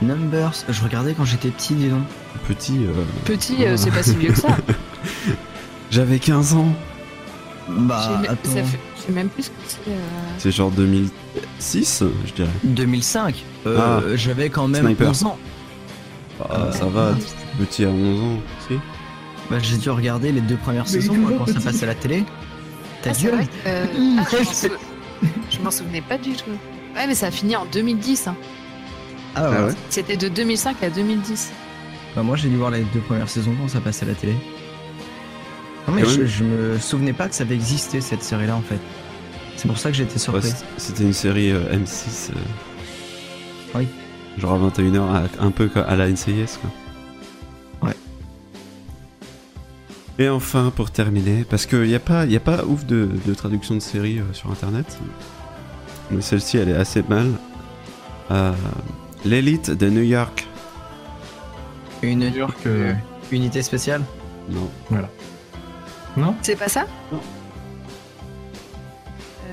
Numbers, 0.00 0.52
je 0.68 0.82
regardais 0.82 1.12
quand 1.14 1.24
j'étais 1.24 1.48
petit, 1.50 1.74
dis 1.74 1.88
donc. 1.88 2.04
Petit. 2.46 2.86
euh, 2.86 2.92
Petit, 3.24 3.64
euh, 3.64 3.76
c'est 3.76 3.90
pas 3.90 4.02
si 4.02 4.14
vieux 4.14 4.32
que 4.32 4.38
ça. 4.40 4.56
J'avais 5.90 6.18
15 6.18 6.54
ans. 6.54 6.72
Bah, 7.68 8.20
J'ai- 8.22 8.28
attends. 8.28 8.50
ça 8.50 8.62
fait- 8.64 8.78
Je 8.96 9.02
sais 9.02 9.12
même 9.12 9.28
plus 9.28 9.42
ce 9.44 9.48
que 9.50 9.54
c'est. 9.66 9.90
euh. 9.90 9.98
C'est 10.38 10.50
genre 10.52 10.70
2006, 10.70 12.04
je 12.26 12.32
dirais. 12.32 12.48
2005. 12.64 13.44
Euh, 13.66 13.78
Ah. 13.78 14.16
J'avais 14.16 14.48
quand 14.48 14.68
même 14.68 14.84
Sniper. 14.86 15.08
11 15.10 15.24
ans. 15.24 15.38
Ah, 16.48 16.70
ça 16.72 16.86
va, 16.86 17.12
t'es 17.14 17.64
petit 17.64 17.84
à 17.84 17.88
11 17.88 18.20
ans. 18.22 18.38
Si. 18.68 18.74
Bah, 19.50 19.56
j'ai 19.62 19.76
dû 19.76 19.88
regarder 19.90 20.30
les 20.32 20.40
deux 20.42 20.56
premières 20.56 20.84
Mais 20.84 20.90
saisons 21.00 21.14
moi, 21.14 21.32
quand 21.38 21.46
ça 21.46 21.60
passait 21.60 21.84
à 21.84 21.88
la 21.88 21.94
télé. 21.94 22.24
Ta 23.02 23.10
Ah, 23.10 23.22
gueule 23.22 23.40
euh, 23.66 23.86
ah, 24.18 24.24
je 24.30 24.36
m'en 24.44 24.52
sou- 24.52 24.68
je 25.50 25.58
m'en 25.60 25.70
souvenais 25.70 26.00
pas 26.02 26.18
du 26.18 26.32
tout. 26.32 26.50
Ouais, 26.94 27.06
mais 27.06 27.14
ça 27.14 27.26
a 27.28 27.30
fini 27.30 27.56
en 27.56 27.64
2010. 27.66 28.26
hein. 28.28 28.36
Ah, 29.34 29.42
Ah 29.46 29.50
ouais. 29.50 29.66
ouais 29.68 29.74
C'était 29.88 30.16
de 30.16 30.28
2005 30.28 30.82
à 30.82 30.90
2010. 30.90 31.50
Bah, 32.16 32.22
moi 32.22 32.36
j'ai 32.36 32.48
dû 32.48 32.56
voir 32.56 32.70
les 32.70 32.82
deux 32.92 33.00
premières 33.00 33.28
saisons 33.28 33.54
quand 33.60 33.68
ça 33.68 33.80
passait 33.80 34.04
à 34.04 34.08
la 34.08 34.14
télé. 34.14 34.34
Non 35.86 35.94
mais 35.94 36.02
Quand 36.02 36.08
je, 36.26 36.44
me 36.44 36.78
souvenais 36.78 37.12
pas 37.14 37.28
que 37.28 37.34
ça 37.34 37.44
avait 37.44 37.54
existé 37.54 38.00
cette 38.00 38.22
série 38.22 38.46
là 38.46 38.56
en 38.56 38.60
fait. 38.62 38.78
C'est 39.56 39.68
pour 39.68 39.78
ça 39.78 39.90
que 39.90 39.96
j'étais 39.96 40.18
surpris. 40.18 40.52
C'était 40.76 41.04
une 41.04 41.12
série 41.12 41.50
euh, 41.52 41.72
M6. 41.74 42.30
euh, 42.30 42.34
Oui. 43.74 43.88
Genre 44.38 44.52
à 44.54 44.68
21h, 44.68 45.00
à- 45.00 45.44
un 45.44 45.50
peu 45.50 45.70
à 45.86 45.96
la 45.96 46.08
NCIS 46.08 46.58
quoi. 46.60 46.70
Et 50.18 50.28
enfin, 50.28 50.72
pour 50.74 50.90
terminer, 50.90 51.44
parce 51.48 51.64
qu'il 51.66 51.82
n'y 51.82 51.94
a, 51.94 52.00
pas- 52.00 52.26
y 52.26 52.34
a 52.36 52.40
pas 52.40 52.64
ouf 52.64 52.84
de, 52.84 53.08
de 53.24 53.34
traduction 53.34 53.74
de 53.76 53.80
séries 53.80 54.18
euh, 54.18 54.32
sur 54.32 54.50
internet, 54.50 54.98
mais 56.10 56.20
celle-ci 56.20 56.56
elle 56.58 56.70
est 56.70 56.74
assez 56.76 57.02
mal. 57.08 57.30
Euh, 58.32 58.52
L'élite 59.24 59.70
de 59.70 59.88
New 59.88 60.02
York. 60.02 60.46
Une 62.02 62.18
New 62.20 62.34
York, 62.36 62.56
euh, 62.66 62.92
unité 63.32 63.62
spéciale 63.62 64.02
Non. 64.50 64.68
Non? 66.16 66.34
C'est 66.42 66.56
pas 66.56 66.68
ça? 66.68 66.86
Non. 67.12 67.20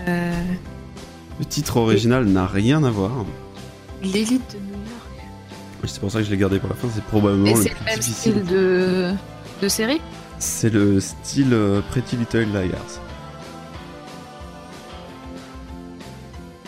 Euh, 0.08 0.34
Le 1.40 1.46
titre 1.46 1.78
original 1.78 2.26
n'a 2.26 2.46
rien 2.48 2.84
à 2.84 2.90
voir. 2.90 3.12
L'élite 4.02 4.54
de 4.54 4.58
New 4.60 4.74
York. 4.74 5.30
C'est 5.86 6.00
pour 6.00 6.12
ça 6.12 6.20
que 6.20 6.26
je 6.26 6.32
l'ai 6.32 6.38
gardé 6.38 6.58
pour 6.60 6.70
la 6.70 6.76
fin, 6.76 6.88
c'est 6.94 7.04
probablement 7.04 7.46
Et 7.48 7.54
le 7.54 7.62
c'est 7.62 7.70
plus 7.70 7.80
le 7.80 7.86
même 7.86 8.00
difficile. 8.00 8.32
style 8.34 8.46
de, 8.46 9.12
de 9.62 9.68
série? 9.68 10.02
C'est 10.40 10.70
le 10.70 11.00
style 11.00 11.54
euh, 11.54 11.82
Pretty 11.92 12.18
Little 12.18 12.46
Liars. 12.52 13.02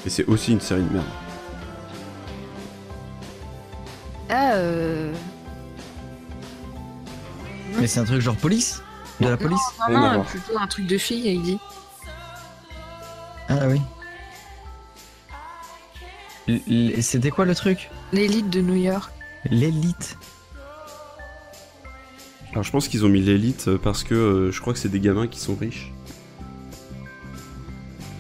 Et 0.06 0.10
c'est 0.10 0.26
aussi 0.26 0.54
une 0.54 0.62
série 0.62 0.84
de 0.84 0.94
merde. 0.94 1.06
Ah, 4.30 4.52
euh... 4.54 5.14
Mais 7.80 7.88
c'est 7.88 8.00
un 8.00 8.06
truc 8.06 8.22
genre 8.22 8.36
police 8.36 8.82
De 9.20 9.28
la 9.28 9.38
police 9.38 9.60
non, 9.90 10.24
plutôt 10.24 10.58
un 10.60 10.68
truc 10.68 10.88
de 10.88 10.98
fille, 10.98 11.28
il 11.30 11.42
dit. 11.44 11.60
Ah 13.50 13.68
oui. 13.68 13.82
L- 16.48 16.62
l- 16.68 17.04
C'était 17.04 17.30
quoi 17.30 17.46
le 17.46 17.54
truc? 17.56 17.90
L'élite 18.14 18.50
de 18.50 18.62
New 18.62 18.76
York. 18.76 19.12
L'élite. 19.50 20.18
Alors 22.58 22.64
je 22.66 22.72
pense 22.72 22.88
qu'ils 22.88 23.06
ont 23.06 23.10
mis 23.10 23.22
l'élite 23.22 23.66
euh, 23.68 23.78
parce 23.78 24.04
que 24.04 24.16
euh, 24.16 24.52
je 24.52 24.60
crois 24.62 24.74
que 24.74 24.80
c'est 24.80 24.90
des 24.90 25.00
gamins 25.00 25.28
qui 25.28 25.40
sont 25.40 25.54
riches. 25.54 25.94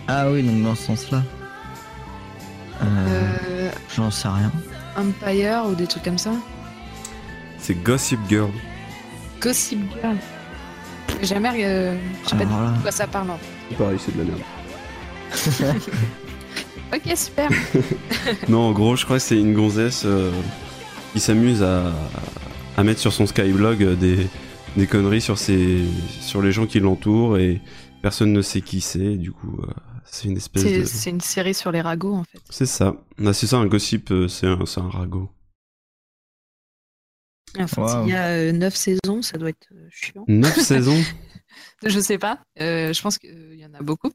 Ah 0.07 0.29
oui, 0.29 0.43
donc 0.43 0.61
dans 0.63 0.75
ce 0.75 0.83
sens-là. 0.83 1.23
Euh, 2.83 2.85
Euh, 2.85 3.69
J'en 3.95 4.11
sais 4.11 4.27
rien. 4.27 4.51
Empire 4.95 5.63
ou 5.67 5.73
des 5.73 5.87
trucs 5.87 6.03
comme 6.03 6.19
ça. 6.19 6.33
C'est 7.57 7.81
Gossip 7.81 8.19
Girl. 8.29 8.51
Gossip 9.41 9.79
Girl. 9.99 10.15
J'ai 11.19 11.25
jamais. 11.25 11.65
euh, 11.65 11.97
Je 12.23 12.29
sais 12.29 12.35
pas 12.35 12.43
Alors 12.43 12.61
là. 12.61 12.71
de 12.77 12.81
quoi 12.83 12.91
ça 12.91 13.07
parle. 13.07 13.31
en 13.31 13.39
C'est 13.71 13.75
pareil, 13.75 13.97
c'est 13.99 14.13
de 14.15 14.19
la 14.19 14.25
merde. 14.25 14.41
fait. 15.31 15.91
Ok, 16.95 17.17
super. 17.17 17.49
non, 18.49 18.59
en 18.69 18.71
gros, 18.71 18.95
je 18.95 19.03
crois 19.03 19.17
que 19.17 19.23
c'est 19.23 19.39
une 19.39 19.53
gonzesse 19.55 20.03
euh, 20.05 20.29
qui 21.13 21.19
s'amuse 21.19 21.63
à, 21.63 21.91
à 22.77 22.83
mettre 22.83 22.99
sur 22.99 23.11
son 23.13 23.25
Skyblog 23.27 23.83
euh, 23.83 23.95
des, 23.95 24.27
des 24.77 24.87
conneries 24.87 25.21
sur, 25.21 25.37
ses, 25.37 25.81
sur 26.21 26.41
les 26.41 26.51
gens 26.51 26.65
qui 26.67 26.79
l'entourent 26.79 27.37
et 27.37 27.61
personne 28.01 28.31
ne 28.33 28.41
sait 28.41 28.61
qui 28.61 28.81
c'est. 28.81 29.17
Du 29.17 29.31
coup, 29.31 29.59
euh, 29.63 29.71
c'est 30.05 30.27
une 30.29 30.37
espèce 30.37 30.63
C'est 30.63 30.79
de. 30.79 30.85
c'est 30.85 31.09
une 31.09 31.21
série 31.21 31.53
sur 31.53 31.71
les 31.71 31.81
ragots 31.81 32.13
en 32.15 32.23
fait. 32.23 32.39
C'est 32.49 32.65
ça. 32.65 32.95
Ah, 33.25 33.33
c'est 33.33 33.47
ça, 33.47 33.57
un 33.57 33.65
gossip, 33.65 34.11
euh, 34.11 34.27
c'est 34.27 34.47
un, 34.47 34.65
c'est 34.65 34.79
un 34.79 34.89
ragot. 34.89 35.29
Enfin, 37.59 37.81
Wow. 37.81 38.03
s'il 38.03 38.13
y 38.13 38.15
a 38.15 38.51
9 38.51 38.75
saisons, 38.75 39.21
ça 39.21 39.37
doit 39.37 39.49
être 39.49 39.69
chiant. 39.89 40.25
9 40.27 40.55
saisons 40.61 41.01
Je 41.83 41.99
sais 41.99 42.17
pas. 42.17 42.39
Euh, 42.59 42.93
je 42.93 43.01
pense 43.01 43.17
qu'il 43.17 43.55
y 43.55 43.65
en 43.65 43.73
a 43.73 43.81
beaucoup. 43.81 44.11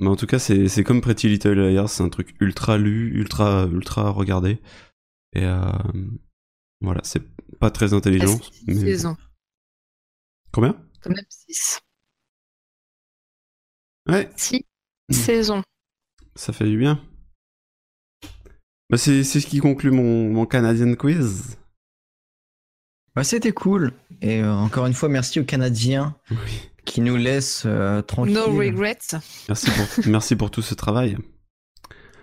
Mais 0.00 0.08
en 0.08 0.16
tout 0.16 0.26
cas, 0.26 0.38
c'est 0.38 0.68
c'est 0.68 0.84
comme 0.84 1.00
Pretty 1.00 1.28
Little 1.28 1.54
Liars, 1.68 1.88
c'est 1.88 2.02
un 2.02 2.08
truc 2.08 2.34
ultra 2.40 2.78
lu, 2.78 3.12
ultra, 3.18 3.66
ultra 3.70 4.10
regardé. 4.10 4.60
Et 5.34 5.44
euh, 5.44 5.60
voilà, 6.80 7.00
c'est 7.04 7.22
pas 7.58 7.70
très 7.70 7.94
intelligent. 7.94 8.38
Six 8.38 8.64
mais- 8.66 8.74
saisons. 8.80 9.16
Combien? 10.52 10.76
Quand 11.02 11.10
même 11.10 11.24
6. 11.28 11.80
Ouais, 14.08 14.30
6 14.36 14.64
saisons. 15.10 15.62
ça 16.34 16.52
fait 16.52 16.68
du 16.68 16.78
bien. 16.78 17.02
Bah, 18.88 18.96
c'est 18.96 19.24
c'est 19.24 19.40
ce 19.40 19.46
qui 19.46 19.58
conclut 19.58 19.90
mon, 19.90 20.30
mon 20.32 20.46
Canadian 20.46 20.94
quiz. 20.94 21.58
Bah, 23.16 23.24
c'était 23.24 23.52
cool. 23.52 23.92
Et 24.20 24.42
euh, 24.42 24.52
encore 24.52 24.86
une 24.86 24.94
fois, 24.94 25.08
merci 25.08 25.40
aux 25.40 25.44
Canadiens 25.44 26.14
qui 26.84 27.00
nous 27.00 27.16
laissent 27.16 27.64
euh, 27.66 28.02
tranquilles. 28.02 28.34
No 28.34 28.46
regrets. 28.46 28.98
Merci 29.48 29.70
pour, 29.70 30.06
merci 30.06 30.36
pour 30.36 30.50
tout 30.50 30.62
ce 30.62 30.74
travail. 30.74 31.16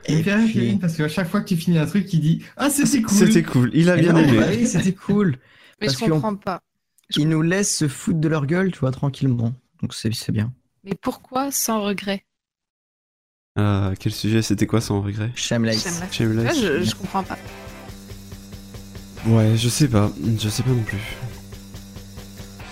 Il 0.10 0.20
Et 0.20 0.24
fait 0.24 0.34
rire, 0.36 0.46
puis- 0.46 0.54
Kevin, 0.56 0.80
parce 0.80 0.96
qu'à 0.98 1.08
chaque 1.08 1.30
fois 1.30 1.42
que 1.42 1.48
tu 1.48 1.56
finis 1.56 1.78
un 1.78 1.86
truc, 1.86 2.12
il 2.14 2.20
dit 2.20 2.44
Ah, 2.58 2.70
c'était 2.70 3.02
cool. 3.02 3.18
C'était 3.18 3.44
cool, 3.44 3.72
il 3.74 3.90
a 3.90 3.98
Et 3.98 4.02
bien 4.02 4.16
aimé. 4.16 4.38
bah 4.38 4.48
oui, 4.50 4.68
c'était 4.68 4.94
cool. 4.94 5.38
Mais 5.82 5.88
Parce 5.88 5.94
je 6.00 6.04
qu'on- 6.06 6.10
comprends 6.12 6.36
pas. 6.36 6.62
Ils 7.18 7.28
nous 7.30 7.42
laissent 7.42 7.76
se 7.78 7.88
foutre 7.88 8.20
de 8.20 8.28
leur 8.28 8.46
gueule, 8.46 8.72
tu 8.72 8.80
vois, 8.80 8.92
tranquillement. 8.92 9.54
Donc 9.82 9.94
c'est 9.94 10.14
c'est 10.14 10.32
bien. 10.32 10.54
Mais 10.84 10.94
pourquoi 11.02 11.52
sans 11.52 11.82
regret? 11.82 12.24
Euh, 13.60 13.94
quel 14.00 14.12
sujet 14.14 14.42
C'était 14.42 14.66
quoi 14.68 14.82
sans 14.82 15.02
regret? 15.02 15.32
Shameless. 15.36 15.84
Shameless. 15.84 16.12
Shameless. 16.14 16.58
Ouais, 16.62 16.80
je, 16.80 16.84
je 16.90 16.96
comprends 16.96 17.24
pas. 17.24 17.38
Ouais, 19.28 19.56
je 19.56 19.70
sais 19.70 19.88
pas, 19.88 20.12
je 20.40 20.50
sais 20.50 20.64
pas 20.64 20.72
non 20.72 20.84
plus. 20.84 20.98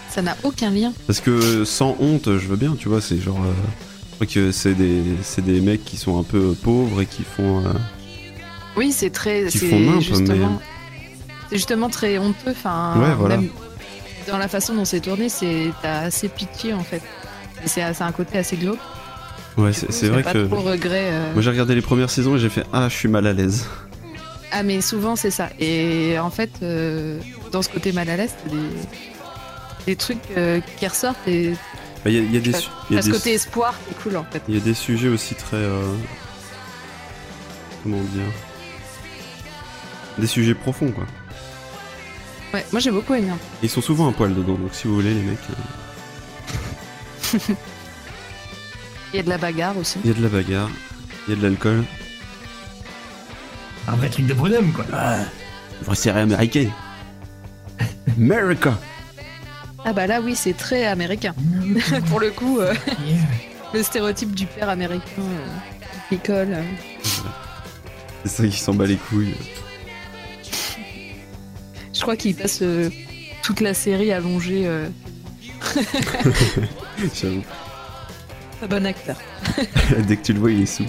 Ça 0.09 0.21
n'a 0.21 0.35
aucun 0.43 0.69
lien. 0.71 0.91
Parce 1.07 1.21
que 1.21 1.63
sans 1.63 1.95
honte, 1.99 2.25
je 2.37 2.47
veux 2.47 2.57
bien, 2.57 2.75
tu 2.75 2.89
vois, 2.89 2.99
c'est 2.99 3.19
genre. 3.19 3.41
euh, 3.43 3.53
crois 4.25 4.33
que 4.33 4.51
c'est 4.51 4.73
des, 4.73 5.01
c'est 5.23 5.43
des 5.43 5.61
mecs 5.61 5.83
qui 5.83 5.97
sont 5.97 6.19
un 6.19 6.23
peu 6.23 6.53
pauvres 6.61 7.01
et 7.01 7.05
qui 7.05 7.23
font. 7.23 7.59
euh, 7.65 7.73
Oui, 8.77 8.91
c'est 8.91 9.09
très. 9.09 9.45
Qui 9.47 9.57
C'est 9.59 9.69
font 9.69 9.79
nimp, 9.79 10.01
justement. 10.01 10.61
C'est 11.49 11.55
justement 11.57 11.89
très 11.89 12.17
honteux. 12.17 12.51
Enfin, 12.51 12.99
Ouais, 13.01 13.13
voilà. 13.15 13.37
même 13.37 13.49
dans 14.27 14.37
la 14.37 14.47
façon 14.47 14.75
dont 14.75 14.85
c'est 14.85 14.99
tourné, 15.01 15.27
c'est 15.29 15.71
t'as 15.81 16.01
assez 16.01 16.29
pitié 16.29 16.73
en 16.73 16.83
fait. 16.83 17.01
C'est 17.65 17.81
c'est 17.93 18.03
un 18.03 18.11
côté 18.11 18.37
assez 18.37 18.55
glauque. 18.57 18.79
Ouais, 19.57 19.73
c'est 19.73 20.07
vrai 20.07 20.23
pas 20.23 20.33
que. 20.33 20.45
trop 20.45 20.61
regret. 20.61 21.09
euh. 21.11 21.33
Moi 21.33 21.41
j'ai 21.41 21.49
regardé 21.49 21.75
les 21.75 21.81
premières 21.81 22.09
saisons 22.09 22.35
et 22.35 22.39
j'ai 22.39 22.49
fait 22.49 22.63
Ah, 22.71 22.87
je 22.89 22.95
suis 22.95 23.09
mal 23.09 23.25
à 23.27 23.33
l'aise. 23.33 23.65
Ah, 24.51 24.63
mais 24.63 24.81
souvent 24.81 25.15
c'est 25.15 25.31
ça. 25.31 25.49
Et 25.59 26.17
en 26.19 26.29
fait, 26.29 26.51
euh, 26.61 27.19
dans 27.51 27.61
ce 27.61 27.69
côté 27.69 27.91
mal 27.91 28.09
à 28.09 28.17
l'aise, 28.17 28.35
des, 28.49 28.57
des 29.87 29.95
trucs 29.95 30.19
euh, 30.37 30.59
qui 30.77 30.87
ressortent 30.87 31.27
et 31.27 31.53
Il 32.05 32.13
y 32.13 32.17
a, 32.17 32.21
il 32.21 32.33
y 32.33 32.37
a 32.37 32.39
des, 32.39 32.51
il 32.89 32.95
y 32.95 32.99
a 32.99 33.01
des- 33.01 33.11
côté 33.11 33.33
espoir 33.33 33.75
qui 33.85 33.91
est 33.91 33.97
cool 34.03 34.17
en 34.17 34.23
fait. 34.23 34.41
il 34.47 34.55
y 34.55 34.57
a 34.57 34.61
des 34.61 34.73
sujets 34.73 35.07
aussi 35.09 35.35
très. 35.35 35.57
euh, 35.57 35.93
Comment 37.83 38.01
dire 38.01 38.23
Des 40.17 40.27
sujets 40.27 40.55
profonds, 40.55 40.91
quoi. 40.91 41.05
Ouais, 42.53 42.65
moi 42.71 42.79
j'ai 42.81 42.91
beaucoup 42.91 43.13
aimé. 43.13 43.29
hein. 43.29 43.37
Ils 43.63 43.69
sont 43.69 43.81
souvent 43.81 44.07
un 44.07 44.11
poil 44.11 44.33
dedans, 44.33 44.55
donc 44.55 44.73
si 44.73 44.87
vous 44.87 44.95
voulez, 44.95 45.13
les 45.13 45.21
mecs, 45.21 45.37
euh, 47.33 47.37
Il 49.13 49.17
y 49.17 49.19
a 49.19 49.23
de 49.23 49.29
la 49.29 49.37
bagarre 49.37 49.77
aussi. 49.77 49.99
il 50.03 50.09
y 50.09 50.13
a 50.13 50.17
de 50.17 50.21
la 50.23 50.29
bagarre, 50.29 50.69
il 51.27 51.33
y 51.33 51.37
a 51.37 51.39
de 51.39 51.43
l'alcool. 51.47 51.83
Un 53.87 53.95
vrai 53.95 54.09
truc 54.09 54.25
de 54.27 54.33
bonhomme, 54.33 54.71
quoi. 54.73 54.85
Vraie 55.83 55.95
série 55.95 56.19
américaine. 56.19 56.71
America 58.17 58.77
Ah 59.85 59.93
bah 59.93 60.05
là 60.07 60.21
oui, 60.21 60.35
c'est 60.35 60.53
très 60.55 60.85
américain. 60.85 61.33
Pour 62.09 62.19
le 62.19 62.29
coup, 62.31 62.59
euh, 62.59 62.73
le 63.73 63.81
stéréotype 63.83 64.33
du 64.35 64.45
père 64.45 64.69
américain 64.69 65.03
euh, 65.19 65.47
qui 66.09 66.17
colle. 66.19 66.53
euh. 66.53 66.63
C'est 68.25 68.29
ça 68.43 68.47
qui 68.47 68.59
s'en 68.59 68.73
bat 68.73 68.85
les 68.85 68.97
couilles. 68.97 69.33
Je 71.93 72.01
crois 72.01 72.15
qu'il 72.15 72.35
passe 72.35 72.59
euh, 72.61 72.89
toute 73.43 73.59
la 73.61 73.73
série 73.73 74.11
allongée. 74.11 74.67
Euh, 74.67 74.87
J'avoue. 77.15 77.43
un 78.63 78.67
bon 78.67 78.85
acteur. 78.85 79.17
Dès 80.07 80.17
que 80.17 80.21
tu 80.23 80.33
le 80.33 80.39
vois, 80.39 80.51
il 80.51 80.61
est 80.61 80.65
sous. 80.67 80.85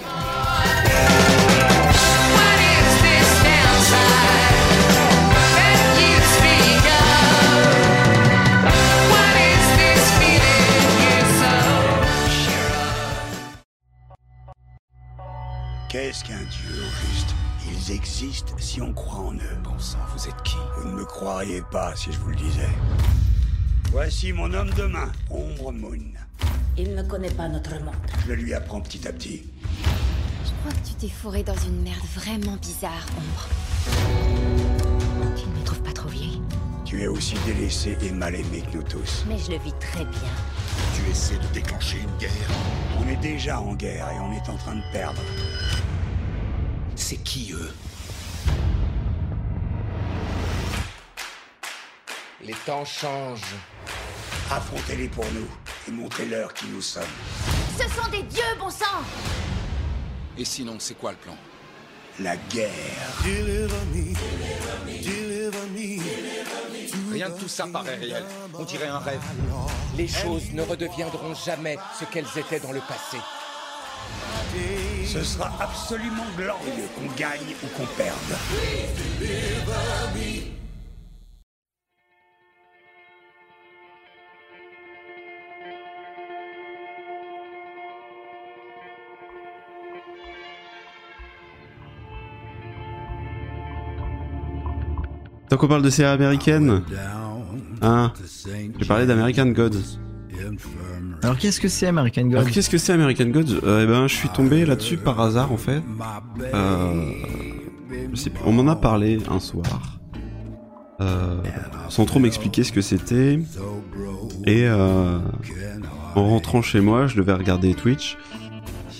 Qu'est-ce 15.93 16.25
qu'un 16.25 16.39
dieu 16.39 16.71
au 16.71 17.07
juste? 17.07 17.35
Ils 17.71 17.95
existent 17.95 18.55
si 18.57 18.81
on 18.81 18.95
croit 18.95 19.27
en 19.27 19.35
eux. 19.35 19.59
Bon 19.63 19.79
sang, 19.79 19.99
vous 20.17 20.27
êtes 20.27 20.43
qui? 20.43 20.57
Vous 20.79 20.89
ne 20.89 20.95
me 20.95 21.05
croiriez 21.05 21.61
pas 21.71 21.95
si 21.95 22.11
je 22.11 22.19
vous 22.19 22.31
le 22.31 22.37
disais. 22.37 22.71
Voici 23.91 24.33
mon 24.33 24.55
homme 24.55 24.71
de 24.71 24.85
main, 24.85 25.13
Ombre 25.29 25.71
Moon. 25.71 26.15
Il 26.79 26.95
ne 26.95 27.03
connaît 27.03 27.31
pas 27.31 27.47
notre 27.47 27.75
monde. 27.85 27.95
Je 28.23 28.29
le 28.29 28.37
lui 28.37 28.55
apprends 28.55 28.81
petit 28.81 29.07
à 29.07 29.13
petit. 29.13 29.43
Je 30.47 30.51
crois 30.63 30.73
que 30.73 30.89
tu 30.89 30.95
t'es 30.95 31.11
fourré 31.11 31.43
dans 31.43 31.59
une 31.59 31.83
merde 31.83 32.07
vraiment 32.15 32.57
bizarre, 32.57 33.07
Ombre. 33.19 33.49
Tu 35.37 35.47
ne 35.47 35.61
me 35.61 35.63
trouves 35.63 35.83
pas 35.83 35.93
trop 35.93 36.09
vieille 36.09 36.41
Tu 36.87 37.03
es 37.03 37.07
aussi 37.07 37.35
délaissé 37.45 37.99
et 38.01 38.13
mal 38.13 38.35
aimé 38.35 38.63
que 38.63 38.79
nous 38.79 38.83
tous. 38.83 39.27
Mais 39.29 39.37
je 39.37 39.51
le 39.51 39.59
vis 39.59 39.75
très 39.79 40.07
bien. 40.07 40.31
Tu 41.03 41.11
essaies 41.11 41.39
de 41.39 41.55
déclencher 41.55 41.99
une 41.99 42.17
guerre? 42.19 42.31
On 42.99 43.09
est 43.09 43.17
déjà 43.17 43.61
en 43.61 43.75
guerre 43.75 44.09
et 44.11 44.21
on 44.21 44.33
est 44.33 44.49
en 44.49 44.57
train 44.57 44.77
de 44.77 44.83
perdre. 44.93 45.21
C'est 46.95 47.17
qui 47.17 47.53
eux? 47.53 47.75
Les 52.45 52.55
temps 52.67 52.85
changent. 52.85 53.55
Affrontez-les 54.51 55.09
pour 55.09 55.25
nous 55.33 55.49
et 55.89 55.91
montrez-leur 55.91 56.53
qui 56.55 56.67
nous 56.67 56.83
sommes. 56.83 57.03
Ce 57.79 57.89
sont 57.89 58.09
des 58.11 58.23
dieux, 58.23 58.43
bon 58.59 58.71
sang 58.71 59.03
Et 60.39 60.45
sinon, 60.45 60.77
c'est 60.79 60.95
quoi 60.95 61.13
le 61.13 61.19
plan? 61.19 61.37
La 62.21 62.37
guerre. 62.37 62.71
Rien 67.13 67.29
de 67.31 67.39
tout 67.39 67.49
ça 67.49 67.67
paraît 67.67 67.97
réel. 67.97 68.25
On 68.59 68.65
dirait 68.65 68.89
un 68.89 68.99
rêve. 68.99 69.21
Les 69.97 70.09
choses 70.09 70.53
ne 70.53 70.63
redeviendront 70.63 71.35
jamais 71.35 71.79
ce 71.99 72.05
qu'elles 72.05 72.27
étaient 72.37 72.61
dans 72.61 72.73
le 72.73 72.81
passé. 72.81 73.19
Ce 75.07 75.23
sera 75.23 75.51
absolument 75.61 76.25
glorieux 76.37 76.89
qu'on 76.97 77.15
gagne 77.17 77.55
ou 77.63 77.67
qu'on 77.77 77.87
perde. 77.97 78.17
Tant 95.53 95.59
qu'on 95.59 95.69
parle 95.69 95.83
de 95.83 95.91
séries 95.91 96.09
américaines, 96.09 96.81
hein, 97.83 98.11
j'ai 98.81 98.87
parlé 98.89 99.05
d'American 99.05 99.49
Gods. 99.49 99.99
Alors 101.23 101.37
qu'est-ce 101.37 101.61
que 101.61 101.69
c'est 101.69 101.87
American 101.87 102.23
God 102.23 102.37
Alors 102.37 102.51
qu'est-ce 102.51 102.71
que 102.71 102.79
c'est 102.79 102.95
American 102.95 103.27
Gods 103.27 103.61
Euh, 103.63 103.83
Eh 103.85 103.87
ben, 103.87 104.07
je 104.07 104.15
suis 104.15 104.31
tombé 104.31 104.65
là-dessus 104.65 104.97
par 104.97 105.21
hasard 105.21 105.53
en 105.53 105.59
fait. 105.59 105.83
Euh, 106.55 107.05
je 108.13 108.17
sais 108.17 108.31
plus. 108.31 108.43
On 108.47 108.53
m'en 108.53 108.67
a 108.73 108.77
parlé 108.77 109.19
un 109.31 109.41
soir, 109.41 110.01
euh, 111.03 111.37
sans 111.91 112.07
trop 112.07 112.19
m'expliquer 112.19 112.65
ce 112.65 112.73
que 112.73 112.81
c'était. 112.81 113.39
Et 114.47 114.67
euh, 114.67 115.19
en 116.15 116.29
rentrant 116.31 116.63
chez 116.63 116.81
moi, 116.81 117.09
je 117.09 117.17
devais 117.19 117.35
regarder 117.35 117.75
Twitch. 117.75 118.17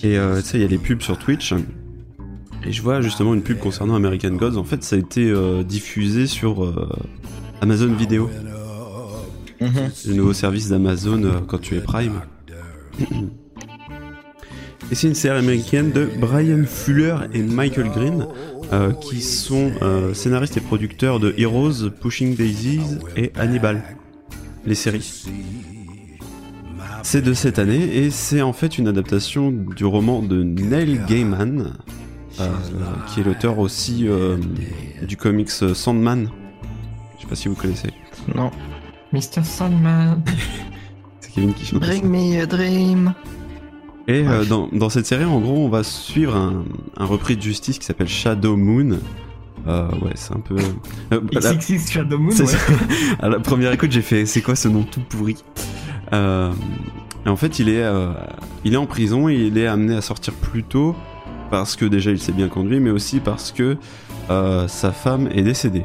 Et 0.03 0.19
euh, 0.19 0.39
tu 0.39 0.49
sais, 0.49 0.57
il 0.59 0.61
y 0.61 0.65
a 0.65 0.67
les 0.67 0.77
pubs 0.77 1.01
sur 1.01 1.17
Twitch. 1.17 1.51
Et 2.65 2.71
je 2.71 2.81
vois 2.81 3.01
justement 3.01 3.33
une 3.33 3.41
pub 3.41 3.59
concernant 3.59 3.95
American 3.95 4.31
Gods. 4.31 4.57
En 4.57 4.63
fait, 4.63 4.83
ça 4.83 4.95
a 4.95 4.99
été 4.99 5.29
euh, 5.29 5.63
diffusé 5.63 6.27
sur 6.27 6.63
euh, 6.63 6.87
Amazon 7.61 7.93
Vidéo. 7.93 8.29
Le 9.59 10.13
nouveau 10.13 10.33
service 10.33 10.69
d'Amazon 10.69 11.23
euh, 11.23 11.31
quand 11.47 11.59
tu 11.59 11.75
es 11.75 11.81
Prime. 11.81 12.21
Et 14.91 14.95
c'est 14.95 15.07
une 15.07 15.15
série 15.15 15.39
américaine 15.39 15.91
de 15.91 16.07
Brian 16.19 16.63
Fuller 16.65 17.15
et 17.33 17.41
Michael 17.41 17.89
Green, 17.89 18.27
qui 19.01 19.21
sont 19.21 19.71
scénaristes 20.13 20.57
et 20.57 20.61
producteurs 20.61 21.19
de 21.19 21.33
Heroes, 21.37 21.89
Pushing 22.01 22.35
Daisies 22.35 22.99
et 23.15 23.31
Hannibal, 23.35 23.81
les 24.65 24.75
séries. 24.75 25.25
C'est 27.01 27.21
de 27.21 27.33
cette 27.33 27.59
année 27.59 27.97
et 27.97 28.11
c'est 28.11 28.41
en 28.41 28.53
fait 28.53 28.77
une 28.77 28.87
adaptation 28.87 29.51
du 29.51 29.85
roman 29.85 30.21
de 30.21 30.43
Neil 30.43 30.99
Gaiman, 31.07 31.73
qui 33.07 33.19
est 33.19 33.23
l'auteur 33.23 33.59
aussi 33.59 34.07
euh, 34.07 34.37
du 35.03 35.17
comics 35.17 35.49
Sandman. 35.51 36.29
Je 37.17 37.21
sais 37.23 37.27
pas 37.27 37.35
si 37.35 37.47
vous 37.47 37.55
connaissez. 37.55 37.89
Non. 38.35 38.51
Mr. 39.11 39.43
Sandman. 39.43 40.21
C'est 41.19 41.31
Kevin 41.33 41.53
qui 41.53 41.65
chante. 41.65 41.79
Bring 41.81 42.05
me 42.05 42.41
a 42.41 42.45
dream. 42.45 43.13
Et 44.07 44.27
euh, 44.27 44.43
dans, 44.43 44.67
dans 44.73 44.89
cette 44.89 45.05
série, 45.05 45.23
en 45.23 45.39
gros, 45.39 45.65
on 45.65 45.69
va 45.69 45.83
suivre 45.83 46.35
un, 46.35 46.65
un 46.97 47.05
repris 47.05 47.37
de 47.37 47.41
justice 47.41 47.79
qui 47.79 47.85
s'appelle 47.85 48.09
Shadow 48.09 48.57
Moon. 48.57 48.97
Euh, 49.65 49.87
ouais, 50.01 50.11
c'est 50.15 50.33
un 50.33 50.39
peu. 50.41 50.55
Euh, 51.13 51.21
la- 51.31 51.53
XXX 51.55 51.91
Shadow 51.91 52.17
Moon, 52.17 52.31
ouais. 52.35 52.45
à 53.21 53.29
la 53.29 53.39
première 53.39 53.71
écoute, 53.71 53.91
j'ai 53.91 54.01
fait 54.01 54.25
c'est 54.25 54.41
quoi 54.41 54.55
ce 54.57 54.67
nom 54.67 54.83
tout 54.83 54.99
pourri? 55.07 55.37
Euh, 56.11 56.51
et 57.25 57.29
En 57.29 57.37
fait, 57.37 57.59
il 57.59 57.69
est, 57.69 57.81
euh, 57.83 58.11
il 58.65 58.73
est 58.73 58.77
en 58.77 58.85
prison 58.87 59.29
et 59.29 59.35
il 59.35 59.57
est 59.57 59.67
amené 59.67 59.95
à 59.95 60.01
sortir 60.01 60.33
plus 60.33 60.63
tôt 60.63 60.95
parce 61.53 61.75
que 61.75 61.85
déjà 61.85 62.09
il 62.09 62.19
s'est 62.19 62.31
bien 62.31 62.47
conduit, 62.47 62.79
mais 62.79 62.89
aussi 62.89 63.19
parce 63.19 63.51
que 63.51 63.77
euh, 64.31 64.67
sa 64.67 64.91
femme 64.91 65.29
est 65.31 65.43
décédée. 65.43 65.83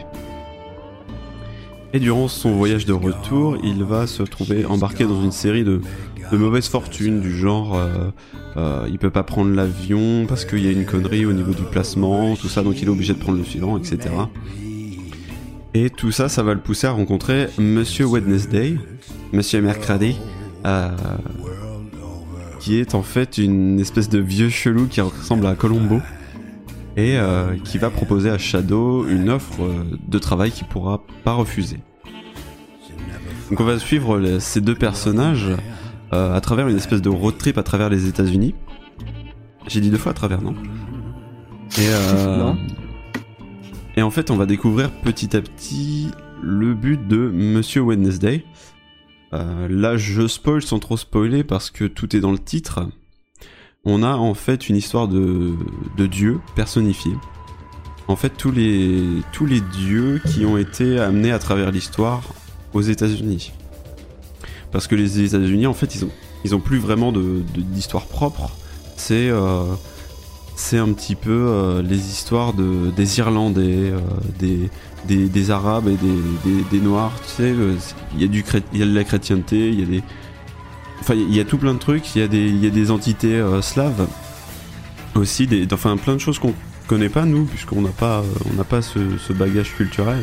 Et 1.92 2.00
durant 2.00 2.26
son 2.26 2.52
voyage 2.52 2.86
de 2.86 2.94
retour, 2.94 3.58
il 3.62 3.84
va 3.84 4.06
se 4.06 4.22
trouver 4.22 4.64
embarqué 4.64 5.04
dans 5.04 5.22
une 5.22 5.30
série 5.30 5.64
de, 5.64 5.82
mauvaises 6.32 6.68
fortunes 6.68 7.20
du 7.20 7.36
genre 7.36 7.76
euh, 7.76 8.08
euh, 8.56 8.88
il 8.88 8.98
peut 8.98 9.10
pas 9.10 9.24
prendre 9.24 9.54
l'avion 9.54 10.24
parce 10.26 10.46
qu'il 10.46 10.64
y 10.64 10.68
a 10.68 10.70
une 10.70 10.86
connerie 10.86 11.26
au 11.26 11.34
niveau 11.34 11.52
du 11.52 11.64
placement, 11.64 12.34
tout 12.34 12.48
ça, 12.48 12.62
donc 12.62 12.80
il 12.80 12.88
est 12.88 12.90
obligé 12.90 13.12
de 13.12 13.18
prendre 13.18 13.36
le 13.36 13.44
suivant, 13.44 13.76
etc. 13.76 13.98
Et 15.74 15.90
tout 15.90 16.12
ça, 16.12 16.30
ça 16.30 16.42
va 16.42 16.54
le 16.54 16.60
pousser 16.60 16.86
à 16.86 16.92
rencontrer 16.92 17.48
Monsieur 17.58 18.06
Wednesday, 18.06 18.78
Monsieur 19.34 19.60
Mercredi, 19.60 20.16
euh, 20.64 20.88
qui 22.68 22.78
est 22.78 22.94
en 22.94 23.02
fait 23.02 23.38
une 23.38 23.80
espèce 23.80 24.10
de 24.10 24.18
vieux 24.18 24.50
chelou 24.50 24.88
qui 24.88 25.00
ressemble 25.00 25.46
à 25.46 25.54
Colombo 25.54 26.02
et 26.98 27.16
euh, 27.16 27.56
qui 27.64 27.78
va 27.78 27.88
proposer 27.88 28.28
à 28.28 28.36
Shadow 28.36 29.06
une 29.08 29.30
offre 29.30 29.62
euh, 29.62 29.84
de 30.06 30.18
travail 30.18 30.50
qu'il 30.50 30.66
pourra 30.66 31.02
pas 31.24 31.32
refuser. 31.32 31.78
Donc 33.48 33.60
on 33.60 33.64
va 33.64 33.78
suivre 33.78 34.18
les- 34.18 34.38
ces 34.38 34.60
deux 34.60 34.74
personnages 34.74 35.46
euh, 36.12 36.36
à 36.36 36.40
travers 36.42 36.68
une 36.68 36.76
espèce 36.76 37.00
de 37.00 37.08
road 37.08 37.38
trip 37.38 37.56
à 37.56 37.62
travers 37.62 37.88
les 37.88 38.06
États-Unis. 38.06 38.54
J'ai 39.66 39.80
dit 39.80 39.88
deux 39.88 39.96
fois 39.96 40.12
à 40.12 40.14
travers, 40.14 40.42
non? 40.42 40.54
Et 41.78 41.86
euh, 41.88 42.36
Non. 42.44 42.58
et 43.96 44.02
en 44.02 44.10
fait, 44.10 44.30
on 44.30 44.36
va 44.36 44.44
découvrir 44.44 44.90
petit 44.90 45.34
à 45.34 45.40
petit 45.40 46.08
le 46.42 46.74
but 46.74 47.08
de 47.08 47.16
Monsieur 47.16 47.80
Wednesday. 47.80 48.44
Euh, 49.32 49.68
là, 49.68 49.96
je 49.96 50.26
spoil 50.26 50.62
sans 50.62 50.78
trop 50.78 50.96
spoiler 50.96 51.44
parce 51.44 51.70
que 51.70 51.84
tout 51.84 52.16
est 52.16 52.20
dans 52.20 52.32
le 52.32 52.38
titre. 52.38 52.88
On 53.84 54.02
a 54.02 54.14
en 54.14 54.34
fait 54.34 54.68
une 54.68 54.76
histoire 54.76 55.08
de, 55.08 55.54
de 55.96 56.06
dieux 56.06 56.40
personnifiés. 56.54 57.14
En 58.08 58.16
fait, 58.16 58.30
tous 58.30 58.50
les, 58.50 59.22
dieux 59.72 60.20
qui 60.26 60.46
ont 60.46 60.56
été 60.56 60.98
amenés 60.98 61.30
à 61.30 61.38
travers 61.38 61.70
l'histoire 61.70 62.22
aux 62.72 62.80
États-Unis. 62.80 63.52
Parce 64.72 64.86
que 64.86 64.94
les 64.94 65.20
États-Unis, 65.20 65.66
en 65.66 65.74
fait, 65.74 65.94
ils 66.44 66.54
ont, 66.54 66.60
plus 66.60 66.78
vraiment 66.78 67.12
d'histoire 67.12 68.06
propre. 68.06 68.50
C'est 68.96 69.28
euh, 69.28 69.64
c'est 70.56 70.78
un 70.78 70.92
petit 70.92 71.14
peu 71.14 71.30
euh, 71.30 71.82
les 71.82 71.98
histoires 71.98 72.54
de, 72.54 72.90
des 72.90 73.18
Irlandais, 73.18 73.92
des, 74.38 74.70
des, 75.06 75.50
Arabes 75.50 75.88
et 75.88 75.96
des, 75.96 76.62
des, 76.70 76.80
Noirs, 76.80 77.12
tu 77.22 77.30
sais, 77.30 77.52
euh, 77.52 77.76
il 78.14 78.22
y, 78.22 78.24
a 78.24 78.28
du 78.28 78.44
il 78.72 78.78
y 78.78 78.82
a 78.82 78.86
de 78.86 78.94
la 78.94 79.04
chrétienté, 79.04 79.68
il 79.68 79.80
y 79.80 79.82
a 79.82 79.86
des... 79.86 80.02
Enfin, 81.00 81.14
il 81.14 81.34
y 81.34 81.40
a 81.40 81.44
tout 81.44 81.58
plein 81.58 81.74
de 81.74 81.78
trucs, 81.78 82.14
il 82.14 82.20
y 82.20 82.24
a 82.24 82.28
des, 82.28 82.48
il 82.48 82.62
y 82.62 82.66
a 82.66 82.70
des 82.70 82.90
entités 82.90 83.34
euh, 83.34 83.62
slaves, 83.62 84.08
aussi, 85.14 85.46
des, 85.46 85.66
enfin 85.72 85.96
plein 85.96 86.14
de 86.14 86.18
choses 86.18 86.38
qu'on 86.38 86.54
connaît 86.86 87.08
pas, 87.08 87.24
nous, 87.24 87.44
puisqu'on 87.44 87.82
n'a 87.82 87.90
pas, 87.90 88.18
euh, 88.18 88.50
on 88.50 88.54
n'a 88.54 88.64
pas 88.64 88.82
ce, 88.82 89.32
bagage 89.32 89.74
culturel. 89.74 90.22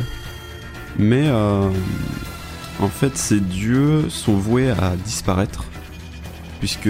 Mais 0.97 1.29
en 1.29 2.87
fait, 2.87 3.17
ces 3.17 3.41
dieux 3.41 4.09
sont 4.09 4.35
voués 4.35 4.69
à 4.69 4.95
disparaître, 5.03 5.65
puisque 6.59 6.89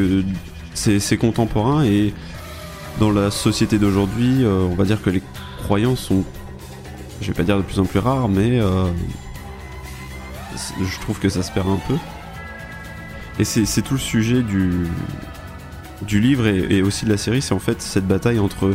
c'est 0.76 1.18
contemporain 1.18 1.84
et 1.84 2.14
dans 3.00 3.10
la 3.10 3.32
société 3.32 3.80
d'aujourd'hui, 3.80 4.46
on 4.46 4.76
va 4.76 4.84
dire 4.84 5.02
que 5.02 5.10
les 5.10 5.24
croyances 5.64 6.02
sont, 6.02 6.24
je 7.22 7.28
vais 7.28 7.34
pas 7.34 7.44
dire 7.44 7.58
de 7.58 7.62
plus 7.64 7.80
en 7.80 7.86
plus 7.86 8.00
rares, 8.00 8.28
mais 8.30 8.60
euh, 8.60 8.86
je 10.82 11.00
trouve 11.00 11.20
que 11.20 11.30
ça 11.30 11.44
se 11.44 11.52
perd 11.52 11.68
un 11.70 11.80
peu. 11.88 11.96
Et 13.40 13.44
c'est 13.44 13.82
tout 13.82 13.96
le 13.96 14.00
sujet 14.00 14.42
du, 14.42 14.88
du 16.04 16.20
livre 16.22 16.48
et, 16.48 16.78
et 16.78 16.82
aussi 16.82 17.06
de 17.06 17.10
la 17.10 17.18
série, 17.18 17.42
c'est 17.42 17.54
en 17.54 17.60
fait 17.60 17.82
cette 17.82 18.08
bataille 18.08 18.40
entre 18.40 18.74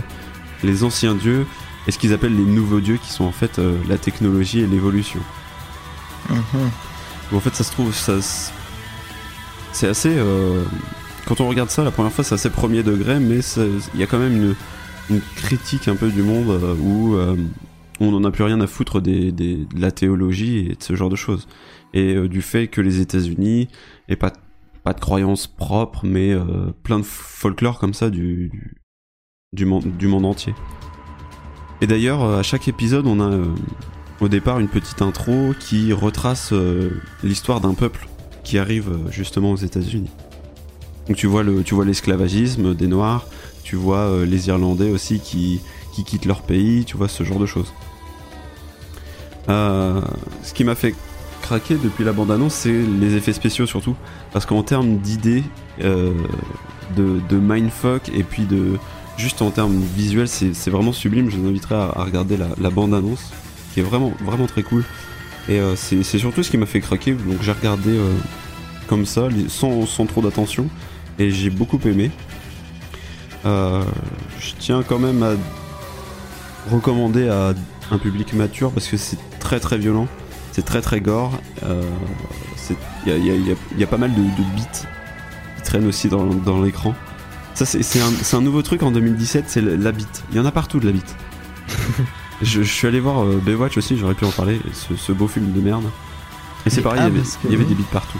les 0.62 0.84
anciens 0.84 1.14
dieux 1.14 1.46
et 1.86 1.92
ce 1.92 1.98
qu'ils 1.98 2.12
appellent 2.12 2.36
les 2.36 2.44
nouveaux 2.44 2.80
dieux, 2.80 2.98
qui 3.02 3.10
sont 3.10 3.24
en 3.24 3.32
fait 3.32 3.58
euh, 3.58 3.78
la 3.88 3.96
technologie 3.96 4.60
et 4.60 4.66
l'évolution. 4.66 5.20
Donc, 6.28 6.38
En 7.32 7.40
fait, 7.40 7.54
ça 7.54 7.64
se 7.64 7.72
trouve, 7.72 7.94
ça, 7.94 8.14
c'est 9.72 9.88
assez. 9.88 10.12
euh, 10.14 10.62
quand 11.26 11.40
on 11.40 11.48
regarde 11.48 11.70
ça, 11.70 11.82
la 11.82 11.90
première 11.90 12.12
fois, 12.12 12.22
c'est 12.22 12.34
assez 12.34 12.50
premier 12.50 12.82
degré, 12.82 13.18
mais 13.18 13.38
il 13.94 14.00
y 14.00 14.02
a 14.02 14.06
quand 14.06 14.18
même 14.18 14.36
une, 14.36 14.54
une 15.08 15.20
critique 15.36 15.88
un 15.88 15.96
peu 15.96 16.10
du 16.10 16.22
monde 16.22 16.76
où 16.82 17.16
on 18.00 18.10
n'en 18.10 18.24
a 18.24 18.30
plus 18.30 18.44
rien 18.44 18.60
à 18.60 18.66
foutre 18.66 19.00
de 19.00 19.66
la 19.78 19.90
théologie 19.90 20.58
et 20.58 20.74
de 20.74 20.82
ce 20.82 20.94
genre 20.94 21.10
de 21.10 21.16
choses. 21.16 21.46
Et 21.92 22.14
euh, 22.14 22.28
du 22.28 22.42
fait 22.42 22.68
que 22.68 22.80
les 22.80 23.00
États-Unis 23.00 23.68
aient 24.08 24.16
pas, 24.16 24.32
de 24.86 25.00
croyances 25.00 25.46
propres, 25.46 26.04
mais 26.04 26.32
euh, 26.32 26.72
plein 26.82 26.98
de 26.98 27.04
folklore 27.04 27.78
comme 27.78 27.94
ça 27.94 28.10
du, 28.10 28.50
monde, 29.64 30.24
entier. 30.24 30.54
Et 31.80 31.86
d'ailleurs, 31.86 32.24
euh, 32.24 32.40
à 32.40 32.42
chaque 32.42 32.66
épisode, 32.68 33.06
on 33.06 33.20
a 33.20 33.38
au 34.20 34.28
départ 34.28 34.58
une 34.58 34.68
petite 34.68 35.02
intro 35.02 35.52
qui 35.58 35.92
retrace 35.92 36.52
l'histoire 37.22 37.60
d'un 37.60 37.74
peuple 37.74 38.08
qui 38.44 38.58
arrive 38.58 38.90
justement 39.10 39.52
aux 39.52 39.56
États-Unis. 39.56 40.10
Donc 41.06 41.16
tu 41.16 41.26
vois 41.26 41.42
tu 41.64 41.74
vois 41.74 41.84
l'esclavagisme 41.84 42.74
des 42.74 42.86
Noirs, 42.86 43.26
tu 43.62 43.76
vois 43.76 44.24
les 44.26 44.48
Irlandais 44.48 44.90
aussi 44.90 45.20
qui 45.20 45.60
quittent 46.04 46.26
leur 46.26 46.42
pays, 46.42 46.84
tu 46.84 46.96
vois 46.96 47.08
ce 47.08 47.24
genre 47.24 47.38
de 47.38 47.46
choses. 47.46 47.72
Euh, 49.48 50.00
ce 50.42 50.52
qui 50.52 50.64
m'a 50.64 50.74
fait 50.74 50.94
craquer 51.42 51.76
depuis 51.76 52.04
la 52.04 52.12
bande-annonce, 52.12 52.54
c'est 52.54 52.72
les 52.72 53.16
effets 53.16 53.32
spéciaux 53.32 53.66
surtout, 53.66 53.96
parce 54.32 54.46
qu'en 54.46 54.62
termes 54.62 54.98
d'idées, 54.98 55.42
euh, 55.82 56.12
de, 56.96 57.36
mindfuck 57.36 58.10
et 58.14 58.22
puis 58.22 58.44
de 58.44 58.78
juste 59.16 59.42
en 59.42 59.50
termes 59.50 59.80
visuels, 59.96 60.28
c'est 60.28 60.70
vraiment 60.70 60.92
sublime. 60.92 61.30
Je 61.30 61.36
vous 61.36 61.48
inviterai 61.48 61.74
à, 61.74 62.04
regarder 62.04 62.36
la, 62.36 62.70
bande-annonce, 62.70 63.32
qui 63.72 63.80
est 63.80 63.82
vraiment 63.82 64.12
vraiment 64.24 64.46
très 64.46 64.62
cool. 64.62 64.84
Et 65.48 65.58
euh, 65.58 65.74
c'est 65.76 66.02
surtout 66.18 66.42
ce 66.42 66.50
qui 66.50 66.58
m'a 66.58 66.66
fait 66.66 66.80
craquer. 66.80 67.12
Donc 67.12 67.42
j'ai 67.42 67.52
regardé 67.52 67.98
comme 68.86 69.06
ça, 69.06 69.28
sans, 69.48 69.86
sans 69.86 70.06
trop 70.06 70.20
d'attention, 70.20 70.68
et 71.18 71.30
j'ai 71.30 71.50
beaucoup 71.50 71.80
aimé. 71.84 72.10
Je 73.44 74.54
tiens 74.58 74.82
quand 74.86 74.98
même 74.98 75.22
à 75.22 75.32
recommander 76.70 77.28
à 77.28 77.54
un 77.92 77.98
public 77.98 78.32
mature 78.34 78.70
parce 78.72 78.86
que 78.88 78.96
c'est 78.96 79.18
très 79.38 79.60
très 79.60 79.78
violent, 79.78 80.06
c'est 80.52 80.64
très 80.64 80.80
très 80.80 81.00
gore. 81.00 81.40
euh, 81.64 81.82
Il 83.06 83.12
y 83.12 83.30
a, 83.30 83.34
y 83.36 83.40
y 83.78 83.82
y 83.82 83.86
pas 83.86 83.96
mal 83.98 84.12
de, 84.14 84.20
de 84.20 84.56
beats 84.56 84.86
qui 85.56 85.62
traînent 85.62 85.86
aussi 85.86 86.08
dans, 86.08 86.24
dans 86.26 86.62
l'écran. 86.62 86.94
Ça, 87.54 87.66
c'est 87.66 88.00
un, 88.00 88.38
un 88.38 88.40
nouveau 88.40 88.62
truc 88.62 88.82
en 88.82 88.90
2017, 88.90 89.44
c'est 89.48 89.60
la 89.60 89.92
bite. 89.92 90.22
Il 90.30 90.36
y 90.36 90.40
en 90.40 90.46
a 90.46 90.52
partout 90.52 90.78
de 90.80 90.86
la 90.86 90.92
bite. 90.92 91.14
je, 92.42 92.62
je 92.62 92.72
suis 92.72 92.86
allé 92.86 93.00
voir 93.00 93.22
euh, 93.24 93.40
Baywatch 93.44 93.76
aussi, 93.76 93.98
j'aurais 93.98 94.14
pu 94.14 94.24
en 94.24 94.30
parler, 94.30 94.60
ce, 94.72 94.96
ce 94.96 95.12
beau 95.12 95.28
film 95.28 95.52
de 95.52 95.60
merde. 95.60 95.84
Et 96.66 96.70
c'est 96.70 96.80
pareil, 96.82 97.00
ah, 97.02 97.08
il 97.08 97.14
y 97.16 97.18
avait, 97.18 97.28
que 97.42 97.48
y 97.48 97.54
avait 97.54 97.64
des 97.64 97.74
bites 97.74 97.90
partout. 97.90 98.18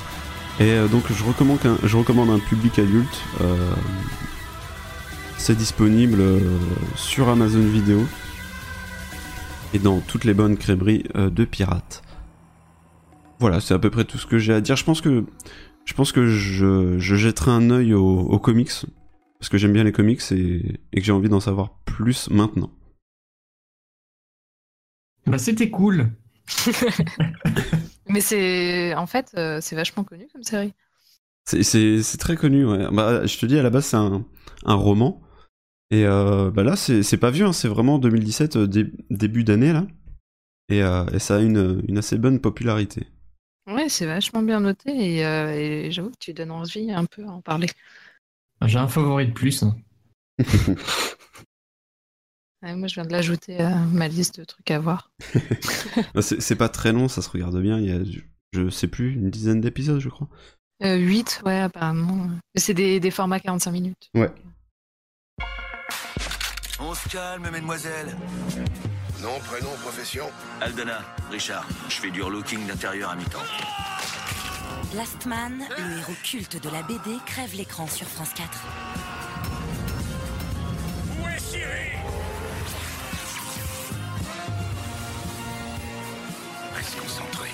Et 0.58 0.64
euh, 0.72 0.88
donc 0.88 1.04
je 1.16 1.24
recommande, 1.24 1.60
qu'un- 1.60 1.78
je 1.84 1.96
recommande 1.96 2.28
un 2.30 2.38
public 2.38 2.78
adulte. 2.78 3.20
euh, 3.40 3.56
c'est 5.38 5.56
disponible 5.56 6.20
euh, 6.20 6.38
sur 6.96 7.28
Amazon 7.30 7.60
Vidéo 7.62 8.04
et 9.74 9.78
dans 9.78 10.00
toutes 10.00 10.24
les 10.24 10.34
bonnes 10.34 10.56
crèmeries 10.56 11.04
euh, 11.16 11.30
de 11.30 11.44
pirates. 11.44 12.02
Voilà, 13.38 13.60
c'est 13.60 13.74
à 13.74 13.78
peu 13.78 13.90
près 13.90 14.04
tout 14.04 14.18
ce 14.18 14.26
que 14.26 14.38
j'ai 14.38 14.52
à 14.52 14.60
dire. 14.60 14.76
Je 14.76 14.84
pense 14.84 15.00
que 15.00 15.24
je 15.84 15.94
pense 15.94 16.12
que 16.12 16.26
je, 16.26 16.98
je 16.98 17.16
jetterai 17.16 17.50
un 17.50 17.70
œil 17.70 17.94
aux, 17.94 18.20
aux 18.20 18.38
comics 18.38 18.70
parce 19.38 19.48
que 19.48 19.56
j'aime 19.58 19.72
bien 19.72 19.84
les 19.84 19.92
comics 19.92 20.20
et, 20.32 20.78
et 20.92 21.00
que 21.00 21.02
j'ai 21.04 21.12
envie 21.12 21.30
d'en 21.30 21.40
savoir 21.40 21.78
plus 21.86 22.28
maintenant. 22.30 22.70
Bah, 25.26 25.38
c'était 25.38 25.70
cool. 25.70 26.10
Mais 28.08 28.20
c'est. 28.20 28.94
En 28.94 29.06
fait, 29.06 29.32
euh, 29.36 29.58
c'est 29.60 29.76
vachement 29.76 30.04
connu 30.04 30.26
comme 30.32 30.42
série. 30.42 30.74
C'est- 31.44 31.62
C'est 31.62 32.02
c'est 32.02 32.18
très 32.18 32.36
connu, 32.36 32.64
ouais. 32.66 32.88
Bah, 32.92 33.24
je 33.26 33.38
te 33.38 33.46
dis, 33.46 33.58
à 33.58 33.62
la 33.62 33.70
base, 33.70 33.86
c'est 33.86 33.96
un, 33.96 34.24
un 34.64 34.74
roman. 34.74 35.20
Et 35.90 36.06
euh, 36.06 36.50
bah 36.50 36.62
là, 36.62 36.76
c'est 36.76 37.02
c'est 37.02 37.16
pas 37.16 37.30
vieux, 37.30 37.46
hein, 37.46 37.52
c'est 37.52 37.68
vraiment 37.68 37.98
2017, 37.98 38.56
euh, 38.56 38.66
dé- 38.66 38.92
début 39.10 39.44
d'année, 39.44 39.72
là. 39.72 39.86
Et, 40.68 40.82
euh, 40.82 41.04
et 41.12 41.18
ça 41.18 41.36
a 41.36 41.40
une, 41.40 41.82
une 41.88 41.98
assez 41.98 42.16
bonne 42.16 42.40
popularité. 42.40 43.06
Ouais, 43.66 43.88
c'est 43.88 44.06
vachement 44.06 44.42
bien 44.42 44.60
noté 44.60 44.90
et, 45.16 45.26
euh, 45.26 45.52
et 45.52 45.90
j'avoue 45.90 46.10
que 46.10 46.18
tu 46.18 46.32
donnes 46.32 46.50
envie 46.50 46.90
un 46.90 47.04
peu 47.04 47.24
à 47.24 47.30
en 47.30 47.40
parler. 47.40 47.68
J'ai 48.66 48.78
un 48.78 48.88
favori 48.88 49.26
de 49.28 49.32
plus. 49.32 49.62
hein. 49.62 49.76
moi, 52.62 52.88
je 52.88 52.94
viens 52.94 53.04
de 53.04 53.12
l'ajouter 53.12 53.58
à 53.58 53.74
ma 53.76 54.08
liste 54.08 54.40
de 54.40 54.44
trucs 54.44 54.70
à 54.70 54.78
voir. 54.78 55.10
C'est 56.20 56.40
c'est 56.40 56.56
pas 56.56 56.68
très 56.68 56.92
long, 56.92 57.08
ça 57.08 57.22
se 57.22 57.30
regarde 57.30 57.60
bien. 57.60 57.78
Il 57.78 57.86
y 57.86 57.92
a, 57.92 58.00
je 58.52 58.68
sais 58.68 58.88
plus, 58.88 59.14
une 59.14 59.30
dizaine 59.30 59.60
d'épisodes, 59.60 60.00
je 60.00 60.08
crois. 60.08 60.28
Euh, 60.82 60.96
8, 60.96 61.42
ouais, 61.44 61.60
apparemment. 61.60 62.28
C'est 62.54 62.74
des, 62.74 63.00
des 63.00 63.10
formats 63.10 63.40
45 63.40 63.70
minutes. 63.72 64.10
Ouais. 64.14 64.30
On 66.78 66.94
se 66.94 67.08
calme, 67.08 67.48
mademoiselle. 67.50 68.16
Nom, 69.20 69.38
prénom, 69.40 69.70
profession 69.82 70.30
Aldana, 70.60 71.00
Richard. 71.30 71.66
Je 71.88 71.94
fais 71.94 72.10
du 72.10 72.22
relooking 72.22 72.66
d'intérieur 72.66 73.10
à 73.10 73.16
mi-temps. 73.16 73.38
Last 74.94 75.26
Man, 75.26 75.62
le 75.78 75.98
héros 75.98 76.14
culte 76.24 76.60
de 76.62 76.70
la 76.70 76.82
BD, 76.82 77.18
crève 77.26 77.54
l'écran 77.54 77.86
sur 77.86 78.06
France 78.06 78.30
4. 78.34 78.48
Où 81.20 81.28
est 81.28 81.38
Cyril 81.38 81.98
Reste 86.74 86.98
concentré. 86.98 87.48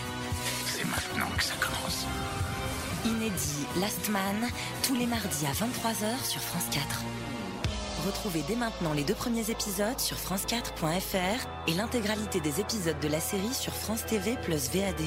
C'est 0.67 0.85
maintenant 0.85 1.29
que 1.37 1.43
ça 1.43 1.55
commence. 1.61 2.07
Inédit 3.05 3.67
Last 3.81 4.09
Man, 4.09 4.49
tous 4.83 4.95
les 4.95 5.07
mardis 5.07 5.47
à 5.47 5.53
23h 5.53 6.25
sur 6.25 6.41
France 6.41 6.67
4. 6.71 7.03
Retrouvez 8.07 8.43
dès 8.47 8.55
maintenant 8.55 8.93
les 8.93 9.03
deux 9.03 9.15
premiers 9.15 9.51
épisodes 9.51 9.99
sur 9.99 10.17
France4.fr 10.17 11.45
et 11.67 11.75
l'intégralité 11.75 12.39
des 12.41 12.61
épisodes 12.61 13.01
de 13.01 13.09
la 13.09 13.19
série 13.19 13.53
sur 13.53 13.73
France 13.73 14.07
TV 14.07 14.37
plus 14.45 14.71
VAD. 14.71 15.01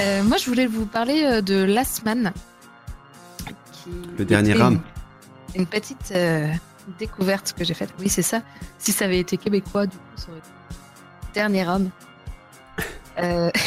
Euh, 0.00 0.22
moi, 0.24 0.36
je 0.36 0.46
voulais 0.46 0.66
vous 0.66 0.86
parler 0.86 1.22
euh, 1.24 1.40
de 1.42 1.62
Last 1.62 2.04
Man. 2.04 2.32
Le 4.18 4.24
dernier 4.24 4.52
Une- 4.52 4.62
rame. 4.62 4.80
Une 5.54 5.66
petite 5.66 6.12
euh, 6.14 6.48
découverte 6.98 7.54
que 7.56 7.64
j'ai 7.64 7.74
faite. 7.74 7.90
Oui, 7.98 8.08
c'est 8.08 8.22
ça. 8.22 8.42
Si 8.78 8.92
ça 8.92 9.04
avait 9.06 9.18
été 9.18 9.36
québécois, 9.36 9.86
du 9.86 9.96
coup, 9.96 10.02
ça 10.16 10.28
aurait 10.30 10.38
été 10.38 10.48
Dernier 11.34 11.66
homme. 11.66 11.90
Euh, 13.18 13.50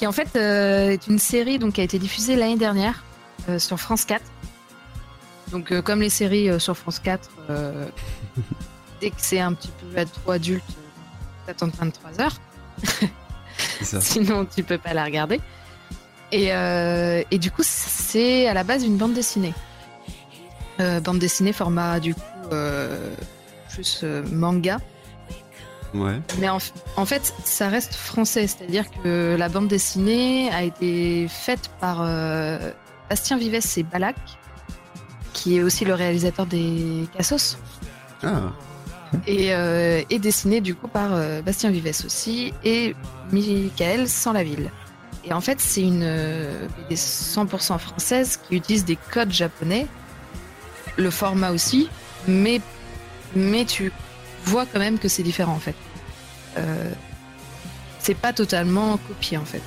qui 0.00 0.06
en 0.06 0.12
fait 0.12 0.34
euh, 0.34 0.92
est 0.92 1.06
une 1.08 1.18
série 1.18 1.58
donc, 1.58 1.74
qui 1.74 1.82
a 1.82 1.84
été 1.84 1.98
diffusée 1.98 2.34
l'année 2.34 2.56
dernière 2.56 3.04
euh, 3.50 3.58
sur 3.58 3.78
France 3.78 4.06
4. 4.06 4.22
Donc, 5.52 5.78
comme 5.82 6.00
les 6.00 6.08
séries 6.08 6.58
sur 6.58 6.74
France 6.74 7.00
4, 7.00 7.28
euh, 7.50 7.86
dès 9.02 9.10
que 9.10 9.16
c'est 9.18 9.40
un 9.40 9.52
petit 9.52 9.70
peu 9.92 10.04
trop 10.06 10.30
adulte, 10.30 10.64
t'attends 11.46 11.68
23 11.68 12.20
heures. 12.20 12.36
ça. 13.82 14.00
Sinon, 14.00 14.46
tu 14.46 14.62
peux 14.62 14.78
pas 14.78 14.94
la 14.94 15.04
regarder. 15.04 15.40
Et, 16.32 16.50
et 17.30 17.38
du 17.38 17.50
coup, 17.50 17.62
c'est 17.64 18.46
à 18.46 18.54
la 18.54 18.62
base 18.62 18.84
une 18.84 18.96
bande 18.96 19.12
dessinée. 19.12 19.52
Euh, 20.80 20.98
bande 21.00 21.18
dessinée 21.18 21.52
format 21.52 22.00
du 22.00 22.14
coup 22.14 22.20
euh, 22.52 23.14
plus 23.72 24.00
euh, 24.02 24.22
manga. 24.32 24.78
Ouais. 25.92 26.20
Mais 26.38 26.48
en, 26.48 26.58
en 26.96 27.04
fait, 27.04 27.34
ça 27.44 27.68
reste 27.68 27.94
français, 27.94 28.46
c'est-à-dire 28.46 28.84
que 29.02 29.36
la 29.38 29.48
bande 29.48 29.68
dessinée 29.68 30.48
a 30.52 30.62
été 30.62 31.26
faite 31.28 31.70
par 31.80 31.98
euh, 32.02 32.70
Bastien 33.08 33.36
Vives 33.36 33.58
et 33.76 33.82
Balak, 33.82 34.16
qui 35.32 35.56
est 35.58 35.62
aussi 35.62 35.84
le 35.84 35.94
réalisateur 35.94 36.46
des 36.46 37.06
Cassos, 37.16 37.58
Ah. 38.22 38.52
et, 39.26 39.52
euh, 39.52 40.02
et 40.10 40.18
dessinée 40.20 40.60
du 40.60 40.76
coup 40.76 40.86
par 40.88 41.10
euh, 41.12 41.42
Bastien 41.42 41.70
Vives 41.70 42.02
aussi 42.06 42.54
et 42.64 42.94
Michael 43.32 44.08
Sans-la-Ville. 44.08 44.70
Et 45.24 45.32
en 45.34 45.40
fait, 45.40 45.60
c'est 45.60 45.82
une 45.82 46.00
BD 46.88 46.94
100% 46.96 47.78
française 47.78 48.38
qui 48.48 48.56
utilise 48.56 48.84
des 48.86 48.96
codes 48.96 49.32
japonais, 49.32 49.86
le 50.96 51.10
format 51.10 51.50
aussi, 51.50 51.88
mais, 52.28 52.60
mais 53.34 53.64
tu 53.64 53.92
vois 54.44 54.66
quand 54.66 54.78
même 54.78 54.98
que 54.98 55.08
c'est 55.08 55.22
différent 55.22 55.52
en 55.54 55.58
fait. 55.60 55.74
Euh, 56.58 56.90
c'est 57.98 58.14
pas 58.16 58.32
totalement 58.32 58.96
copié 59.08 59.36
en 59.38 59.44
fait. 59.44 59.62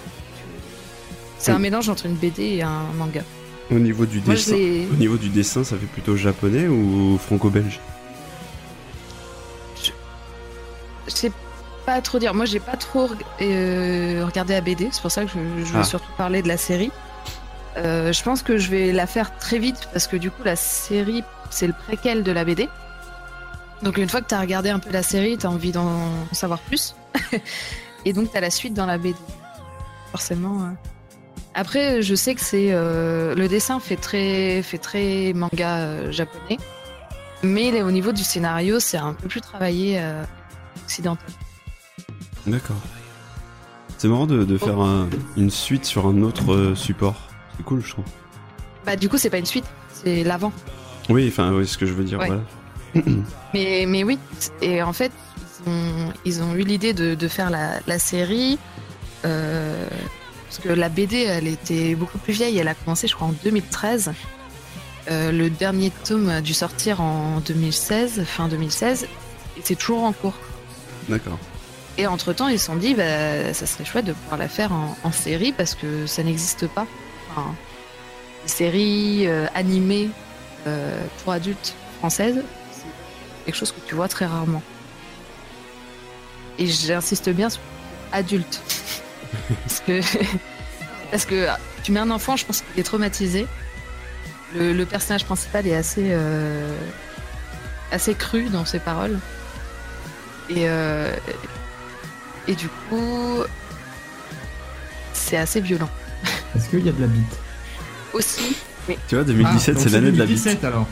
C'est 1.38 1.52
un 1.52 1.60
mélange 1.60 1.90
entre 1.90 2.06
une 2.06 2.16
BD 2.16 2.44
et 2.44 2.64
un 2.64 2.84
manga. 2.95 3.22
Au 3.72 3.76
niveau 3.80 4.06
du 4.06 4.22
Moi, 4.22 4.36
dessin, 4.36 4.56
au 4.56 4.95
niveau 4.95 5.18
du 5.18 5.30
dessin, 5.30 5.64
ça 5.64 5.76
fait 5.78 5.86
plutôt 5.88 6.16
japonais 6.16 6.68
ou 6.68 7.18
franco-belge? 7.18 7.80
Je 11.08 11.12
sais 11.14 11.32
pas 11.86 12.02
trop 12.02 12.20
dire. 12.20 12.34
Moi, 12.34 12.45
j'ai 12.45 12.60
pas 12.60 12.78
trop 12.78 13.10
euh, 13.41 14.24
regardé 14.26 14.54
la 14.54 14.62
BD. 14.62 14.88
C'est 14.91 15.02
pour 15.02 15.12
ça 15.12 15.26
que 15.26 15.32
je, 15.32 15.66
je 15.66 15.72
veux 15.74 15.80
Ah. 15.82 15.84
surtout 15.84 16.12
parler 16.18 16.41
de 16.41 16.48
la 16.48 16.58
série. 16.58 16.91
Euh, 17.78 18.14
je 18.14 18.22
pense 18.24 18.44
que 18.44 18.58
je 18.58 18.70
vais 18.70 18.91
la 18.91 19.08
faire 19.08 19.36
très 19.38 19.58
vite 19.58 19.90
parce 19.94 20.08
que 20.08 20.16
du 20.18 20.30
coup, 20.32 20.44
la 20.44 20.56
série, 20.56 21.24
c'est 21.50 21.68
le 21.68 21.74
préquel 21.74 22.24
de 22.24 22.32
la 22.32 22.45
BD. 22.45 22.70
Donc, 23.82 23.98
une 23.98 24.08
fois 24.08 24.22
que 24.22 24.28
tu 24.28 24.36
as 24.36 24.40
regardé 24.40 24.70
un 24.70 24.80
peu 24.80 24.91
la 24.91 25.04
série, 25.04 25.38
tu 25.38 25.45
as 25.45 25.50
envie 25.50 25.72
d'en 25.72 26.00
savoir 26.32 26.60
plus. 26.60 26.95
Et 28.06 28.14
donc, 28.14 28.32
tu 28.32 28.38
as 28.38 28.41
la 28.41 28.50
suite 28.52 28.74
dans 28.74 28.86
la 28.86 28.98
BD. 28.98 29.16
Forcément. 30.12 30.62
euh. 30.62 30.68
Après, 31.56 32.02
je 32.02 32.16
sais 32.16 32.34
que 32.36 32.41
c'est. 32.41 32.70
euh, 32.72 33.36
le 33.36 33.48
dessin 33.48 33.80
fait 33.80 33.95
très, 33.95 34.62
fait 34.64 34.78
très 34.78 35.34
manga 35.34 36.12
japonais. 36.12 36.58
Mais 37.44 37.82
au 37.82 37.91
niveau 37.91 38.12
du 38.14 38.24
scénario, 38.24 38.80
c'est 38.80 38.98
un 38.98 39.14
peu 39.14 39.28
plus 39.28 39.41
travaillé 39.41 40.02
occidental. 40.86 41.28
D'accord. 42.48 42.78
C'est 43.98 44.08
marrant 44.08 44.28
de, 44.28 44.58
faire 44.58 44.80
un- 44.80 45.10
une 45.38 45.50
suite 45.50 45.86
sur 45.86 46.08
un 46.08 46.22
autre 46.24 46.74
support. 46.76 47.20
C'est 47.58 47.64
cool, 47.64 47.82
je 47.84 47.90
trouve. 47.92 48.06
Bah, 48.86 48.96
du 48.96 49.10
coup, 49.10 49.18
c'est 49.18 49.30
pas 49.30 49.38
une 49.38 49.46
suite, 49.46 49.66
c'est 49.92 50.24
l'avant. 50.24 50.52
Oui, 51.10 51.28
enfin, 51.28 51.52
oui, 51.54 51.68
ce 51.68 51.78
que 51.78 51.86
je 51.86 51.94
veux 51.94 52.04
dire, 52.04 52.20
Ouais. 52.20 52.28
voilà. 52.28 52.42
Mais, 53.54 53.86
mais 53.88 54.04
oui, 54.04 54.20
et 54.62 54.84
en 54.84 54.94
fait, 54.94 55.12
ils 55.66 55.70
ont, 55.72 56.14
ils 56.26 56.42
ont 56.44 56.54
eu 56.56 56.64
l'idée 56.64 56.94
de, 56.94 57.16
de 57.16 57.28
faire 57.28 57.50
la, 57.50 57.80
la 57.88 57.98
série. 58.00 58.60
euh, 59.26 59.88
parce 60.46 60.60
que 60.60 60.70
la 60.70 60.90
BD, 60.90 61.18
elle 61.24 61.48
était 61.48 61.96
beaucoup 61.96 62.20
plus 62.20 62.34
vieille. 62.34 62.58
Elle 62.60 62.68
a 62.68 62.76
commencé, 62.76 63.08
je 63.08 63.16
crois, 63.16 63.28
en 63.28 63.34
2013. 63.44 64.14
Euh, 65.10 65.32
le 65.32 65.50
dernier 65.50 65.92
tome 66.04 66.30
a 66.30 66.42
dû 66.42 66.54
sortir 66.54 67.02
en 67.02 67.40
2016, 67.40 68.24
fin 68.26 68.48
2016. 68.48 69.08
Et 69.58 69.62
c'est 69.64 69.76
toujours 69.76 70.04
en 70.04 70.14
cours. 70.14 70.36
D'accord. 71.10 71.40
Et 71.98 72.06
entre-temps, 72.06 72.48
ils 72.48 72.60
se 72.60 72.66
sont 72.68 72.76
dit, 72.76 72.94
bah, 72.94 73.54
ça 73.54 73.66
serait 73.66 73.86
chouette 73.86 74.06
de 74.06 74.14
pouvoir 74.14 74.38
la 74.38 74.48
faire 74.48 74.72
en, 74.72 74.96
en 75.04 75.12
série 75.12 75.52
parce 75.52 75.74
que 75.74 76.06
ça 76.06 76.22
n'existe 76.24 76.68
pas. 76.68 76.86
Enfin, 77.35 77.55
les 78.43 78.49
séries 78.49 79.27
euh, 79.27 79.47
animées 79.55 80.10
euh, 80.68 81.01
pour 81.23 81.34
adultes 81.34 81.73
françaises, 81.97 82.43
c'est 82.72 83.45
quelque 83.45 83.55
chose 83.55 83.72
que 83.72 83.80
tu 83.88 83.95
vois 83.95 84.07
très 84.07 84.26
rarement. 84.26 84.61
Et 86.60 86.68
j'insiste 86.68 87.30
bien 87.30 87.49
sur 87.49 87.61
adulte. 88.11 88.61
parce 89.65 89.80
que 89.80 90.01
parce 91.11 91.26
que 91.26 91.47
tu 91.84 91.91
mets 91.91 91.99
un 91.99 92.11
enfant, 92.11 92.35
je 92.35 92.45
pense 92.45 92.61
qu'il 92.61 92.80
est 92.80 92.84
traumatisé. 92.84 93.47
Le, 94.53 94.73
le 94.73 94.85
personnage 94.85 95.26
principal 95.26 95.65
est 95.65 95.76
assez 95.76 96.10
euh, 96.11 96.77
assez 97.91 98.14
cru 98.14 98.49
dans 98.49 98.65
ses 98.65 98.80
paroles. 98.80 99.19
Et 100.49 100.65
et 102.47 102.55
du 102.55 102.68
coup, 102.68 103.41
c'est 105.14 105.38
assez 105.38 105.61
violent 105.61 105.89
Est-ce 106.56 106.70
qu'il 106.70 106.86
y 106.86 106.90
a 106.90 106.92
de 106.92 107.02
la 107.02 107.08
bite 107.08 107.38
aussi. 108.14 108.56
Mais 108.88 108.98
Tu 109.08 109.16
vois, 109.16 109.24
2017, 109.24 109.76
Ah, 109.78 109.82
c'est 109.82 109.90
l'année 109.90 110.12
de 110.12 110.18
la 110.20 110.26
bite. 110.26 110.44
2017 110.44 110.64
alors. 110.66 110.88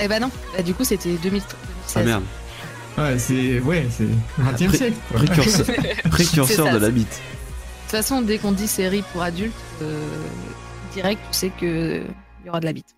eh 0.00 0.08
ben 0.08 0.20
non, 0.20 0.30
Bah, 0.56 0.62
du 0.62 0.74
coup 0.74 0.84
c'était 0.84 1.10
2000 1.16 1.22
2016. 1.22 1.44
Ah 1.96 2.02
merde. 2.02 2.24
Ouais, 2.96 3.18
c'est 3.18 3.60
ouais, 3.60 3.86
c'est 3.90 4.04
20e 4.42 4.66
Pré- 4.68 4.76
siècle. 4.76 4.96
quoi. 5.10 5.18
précurseur 5.20 5.66
C'est 6.02 6.08
précurseur 6.10 6.66
ça, 6.66 6.72
de 6.72 6.78
la 6.78 6.90
bite. 6.90 7.08
De 7.08 7.14
toute 7.14 7.90
façon, 7.90 8.22
dès 8.22 8.38
qu'on 8.38 8.52
dit 8.52 8.68
série 8.68 9.02
pour 9.12 9.22
adultes, 9.22 9.54
euh, 9.82 10.04
direct, 10.92 11.20
tu 11.30 11.38
sais 11.38 11.50
que 11.50 12.02
il 12.42 12.46
y 12.46 12.48
aura 12.50 12.60
de 12.60 12.66
la 12.66 12.72
bite. 12.72 12.94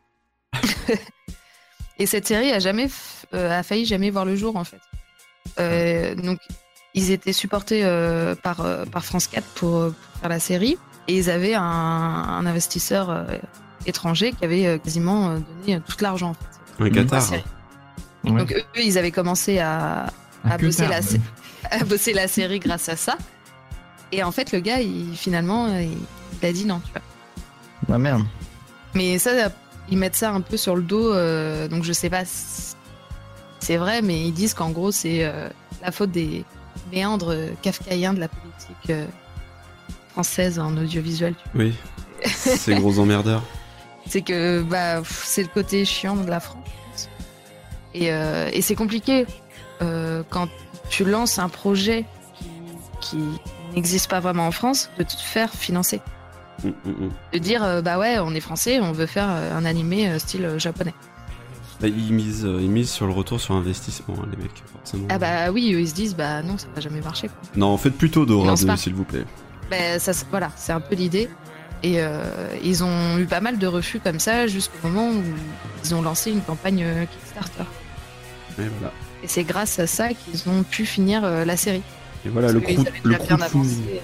Et 1.98 2.06
cette 2.06 2.26
série 2.26 2.50
a 2.50 2.58
jamais, 2.60 2.86
f- 2.86 3.24
euh, 3.34 3.58
a 3.58 3.62
failli 3.62 3.84
jamais 3.84 4.10
voir 4.10 4.24
le 4.24 4.34
jour 4.36 4.56
en 4.56 4.64
fait. 4.64 4.80
Euh, 5.58 6.14
donc, 6.14 6.38
ils 6.94 7.10
étaient 7.10 7.32
supportés 7.32 7.82
euh, 7.84 8.34
par 8.34 8.60
euh, 8.60 8.84
par 8.84 9.04
France 9.04 9.26
4 9.28 9.44
pour, 9.54 9.76
euh, 9.76 9.90
pour 9.90 10.20
faire 10.20 10.28
la 10.30 10.40
série, 10.40 10.76
et 11.08 11.16
ils 11.16 11.30
avaient 11.30 11.54
un, 11.54 11.62
un 11.62 12.46
investisseur 12.46 13.10
euh, 13.10 13.24
étranger 13.86 14.32
qui 14.32 14.44
avait 14.44 14.66
euh, 14.66 14.78
quasiment 14.78 15.34
donné 15.34 15.76
euh, 15.76 15.80
tout 15.86 15.96
l'argent. 16.00 16.30
En 16.30 16.84
fait, 16.84 16.90
la 16.90 16.90
Qatar. 16.90 17.30
Ouais. 18.24 18.32
Donc 18.32 18.52
eux, 18.52 18.62
ils 18.82 18.98
avaient 18.98 19.10
commencé 19.12 19.58
à, 19.60 20.06
à 20.44 20.58
bosser, 20.58 20.86
la, 20.86 21.00
sé- 21.00 21.20
à 21.70 21.84
bosser 21.84 22.12
la 22.12 22.28
série 22.28 22.58
grâce 22.58 22.88
à 22.88 22.96
ça. 22.96 23.16
Et 24.12 24.22
en 24.22 24.32
fait, 24.32 24.52
le 24.52 24.60
gars, 24.60 24.80
il, 24.80 25.16
finalement, 25.16 25.68
il, 25.78 25.96
il 26.42 26.46
a 26.46 26.52
dit 26.52 26.66
non, 26.66 26.80
tu 26.84 26.90
vois. 26.92 27.94
Ah 27.94 27.98
merde. 27.98 28.24
Mais 28.94 29.18
ça, 29.18 29.30
ils 29.88 29.96
mettent 29.96 30.16
ça 30.16 30.32
un 30.32 30.40
peu 30.42 30.56
sur 30.56 30.76
le 30.76 30.82
dos, 30.82 31.12
euh, 31.14 31.66
donc 31.68 31.84
je 31.84 31.92
sais 31.92 32.10
pas 32.10 32.24
si 32.24 32.74
c'est 33.60 33.76
vrai, 33.76 34.02
mais 34.02 34.26
ils 34.26 34.32
disent 34.32 34.52
qu'en 34.54 34.70
gros, 34.70 34.90
c'est 34.90 35.24
euh, 35.24 35.48
la 35.82 35.92
faute 35.92 36.10
des, 36.10 36.44
méandre 36.92 37.36
kafkaïen 37.62 38.14
de 38.14 38.20
la 38.20 38.28
politique 38.28 38.90
euh, 38.90 39.06
française 40.10 40.58
en 40.58 40.76
audiovisuel. 40.76 41.34
Oui. 41.54 41.74
Ces 42.24 42.74
gros 42.74 42.98
emmerdeurs. 42.98 43.42
C'est 44.06 44.22
que 44.22 44.62
bah, 44.62 45.02
c'est 45.04 45.42
le 45.42 45.48
côté 45.48 45.84
chiant 45.84 46.16
de 46.16 46.28
la 46.28 46.40
France. 46.40 46.58
Et, 47.94 48.12
euh, 48.12 48.48
et 48.52 48.62
c'est 48.62 48.74
compliqué 48.74 49.26
euh, 49.82 50.22
quand 50.30 50.48
tu 50.88 51.04
lances 51.04 51.38
un 51.38 51.48
projet 51.48 52.04
qui, 53.00 53.18
n'existe 53.74 54.10
pas 54.10 54.18
vraiment 54.18 54.48
en 54.48 54.50
France 54.50 54.90
de 54.98 55.04
te 55.04 55.12
faire 55.12 55.52
financer. 55.52 56.00
Mm, 56.64 56.68
mm, 56.68 56.90
mm. 56.90 57.10
De 57.32 57.38
dire 57.38 57.62
euh, 57.62 57.82
bah 57.82 57.98
ouais, 57.98 58.18
on 58.18 58.34
est 58.34 58.40
français, 58.40 58.80
on 58.80 58.90
veut 58.90 59.06
faire 59.06 59.28
un 59.28 59.64
animé 59.64 60.18
style 60.18 60.54
japonais. 60.58 60.94
Bah, 61.80 61.88
ils, 61.88 62.12
misent, 62.12 62.44
euh, 62.44 62.58
ils 62.60 62.68
misent 62.70 62.90
sur 62.90 63.06
le 63.06 63.12
retour 63.12 63.40
sur 63.40 63.54
investissement, 63.54 64.14
hein, 64.18 64.26
les 64.30 64.36
mecs, 64.36 64.62
forcément. 64.72 65.06
Ah 65.08 65.18
bah 65.18 65.50
oui, 65.50 65.72
eux, 65.74 65.80
ils 65.80 65.88
se 65.88 65.94
disent 65.94 66.14
bah 66.14 66.42
non, 66.42 66.58
ça 66.58 66.66
va 66.74 66.80
jamais 66.80 67.00
marcher. 67.00 67.28
Quoi. 67.28 67.36
Non, 67.56 67.76
faites 67.78 67.96
plutôt 67.96 68.26
Dora 68.26 68.48
Lance 68.48 68.60
2, 68.62 68.66
pas. 68.66 68.76
s'il 68.76 68.94
vous 68.94 69.04
plaît. 69.04 69.24
Ben, 69.70 69.98
ça, 69.98 70.12
voilà, 70.30 70.50
c'est 70.56 70.72
un 70.72 70.80
peu 70.80 70.94
l'idée. 70.94 71.30
Et 71.82 71.94
euh, 72.02 72.22
ils 72.62 72.84
ont 72.84 73.16
eu 73.18 73.24
pas 73.24 73.40
mal 73.40 73.58
de 73.58 73.66
refus 73.66 74.00
comme 74.00 74.20
ça 74.20 74.46
jusqu'au 74.46 74.88
moment 74.88 75.08
où 75.10 75.22
ils 75.82 75.94
ont 75.94 76.02
lancé 76.02 76.30
une 76.30 76.42
campagne 76.42 76.82
euh, 76.84 77.04
Kickstarter. 77.06 77.64
Et 78.58 78.62
voilà. 78.78 78.92
Et 79.22 79.28
c'est 79.28 79.44
grâce 79.44 79.78
à 79.78 79.86
ça 79.86 80.08
qu'ils 80.12 80.48
ont 80.50 80.62
pu 80.62 80.84
finir 80.84 81.24
euh, 81.24 81.44
la 81.46 81.56
série. 81.56 81.82
Et 82.26 82.28
voilà, 82.28 82.52
Parce 82.52 82.58
le 82.62 82.80
avaient 82.80 82.92
le 83.04 83.14
euh, 83.14 83.98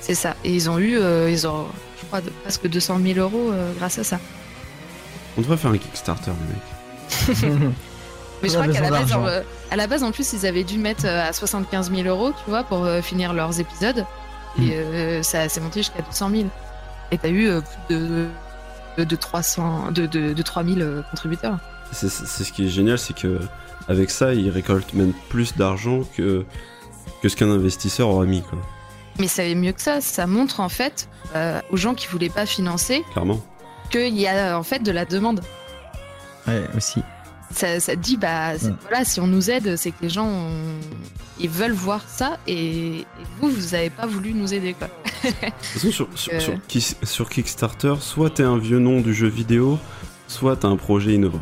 C'est 0.00 0.16
ça. 0.16 0.34
Et 0.42 0.52
ils 0.52 0.68
ont 0.68 0.78
eu, 0.78 0.96
euh, 0.98 1.30
ils 1.30 1.46
ont, 1.46 1.66
je 2.00 2.06
crois, 2.06 2.20
de- 2.20 2.30
presque 2.42 2.66
200 2.68 2.98
000 3.00 3.18
euros 3.20 3.52
grâce 3.78 3.98
à 4.00 4.04
ça. 4.04 4.18
On 5.36 5.42
devrait 5.42 5.56
faire 5.56 5.70
un 5.70 5.78
Kickstarter, 5.78 6.32
les 6.32 6.54
mecs. 6.54 6.77
Mais 8.42 8.48
je 8.48 8.54
crois 8.54 8.68
qu'à 8.68 8.80
la, 8.80 8.90
base, 8.90 9.08
genre, 9.08 9.26
euh, 9.26 9.42
à 9.70 9.76
la 9.76 9.86
base, 9.88 10.04
en 10.04 10.12
plus, 10.12 10.32
ils 10.32 10.46
avaient 10.46 10.62
dû 10.62 10.78
mettre 10.78 11.06
euh, 11.06 11.28
à 11.28 11.32
75 11.32 11.90
000 11.92 12.06
euros, 12.06 12.30
tu 12.30 12.50
vois, 12.50 12.62
pour 12.62 12.84
euh, 12.84 13.02
finir 13.02 13.32
leurs 13.32 13.58
épisodes. 13.58 14.06
Hmm. 14.56 14.62
Et 14.62 14.74
euh, 14.74 15.22
ça 15.22 15.48
s'est 15.48 15.60
monté 15.60 15.80
jusqu'à 15.80 16.02
200 16.02 16.30
000. 16.30 16.42
Et 17.10 17.18
t'as 17.18 17.30
eu 17.30 17.50
plus 17.88 17.96
de, 17.96 18.26
de, 18.98 19.04
de 19.04 19.16
300, 19.16 19.90
de, 19.92 20.06
de, 20.06 20.32
de 20.34 20.42
3 20.42 20.62
000 20.62 20.78
contributeurs. 21.10 21.58
C'est 21.90 22.08
ce 22.10 22.52
qui 22.52 22.66
est 22.66 22.68
génial, 22.68 22.98
c'est 22.98 23.16
que 23.16 23.40
avec 23.88 24.10
ça, 24.10 24.34
ils 24.34 24.50
récoltent 24.50 24.92
même 24.92 25.14
plus 25.30 25.56
d'argent 25.56 26.02
que, 26.16 26.44
que 27.22 27.28
ce 27.28 27.36
qu'un 27.36 27.50
investisseur 27.50 28.08
aurait 28.08 28.26
mis, 28.26 28.42
quoi. 28.42 28.58
Mais 29.18 29.26
c'est 29.26 29.54
mieux 29.54 29.72
que 29.72 29.80
ça. 29.80 30.00
Ça 30.00 30.26
montre, 30.26 30.60
en 30.60 30.68
fait, 30.68 31.08
euh, 31.34 31.60
aux 31.70 31.76
gens 31.76 31.94
qui 31.94 32.06
voulaient 32.06 32.28
pas 32.28 32.46
financer, 32.46 33.02
Clairement. 33.12 33.40
qu'il 33.90 34.16
y 34.18 34.28
a, 34.28 34.56
en 34.58 34.62
fait, 34.62 34.80
de 34.80 34.92
la 34.92 35.04
demande. 35.04 35.40
Ouais, 36.46 36.64
aussi. 36.76 37.02
Ça, 37.50 37.80
ça 37.80 37.96
dit, 37.96 38.16
bah, 38.18 38.52
Ouais. 38.54 38.72
voilà, 38.82 39.04
si 39.04 39.20
on 39.20 39.26
nous 39.26 39.50
aide, 39.50 39.76
c'est 39.76 39.90
que 39.90 39.96
les 40.02 40.10
gens, 40.10 40.26
ont- 40.26 40.80
ils 41.40 41.48
veulent 41.48 41.72
voir 41.72 42.02
ça. 42.06 42.38
Et, 42.46 42.98
et 43.00 43.06
vous, 43.40 43.50
vous 43.50 43.74
avez 43.74 43.88
pas 43.90 44.06
voulu 44.06 44.34
nous 44.34 44.52
aider, 44.52 44.74
quoi. 44.74 44.88
De 45.24 45.30
toute 45.30 45.48
façon, 45.72 45.90
sur, 45.90 46.08
sur, 46.14 46.32
Euh. 46.34 46.40
sur 46.40 46.54
Ki- 46.68 46.96
sur 47.02 47.28
Kickstarter, 47.30 47.94
soit 48.00 48.30
t'es 48.30 48.42
un 48.42 48.58
vieux 48.58 48.78
nom 48.78 49.00
du 49.00 49.14
jeu 49.14 49.28
vidéo, 49.28 49.78
soit 50.26 50.56
t'as 50.56 50.68
un 50.68 50.76
projet 50.76 51.14
innovant. 51.14 51.40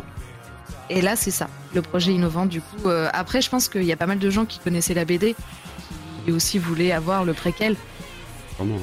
Et 0.90 1.02
là, 1.02 1.16
c'est 1.16 1.32
ça, 1.32 1.48
le 1.74 1.82
projet 1.82 2.12
innovant. 2.12 2.46
Du 2.46 2.60
coup, 2.60 2.86
euh, 2.88 3.08
après, 3.12 3.42
je 3.42 3.50
pense 3.50 3.68
qu'il 3.68 3.82
y 3.82 3.92
a 3.92 3.96
pas 3.96 4.06
mal 4.06 4.20
de 4.20 4.30
gens 4.30 4.44
qui 4.44 4.60
connaissaient 4.60 4.94
la 4.94 5.04
BD, 5.04 5.34
qui 6.24 6.30
aussi 6.30 6.58
voulaient 6.60 6.92
avoir 6.92 7.24
le 7.24 7.32
préquel. 7.34 7.74
Vraiment. 8.58 8.78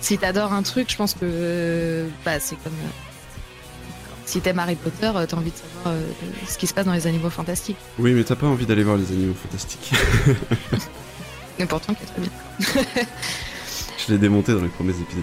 Si 0.00 0.18
t'adores 0.18 0.52
un 0.52 0.62
truc, 0.64 0.90
je 0.90 0.96
pense 0.96 1.14
que 1.14 1.20
euh, 1.22 2.08
bah, 2.24 2.40
c'est 2.40 2.56
comme. 2.56 2.72
Si 4.26 4.40
t'aimes 4.40 4.58
Harry 4.58 4.76
Potter, 4.76 5.10
euh, 5.14 5.26
t'as 5.26 5.36
envie 5.36 5.50
de 5.50 5.56
savoir 5.56 5.94
euh, 5.94 6.00
ce 6.48 6.56
qui 6.58 6.66
se 6.66 6.74
passe 6.74 6.86
dans 6.86 6.92
les 6.92 7.06
animaux 7.06 7.30
fantastiques. 7.30 7.76
Oui, 7.98 8.12
mais 8.12 8.24
t'as 8.24 8.36
pas 8.36 8.46
envie 8.46 8.66
d'aller 8.66 8.82
voir 8.84 8.96
les 8.96 9.10
animaux 9.12 9.34
fantastiques. 9.34 9.92
Mais 11.58 11.66
pourtant, 11.66 11.94
qui 11.94 12.02
est 12.02 12.06
très 12.06 12.20
bien. 12.20 13.04
Je 14.06 14.12
l'ai 14.12 14.18
démonté 14.18 14.52
dans 14.52 14.60
les 14.62 14.68
premiers 14.68 14.90
épisodes. 14.98 15.22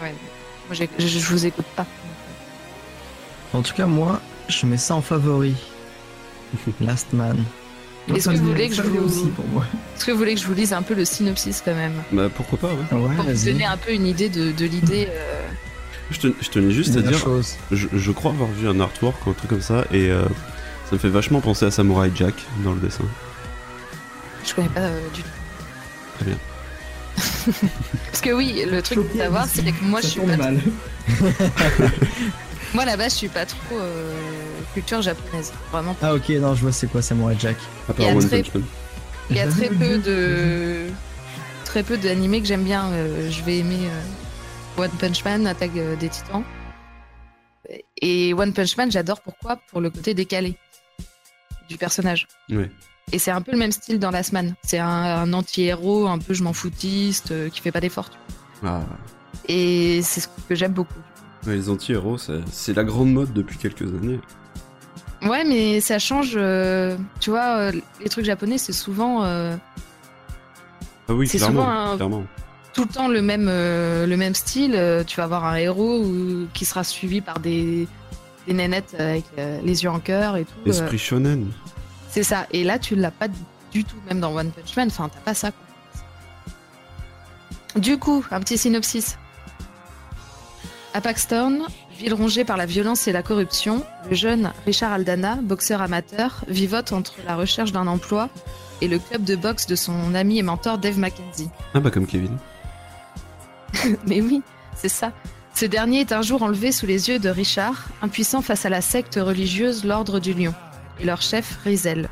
Ouais. 0.00 0.14
Moi, 0.68 0.74
je, 0.98 1.06
je 1.06 1.18
vous 1.28 1.44
écoute 1.44 1.66
pas. 1.76 1.84
En 3.52 3.60
tout 3.62 3.74
cas, 3.74 3.84
moi, 3.86 4.20
je 4.48 4.64
mets 4.64 4.78
ça 4.78 4.94
en 4.94 5.02
favori. 5.02 5.54
Last 6.80 7.12
Man. 7.12 7.44
Est-ce 8.14 8.28
que 8.30 8.36
vous 8.36 8.46
voulez 8.46 8.68
que 8.68 8.74
je 8.74 8.82
vous... 8.82 9.04
aussi 9.06 9.26
pour 9.28 9.46
moi. 9.48 9.64
Est-ce 9.96 10.04
que 10.06 10.12
vous 10.12 10.18
voulez 10.18 10.34
que 10.34 10.40
je 10.40 10.46
vous 10.46 10.54
lise 10.54 10.72
un 10.72 10.82
peu 10.82 10.94
le 10.94 11.04
synopsis 11.04 11.60
quand 11.64 11.74
même? 11.74 12.02
Bah 12.12 12.28
pourquoi 12.34 12.58
pas, 12.58 12.68
ouais. 12.68 12.74
Ouais, 12.92 13.14
Pour 13.16 13.24
vous 13.24 13.44
donner 13.44 13.64
un 13.64 13.76
peu 13.76 13.92
une 13.92 14.06
idée 14.06 14.28
de, 14.28 14.52
de 14.52 14.64
l'idée. 14.66 15.08
euh, 15.10 15.48
Je, 16.10 16.18
te- 16.20 16.34
je 16.40 16.48
tenais 16.50 16.70
juste 16.72 16.96
à 16.96 17.00
dire, 17.02 17.18
chose. 17.18 17.54
je, 17.70 17.86
je 17.92 18.10
crois 18.12 18.30
avoir 18.32 18.50
vu 18.50 18.68
un 18.68 18.78
artwork 18.80 19.26
ou 19.26 19.30
un 19.30 19.32
truc 19.32 19.50
comme 19.50 19.62
ça, 19.62 19.84
et 19.92 20.10
euh, 20.10 20.24
ça 20.88 20.92
me 20.94 20.98
fait 20.98 21.08
vachement 21.08 21.40
penser 21.40 21.64
à 21.66 21.70
Samurai 21.70 22.10
Jack 22.14 22.34
dans 22.62 22.72
le 22.72 22.80
dessin. 22.80 23.04
Je 24.46 24.54
connais 24.54 24.68
pas 24.68 24.80
euh, 24.80 25.00
du 25.14 25.22
tout. 25.22 25.28
Très 26.16 26.26
bien. 26.26 26.36
Parce 28.10 28.20
que 28.20 28.30
oui, 28.30 28.64
le 28.70 28.82
truc 28.82 28.98
à 29.14 29.18
savoir, 29.24 29.46
c'est 29.46 29.62
que 29.62 29.84
moi, 29.84 30.00
je 30.02 30.06
suis 30.08 30.20
pas 30.20 30.36
mal. 30.36 30.60
Moi, 32.74 32.82
à 32.82 32.86
la 32.86 32.96
base, 32.96 33.12
je 33.12 33.18
suis 33.18 33.28
pas 33.28 33.46
trop 33.46 33.78
euh, 33.78 34.12
culture 34.74 35.00
japonaise. 35.00 35.52
Vraiment. 35.70 35.96
Ah 36.02 36.12
ok, 36.14 36.28
non, 36.30 36.56
je 36.56 36.62
vois 36.62 36.72
c'est 36.72 36.88
quoi 36.88 37.02
Samurai 37.02 37.36
Jack. 37.38 37.56
À 37.88 37.92
Il 37.98 38.02
y 38.04 38.08
a 38.08 38.08
part 38.08 38.16
One 38.16 38.28
très-. 38.28 38.44
Il 39.30 39.36
y 39.36 39.40
a 39.40 39.46
très 39.46 39.68
peu 39.68 39.98
de 39.98 40.86
très 41.64 41.84
peu 41.84 41.96
d'animés 41.96 42.40
que 42.40 42.48
j'aime 42.48 42.64
bien. 42.64 42.86
Euh, 42.90 43.30
je 43.30 43.42
vais 43.44 43.58
aimer 43.58 43.78
euh, 43.86 44.00
One 44.76 44.90
Punch 44.98 45.24
Man, 45.24 45.46
Attaque 45.46 45.76
euh, 45.76 45.96
des 45.96 46.08
Titans. 46.08 46.42
Et 48.00 48.34
One 48.34 48.52
Punch 48.52 48.76
Man, 48.76 48.90
j'adore 48.90 49.20
pourquoi? 49.20 49.56
Pour 49.70 49.80
le 49.80 49.90
côté 49.90 50.14
décalé 50.14 50.56
du 51.68 51.76
personnage. 51.78 52.26
Et 53.12 53.18
c'est 53.18 53.30
un 53.30 53.40
peu 53.42 53.52
le 53.52 53.58
même 53.58 53.72
style 53.72 53.98
dans 53.98 54.10
Last 54.10 54.32
Man. 54.32 54.54
C'est 54.62 54.78
un, 54.78 54.86
un 54.88 55.32
anti-héros, 55.32 56.06
un 56.08 56.18
peu 56.18 56.34
je 56.34 56.42
m'en 56.42 56.52
foutiste, 56.52 57.30
euh, 57.30 57.48
qui 57.48 57.60
fait 57.60 57.72
pas 57.72 57.80
d'efforts. 57.80 58.10
Ah, 58.64 58.80
Et 59.48 60.00
c'est 60.02 60.20
ce 60.20 60.28
que 60.48 60.54
j'aime 60.54 60.72
beaucoup. 60.72 60.92
ouais, 61.46 61.54
les 61.54 61.68
anti-héros, 61.70 62.18
c'est 62.18 62.74
la 62.74 62.84
grande 62.84 63.12
mode 63.12 63.32
depuis 63.32 63.56
quelques 63.58 63.82
années. 63.82 64.20
Ouais, 65.22 65.44
mais 65.44 65.80
ça 65.80 65.98
change. 65.98 66.32
euh, 66.36 66.96
tu 67.20 67.30
vois, 67.30 67.56
euh, 67.56 67.72
les 68.02 68.08
trucs 68.10 68.24
japonais, 68.26 68.58
c'est 68.58 68.72
souvent 68.74 69.22
Ah 69.22 69.56
oui, 71.08 71.26
C'est 71.28 71.38
clairement. 71.38 71.60
souvent 71.62 71.70
un- 71.92 71.96
clairement. 71.96 72.24
Tout 72.74 72.82
le 72.82 72.88
temps 72.88 73.08
le 73.08 73.22
même, 73.22 73.46
euh, 73.48 74.06
le 74.06 74.16
même 74.16 74.34
style. 74.34 74.74
Euh, 74.74 75.04
tu 75.04 75.16
vas 75.16 75.24
avoir 75.24 75.44
un 75.44 75.56
héros 75.56 76.04
qui 76.52 76.64
sera 76.64 76.84
suivi 76.84 77.20
par 77.20 77.38
des, 77.38 77.86
des 78.46 78.52
nénettes 78.52 78.94
avec 78.98 79.24
euh, 79.38 79.60
les 79.64 79.84
yeux 79.84 79.90
en 79.90 80.00
cœur 80.00 80.36
et 80.36 80.44
tout. 80.44 80.68
Esprit 80.68 80.98
shonen. 80.98 81.50
c'est 82.10 82.24
ça. 82.24 82.46
Et 82.52 82.64
là, 82.64 82.78
tu 82.78 82.96
l'as 82.96 83.10
pas 83.10 83.28
du 83.72 83.84
tout, 83.84 83.96
même 84.08 84.20
dans 84.20 84.34
One 84.34 84.50
Punch 84.50 84.76
Man. 84.76 84.88
Enfin, 84.88 85.08
t'as 85.08 85.20
pas 85.20 85.34
ça. 85.34 85.52
quoi. 85.52 85.60
Du 87.80 87.98
coup, 87.98 88.24
un 88.30 88.40
petit 88.40 88.58
synopsis. 88.58 89.16
À 90.92 91.00
Paxton, 91.00 91.62
ville 91.98 92.14
rongée 92.14 92.44
par 92.44 92.56
la 92.56 92.66
violence 92.66 93.08
et 93.08 93.12
la 93.12 93.24
corruption, 93.24 93.84
le 94.08 94.14
jeune 94.14 94.52
Richard 94.64 94.92
Aldana, 94.92 95.38
boxeur 95.42 95.82
amateur, 95.82 96.44
vivote 96.46 96.92
entre 96.92 97.14
la 97.26 97.34
recherche 97.34 97.72
d'un 97.72 97.88
emploi 97.88 98.28
et 98.80 98.86
le 98.86 99.00
club 99.00 99.24
de 99.24 99.34
boxe 99.34 99.66
de 99.66 99.74
son 99.74 100.14
ami 100.14 100.38
et 100.38 100.42
mentor 100.42 100.78
Dave 100.78 100.98
McKenzie. 100.98 101.48
Ah 101.74 101.80
bah 101.80 101.90
comme 101.90 102.06
Kevin. 102.06 102.38
Mais 104.06 104.20
oui, 104.20 104.42
c'est 104.76 104.88
ça. 104.88 105.12
Ce 105.54 105.64
dernier 105.66 106.00
est 106.00 106.12
un 106.12 106.22
jour 106.22 106.42
enlevé 106.42 106.72
sous 106.72 106.86
les 106.86 107.08
yeux 107.08 107.18
de 107.18 107.28
Richard, 107.28 107.84
impuissant 108.02 108.42
face 108.42 108.66
à 108.66 108.68
la 108.68 108.80
secte 108.80 109.16
religieuse 109.22 109.84
l'Ordre 109.84 110.18
du 110.18 110.32
Lion, 110.34 110.54
et 110.98 111.04
leur 111.04 111.22
chef 111.22 111.58
Rizel. 111.64 112.08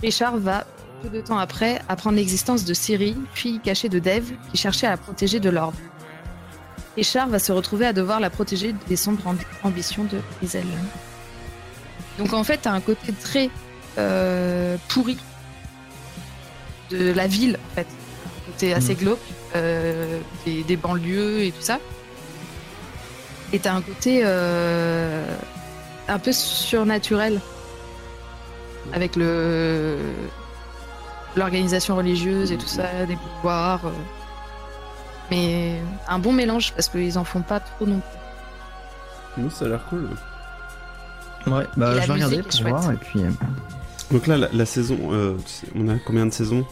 Richard 0.00 0.36
va, 0.36 0.64
peu 1.02 1.08
de 1.08 1.20
temps 1.20 1.38
après, 1.38 1.80
apprendre 1.88 2.16
l'existence 2.16 2.64
de 2.64 2.72
Siri, 2.74 3.16
fille 3.34 3.58
cachée 3.60 3.88
de 3.88 3.98
Dave, 3.98 4.30
qui 4.50 4.56
cherchait 4.58 4.86
à 4.86 4.90
la 4.90 4.96
protéger 4.96 5.40
de 5.40 5.50
l'Ordre. 5.50 5.78
Richard 6.96 7.28
va 7.28 7.38
se 7.40 7.50
retrouver 7.52 7.86
à 7.86 7.92
devoir 7.92 8.20
la 8.20 8.30
protéger 8.30 8.74
des 8.88 8.96
sombres 8.96 9.26
amb- 9.26 9.38
ambitions 9.64 10.04
de 10.04 10.18
Rizel. 10.40 10.64
Donc 12.18 12.32
en 12.32 12.44
fait, 12.44 12.58
t'as 12.62 12.72
un 12.72 12.80
côté 12.80 13.12
très 13.12 13.50
euh, 13.98 14.76
pourri 14.88 15.18
de 16.90 17.12
la 17.12 17.26
ville, 17.26 17.58
en 17.72 17.74
fait. 17.74 17.86
Côté 18.56 18.72
assez 18.72 18.94
glauque, 18.94 19.18
euh, 19.54 20.18
des, 20.46 20.62
des 20.62 20.76
banlieues 20.78 21.42
et 21.44 21.52
tout 21.52 21.60
ça. 21.60 21.78
Et 23.52 23.58
t'as 23.58 23.74
un 23.74 23.82
côté 23.82 24.22
euh, 24.24 25.26
un 26.08 26.18
peu 26.18 26.32
surnaturel 26.32 27.38
avec 28.94 29.14
le 29.14 29.98
l'organisation 31.36 31.96
religieuse 31.96 32.50
et 32.50 32.56
tout 32.56 32.66
ça, 32.66 33.04
des 33.06 33.16
pouvoirs. 33.16 33.84
euh. 33.84 33.90
Mais 35.30 35.78
un 36.08 36.18
bon 36.18 36.32
mélange 36.32 36.72
parce 36.72 36.88
qu'ils 36.88 37.18
en 37.18 37.24
font 37.24 37.42
pas 37.42 37.60
trop 37.60 37.84
non 37.84 38.00
plus. 39.36 39.50
Ça 39.50 39.66
a 39.66 39.68
l'air 39.68 39.84
cool. 39.90 40.08
Ouais, 41.46 41.64
bah 41.76 41.92
je 42.00 42.06
vais 42.06 42.12
regarder 42.14 42.42
pour 42.42 42.60
voir 42.68 42.90
et 42.90 42.96
puis. 42.96 43.20
Donc 44.10 44.26
là, 44.26 44.38
la, 44.38 44.48
la 44.50 44.64
saison, 44.66 44.98
euh, 45.12 45.36
on 45.78 45.88
a 45.88 45.98
combien 46.06 46.24
de 46.24 46.32
saisons? 46.32 46.64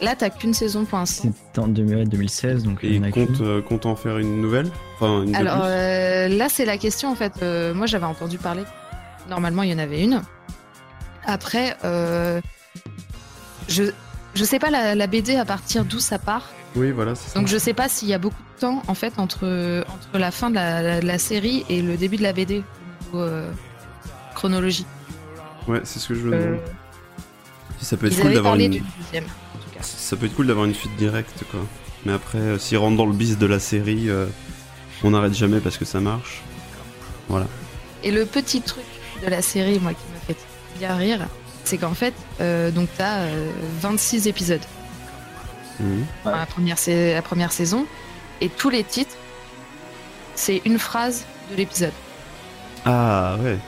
Là, 0.00 0.14
t'as 0.16 0.28
qu'une 0.30 0.54
saison 0.54 0.84
pour 0.84 0.98
l'instant. 0.98 1.30
C'était 1.46 1.58
en 1.60 1.68
2016, 1.68 2.64
donc 2.64 2.82
Et 2.82 2.94
il 2.96 3.04
euh, 3.40 3.62
comptent 3.62 3.86
en 3.86 3.94
faire 3.96 4.18
une 4.18 4.40
nouvelle 4.42 4.68
Enfin, 4.96 5.22
une 5.22 5.32
de 5.32 5.36
Alors 5.36 5.60
plus 5.62 5.70
euh, 5.70 6.28
là, 6.28 6.48
c'est 6.48 6.64
la 6.64 6.78
question 6.78 7.10
en 7.10 7.14
fait. 7.14 7.32
Euh, 7.42 7.72
moi, 7.74 7.86
j'avais 7.86 8.04
entendu 8.06 8.36
parler. 8.38 8.64
Normalement, 9.30 9.62
il 9.62 9.70
y 9.70 9.74
en 9.74 9.78
avait 9.78 10.02
une. 10.02 10.20
Après, 11.24 11.76
euh, 11.84 12.40
je 13.68 13.84
je 14.34 14.44
sais 14.44 14.58
pas 14.58 14.68
la, 14.70 14.94
la 14.96 15.06
BD 15.06 15.36
à 15.36 15.44
partir 15.44 15.84
d'où 15.84 16.00
ça 16.00 16.18
part. 16.18 16.48
Oui, 16.74 16.90
voilà, 16.90 17.14
c'est 17.14 17.30
ça. 17.30 17.38
Donc 17.38 17.46
je 17.48 17.56
sais 17.56 17.72
pas 17.72 17.88
s'il 17.88 18.08
y 18.08 18.14
a 18.14 18.18
beaucoup 18.18 18.42
de 18.56 18.60
temps 18.60 18.82
en 18.88 18.94
fait 18.94 19.12
entre, 19.18 19.84
entre 19.88 20.18
la 20.18 20.32
fin 20.32 20.50
de 20.50 20.56
la, 20.56 20.82
la- 20.82 21.00
de 21.00 21.06
la 21.06 21.18
série 21.18 21.64
et 21.68 21.80
le 21.82 21.96
début 21.96 22.16
de 22.16 22.24
la 22.24 22.32
BD 22.32 22.64
euh, 23.14 23.48
chronologie. 24.34 24.86
Ouais, 25.68 25.80
c'est 25.84 26.00
ce 26.00 26.08
que 26.08 26.14
je. 26.16 26.56
Si 27.78 27.84
ça 27.84 27.96
peut 27.96 28.08
être 28.08 28.16
Ils 28.16 28.20
cool 28.22 28.34
d'avoir 28.34 28.56
une. 28.56 28.70
d'une 28.72 28.84
deuxième. 29.00 29.24
Ça 29.80 30.16
peut 30.16 30.26
être 30.26 30.34
cool 30.34 30.46
d'avoir 30.46 30.66
une 30.66 30.74
suite 30.74 30.94
directe, 30.96 31.44
quoi. 31.50 31.60
Mais 32.06 32.12
après, 32.12 32.38
euh, 32.38 32.58
s'ils 32.58 32.78
rentrent 32.78 32.96
dans 32.96 33.06
le 33.06 33.12
bis 33.12 33.38
de 33.38 33.46
la 33.46 33.58
série, 33.58 34.08
euh, 34.10 34.26
on 35.02 35.10
n'arrête 35.10 35.34
jamais 35.34 35.60
parce 35.60 35.76
que 35.78 35.84
ça 35.84 36.00
marche. 36.00 36.42
Voilà. 37.28 37.46
Et 38.02 38.10
le 38.10 38.26
petit 38.26 38.60
truc 38.60 38.84
de 39.24 39.30
la 39.30 39.40
série, 39.42 39.78
moi, 39.78 39.92
qui 39.92 40.04
m'a 40.12 40.20
fait 40.34 40.36
bien 40.78 40.94
rire, 40.96 41.26
c'est 41.64 41.78
qu'en 41.78 41.94
fait, 41.94 42.12
euh, 42.40 42.70
donc 42.70 42.88
t'as 42.98 43.20
euh, 43.22 43.50
26 43.80 44.26
épisodes 44.28 44.60
Mhm. 45.80 46.04
dans 46.24 46.30
la 46.36 46.46
première, 46.46 46.78
sa- 46.78 47.14
la 47.14 47.22
première 47.22 47.50
saison, 47.52 47.86
et 48.40 48.48
tous 48.48 48.68
les 48.70 48.84
titres, 48.84 49.16
c'est 50.34 50.60
une 50.64 50.78
phrase 50.78 51.24
de 51.50 51.56
l'épisode. 51.56 51.92
Ah 52.84 53.36
ouais. 53.42 53.58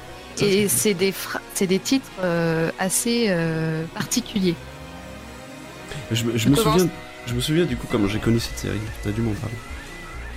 Et 0.41 0.69
c'est 0.69 0.93
des, 0.95 1.15
c'est 1.55 1.66
des 1.66 1.78
titres 1.78 2.11
euh, 2.20 2.70
assez 2.78 3.27
euh, 3.31 3.85
particuliers. 3.95 4.55
Je, 6.12 6.24
me- 6.24 6.37
je 6.39 6.49
me 6.49 6.55
On 6.55 6.57
commence. 6.57 6.81
souviens, 6.81 6.93
je 7.27 7.35
me 7.35 7.41
souviens 7.41 7.65
du 7.65 7.77
coup 7.77 7.87
comment 7.91 8.07
j'ai 8.09 8.19
connu 8.19 8.39
cette 8.41 8.59
série. 8.59 8.81
T'as 9.03 9.11
dû 9.11 9.20
m'en 9.23 9.33
parler. 9.33 9.57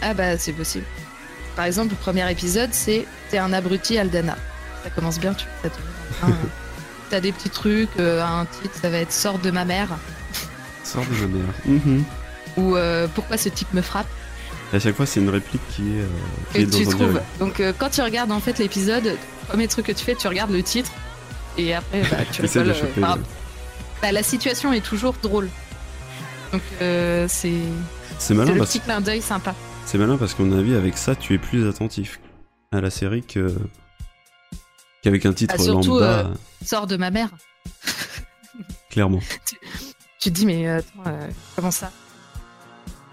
Ah 0.02 0.14
bah 0.14 0.38
c'est 0.38 0.54
possible. 0.54 0.86
Par 1.56 1.66
exemple, 1.66 1.90
le 1.92 1.96
premier 1.98 2.30
épisode, 2.32 2.70
c'est 2.74 3.06
T'es 3.30 3.38
un 3.38 3.54
abruti 3.54 3.98
Aldana. 3.98 4.36
Ça 4.84 4.90
commence 4.90 5.20
bien, 5.20 5.34
tu. 5.34 5.46
T'as 7.10 7.20
des 7.20 7.32
petits 7.32 7.50
trucs, 7.50 7.90
euh, 8.00 8.24
un 8.24 8.46
titre, 8.46 8.76
ça 8.82 8.90
va 8.90 8.98
être 9.00 9.12
Sors 9.12 9.40
de 9.40 9.50
ma 9.52 9.66
mère, 9.66 9.90
Sors 10.84 11.04
de 11.06 11.16
ma 11.16 11.28
mère. 11.28 11.54
Mhm. 11.66 12.04
ou 12.58 12.76
euh, 12.76 13.08
Pourquoi 13.14 13.38
ce 13.38 13.50
type 13.50 13.74
me 13.74 13.82
frappe? 13.82 14.08
Et 14.72 14.76
à 14.76 14.80
chaque 14.80 14.96
fois, 14.96 15.08
c'est 15.08 15.20
une 15.20 15.30
réplique 15.30 15.62
qui 15.76 15.82
est, 15.82 16.02
euh, 16.02 16.08
qui 16.52 16.58
Et 16.60 16.62
est 16.62 16.66
dans 16.66 16.78
tu 16.78 16.84
un 16.84 16.90
trouves. 16.90 16.98
dialogue. 17.06 17.22
Donc 17.40 17.60
euh, 17.60 17.74
quand 17.78 17.90
tu 17.90 18.02
regardes 18.02 18.32
en 18.32 18.40
fait 18.40 18.60
l'épisode, 18.60 19.04
le 19.06 19.18
premier 19.48 19.68
truc 19.68 19.88
que 19.88 19.92
tu 19.92 20.06
fais, 20.06 20.14
tu 20.16 20.28
regardes 20.28 20.52
le 20.52 20.62
titre, 20.62 20.92
et 21.58 21.74
après 21.74 22.02
bah, 22.04 22.18
tu 22.32 22.42
rigoles. 22.44 22.70
euh, 22.70 22.74
choper, 22.76 23.02
par- 23.02 23.18
ouais. 23.18 23.24
Bah, 24.02 24.12
la 24.12 24.24
situation 24.24 24.74
est 24.74 24.86
toujours 24.86 25.16
drôle. 25.22 25.50
Donc 26.52 26.62
euh, 26.82 27.26
c'est 27.28 27.54
C'est 28.18 28.34
malin 28.34 28.48
c'est 28.48 28.54
le 28.54 28.60
parce 28.60 28.72
petit 28.72 28.80
clin 28.80 29.02
d'œil 29.02 29.22
sympa. 29.22 29.54
C'est 29.86 29.98
malin 29.98 30.18
parce 30.18 30.34
qu'à 30.34 30.44
mon 30.44 30.58
avis, 30.58 30.76
avec 30.76 30.98
ça, 30.98 31.16
tu 31.16 31.34
es 31.34 31.38
plus 31.38 31.68
attentif 31.68 32.20
à 32.72 32.82
la 32.82 32.90
série 32.90 33.24
que 33.24 33.54
qu'avec 35.02 35.26
un 35.26 35.34
titre 35.34 35.56
Ah, 35.58 35.62
surtout, 35.62 36.00
lambda, 36.00 36.20
euh, 36.20 36.34
Sors 36.64 36.88
de 36.88 36.98
ma 36.98 37.12
mère. 37.12 37.30
clairement. 38.90 39.20
Tu 40.22 40.32
te 40.32 40.36
dis 40.36 40.46
mais 40.46 40.68
attends, 40.68 41.04
euh, 41.08 41.30
comment 41.56 41.72
ça? 41.72 41.94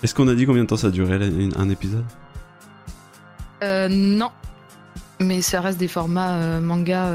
Est-ce 0.03 0.13
qu'on 0.13 0.27
a 0.27 0.35
dit 0.35 0.45
combien 0.45 0.65
de 0.65 0.69
temps 0.69 0.77
ça 0.77 0.91
durait 0.91 1.21
un 1.57 1.71
épisode? 1.71 2.05
Euh, 3.63 3.87
non. 3.89 4.33
Mais 5.21 5.41
ça 5.41 5.61
reste 5.61 5.79
des 5.79 5.87
formats 5.87 6.59
manga, 6.59 7.13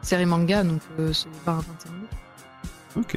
série 0.00 0.24
manga, 0.24 0.64
donc 0.64 0.80
c'est 1.12 1.28
20 1.44 1.52
à 1.52 1.56
25 1.56 1.90
minutes. 1.92 1.97
Ok. 2.98 3.16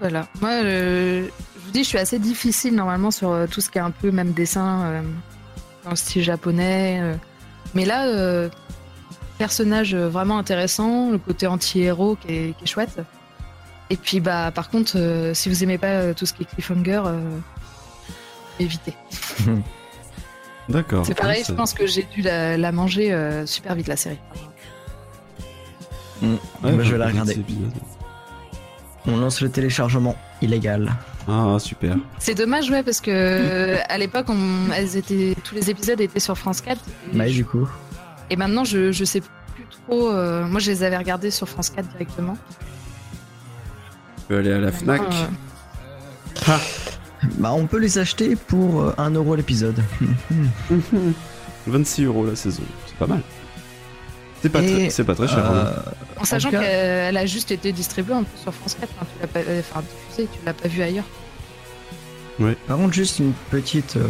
Voilà. 0.00 0.26
Moi, 0.40 0.50
euh, 0.50 1.26
je 1.56 1.60
vous 1.64 1.70
dis, 1.70 1.82
je 1.82 1.88
suis 1.88 1.98
assez 1.98 2.18
difficile 2.18 2.74
normalement 2.74 3.10
sur 3.10 3.30
euh, 3.30 3.46
tout 3.46 3.60
ce 3.60 3.70
qui 3.70 3.78
est 3.78 3.82
un 3.82 3.90
peu 3.90 4.10
même 4.10 4.32
dessin 4.32 4.82
euh, 4.84 5.02
dans 5.84 5.90
le 5.90 5.96
style 5.96 6.22
japonais. 6.22 7.00
euh. 7.00 7.14
Mais 7.74 7.84
là, 7.84 8.48
personnage 9.38 9.94
vraiment 9.94 10.38
intéressant, 10.38 11.10
le 11.10 11.18
côté 11.18 11.46
anti-héros 11.46 12.16
qui 12.16 12.32
est, 12.32 12.56
qui 12.56 12.64
est 12.64 12.66
chouette. 12.66 12.98
Et 13.90 13.96
puis, 13.96 14.20
bah, 14.20 14.50
par 14.50 14.70
contre, 14.70 15.32
si 15.34 15.48
vous 15.48 15.62
aimez 15.62 15.76
pas 15.76 16.14
tout 16.14 16.24
ce 16.24 16.32
qui 16.32 16.44
est 16.44 16.46
cliffhanger, 16.46 17.02
évitez. 18.58 18.94
D'accord. 20.70 21.04
C'est 21.04 21.14
pareil, 21.14 21.44
je 21.46 21.52
pense 21.52 21.74
que 21.74 21.86
j'ai 21.86 22.04
dû 22.04 22.22
la, 22.22 22.56
la 22.56 22.72
manger 22.72 23.42
super 23.46 23.74
vite 23.74 23.88
la 23.88 23.96
série. 23.96 24.20
Ouais, 26.22 26.38
Bah, 26.62 26.70
je 26.82 26.92
vais 26.92 26.98
la 26.98 27.06
regarder. 27.08 27.38
On 29.06 29.16
lance 29.18 29.40
le 29.40 29.48
téléchargement 29.50 30.16
illégal. 30.42 30.92
Ah, 31.28 31.56
super. 31.60 31.96
C'est 32.18 32.34
dommage, 32.34 32.70
ouais, 32.70 32.82
parce 32.82 33.00
que 33.00 33.10
euh, 33.12 33.78
à 33.88 33.98
l'époque, 33.98 34.26
on- 34.28 34.72
elles 34.74 34.96
étaient, 34.96 35.34
tous 35.44 35.54
les 35.54 35.70
épisodes 35.70 36.00
étaient 36.00 36.20
sur 36.20 36.36
France 36.38 36.60
4. 36.60 36.80
Et, 37.12 37.16
Bah, 37.16 37.26
du 37.28 37.44
coup. 37.44 37.68
et 38.30 38.36
maintenant, 38.36 38.64
je, 38.64 38.92
je 38.92 39.04
sais 39.04 39.20
plus 39.20 39.30
trop. 39.86 40.10
euh, 40.10 40.44
moi, 40.46 40.58
je 40.60 40.70
les 40.70 40.82
avais 40.82 40.96
regardés 40.96 41.30
sur 41.30 41.48
France 41.48 41.70
4 41.70 41.88
directement. 41.90 42.36
Tu 44.16 44.22
peux 44.28 44.38
aller 44.38 44.52
à 44.52 44.58
la 44.58 44.72
Fnac. 44.72 45.00
Maintenant, 45.02 45.16
Ah. 46.48 46.58
Bah, 47.38 47.52
on 47.54 47.66
peut 47.66 47.78
les 47.78 47.98
acheter 47.98 48.36
pour 48.36 48.82
euh, 48.82 48.94
1 48.98 49.10
euro 49.10 49.34
l'épisode. 49.36 49.82
26 51.66 52.04
euros 52.04 52.26
la 52.26 52.36
saison. 52.36 52.62
C'est 52.86 52.96
pas 52.96 53.06
mal. 53.06 53.20
C'est 54.46 54.52
pas, 54.52 54.62
Et, 54.62 54.72
très, 54.72 54.90
c'est 54.90 55.02
pas 55.04 55.14
très 55.16 55.26
cher. 55.26 55.38
euh, 55.50 55.64
hein. 55.66 55.92
En 56.20 56.24
sachant 56.24 56.50
qu'elle 56.50 57.16
a 57.16 57.26
juste 57.26 57.50
été 57.50 57.72
distribuée 57.72 58.14
sur 58.40 58.54
France 58.54 58.76
4. 58.80 58.88
Enfin, 58.94 59.06
tu 59.12 59.20
l'as 59.20 59.26
pas, 59.26 59.40
euh, 59.40 59.60
enfin, 59.60 59.82
diffusée, 59.82 60.28
tu 60.32 60.38
l'as 60.46 60.54
pas 60.54 60.68
vu 60.68 60.82
ailleurs. 60.82 61.04
Par 62.68 62.76
contre, 62.76 62.92
juste 62.92 63.18
une 63.18 63.32
petite 63.50 63.96
euh, 63.96 64.06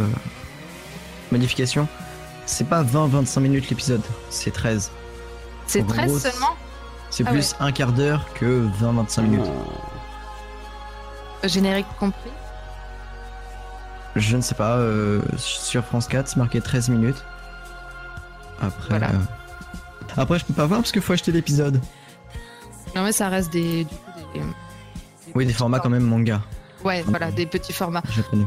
modification. 1.31 1.87
C'est 2.45 2.69
pas 2.69 2.83
20-25 2.83 3.39
minutes 3.39 3.69
l'épisode, 3.71 4.01
c'est 4.29 4.51
13. 4.51 4.91
C'est 5.65 5.81
En 5.81 5.85
13 5.87 6.07
gros, 6.07 6.19
seulement 6.19 6.55
C'est 7.09 7.23
Ah 7.25 7.31
plus 7.31 7.55
un 7.59 7.71
quart 7.71 7.93
d'heure 7.93 8.25
que 8.35 8.67
20-25 8.79 9.21
minutes. 9.21 9.45
Euh, 11.43 11.47
Générique 11.47 11.87
compris. 11.99 12.29
Je 14.15 14.37
ne 14.37 14.41
sais 14.41 14.55
pas, 14.55 14.75
euh, 14.77 15.21
sur 15.37 15.83
France 15.83 16.07
4, 16.07 16.27
c'est 16.27 16.37
marqué 16.37 16.61
13 16.61 16.89
minutes. 16.89 17.23
Après, 18.61 18.89
Voilà. 18.89 19.07
euh, 19.09 19.13
Après, 20.15 20.39
je 20.39 20.45
peux 20.45 20.53
pas 20.53 20.65
voir 20.65 20.79
parce 20.81 20.91
qu'il 20.91 21.01
faut 21.01 21.13
acheter 21.13 21.31
l'épisode. 21.31 21.81
Non, 22.95 23.03
mais 23.03 23.11
ça 23.11 23.29
reste 23.29 23.51
des. 23.51 23.83
Du 23.83 23.89
coup, 23.95 24.11
des... 24.33 24.41
Oui, 25.35 25.45
des 25.45 25.53
formats 25.53 25.79
quand 25.79 25.89
même 25.89 26.03
manga 26.03 26.41
Ouais, 26.83 27.03
voilà, 27.07 27.31
des 27.31 27.45
petits 27.45 27.73
formats. 27.73 28.03
japonais. 28.15 28.45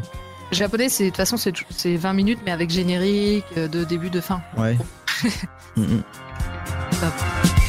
Japonais, 0.53 0.89
c'est 0.89 1.05
de 1.05 1.09
toute 1.11 1.17
façon, 1.17 1.37
c'est 1.37 1.53
c'est 1.71 1.97
20 1.97 2.13
minutes, 2.13 2.41
mais 2.45 2.51
avec 2.51 2.71
générique, 2.71 3.45
euh, 3.57 3.69
de 3.69 3.85
début, 3.85 4.11
de 4.11 4.21
fin. 4.21 4.41
Ouais. 4.57 4.77
Mm, 5.77 5.83
mm. 5.83 6.03
Top. 7.01 7.60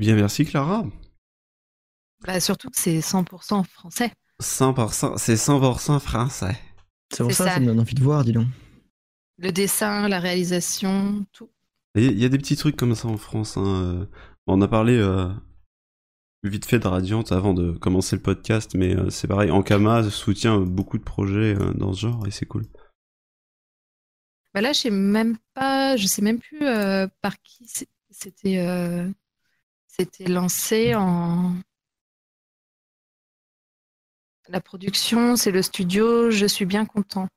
Eh 0.00 0.02
bien, 0.02 0.16
merci 0.16 0.46
Clara. 0.46 0.86
Bah, 2.26 2.40
surtout 2.40 2.70
que 2.70 2.78
c'est 2.78 3.00
100% 3.00 3.64
français. 3.64 4.10
100%, 4.40 5.18
c'est 5.18 5.34
100% 5.34 6.00
français. 6.00 6.58
C'est 7.12 7.22
pour 7.22 7.32
ça, 7.32 7.44
ça. 7.44 7.50
ça 7.56 7.60
me 7.60 7.66
donne 7.66 7.80
envie 7.80 7.94
de 7.94 8.02
voir, 8.02 8.24
dis 8.24 8.32
donc. 8.32 8.46
Le 9.36 9.52
dessin, 9.52 10.08
la 10.08 10.18
réalisation, 10.18 11.26
tout. 11.32 11.50
Il 11.96 12.18
y 12.18 12.24
a 12.24 12.30
des 12.30 12.38
petits 12.38 12.56
trucs 12.56 12.76
comme 12.76 12.94
ça 12.94 13.08
en 13.08 13.18
France. 13.18 13.58
hein, 13.58 13.66
euh. 13.66 14.06
On 14.46 14.62
a 14.62 14.68
parlé 14.68 14.96
euh, 14.96 15.28
vite 16.44 16.64
fait 16.64 16.78
de 16.78 16.88
Radiant 16.88 17.24
avant 17.24 17.52
de 17.52 17.72
commencer 17.72 18.16
le 18.16 18.22
podcast, 18.22 18.74
mais 18.74 18.96
euh, 18.96 19.10
c'est 19.10 19.28
pareil. 19.28 19.50
Ankama 19.50 20.08
soutient 20.08 20.60
beaucoup 20.60 20.96
de 20.96 21.04
projets 21.04 21.54
euh, 21.60 21.74
dans 21.74 21.92
ce 21.92 22.00
genre 22.00 22.26
et 22.26 22.30
c'est 22.30 22.46
cool. 22.46 22.64
Bah 24.54 24.62
là, 24.62 24.72
je 24.72 24.78
sais 24.80 24.90
même 24.90 25.36
pas, 25.52 25.98
je 25.98 26.06
sais 26.06 26.22
même 26.22 26.38
plus 26.38 26.62
euh, 26.62 27.06
par 27.20 27.38
qui 27.42 27.66
c'était 28.10 29.04
c'était 29.96 30.28
lancé 30.28 30.94
en. 30.94 31.54
La 34.48 34.60
production, 34.60 35.36
c'est 35.36 35.50
le 35.50 35.62
studio, 35.62 36.30
je 36.30 36.46
suis 36.46 36.64
bien 36.64 36.84
content. 36.86 37.28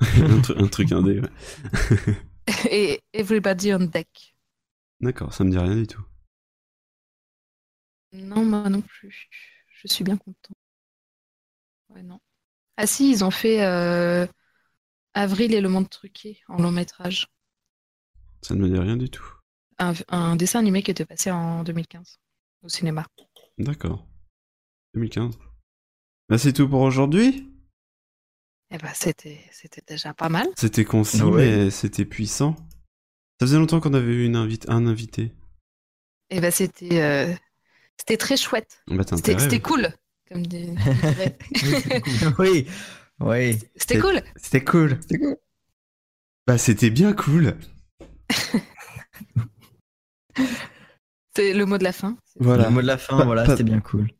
un, 0.00 0.40
tru- 0.40 0.58
un 0.62 0.68
truc 0.68 0.92
indé. 0.92 1.20
ouais. 1.20 1.28
Et 2.70 3.00
Everybody 3.12 3.72
on 3.72 3.80
Deck. 3.80 4.34
D'accord, 5.00 5.32
ça 5.34 5.44
me 5.44 5.50
dit 5.50 5.58
rien 5.58 5.76
du 5.76 5.86
tout. 5.86 6.02
Non, 8.12 8.44
moi 8.44 8.68
non 8.68 8.82
plus. 8.82 9.28
Je 9.68 9.88
suis 9.88 10.04
bien 10.04 10.16
content. 10.16 10.54
Ouais, 11.90 12.02
non. 12.02 12.20
Ah 12.76 12.86
si, 12.86 13.10
ils 13.10 13.24
ont 13.24 13.30
fait 13.30 13.64
euh, 13.64 14.26
Avril 15.14 15.54
et 15.54 15.60
le 15.60 15.68
monde 15.68 15.90
truqué 15.90 16.40
en 16.48 16.56
long 16.58 16.72
métrage. 16.72 17.28
Ça 18.42 18.54
ne 18.54 18.60
me 18.60 18.68
dit 18.68 18.78
rien 18.78 18.96
du 18.96 19.08
tout. 19.10 19.24
Un, 19.82 19.94
un 20.08 20.36
dessin 20.36 20.58
animé 20.60 20.82
qui 20.82 20.90
était 20.90 21.04
passé 21.04 21.30
en 21.30 21.64
2015 21.64 22.20
au 22.62 22.68
cinéma. 22.68 23.04
D'accord. 23.58 24.06
2015. 24.94 25.38
Bah, 26.28 26.38
c'est 26.38 26.52
tout 26.52 26.68
pour 26.68 26.80
aujourd'hui. 26.82 27.48
Eh 28.70 28.78
ben, 28.78 28.90
c'était, 28.94 29.40
c'était 29.50 29.82
déjà 29.86 30.14
pas 30.14 30.28
mal. 30.28 30.46
C'était 30.56 30.84
concis, 30.84 31.22
Ouais. 31.22 31.64
mais 31.64 31.70
c'était 31.70 32.04
puissant. 32.04 32.54
Ça 33.40 33.46
faisait 33.46 33.58
longtemps 33.58 33.80
qu'on 33.80 33.92
avait 33.94 34.12
eu 34.12 34.24
une 34.24 34.36
invite, 34.36 34.68
un 34.68 34.86
invité. 34.86 35.32
Eh 36.30 36.40
ben, 36.40 36.50
c'était, 36.50 37.02
euh, 37.02 37.34
c'était 37.98 38.16
très 38.16 38.36
chouette. 38.36 38.82
Bah, 38.86 39.02
C'était, 39.06 39.38
c'était 39.38 39.60
cool. 39.60 39.88
Comme 40.30 40.46
des... 40.46 40.66
dirait. 40.68 41.38
oui, 42.38 42.66
oui. 43.20 43.58
C'était 43.76 43.98
cool. 43.98 44.22
C'était 44.36 44.64
cool. 44.64 44.98
Bah, 46.46 46.56
c'était 46.56 46.90
bien 46.90 47.12
cool. 47.12 47.56
C'est 51.34 51.54
le 51.54 51.64
mot 51.66 51.78
de 51.78 51.84
la 51.84 51.92
fin. 51.92 52.16
Voilà. 52.38 52.64
Le 52.64 52.70
mot 52.70 52.82
de 52.82 52.86
la 52.86 52.98
fin, 52.98 53.16
Pas- 53.18 53.24
voilà, 53.24 53.44
pas- 53.44 53.52
c'était 53.52 53.64
bien 53.64 53.80
cool. 53.80 54.10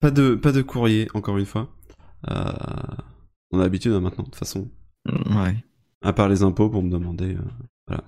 Pas 0.00 0.10
de, 0.10 0.34
pas 0.34 0.52
de 0.52 0.62
courrier, 0.62 1.08
encore 1.14 1.38
une 1.38 1.46
fois. 1.46 1.68
Euh, 2.30 2.52
on 3.50 3.58
a 3.60 3.62
l'habitude 3.62 3.92
hein, 3.92 4.00
maintenant, 4.00 4.24
de 4.24 4.30
toute 4.30 4.36
façon. 4.38 4.70
Ouais. 5.06 5.56
À 6.04 6.12
part 6.12 6.28
les 6.28 6.42
impôts 6.42 6.68
pour 6.70 6.82
me 6.82 6.90
demander. 6.90 7.34
euh, 7.36 7.40
voilà. 7.86 8.04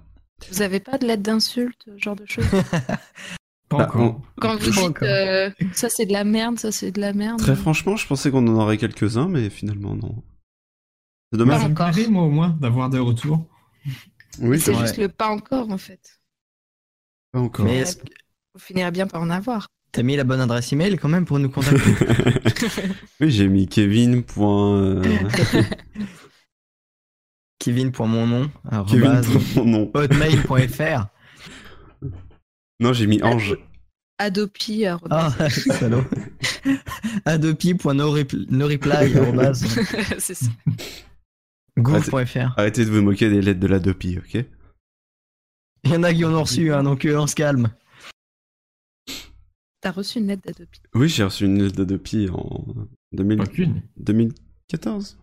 Vous 0.50 0.62
avez 0.62 0.80
pas 0.80 0.98
de 0.98 1.06
lettre 1.06 1.22
d'insulte, 1.22 1.80
ce 1.86 1.96
genre 1.98 2.16
de 2.16 2.26
choses? 2.26 2.44
Pas 3.68 3.78
Bah, 3.78 3.84
encore. 3.88 4.00
on- 4.02 4.40
Quand 4.40 4.52
vous 4.56 4.64
Pas 4.66 4.70
dites 4.70 4.78
encore. 4.78 5.08
euh, 5.08 5.50
ça 5.72 5.88
c'est 5.88 6.06
de 6.06 6.12
la 6.12 6.24
merde, 6.24 6.58
ça 6.58 6.70
c'est 6.70 6.92
de 6.92 7.00
la 7.00 7.12
merde. 7.12 7.38
Très 7.38 7.56
franchement, 7.56 7.96
je 7.96 8.06
pensais 8.06 8.30
qu'on 8.30 8.46
en 8.46 8.60
aurait 8.60 8.76
quelques-uns, 8.78 9.28
mais 9.28 9.48
finalement, 9.48 9.94
non. 9.96 10.22
C'est 11.32 11.38
dommage. 11.38 11.66
Me 11.68 11.74
plairait, 11.74 12.08
moi, 12.08 12.24
au 12.24 12.30
moins, 12.30 12.50
d'avoir 12.60 12.90
des 12.90 12.98
retours. 12.98 13.46
Oui, 14.40 14.60
c'est 14.60 14.74
c'est 14.74 14.80
juste 14.80 14.98
le 14.98 15.08
pas 15.08 15.28
encore 15.28 15.70
en 15.70 15.78
fait. 15.78 16.20
Pas 17.34 17.40
encore. 17.40 17.66
Mais 17.66 17.82
Vous 18.54 18.60
finirez 18.60 18.92
bien 18.92 19.08
par 19.08 19.20
en 19.20 19.28
avoir. 19.28 19.66
t'as 19.90 20.04
mis 20.04 20.14
la 20.16 20.22
bonne 20.22 20.40
adresse 20.40 20.72
email 20.72 20.96
quand 20.98 21.08
même 21.08 21.24
pour 21.24 21.40
nous 21.40 21.50
contacter 21.50 21.80
Oui, 23.20 23.30
j'ai 23.32 23.48
mis 23.48 23.66
Kevin. 23.66 24.22
point, 24.22 24.76
euh, 24.84 25.02
Kevin 27.58 27.90
pour 27.90 28.06
mon 28.06 28.26
nom, 28.28 28.50
Kevin 28.88 29.06
arrobase 29.06 29.26
pour 29.54 29.64
mon 29.64 29.70
nom. 29.70 29.90
hotmail.fr. 29.94 31.06
Non, 32.80 32.92
j'ai 32.92 33.06
mis 33.06 33.20
Ange. 33.22 33.56
Adopi. 34.18 34.84
Ah, 35.10 35.32
salaud. 35.78 36.04
Adopi.noreply, 37.24 38.46
c'est 40.18 40.34
ça. 40.34 40.46
gouv.fr. 41.78 42.52
Arrêtez 42.56 42.84
de 42.84 42.90
vous 42.90 43.00
moquer 43.02 43.28
des 43.30 43.40
lettres 43.40 43.60
de 43.60 43.66
la 43.68 43.78
Dopi, 43.80 44.18
ok? 44.18 44.44
Il 45.84 45.90
y 45.92 45.96
en 45.96 46.02
a 46.02 46.12
qui 46.14 46.24
en 46.24 46.34
ont 46.34 46.42
reçu, 46.42 46.72
hein, 46.72 46.82
donc 46.82 47.04
euh, 47.04 47.18
on 47.18 47.26
se 47.26 47.34
calme. 47.34 47.70
T'as 49.80 49.90
reçu 49.90 50.18
une 50.18 50.28
lettre 50.28 50.42
d'Adopi. 50.46 50.80
Oui, 50.94 51.08
j'ai 51.08 51.24
reçu 51.24 51.44
une 51.44 51.62
lettre 51.62 51.76
d'Adopi 51.76 52.28
en 52.32 52.64
2000 53.12 53.40
Aucune. 53.42 53.82
2014. 53.98 55.18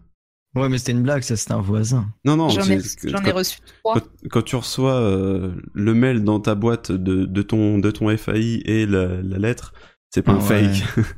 Ouais, 0.53 0.67
mais 0.69 0.77
c'était 0.77 0.91
une 0.91 1.01
blague, 1.01 1.23
ça, 1.23 1.35
c'était 1.37 1.53
un 1.53 1.61
voisin. 1.61 2.13
Non, 2.25 2.35
non, 2.35 2.49
J'en 2.49 2.61
ai, 2.69 2.77
quand- 2.77 3.33
reçu 3.33 3.57
trois. 3.79 3.93
Quand, 3.99 4.07
quand 4.29 4.41
tu 4.43 4.55
reçois 4.57 4.95
euh, 4.95 5.55
le 5.73 5.93
mail 5.93 6.23
dans 6.23 6.39
ta 6.41 6.55
boîte 6.55 6.91
de, 6.91 7.25
de 7.25 7.41
ton, 7.41 7.79
de 7.79 7.89
ton 7.89 8.15
FAI 8.15 8.61
et 8.65 8.85
la, 8.85 9.21
la 9.21 9.37
lettre, 9.39 9.73
c'est 10.13 10.21
pas 10.21 10.33
un 10.33 10.45
Ouais. 10.47 10.67
fake. 10.73 11.05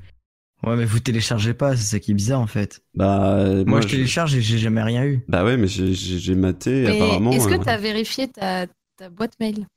Ouais, 0.65 0.77
mais 0.77 0.85
vous 0.85 1.01
téléchargez 1.01 1.53
pas, 1.53 1.75
c'est 1.75 1.83
ça 1.83 1.99
qui 1.99 2.11
est 2.11 2.13
bizarre 2.13 2.39
en 2.39 2.47
fait. 2.47 2.81
bah, 2.93 3.43
Moi, 3.53 3.63
moi, 3.65 3.81
je 3.81 3.87
télécharge 3.89 4.33
et 4.33 4.41
j'ai 4.41 4.57
jamais 4.57 4.81
rien 4.81 5.03
eu. 5.03 5.19
Bah 5.27 5.43
ouais, 5.43 5.57
mais 5.57 5.67
j'ai- 5.67 6.35
maté, 6.35 6.83
Mais 6.83 7.01
apparemment. 7.01 7.31
est-ce 7.33 7.49
que 7.49 7.55
euh, 7.55 7.61
t'as 7.61 7.75
vérifié 7.75 8.29
ta, 8.29 8.65
ta 8.97 9.09
boîte 9.09 9.39
mail 9.39 9.67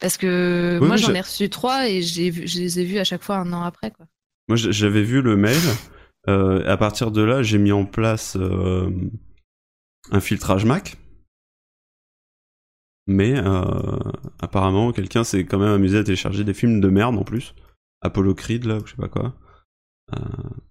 Parce 0.00 0.16
que 0.16 0.78
Oui, 0.80 0.86
moi 0.86 0.96
oui, 0.96 1.02
j'en 1.02 1.14
ai 1.14 1.20
reçu 1.20 1.48
trois 1.50 1.88
et 1.88 2.02
j'ai 2.02 2.32
je 2.46 2.58
les 2.58 2.80
ai 2.80 2.84
vus 2.84 2.98
à 2.98 3.04
chaque 3.04 3.22
fois 3.22 3.36
un 3.36 3.52
an 3.52 3.62
après. 3.62 3.90
Quoi. 3.90 4.06
Moi, 4.48 4.56
j'avais 4.56 5.02
vu 5.02 5.22
le 5.22 5.36
mail. 5.36 5.60
euh, 6.28 6.62
à 6.70 6.76
partir 6.76 7.10
de 7.10 7.22
là, 7.22 7.42
j'ai 7.42 7.58
mis 7.58 7.72
en 7.72 7.84
place 7.86 8.36
euh, 8.36 8.90
un 10.10 10.20
filtrage 10.20 10.64
Mac. 10.64 10.96
Mais 13.06 13.34
euh, 13.36 13.62
apparemment, 14.38 14.92
quelqu'un 14.92 15.24
s'est 15.24 15.44
quand 15.44 15.58
même 15.58 15.72
amusé 15.72 15.98
à 15.98 16.04
télécharger 16.04 16.44
des 16.44 16.54
films 16.54 16.80
de 16.80 16.88
merde 16.88 17.16
en 17.16 17.24
plus. 17.24 17.54
Apollo 18.02 18.34
Creed, 18.34 18.64
là, 18.64 18.76
ou 18.78 18.86
je 18.86 18.90
sais 18.92 18.96
pas 18.96 19.08
quoi. 19.08 19.34
Euh, 20.14 20.18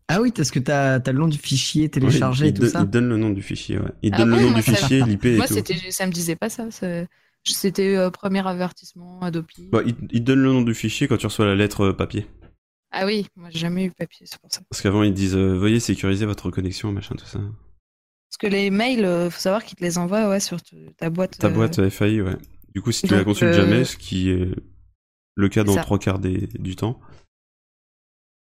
Ah 0.07 0.21
oui, 0.21 0.31
parce 0.35 0.51
que 0.51 0.59
t'as 0.59 0.95
as 0.95 1.11
le 1.11 1.19
nom 1.19 1.27
du 1.27 1.37
fichier 1.37 1.89
téléchargé 1.89 2.45
et 2.45 2.49
il, 2.49 2.53
tout 2.53 2.61
donne- 2.61 2.71
ça. 2.71 2.81
il 2.81 2.89
donne 2.89 3.09
le 3.09 3.17
nom 3.17 3.29
du 3.29 3.41
fichier, 3.41 3.77
ouais. 3.79 3.91
Il 4.01 4.13
Ah 4.13 4.17
donne 4.19 4.31
bon, 4.31 4.35
le 4.37 4.41
nom 4.43 4.49
moi, 4.51 4.59
du 4.61 4.63
fichier, 4.71 5.01
l'IP 5.03 5.25
et 5.25 5.37
Moi 5.37 5.47
tout. 5.47 5.53
c'était, 5.53 5.91
ça 5.91 6.05
me 6.07 6.11
disait 6.11 6.35
pas 6.35 6.49
ça. 6.49 6.69
c'est- 6.71 7.07
C'était 7.45 7.95
euh, 7.95 8.09
premier 8.11 8.45
avertissement, 8.47 9.19
Adopi. 9.21 9.69
Bah, 9.71 9.81
il, 9.85 9.95
il 10.11 10.23
donne 10.23 10.39
le 10.39 10.51
nom 10.51 10.61
du 10.61 10.73
fichier 10.73 11.07
quand 11.07 11.17
tu 11.17 11.25
reçois 11.25 11.45
la 11.45 11.55
lettre 11.55 11.81
euh, 11.87 11.93
papier. 11.93 12.27
Ah 12.91 13.05
oui, 13.05 13.27
moi 13.35 13.49
j'ai 13.51 13.59
jamais 13.59 13.85
eu 13.85 13.91
papier, 13.91 14.25
c'est 14.25 14.39
pour 14.39 14.51
ça. 14.51 14.61
Parce 14.69 14.81
qu'avant, 14.81 15.03
ils 15.03 15.13
disent 15.13 15.35
euh, 15.35 15.57
Veuillez 15.57 15.79
sécuriser 15.79 16.25
votre 16.25 16.49
connexion, 16.51 16.91
machin, 16.91 17.15
tout 17.15 17.25
ça. 17.25 17.39
Parce 17.39 18.37
que 18.39 18.47
les 18.47 18.69
mails, 18.69 19.05
euh, 19.05 19.29
faut 19.29 19.39
savoir 19.39 19.63
qu'ils 19.63 19.77
te 19.77 19.83
les 19.83 19.97
envoient 19.97 20.29
ouais, 20.29 20.39
sur 20.39 20.57
ta 20.97 21.09
boîte. 21.09 21.37
Ta 21.37 21.47
euh, 21.47 21.51
boîte 21.51 21.79
euh, 21.79 21.89
FAI, 21.89 22.21
ouais. 22.21 22.37
Du 22.73 22.81
coup, 22.81 22.91
si 22.91 23.07
tu 23.07 23.13
la 23.13 23.19
Donc, 23.19 23.27
consultes 23.27 23.53
euh, 23.53 23.61
jamais, 23.65 23.85
ce 23.85 23.97
qui 23.97 24.29
est 24.29 24.47
le 25.35 25.49
cas 25.49 25.63
dans 25.63 25.73
ça. 25.73 25.81
trois 25.81 25.97
quarts 25.99 26.19
des, 26.19 26.47
du 26.59 26.75
temps, 26.75 26.99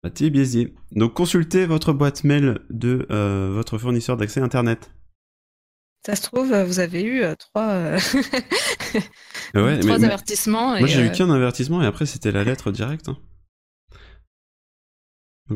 bah 0.03 0.09
t'es 0.09 0.29
biaisé. 0.29 0.73
Donc 0.91 1.13
consultez 1.13 1.65
votre 1.65 1.93
boîte 1.93 2.23
mail 2.23 2.59
de 2.69 3.05
euh, 3.11 3.51
votre 3.53 3.77
fournisseur 3.77 4.17
d'accès 4.17 4.39
internet. 4.41 4.91
Ça 6.05 6.15
se 6.15 6.21
trouve, 6.21 6.53
euh, 6.53 6.63
vous 6.63 6.79
avez 6.79 7.03
eu 7.03 7.21
euh, 7.23 7.35
trois, 7.35 7.67
ouais, 7.93 7.99
trois 9.53 9.69
mais- 9.73 9.81
mais- 9.81 10.05
avertissements. 10.05 10.77
Moi 10.77 10.87
j'ai 10.87 11.01
eu 11.01 11.07
euh, 11.07 11.11
qu'un 11.11 11.29
avertissement 11.29 11.81
et 11.81 11.85
après 11.85 12.05
c'était 12.05 12.31
la 12.31 12.43
lettre 12.43 12.71
directe. 12.71 13.09
hein. 13.09 13.17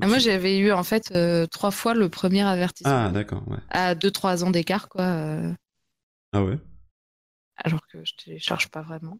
Ah, 0.01 0.07
moi 0.07 0.19
j'avais 0.19 0.57
eu 0.57 0.71
en 0.71 0.83
fait 0.83 1.11
euh, 1.15 1.45
trois 1.47 1.71
fois 1.71 1.93
le 1.93 2.07
premier 2.09 2.41
avertissement. 2.43 2.93
Ah 3.07 3.09
d'accord, 3.09 3.45
ouais. 3.49 3.57
À 3.69 3.93
2-3 3.93 4.43
ans 4.43 4.49
d'écart, 4.51 4.87
quoi. 4.89 5.03
euh, 5.03 5.53
Ah 6.33 6.43
ouais 6.43 6.57
alors 7.63 7.85
que 7.87 8.03
je 8.03 8.13
télécharge 8.23 8.69
pas 8.69 8.81
vraiment. 8.81 9.19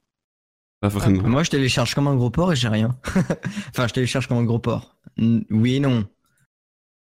Pas 0.80 0.88
vraiment. 0.88 1.22
Moi, 1.30 1.44
je 1.44 1.52
télécharge 1.52 1.94
comme 1.94 2.08
un 2.08 2.16
gros 2.16 2.32
porc 2.32 2.54
et 2.54 2.56
j'ai 2.56 2.70
rien. 2.70 2.98
enfin, 3.70 3.88
je 3.88 3.94
télécharge 3.94 4.26
comme 4.28 4.40
un 4.40 4.44
gros 4.46 4.58
porc. 4.58 4.98
N- 5.20 5.46
Oui 5.52 5.76
et 5.76 5.80
non. 5.80 6.08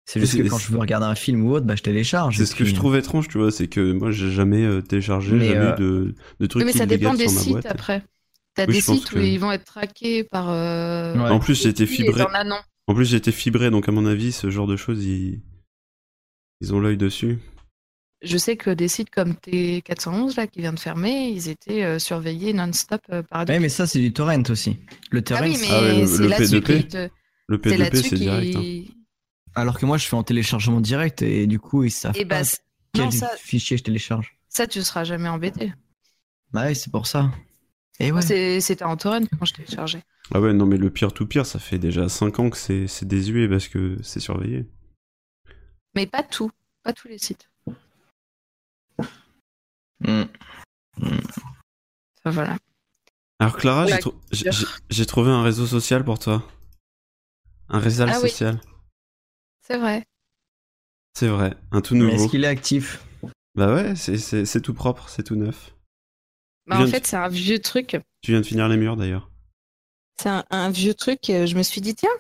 C'est 0.05 0.21
juste 0.21 0.37
que 0.37 0.49
quand 0.49 0.59
je 0.59 0.73
veux 0.73 0.79
regarder 0.79 1.07
un 1.07 1.15
film 1.15 1.45
ou 1.47 1.53
autre, 1.53 1.65
bah, 1.67 1.77
je 1.77 1.83
télécharge. 1.83 2.37
C'est 2.37 2.47
ce 2.47 2.55
que 2.55 2.65
je 2.65 2.75
trouve 2.75 2.97
étrange, 2.97 3.29
tu 3.29 3.39
vois, 3.39 3.51
c'est 3.53 3.69
que 3.69 3.93
moi 3.93 4.11
j'ai 4.11 4.31
jamais 4.31 4.65
euh, 4.65 4.81
téléchargé, 4.83 5.39
Mais, 5.39 5.49
jamais 5.49 5.67
euh, 5.67 5.75
eu 5.75 5.81
de, 5.81 6.15
de 6.41 6.47
trucs 6.47 6.63
Oui, 6.63 6.67
mais 6.73 6.79
ça 6.79 6.87
dépend 6.87 7.15
des 7.15 7.29
sites 7.29 7.51
boîte. 7.53 7.67
après. 7.67 8.03
T'as 8.55 8.67
Oui, 8.67 8.75
des 8.75 8.81
sites 8.81 9.13
où 9.13 9.19
ils 9.19 9.39
vont 9.39 9.53
être 9.53 9.65
traqués 9.65 10.25
par. 10.25 10.51
euh, 10.51 11.17
En 11.17 11.39
plus, 11.39 11.63
j'ai 11.63 11.71
été 11.71 11.85
et 11.85 11.87
fibré. 11.87 12.25
non. 12.45 12.57
En 12.89 12.95
plus, 12.95 13.07
j'ai 13.07 13.17
été 13.17 13.33
fibré, 13.33 13.71
donc 13.71 13.89
à 13.89 13.93
mon 13.93 14.05
avis, 14.07 14.33
ce 14.33 14.51
genre 14.51 14.67
de 14.67 14.77
choses, 14.77 15.05
ils, 15.05 15.41
ils 16.61 16.75
ont 16.75 16.81
l'œil 16.81 16.97
dessus. 16.97 17.39
Je 18.23 18.37
sais 18.39 18.57
que 18.57 18.71
des 18.71 18.87
sites 18.89 19.11
comme 19.11 19.33
T411 19.35 20.37
là 20.37 20.47
qui 20.47 20.61
vient 20.61 20.73
de 20.73 20.79
fermer, 20.79 21.29
ils 21.29 21.49
étaient 21.49 21.83
euh, 21.83 21.99
surveillés 21.99 22.53
non-stop 22.53 23.01
euh, 23.11 23.23
par. 23.23 23.45
Ouais, 23.49 23.59
mais 23.59 23.69
ça, 23.69 23.87
c'est 23.87 23.99
du 23.99 24.13
torrent 24.13 24.43
aussi. 24.49 24.79
Le 25.11 25.23
torrent. 25.23 25.41
Ah 25.43 25.49
oui, 25.49 25.57
mais 25.61 25.69
Ah 25.71 25.81
ouais, 25.81 26.01
le- 26.01 26.07
c'est 26.07 26.29
là-dessus 26.29 26.61
P2P. 26.61 26.83
qu'ils 26.83 26.89
te- 26.89 27.09
Le 27.49 27.59
c'est 27.59 27.71
P2P, 27.71 27.79
là-dessus 27.79 28.09
c'est 28.11 28.17
direct. 28.17 28.57
hein. 28.57 28.65
Alors 29.55 29.79
que 29.79 29.87
moi, 29.87 29.99
je 29.99 30.07
fais 30.07 30.17
en 30.17 30.23
téléchargement 30.23 30.81
direct 30.81 31.23
et 31.23 31.47
du 31.47 31.59
coup, 31.59 31.85
ils 31.85 31.91
savent 31.91 32.15
Eh 32.17 32.25
pas 32.25 32.39
bah, 32.39 32.45
c'est- 32.45 32.61
quel 32.95 33.05
non, 33.07 33.11
ça, 33.11 33.31
fichier 33.37 33.77
je 33.77 33.83
télécharge. 33.83 34.39
ça, 34.49 34.67
tu 34.67 34.83
seras 34.83 35.05
jamais 35.05 35.29
embêté. 35.29 35.73
Bah 36.53 36.67
oui, 36.67 36.75
c'est 36.77 36.91
pour 36.91 37.07
ça. 37.07 37.31
Et 38.01 38.11
Moi, 38.11 38.21
ouais. 38.21 38.27
c'est- 38.27 38.61
C'était 38.61 38.85
en 38.85 38.97
torrent 38.97 39.21
quand 39.39 39.45
je 39.45 39.55
téléchargeais. 39.55 40.03
Ah 40.35 40.41
ouais, 40.41 40.53
non, 40.53 40.67
mais 40.67 40.77
le 40.79 40.91
pire 40.91 41.13
tout 41.13 41.27
pire, 41.27 41.45
ça 41.47 41.59
fait 41.59 41.79
déjà 41.79 42.09
5 42.09 42.39
ans 42.39 42.49
que 42.51 42.57
c'est 42.57 42.87
c'est 42.87 43.07
désuet 43.07 43.49
parce 43.49 43.69
que 43.69 43.97
c'est 44.03 44.21
surveillé. 44.21 44.67
Mais 45.95 46.07
pas 46.07 46.23
tout, 46.23 46.51
pas 46.83 46.93
tous 46.93 47.09
les 47.09 47.19
sites. 47.19 47.49
Mm. 50.01 50.23
Enfin, 50.99 52.31
voilà. 52.31 52.57
Alors 53.39 53.57
Clara, 53.57 53.87
j'ai 54.91 55.07
trouvé 55.07 55.31
un 55.31 55.43
réseau 55.43 55.67
social 55.67 56.05
pour 56.05 56.19
toi. 56.19 56.43
Un 57.69 57.79
réseau 57.79 58.05
Ah 58.09 58.19
oui. 58.23 58.33
C'est 59.63 59.79
vrai. 59.79 60.05
C'est 61.15 61.29
vrai, 61.29 61.55
un 61.71 61.81
tout 61.81 61.95
nouveau. 61.95 62.13
Est-ce 62.13 62.29
qu'il 62.29 62.45
est 62.45 62.49
actif? 62.49 63.05
Bah 63.55 63.75
ouais, 63.75 63.95
c'est- 63.97 64.17
c'est 64.19 64.45
c'est 64.47 64.61
tout 64.61 64.75
propre, 64.75 65.09
c'est 65.09 65.23
tout 65.23 65.37
neuf. 65.37 65.75
Bah, 66.67 66.79
en 66.79 66.83
de- 66.83 66.87
fait, 66.87 67.07
c'est 67.07 67.17
un 67.17 67.29
vieux 67.29 67.59
truc. 67.59 67.97
Tu 68.23 68.31
viens 68.31 68.41
de 68.41 68.47
finir 68.47 68.69
les 68.69 68.77
murs 68.77 68.97
d'ailleurs. 68.97 69.31
C'est 70.21 70.29
un, 70.31 70.45
un 70.51 70.71
vieux 70.71 70.95
truc. 70.95 71.29
euh, 71.31 71.47
Je 71.47 71.57
me 71.57 71.63
suis 71.63 71.81
dit, 71.81 71.95
tiens, 71.95 72.11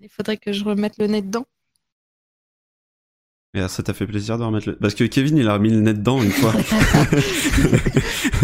il 0.00 0.08
faudrait 0.08 0.36
que 0.38 0.52
je 0.52 0.64
remette 0.64 0.98
le 0.98 1.06
nez 1.06 1.22
dedans. 1.22 1.46
Et 3.54 3.58
alors, 3.58 3.70
ça 3.70 3.82
t'a 3.82 3.92
fait 3.92 4.06
plaisir 4.06 4.38
de 4.38 4.44
remettre 4.44 4.70
le... 4.70 4.76
Parce 4.76 4.94
que 4.94 5.04
Kevin, 5.04 5.36
il 5.36 5.46
a 5.46 5.54
remis 5.54 5.68
le 5.70 5.80
nez 5.80 5.92
dedans 5.92 6.22
une 6.22 6.30
fois. 6.30 6.52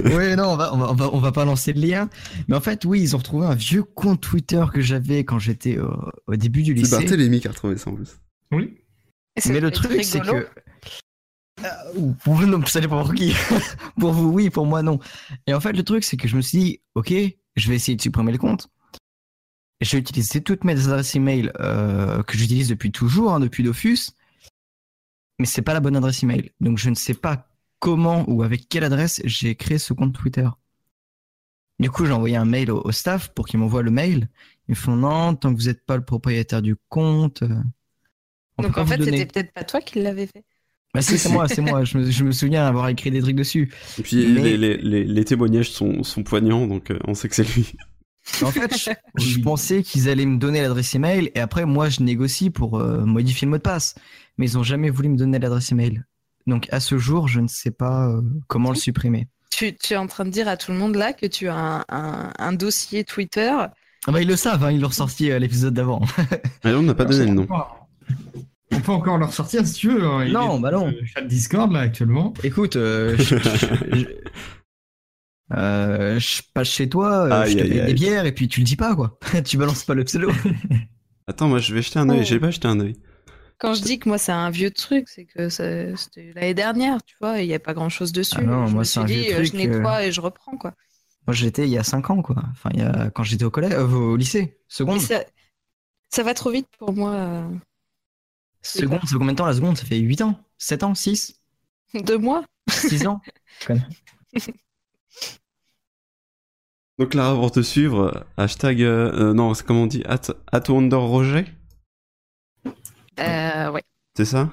Oui, 0.05 0.37
non, 0.37 0.51
on 0.51 0.57
va, 0.57 0.75
on, 0.75 0.95
va, 0.95 1.11
on, 1.12 1.33
pas 1.33 1.45
lancer 1.45 1.73
le 1.73 1.81
lien. 1.81 2.09
Mais 2.47 2.55
en 2.57 2.61
fait, 2.61 2.85
oui, 2.85 3.01
ils 3.01 3.15
ont 3.16 3.19
retrouvé 3.19 3.47
un 3.47 3.55
vieux 3.55 3.83
compte 3.83 4.20
Twitter 4.20 4.62
que 4.73 4.81
j'avais 4.81 5.25
quand 5.25 5.39
j'étais 5.39 5.79
au, 5.79 5.93
au 6.27 6.37
début 6.37 6.62
du 6.62 6.73
C'est 6.73 6.81
lycée. 6.83 6.91
Barthélémy 6.97 7.41
qui 7.41 7.49
a 7.49 7.51
retrouvé 7.51 7.77
ça 7.79 7.91
en 7.91 7.95
plus. 7.95 8.19
Oui. 8.53 8.79
Et 9.37 9.49
Mais 9.51 9.61
le 9.61 9.70
truc, 9.70 10.05
c'est 10.05 10.20
que. 10.20 10.49
Euh, 11.65 12.12
pour 12.23 12.35
vous, 12.35 12.47
non, 12.47 12.65
ça 12.66 12.81
dépend 12.81 13.03
pour 13.03 13.15
qui. 13.15 13.35
pour 13.99 14.12
vous, 14.12 14.31
oui, 14.31 14.51
pour 14.51 14.66
moi, 14.66 14.83
non. 14.83 14.99
Et 15.47 15.55
en 15.55 15.61
fait, 15.61 15.73
le 15.73 15.83
truc, 15.83 16.05
c'est 16.05 16.16
que 16.16 16.29
je 16.29 16.37
me 16.37 16.41
suis 16.43 16.59
dit, 16.59 16.81
ok, 16.95 17.12
je 17.57 17.69
vais 17.69 17.77
essayer 17.77 17.97
de 17.97 18.03
supprimer 18.03 18.33
le 18.33 18.39
compte. 18.39 18.69
j'ai 19.81 19.99
utilisé 19.99 20.43
toutes 20.43 20.65
mes 20.65 20.79
adresses 20.87 21.15
email 21.16 21.51
euh, 21.61 22.23
que 22.23 22.37
j'utilise 22.39 22.69
depuis 22.69 22.93
toujours, 22.93 23.33
hein, 23.35 23.41
depuis 23.41 23.62
Dofus, 23.65 24.11
mais 25.39 25.47
c'est 25.47 25.62
pas 25.62 25.75
la 25.75 25.81
bonne 25.81 25.97
adresse 25.97 26.23
email. 26.23 26.53
Donc 26.61 26.79
je 26.79 26.91
ne 26.91 26.95
sais 26.95 27.15
pas 27.15 27.49
comment 27.81 28.25
ou 28.29 28.43
avec 28.43 28.69
quelle 28.69 28.85
adresse 28.85 29.20
j'ai 29.25 29.55
créé 29.57 29.79
ce 29.79 29.93
compte 29.93 30.15
Twitter. 30.15 30.49
Du 31.81 31.91
coup, 31.91 32.05
j'ai 32.07 32.12
envoyé 32.12 32.37
un 32.37 32.45
mail 32.45 32.70
au, 32.73 32.83
au 32.85 32.93
staff 32.93 33.29
pour 33.35 33.47
qu'ils 33.47 33.61
m'envoient 33.61 33.83
le 33.83 33.91
mail. 33.93 34.29
Ils 34.69 34.73
me 34.73 34.77
font 34.77 34.97
non, 34.97 35.35
tant 35.37 35.53
que 35.55 35.59
vous 35.61 35.66
n'êtes 35.69 35.85
pas 35.87 35.97
le 35.97 36.05
propriétaire 36.05 36.62
du 36.62 36.77
compte. 36.89 37.43
euh, 37.43 37.62
Donc 38.59 38.76
en 38.78 38.86
fait, 38.86 38.97
donner. 38.98 39.18
c'était 39.18 39.26
peut-être 39.26 39.52
pas 39.52 39.64
toi 39.64 39.80
qui 39.80 40.01
l'avais 40.01 40.26
fait. 40.26 40.44
Bah 40.94 41.02
si, 41.02 41.18
c'est 41.18 41.28
moi, 41.30 41.47
c'est 41.48 41.60
moi. 41.60 41.85
Je 41.85 41.98
me, 41.98 42.10
je 42.10 42.24
me 42.24 42.32
souviens 42.32 42.66
avoir 42.66 42.89
écrit 42.89 43.10
des 43.10 43.20
trucs 43.20 43.36
dessus. 43.36 43.72
Et 43.98 44.02
puis 44.02 44.26
Mais- 44.26 44.40
les, 44.43 44.56
les, 44.56 44.76
les, 44.78 45.05
les 45.05 45.24
témoignages 45.24 45.70
sont, 45.70 46.02
sont 46.02 46.22
poignants, 46.22 46.66
donc 46.66 46.90
euh, 46.90 46.98
on 47.06 47.14
sait 47.14 47.28
que 47.28 47.35
c'est 47.35 47.44
lui. 47.55 47.72
En 48.43 48.51
fait, 48.51 48.76
je, 48.76 48.90
je 49.22 49.40
pensais 49.40 49.82
qu'ils 49.82 50.10
allaient 50.10 50.26
me 50.26 50.36
donner 50.36 50.60
l'adresse 50.60 50.94
email 50.94 51.30
et 51.35 51.40
après, 51.40 51.64
moi, 51.64 51.89
je 51.89 52.02
négocie 52.02 52.51
pour 52.51 52.78
euh, 52.78 53.05
modifier 53.06 53.47
le 53.47 53.51
mot 53.51 53.56
de 53.56 53.62
passe. 53.62 53.94
Mais 54.36 54.44
ils 54.47 54.59
ont 54.59 54.62
jamais 54.62 54.90
voulu 54.90 55.09
me 55.09 55.16
donner 55.16 55.39
l'adresse 55.39 55.72
email. 55.72 56.02
Donc, 56.47 56.68
à 56.70 56.80
ce 56.80 56.98
jour, 56.98 57.26
je 57.26 57.40
ne 57.40 57.48
sais 57.48 57.70
pas 57.70 58.09
euh, 58.10 58.20
comment 58.47 58.68
le 58.68 58.76
supprimer. 58.76 59.28
Tu, 59.51 59.74
tu 59.74 59.94
es 59.94 59.97
en 59.97 60.06
train 60.06 60.26
de 60.26 60.30
dire 60.30 60.47
à 60.47 60.59
tout 60.59 60.72
le 60.72 60.78
monde 60.78 60.94
là 60.97 61.14
que 61.14 61.24
tu 61.24 61.48
as 61.48 61.56
un, 61.56 61.85
un- 61.89 62.32
un 62.39 62.52
dossier 62.52 63.02
Twitter. 63.05 63.51
Ah 64.06 64.12
bah, 64.12 64.20
ils 64.20 64.28
le 64.28 64.36
savent, 64.36 64.62
hein, 64.62 64.72
ils 64.72 64.80
l'ont 64.80 64.89
ressorti 64.89 65.32
à 65.32 65.39
l'épisode 65.39 65.72
d'avant. 65.72 66.02
Mais 66.64 66.74
on 66.74 66.82
n'a 66.82 66.94
pas 66.94 67.06
donné 67.06 67.24
le 67.24 67.32
nom. 67.32 67.47
On 68.70 68.80
peut 68.80 68.93
encore 68.93 69.18
le 69.18 69.24
ressortir 69.24 69.66
si 69.66 69.74
tu 69.74 69.89
veux. 69.90 70.05
hein. 70.05 70.24
Il 70.26 70.32
Non, 70.32 70.59
est 70.59 70.60
bah 70.60 70.70
non. 70.70 70.86
le 70.89 71.05
chat 71.05 71.22
Discord 71.22 71.72
là 71.72 71.80
actuellement. 71.80 72.35
Écoute, 72.43 72.76
euh, 72.76 73.16
je, 73.18 73.36
je- 73.39 73.97
je- 73.97 74.06
euh, 75.56 76.18
je 76.18 76.43
passe 76.52 76.68
chez 76.68 76.89
toi, 76.89 77.26
euh, 77.26 77.43
Aïe, 77.43 77.52
je 77.52 77.56
te 77.59 77.62
aïe, 77.62 77.68
paye 77.70 77.80
aïe. 77.80 77.86
des 77.89 77.94
bières 77.94 78.26
et 78.26 78.32
puis 78.32 78.48
tu 78.48 78.60
le 78.60 78.64
dis 78.66 78.76
pas, 78.76 78.94
quoi. 78.94 79.18
tu 79.44 79.56
balances 79.56 79.85
pas 79.85 79.94
le 79.94 80.05
pseudo. 80.05 80.30
Attends, 81.26 81.48
moi 81.48 81.59
je 81.59 81.74
vais 81.74 81.82
jeter 81.82 81.98
un 81.98 82.09
œil. 82.10 82.20
Oh. 82.20 82.24
J'ai 82.24 82.39
pas 82.40 82.51
jeté 82.51 82.68
un 82.68 82.78
œil. 82.80 82.97
Quand 83.59 83.74
je 83.74 83.82
dis 83.82 83.98
que 83.98 84.09
moi 84.09 84.18
c'est 84.18 84.32
un 84.32 84.51
vieux 84.51 84.70
truc, 84.70 85.09
c'est 85.09 85.24
que 85.24 85.48
c'était 85.48 86.32
l'année 86.35 86.55
dernière, 86.55 87.02
tu 87.02 87.16
vois, 87.20 87.40
il 87.40 87.48
n'y 87.48 87.55
a 87.55 87.59
pas 87.59 87.74
grand 87.74 87.89
chose 87.89 88.12
dessus. 88.12 88.36
Ah 88.39 88.43
non, 88.43 88.66
je 88.66 88.74
moi, 88.74 88.85
c'est 88.85 89.01
un 89.01 89.05
dit, 89.05 89.14
vieux 89.24 89.35
euh, 89.35 89.44
je 89.44 89.48
truc, 89.48 89.55
nettoie 89.55 90.05
et 90.05 90.12
je 90.12 90.20
reprends 90.20 90.56
quoi. 90.56 90.74
Moi, 91.26 91.35
j'étais 91.35 91.64
il 91.64 91.70
y 91.70 91.76
a 91.76 91.82
5 91.85 92.09
ans, 92.09 92.22
quoi. 92.22 92.36
Enfin, 92.52 92.70
il 92.72 92.80
y 92.80 92.82
a, 92.82 93.10
quand 93.10 93.22
j'étais 93.22 93.44
au 93.44 93.51
collège, 93.51 93.74
euh, 93.74 93.85
au 93.86 94.16
lycée, 94.16 94.59
seconde. 94.68 95.01
Ça 95.01 96.22
va 96.22 96.32
trop 96.32 96.51
vite 96.51 96.68
pour 96.78 96.94
moi. 96.94 97.43
Seconde, 98.62 99.01
ça 99.02 99.06
fait 99.09 99.14
combien 99.18 99.32
de 99.32 99.39
temps 99.39 99.47
la 99.47 99.55
seconde? 99.55 99.76
Ça 99.78 99.85
fait 99.85 99.98
8 99.98 100.20
ans? 100.22 100.39
7 100.59 100.82
ans? 100.82 100.94
6 100.94 101.40
Deux 101.94 102.18
mois? 102.18 102.44
6 102.68 103.06
ans? 103.06 103.20
Donc 106.98 107.14
Lara, 107.14 107.35
pour 107.36 107.52
te 107.52 107.60
suivre, 107.62 108.26
hashtag. 108.36 108.82
euh, 108.82 109.12
euh, 109.30 109.32
non, 109.35 109.55
c'est 109.55 109.64
comment 109.64 109.82
on 109.85 109.86
dit? 109.86 110.02
At, 110.06 110.32
at 110.52 110.68
Wonder 110.68 110.97
Roger? 110.97 111.44
Euh, 113.20 113.70
ouais, 113.72 113.82
C'est 114.16 114.24
ça? 114.24 114.51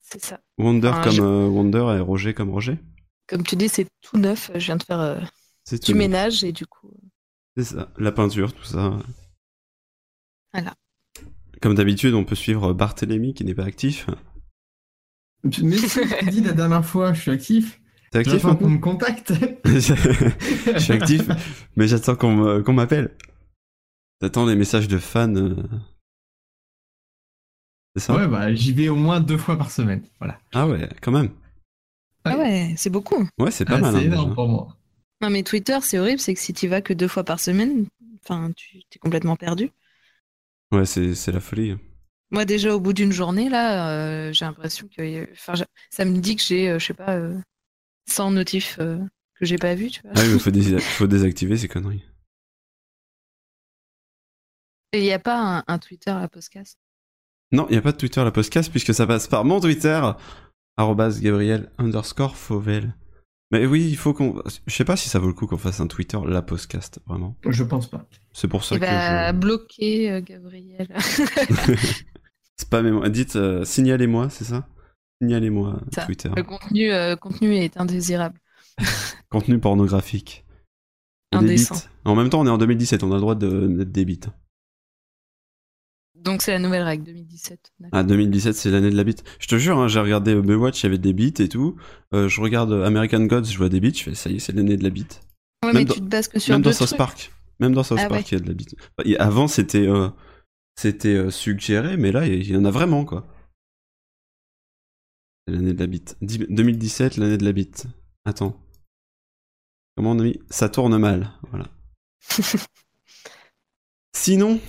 C'est 0.00 0.24
ça. 0.24 0.40
Wonder 0.58 0.88
Enfin, 0.88 1.02
comme 1.04 1.12
je- 1.12 1.22
euh, 1.22 1.48
Wonder 1.48 1.96
et 1.96 2.00
Roger 2.00 2.34
comme 2.34 2.50
Roger? 2.50 2.78
Comme 3.28 3.44
tu 3.44 3.56
dis, 3.56 3.68
c'est 3.68 3.86
tout 4.00 4.18
neuf. 4.18 4.50
Je 4.54 4.58
viens 4.66 4.76
de 4.76 4.82
faire 4.82 4.98
euh, 5.00 5.20
du 5.84 5.94
ménage 5.94 6.42
et 6.44 6.52
du 6.52 6.66
coup, 6.66 6.90
C'est 7.56 7.64
ça. 7.64 7.88
La 7.98 8.12
peinture, 8.12 8.52
tout 8.52 8.64
ça. 8.64 8.98
voilà. 10.52 10.74
Comme 11.60 11.74
d'habitude, 11.74 12.14
on 12.14 12.24
peut 12.24 12.34
suivre 12.34 12.72
Barthélemy 12.72 13.34
qui 13.34 13.44
n'est 13.44 13.54
pas 13.54 13.64
actif. 13.64 14.06
Mais 15.62 15.76
si 15.76 16.00
tu 16.00 16.24
dit 16.30 16.40
la 16.40 16.52
dernière 16.52 16.84
fois, 16.84 17.12
je 17.12 17.20
suis 17.20 17.30
actif. 17.30 17.80
T'es 18.10 18.18
actif 18.18 18.34
J'attends 18.34 18.56
qu'on 18.56 18.70
me 18.70 18.78
contacte. 18.78 19.32
Je 19.64 20.78
suis 20.78 20.92
actif, 20.92 21.22
mais 21.76 21.86
j'attends 21.86 22.16
qu'on 22.16 22.72
m'appelle. 22.72 23.16
T'attends 24.18 24.46
les 24.46 24.56
messages 24.56 24.88
de 24.88 24.98
fans. 24.98 25.32
euh. 25.36 25.54
C'est 27.94 28.02
ça? 28.02 28.14
Ouais, 28.16 28.26
bah 28.26 28.52
j'y 28.54 28.72
vais 28.72 28.88
au 28.88 28.96
moins 28.96 29.20
deux 29.20 29.38
fois 29.38 29.56
par 29.56 29.70
semaine. 29.70 30.02
Voilà. 30.18 30.38
Ah 30.52 30.66
ouais, 30.66 30.88
quand 31.00 31.12
même. 31.12 31.30
Ah 32.24 32.36
ouais, 32.36 32.74
c'est 32.76 32.90
beaucoup. 32.90 33.26
Ouais, 33.38 33.50
c'est 33.50 33.64
pas 33.64 33.76
Ah, 33.76 33.80
mal. 33.80 33.92
C'est 33.94 33.98
hein, 34.00 34.02
énorme 34.02 34.24
déjà. 34.30 34.34
pour 34.34 34.48
moi. 34.48 34.76
Non 35.22 35.30
mais 35.30 35.42
Twitter, 35.42 35.78
c'est 35.82 35.98
horrible, 35.98 36.18
c'est 36.20 36.34
que 36.34 36.40
si 36.40 36.52
tu 36.52 36.66
vas 36.66 36.80
que 36.82 36.92
deux 36.92 37.08
fois 37.08 37.24
par 37.24 37.38
semaine, 37.40 37.86
enfin, 38.24 38.50
tu 38.56 38.78
es 38.78 38.98
complètement 38.98 39.36
perdu. 39.36 39.70
Ouais, 40.72 40.86
c'est 40.86 41.14
c'est 41.14 41.32
la 41.32 41.40
folie. 41.40 41.76
Moi 42.30 42.44
déjà 42.44 42.74
au 42.74 42.80
bout 42.80 42.92
d'une 42.92 43.12
journée 43.12 43.48
là, 43.48 43.90
euh, 43.90 44.32
j'ai 44.32 44.44
l'impression 44.44 44.88
que, 44.88 45.30
enfin, 45.32 45.54
ça 45.90 46.04
me 46.04 46.18
dit 46.18 46.36
que 46.36 46.42
j'ai, 46.42 46.70
euh, 46.70 46.78
je 46.78 46.86
sais 46.86 46.94
pas, 46.94 47.16
euh, 47.16 47.36
100 48.06 48.30
notifs 48.30 48.78
euh, 48.80 48.98
que 49.34 49.44
j'ai 49.46 49.58
pas 49.58 49.74
vus, 49.74 49.90
tu 49.90 50.00
vois. 50.02 50.12
Ah 50.14 50.20
oui, 50.22 50.32
mais 50.34 50.38
faut, 50.38 50.50
dés- 50.52 50.78
faut 50.78 51.06
désactiver 51.08 51.56
ces 51.56 51.68
conneries. 51.68 52.04
Et 54.92 54.98
il 54.98 55.02
n'y 55.04 55.12
a 55.12 55.18
pas 55.18 55.58
un, 55.58 55.64
un 55.66 55.78
Twitter 55.78 56.10
à 56.10 56.20
la 56.20 56.28
podcast? 56.28 56.78
Non, 57.52 57.66
il 57.68 57.72
n'y 57.72 57.78
a 57.78 57.82
pas 57.82 57.92
de 57.92 57.96
Twitter 57.96 58.22
la 58.22 58.30
podcast 58.30 58.70
puisque 58.70 58.94
ça 58.94 59.06
passe 59.06 59.26
par 59.26 59.44
mon 59.44 59.60
Twitter, 59.60 60.00
Gabriel 60.78 61.70
underscore 61.78 62.36
Fauvel. 62.36 62.94
Mais 63.52 63.66
oui, 63.66 63.86
il 63.88 63.96
faut 63.96 64.14
qu'on. 64.14 64.40
Je 64.66 64.74
sais 64.74 64.84
pas 64.84 64.96
si 64.96 65.08
ça 65.08 65.18
vaut 65.18 65.26
le 65.26 65.32
coup 65.32 65.46
qu'on 65.46 65.58
fasse 65.58 65.80
un 65.80 65.88
Twitter 65.88 66.18
la 66.24 66.40
podcast, 66.42 67.00
vraiment. 67.06 67.34
Je 67.48 67.64
pense 67.64 67.88
pas. 67.88 68.04
C'est 68.32 68.46
pour 68.48 68.62
ça 68.62 68.76
Il 68.76 68.80
que 68.80 68.84
va 68.86 69.32
je. 69.32 69.36
bloquer 69.36 70.10
euh, 70.12 70.20
Gabriel. 70.20 70.88
Spammez-moi. 72.60 73.08
Dites, 73.08 73.36
euh, 73.36 73.64
signalez-moi, 73.64 74.30
c'est 74.30 74.44
ça? 74.44 74.68
Signalez-moi 75.20 75.80
Ça, 75.92 76.06
Twitter. 76.06 76.30
Le 76.36 76.42
contenu, 76.44 76.92
euh, 76.92 77.16
contenu 77.16 77.54
est 77.56 77.76
indésirable. 77.76 78.38
Contenu 79.30 79.58
pornographique. 79.58 80.44
Indécent. 81.32 81.76
En 82.04 82.16
même 82.16 82.30
temps, 82.30 82.40
on 82.40 82.46
est 82.46 82.50
en 82.50 82.58
2017, 82.58 83.04
on 83.04 83.12
a 83.12 83.14
le 83.14 83.20
droit 83.20 83.34
de 83.34 83.84
des 83.84 84.04
bits. 84.04 84.20
Donc 86.22 86.42
c'est 86.42 86.52
la 86.52 86.58
nouvelle 86.58 86.82
règle 86.82 87.04
2017. 87.04 87.72
d'accord. 87.80 87.98
Ah, 87.98 88.02
2017, 88.02 88.54
c'est 88.54 88.70
l'année 88.70 88.90
de 88.90 88.96
la 88.96 89.04
bite. 89.04 89.24
Je 89.38 89.46
te 89.48 89.56
jure, 89.58 89.78
hein, 89.78 89.88
j'ai 89.88 90.00
regardé 90.00 90.34
Baywatch, 90.34 90.80
il 90.82 90.84
y 90.84 90.86
avait 90.88 90.98
des 90.98 91.12
bits 91.12 91.32
et 91.38 91.48
tout. 91.48 91.76
Euh, 92.14 92.28
je 92.28 92.40
regarde 92.40 92.72
American 92.72 93.24
Gods, 93.24 93.44
je 93.44 93.56
vois 93.56 93.68
des 93.68 93.80
bits, 93.80 93.94
je 93.94 94.02
fais 94.04 94.14
ça 94.14 94.28
y 94.30 94.36
est, 94.36 94.38
c'est 94.38 94.52
l'année 94.52 94.76
de 94.76 94.82
la 94.84 94.90
bite. 94.90 95.20
Ouais, 95.64 95.72
Même 95.72 95.82
mais 95.82 95.84
dans- 95.86 95.94
tu 95.94 96.00
te 96.00 96.04
bases 96.06 96.28
que 96.28 96.38
sur 96.38 96.52
Même 96.54 96.62
dans 96.62 96.72
South. 96.72 96.96
Park. 96.96 97.32
Même 97.58 97.72
dans 97.74 97.82
South 97.82 97.98
Ah 98.00 98.08
Park, 98.08 98.20
ouais. 98.22 98.28
il 98.30 98.34
y 98.34 98.36
a 98.36 98.40
de 98.40 98.48
la 98.48 98.54
bite. 98.54 98.74
Avant, 99.18 99.48
c'était 99.48 99.86
euh, 99.86 100.08
c'était 100.76 101.14
euh, 101.14 101.30
suggéré, 101.30 101.96
mais 101.96 102.12
là, 102.12 102.26
il 102.26 102.50
y 102.50 102.56
en 102.56 102.64
a 102.64 102.70
vraiment, 102.70 103.04
quoi. 103.04 103.26
C'est 105.46 105.54
l'année 105.54 105.72
de 105.74 105.78
la 105.78 105.86
bite. 105.86 106.16
Dix- 106.22 106.38
2017, 106.48 107.16
l'année 107.16 107.38
de 107.38 107.44
la 107.44 107.52
bite. 107.52 107.86
Attends. 108.24 108.58
Comment 109.96 110.12
on 110.12 110.18
a 110.18 110.22
mis? 110.22 110.38
Ça 110.50 110.68
tourne 110.68 110.96
mal, 110.98 111.30
voilà. 111.50 111.66
Sinon, 114.14 114.60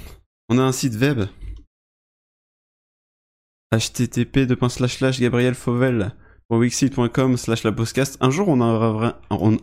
on 0.50 0.58
a 0.58 0.62
un 0.62 0.72
site 0.72 0.96
web. 0.96 1.22
Http 3.72 4.46
gabrielfauvel.wixit.com 5.20 7.38
slash 7.38 7.64
la 7.64 7.72
podcast. 7.72 8.18
Un 8.22 8.30
jour, 8.30 8.48
on 8.50 8.60
aura 8.62 8.88
un 8.88 8.92
vrai... 8.92 9.14
on- 9.30 9.58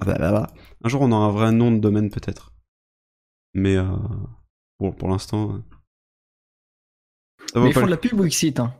Un 0.84 0.88
jour, 0.88 1.02
on 1.02 1.12
aura 1.12 1.26
un 1.26 1.30
vrai 1.32 1.52
nom 1.52 1.70
de 1.72 1.78
domaine, 1.78 2.10
peut-être. 2.10 2.52
Mais 3.54 3.76
euh, 3.76 3.86
bon, 4.80 4.92
pour 4.92 5.08
l'instant... 5.08 5.54
euh, 5.54 5.58
Mais 7.60 7.70
ils 7.70 7.74
font 7.74 7.80
le- 7.80 7.86
de 7.86 7.90
la 7.90 7.96
pub 7.96 8.18
Wixit. 8.20 8.60
Hein. 8.60 8.74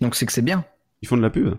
Donc 0.00 0.14
c'est 0.16 0.26
que 0.26 0.32
c'est 0.32 0.42
bien. 0.42 0.64
Ils 1.02 1.08
font 1.08 1.16
de 1.16 1.22
la 1.22 1.30
pub 1.30 1.54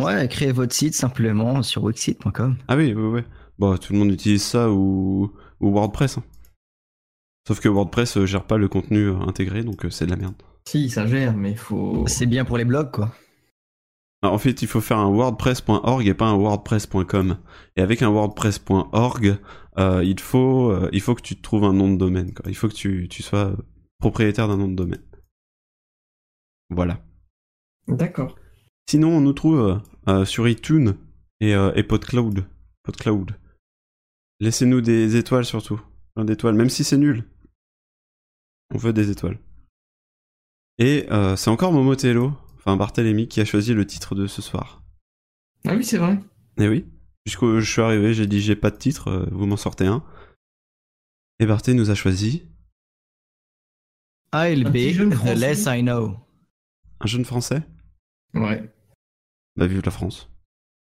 Ouais, 0.00 0.26
créez 0.28 0.50
votre 0.52 0.74
site 0.74 0.94
simplement 0.94 1.62
sur 1.62 1.84
wixit.com. 1.84 2.56
Ah 2.68 2.76
oui, 2.76 2.94
oui, 2.94 3.02
oui. 3.02 3.20
Bon, 3.58 3.76
tout 3.76 3.92
le 3.92 3.98
monde 3.98 4.10
utilise 4.10 4.42
ça 4.42 4.70
ou, 4.70 5.30
ou 5.60 5.70
WordPress. 5.72 6.18
hein. 6.18 6.24
Sauf 7.46 7.60
que 7.60 7.68
WordPress 7.68 8.16
euh, 8.16 8.24
gère 8.26 8.46
pas 8.46 8.56
le 8.56 8.68
contenu 8.68 9.08
euh, 9.08 9.18
intégré, 9.26 9.62
donc 9.62 9.86
c'est 9.90 10.06
de 10.06 10.10
la 10.10 10.16
merde. 10.16 10.34
Si, 10.68 10.90
ça 10.90 11.06
gère, 11.06 11.36
mais 11.36 11.52
il 11.52 11.58
faut. 11.58 12.06
C'est 12.06 12.26
bien 12.26 12.44
pour 12.44 12.58
les 12.58 12.64
blogs, 12.64 12.90
quoi. 12.90 13.14
Alors, 14.22 14.34
en 14.34 14.38
fait, 14.38 14.62
il 14.62 14.68
faut 14.68 14.80
faire 14.80 14.98
un 14.98 15.10
wordpress.org 15.10 16.06
et 16.06 16.14
pas 16.14 16.26
un 16.26 16.34
wordpress.com. 16.34 17.38
Et 17.76 17.82
avec 17.82 18.00
un 18.00 18.08
wordpress.org, 18.08 19.38
euh, 19.78 20.02
il, 20.02 20.18
faut, 20.18 20.70
euh, 20.70 20.88
il 20.92 21.02
faut 21.02 21.14
que 21.14 21.20
tu 21.20 21.36
te 21.36 21.42
trouves 21.42 21.64
un 21.64 21.74
nom 21.74 21.92
de 21.92 21.98
domaine. 21.98 22.32
Quoi. 22.32 22.46
Il 22.48 22.54
faut 22.54 22.68
que 22.68 22.74
tu, 22.74 23.06
tu 23.10 23.22
sois 23.22 23.54
propriétaire 23.98 24.48
d'un 24.48 24.56
nom 24.56 24.68
de 24.68 24.76
domaine. 24.76 25.02
Voilà. 26.70 27.00
D'accord. 27.86 28.36
Sinon, 28.88 29.16
on 29.16 29.20
nous 29.20 29.32
trouve 29.32 29.60
euh, 29.60 29.76
euh, 30.08 30.24
sur 30.24 30.48
iTunes 30.48 30.96
et, 31.40 31.54
euh, 31.54 31.72
et 31.74 31.82
PodCloud. 31.82 32.46
PodCloud. 32.82 33.36
Laissez-nous 34.40 34.80
des 34.80 35.16
étoiles 35.16 35.44
surtout. 35.44 35.80
Plein 36.14 36.24
d'étoiles, 36.24 36.54
même 36.54 36.70
si 36.70 36.84
c'est 36.84 36.98
nul. 36.98 37.24
On 38.74 38.78
veut 38.78 38.92
des 38.92 39.10
étoiles. 39.10 39.38
Et 40.78 41.06
euh, 41.10 41.36
c'est 41.36 41.50
encore 41.50 41.72
Momotello, 41.72 42.32
enfin 42.56 42.76
Barthélemy, 42.76 43.28
qui 43.28 43.40
a 43.40 43.44
choisi 43.44 43.74
le 43.74 43.86
titre 43.86 44.14
de 44.14 44.26
ce 44.26 44.42
soir. 44.42 44.82
Ah 45.66 45.74
oui, 45.74 45.84
c'est 45.84 45.98
vrai. 45.98 46.18
Eh 46.58 46.68
oui. 46.68 46.86
Puisque 47.24 47.58
je 47.58 47.70
suis 47.70 47.80
arrivé, 47.80 48.12
j'ai 48.12 48.26
dit 48.26 48.40
j'ai 48.40 48.56
pas 48.56 48.70
de 48.70 48.76
titre, 48.76 49.08
euh, 49.08 49.26
vous 49.30 49.46
m'en 49.46 49.56
sortez 49.56 49.86
un. 49.86 50.04
Et 51.38 51.46
Barthé 51.46 51.74
nous 51.74 51.90
a 51.90 51.94
choisi 51.94 52.44
ALB, 54.32 54.72
petit 54.72 54.94
jeune 54.94 55.10
The 55.10 55.14
français. 55.14 55.34
Less 55.36 55.66
I 55.66 55.82
Know. 55.82 56.16
un 57.00 57.06
jeune 57.06 57.24
français? 57.24 57.62
Ouais. 58.34 58.70
Bah 59.56 59.66
vive 59.66 59.82
la 59.84 59.90
France. 59.92 60.28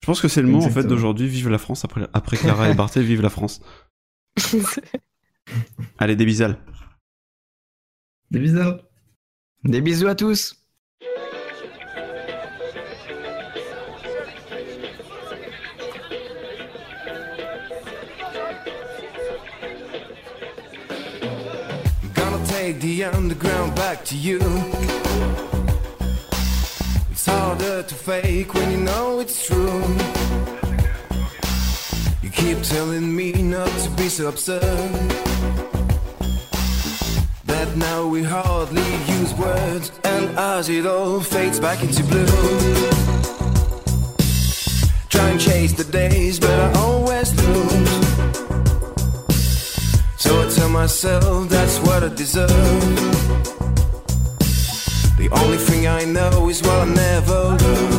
Je 0.01 0.07
pense 0.07 0.21
que 0.21 0.29
c'est 0.29 0.43
le 0.43 0.49
mot 0.49 0.63
en 0.63 0.71
fait 0.71 0.85
d'aujourd'hui, 0.85 1.29
vive 1.29 1.49
la 1.49 1.59
France, 1.59 1.85
après, 1.85 2.09
après 2.13 2.37
Clara 2.37 2.71
et 2.71 2.75
Barthé, 2.75 3.03
vive 3.03 3.21
la 3.21 3.31
France. 3.31 3.61
Allez, 5.99 6.17
des 6.17 6.25
bisales. 6.25 6.59
Des. 8.31 8.53
Des 9.65 9.81
bisous 9.81 10.09
à 10.09 10.17
tous. 10.17 10.57
Gonna 22.13 22.45
take 22.49 22.81
the 22.81 23.05
underground 23.05 23.77
back 23.77 24.05
to 24.07 24.17
you. 24.17 24.41
It's 27.13 27.25
harder 27.25 27.85
to 27.85 27.95
fake 27.95 28.53
when 28.55 28.73
you 28.73 28.79
know 28.79 29.21
it's 29.21 29.47
true. 29.47 29.85
You 32.21 32.31
keep 32.31 32.61
telling 32.63 33.15
me 33.15 33.31
not 33.31 33.69
to 33.69 33.91
be 33.91 34.09
so 34.09 34.27
absurd. 34.27 35.32
Now 37.77 38.07
we 38.07 38.23
hardly 38.23 38.83
use 39.07 39.33
words, 39.35 39.93
and 40.05 40.39
as 40.39 40.69
it 40.69 40.85
all 40.85 41.21
fades 41.21 41.59
back 41.59 41.83
into 41.83 42.03
blue. 42.05 42.27
Try 45.09 45.29
and 45.31 45.41
chase 45.41 45.73
the 45.73 45.85
days, 45.91 46.39
but 46.39 46.51
I 46.51 46.73
always 46.81 47.35
lose. 47.35 47.91
So 50.17 50.43
I 50.43 50.51
tell 50.51 50.69
myself 50.69 51.49
that's 51.49 51.79
what 51.81 52.05
I 52.05 52.09
deserve. 52.09 52.51
The 55.17 55.29
only 55.33 55.59
thing 55.59 55.87
I 55.87 56.05
know 56.05 56.51
is 56.51 56.61
what 56.63 56.89
I 56.89 56.93
never 56.93 57.57
learned. 57.57 57.92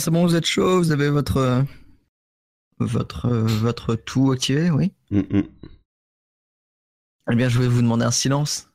C'est 0.00 0.10
bon, 0.10 0.24
vous 0.26 0.34
êtes 0.34 0.46
chaud, 0.46 0.78
vous 0.78 0.92
avez 0.92 1.10
votre 1.10 1.36
euh, 1.36 1.62
votre 2.78 3.26
euh, 3.26 3.44
votre 3.44 3.94
tout 3.94 4.32
activé, 4.32 4.70
oui. 4.70 4.94
Mm, 5.10 5.42
Eh 7.30 7.36
bien, 7.36 7.50
je 7.50 7.58
vais 7.58 7.68
vous 7.68 7.82
demander 7.82 8.06
un 8.06 8.10
silence. 8.10 8.70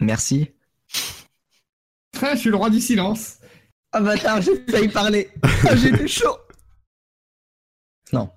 Merci. 0.00 0.50
Ah, 2.20 2.34
je 2.34 2.40
suis 2.40 2.50
le 2.50 2.56
roi 2.56 2.70
du 2.70 2.80
silence. 2.80 3.38
Ah 3.92 4.00
bâtard, 4.00 4.42
j'ai 4.42 4.64
failli 4.66 4.88
parler. 4.88 5.30
Ah, 5.68 5.76
j'étais 5.76 6.08
chaud. 6.08 6.38
Non. 8.12 8.32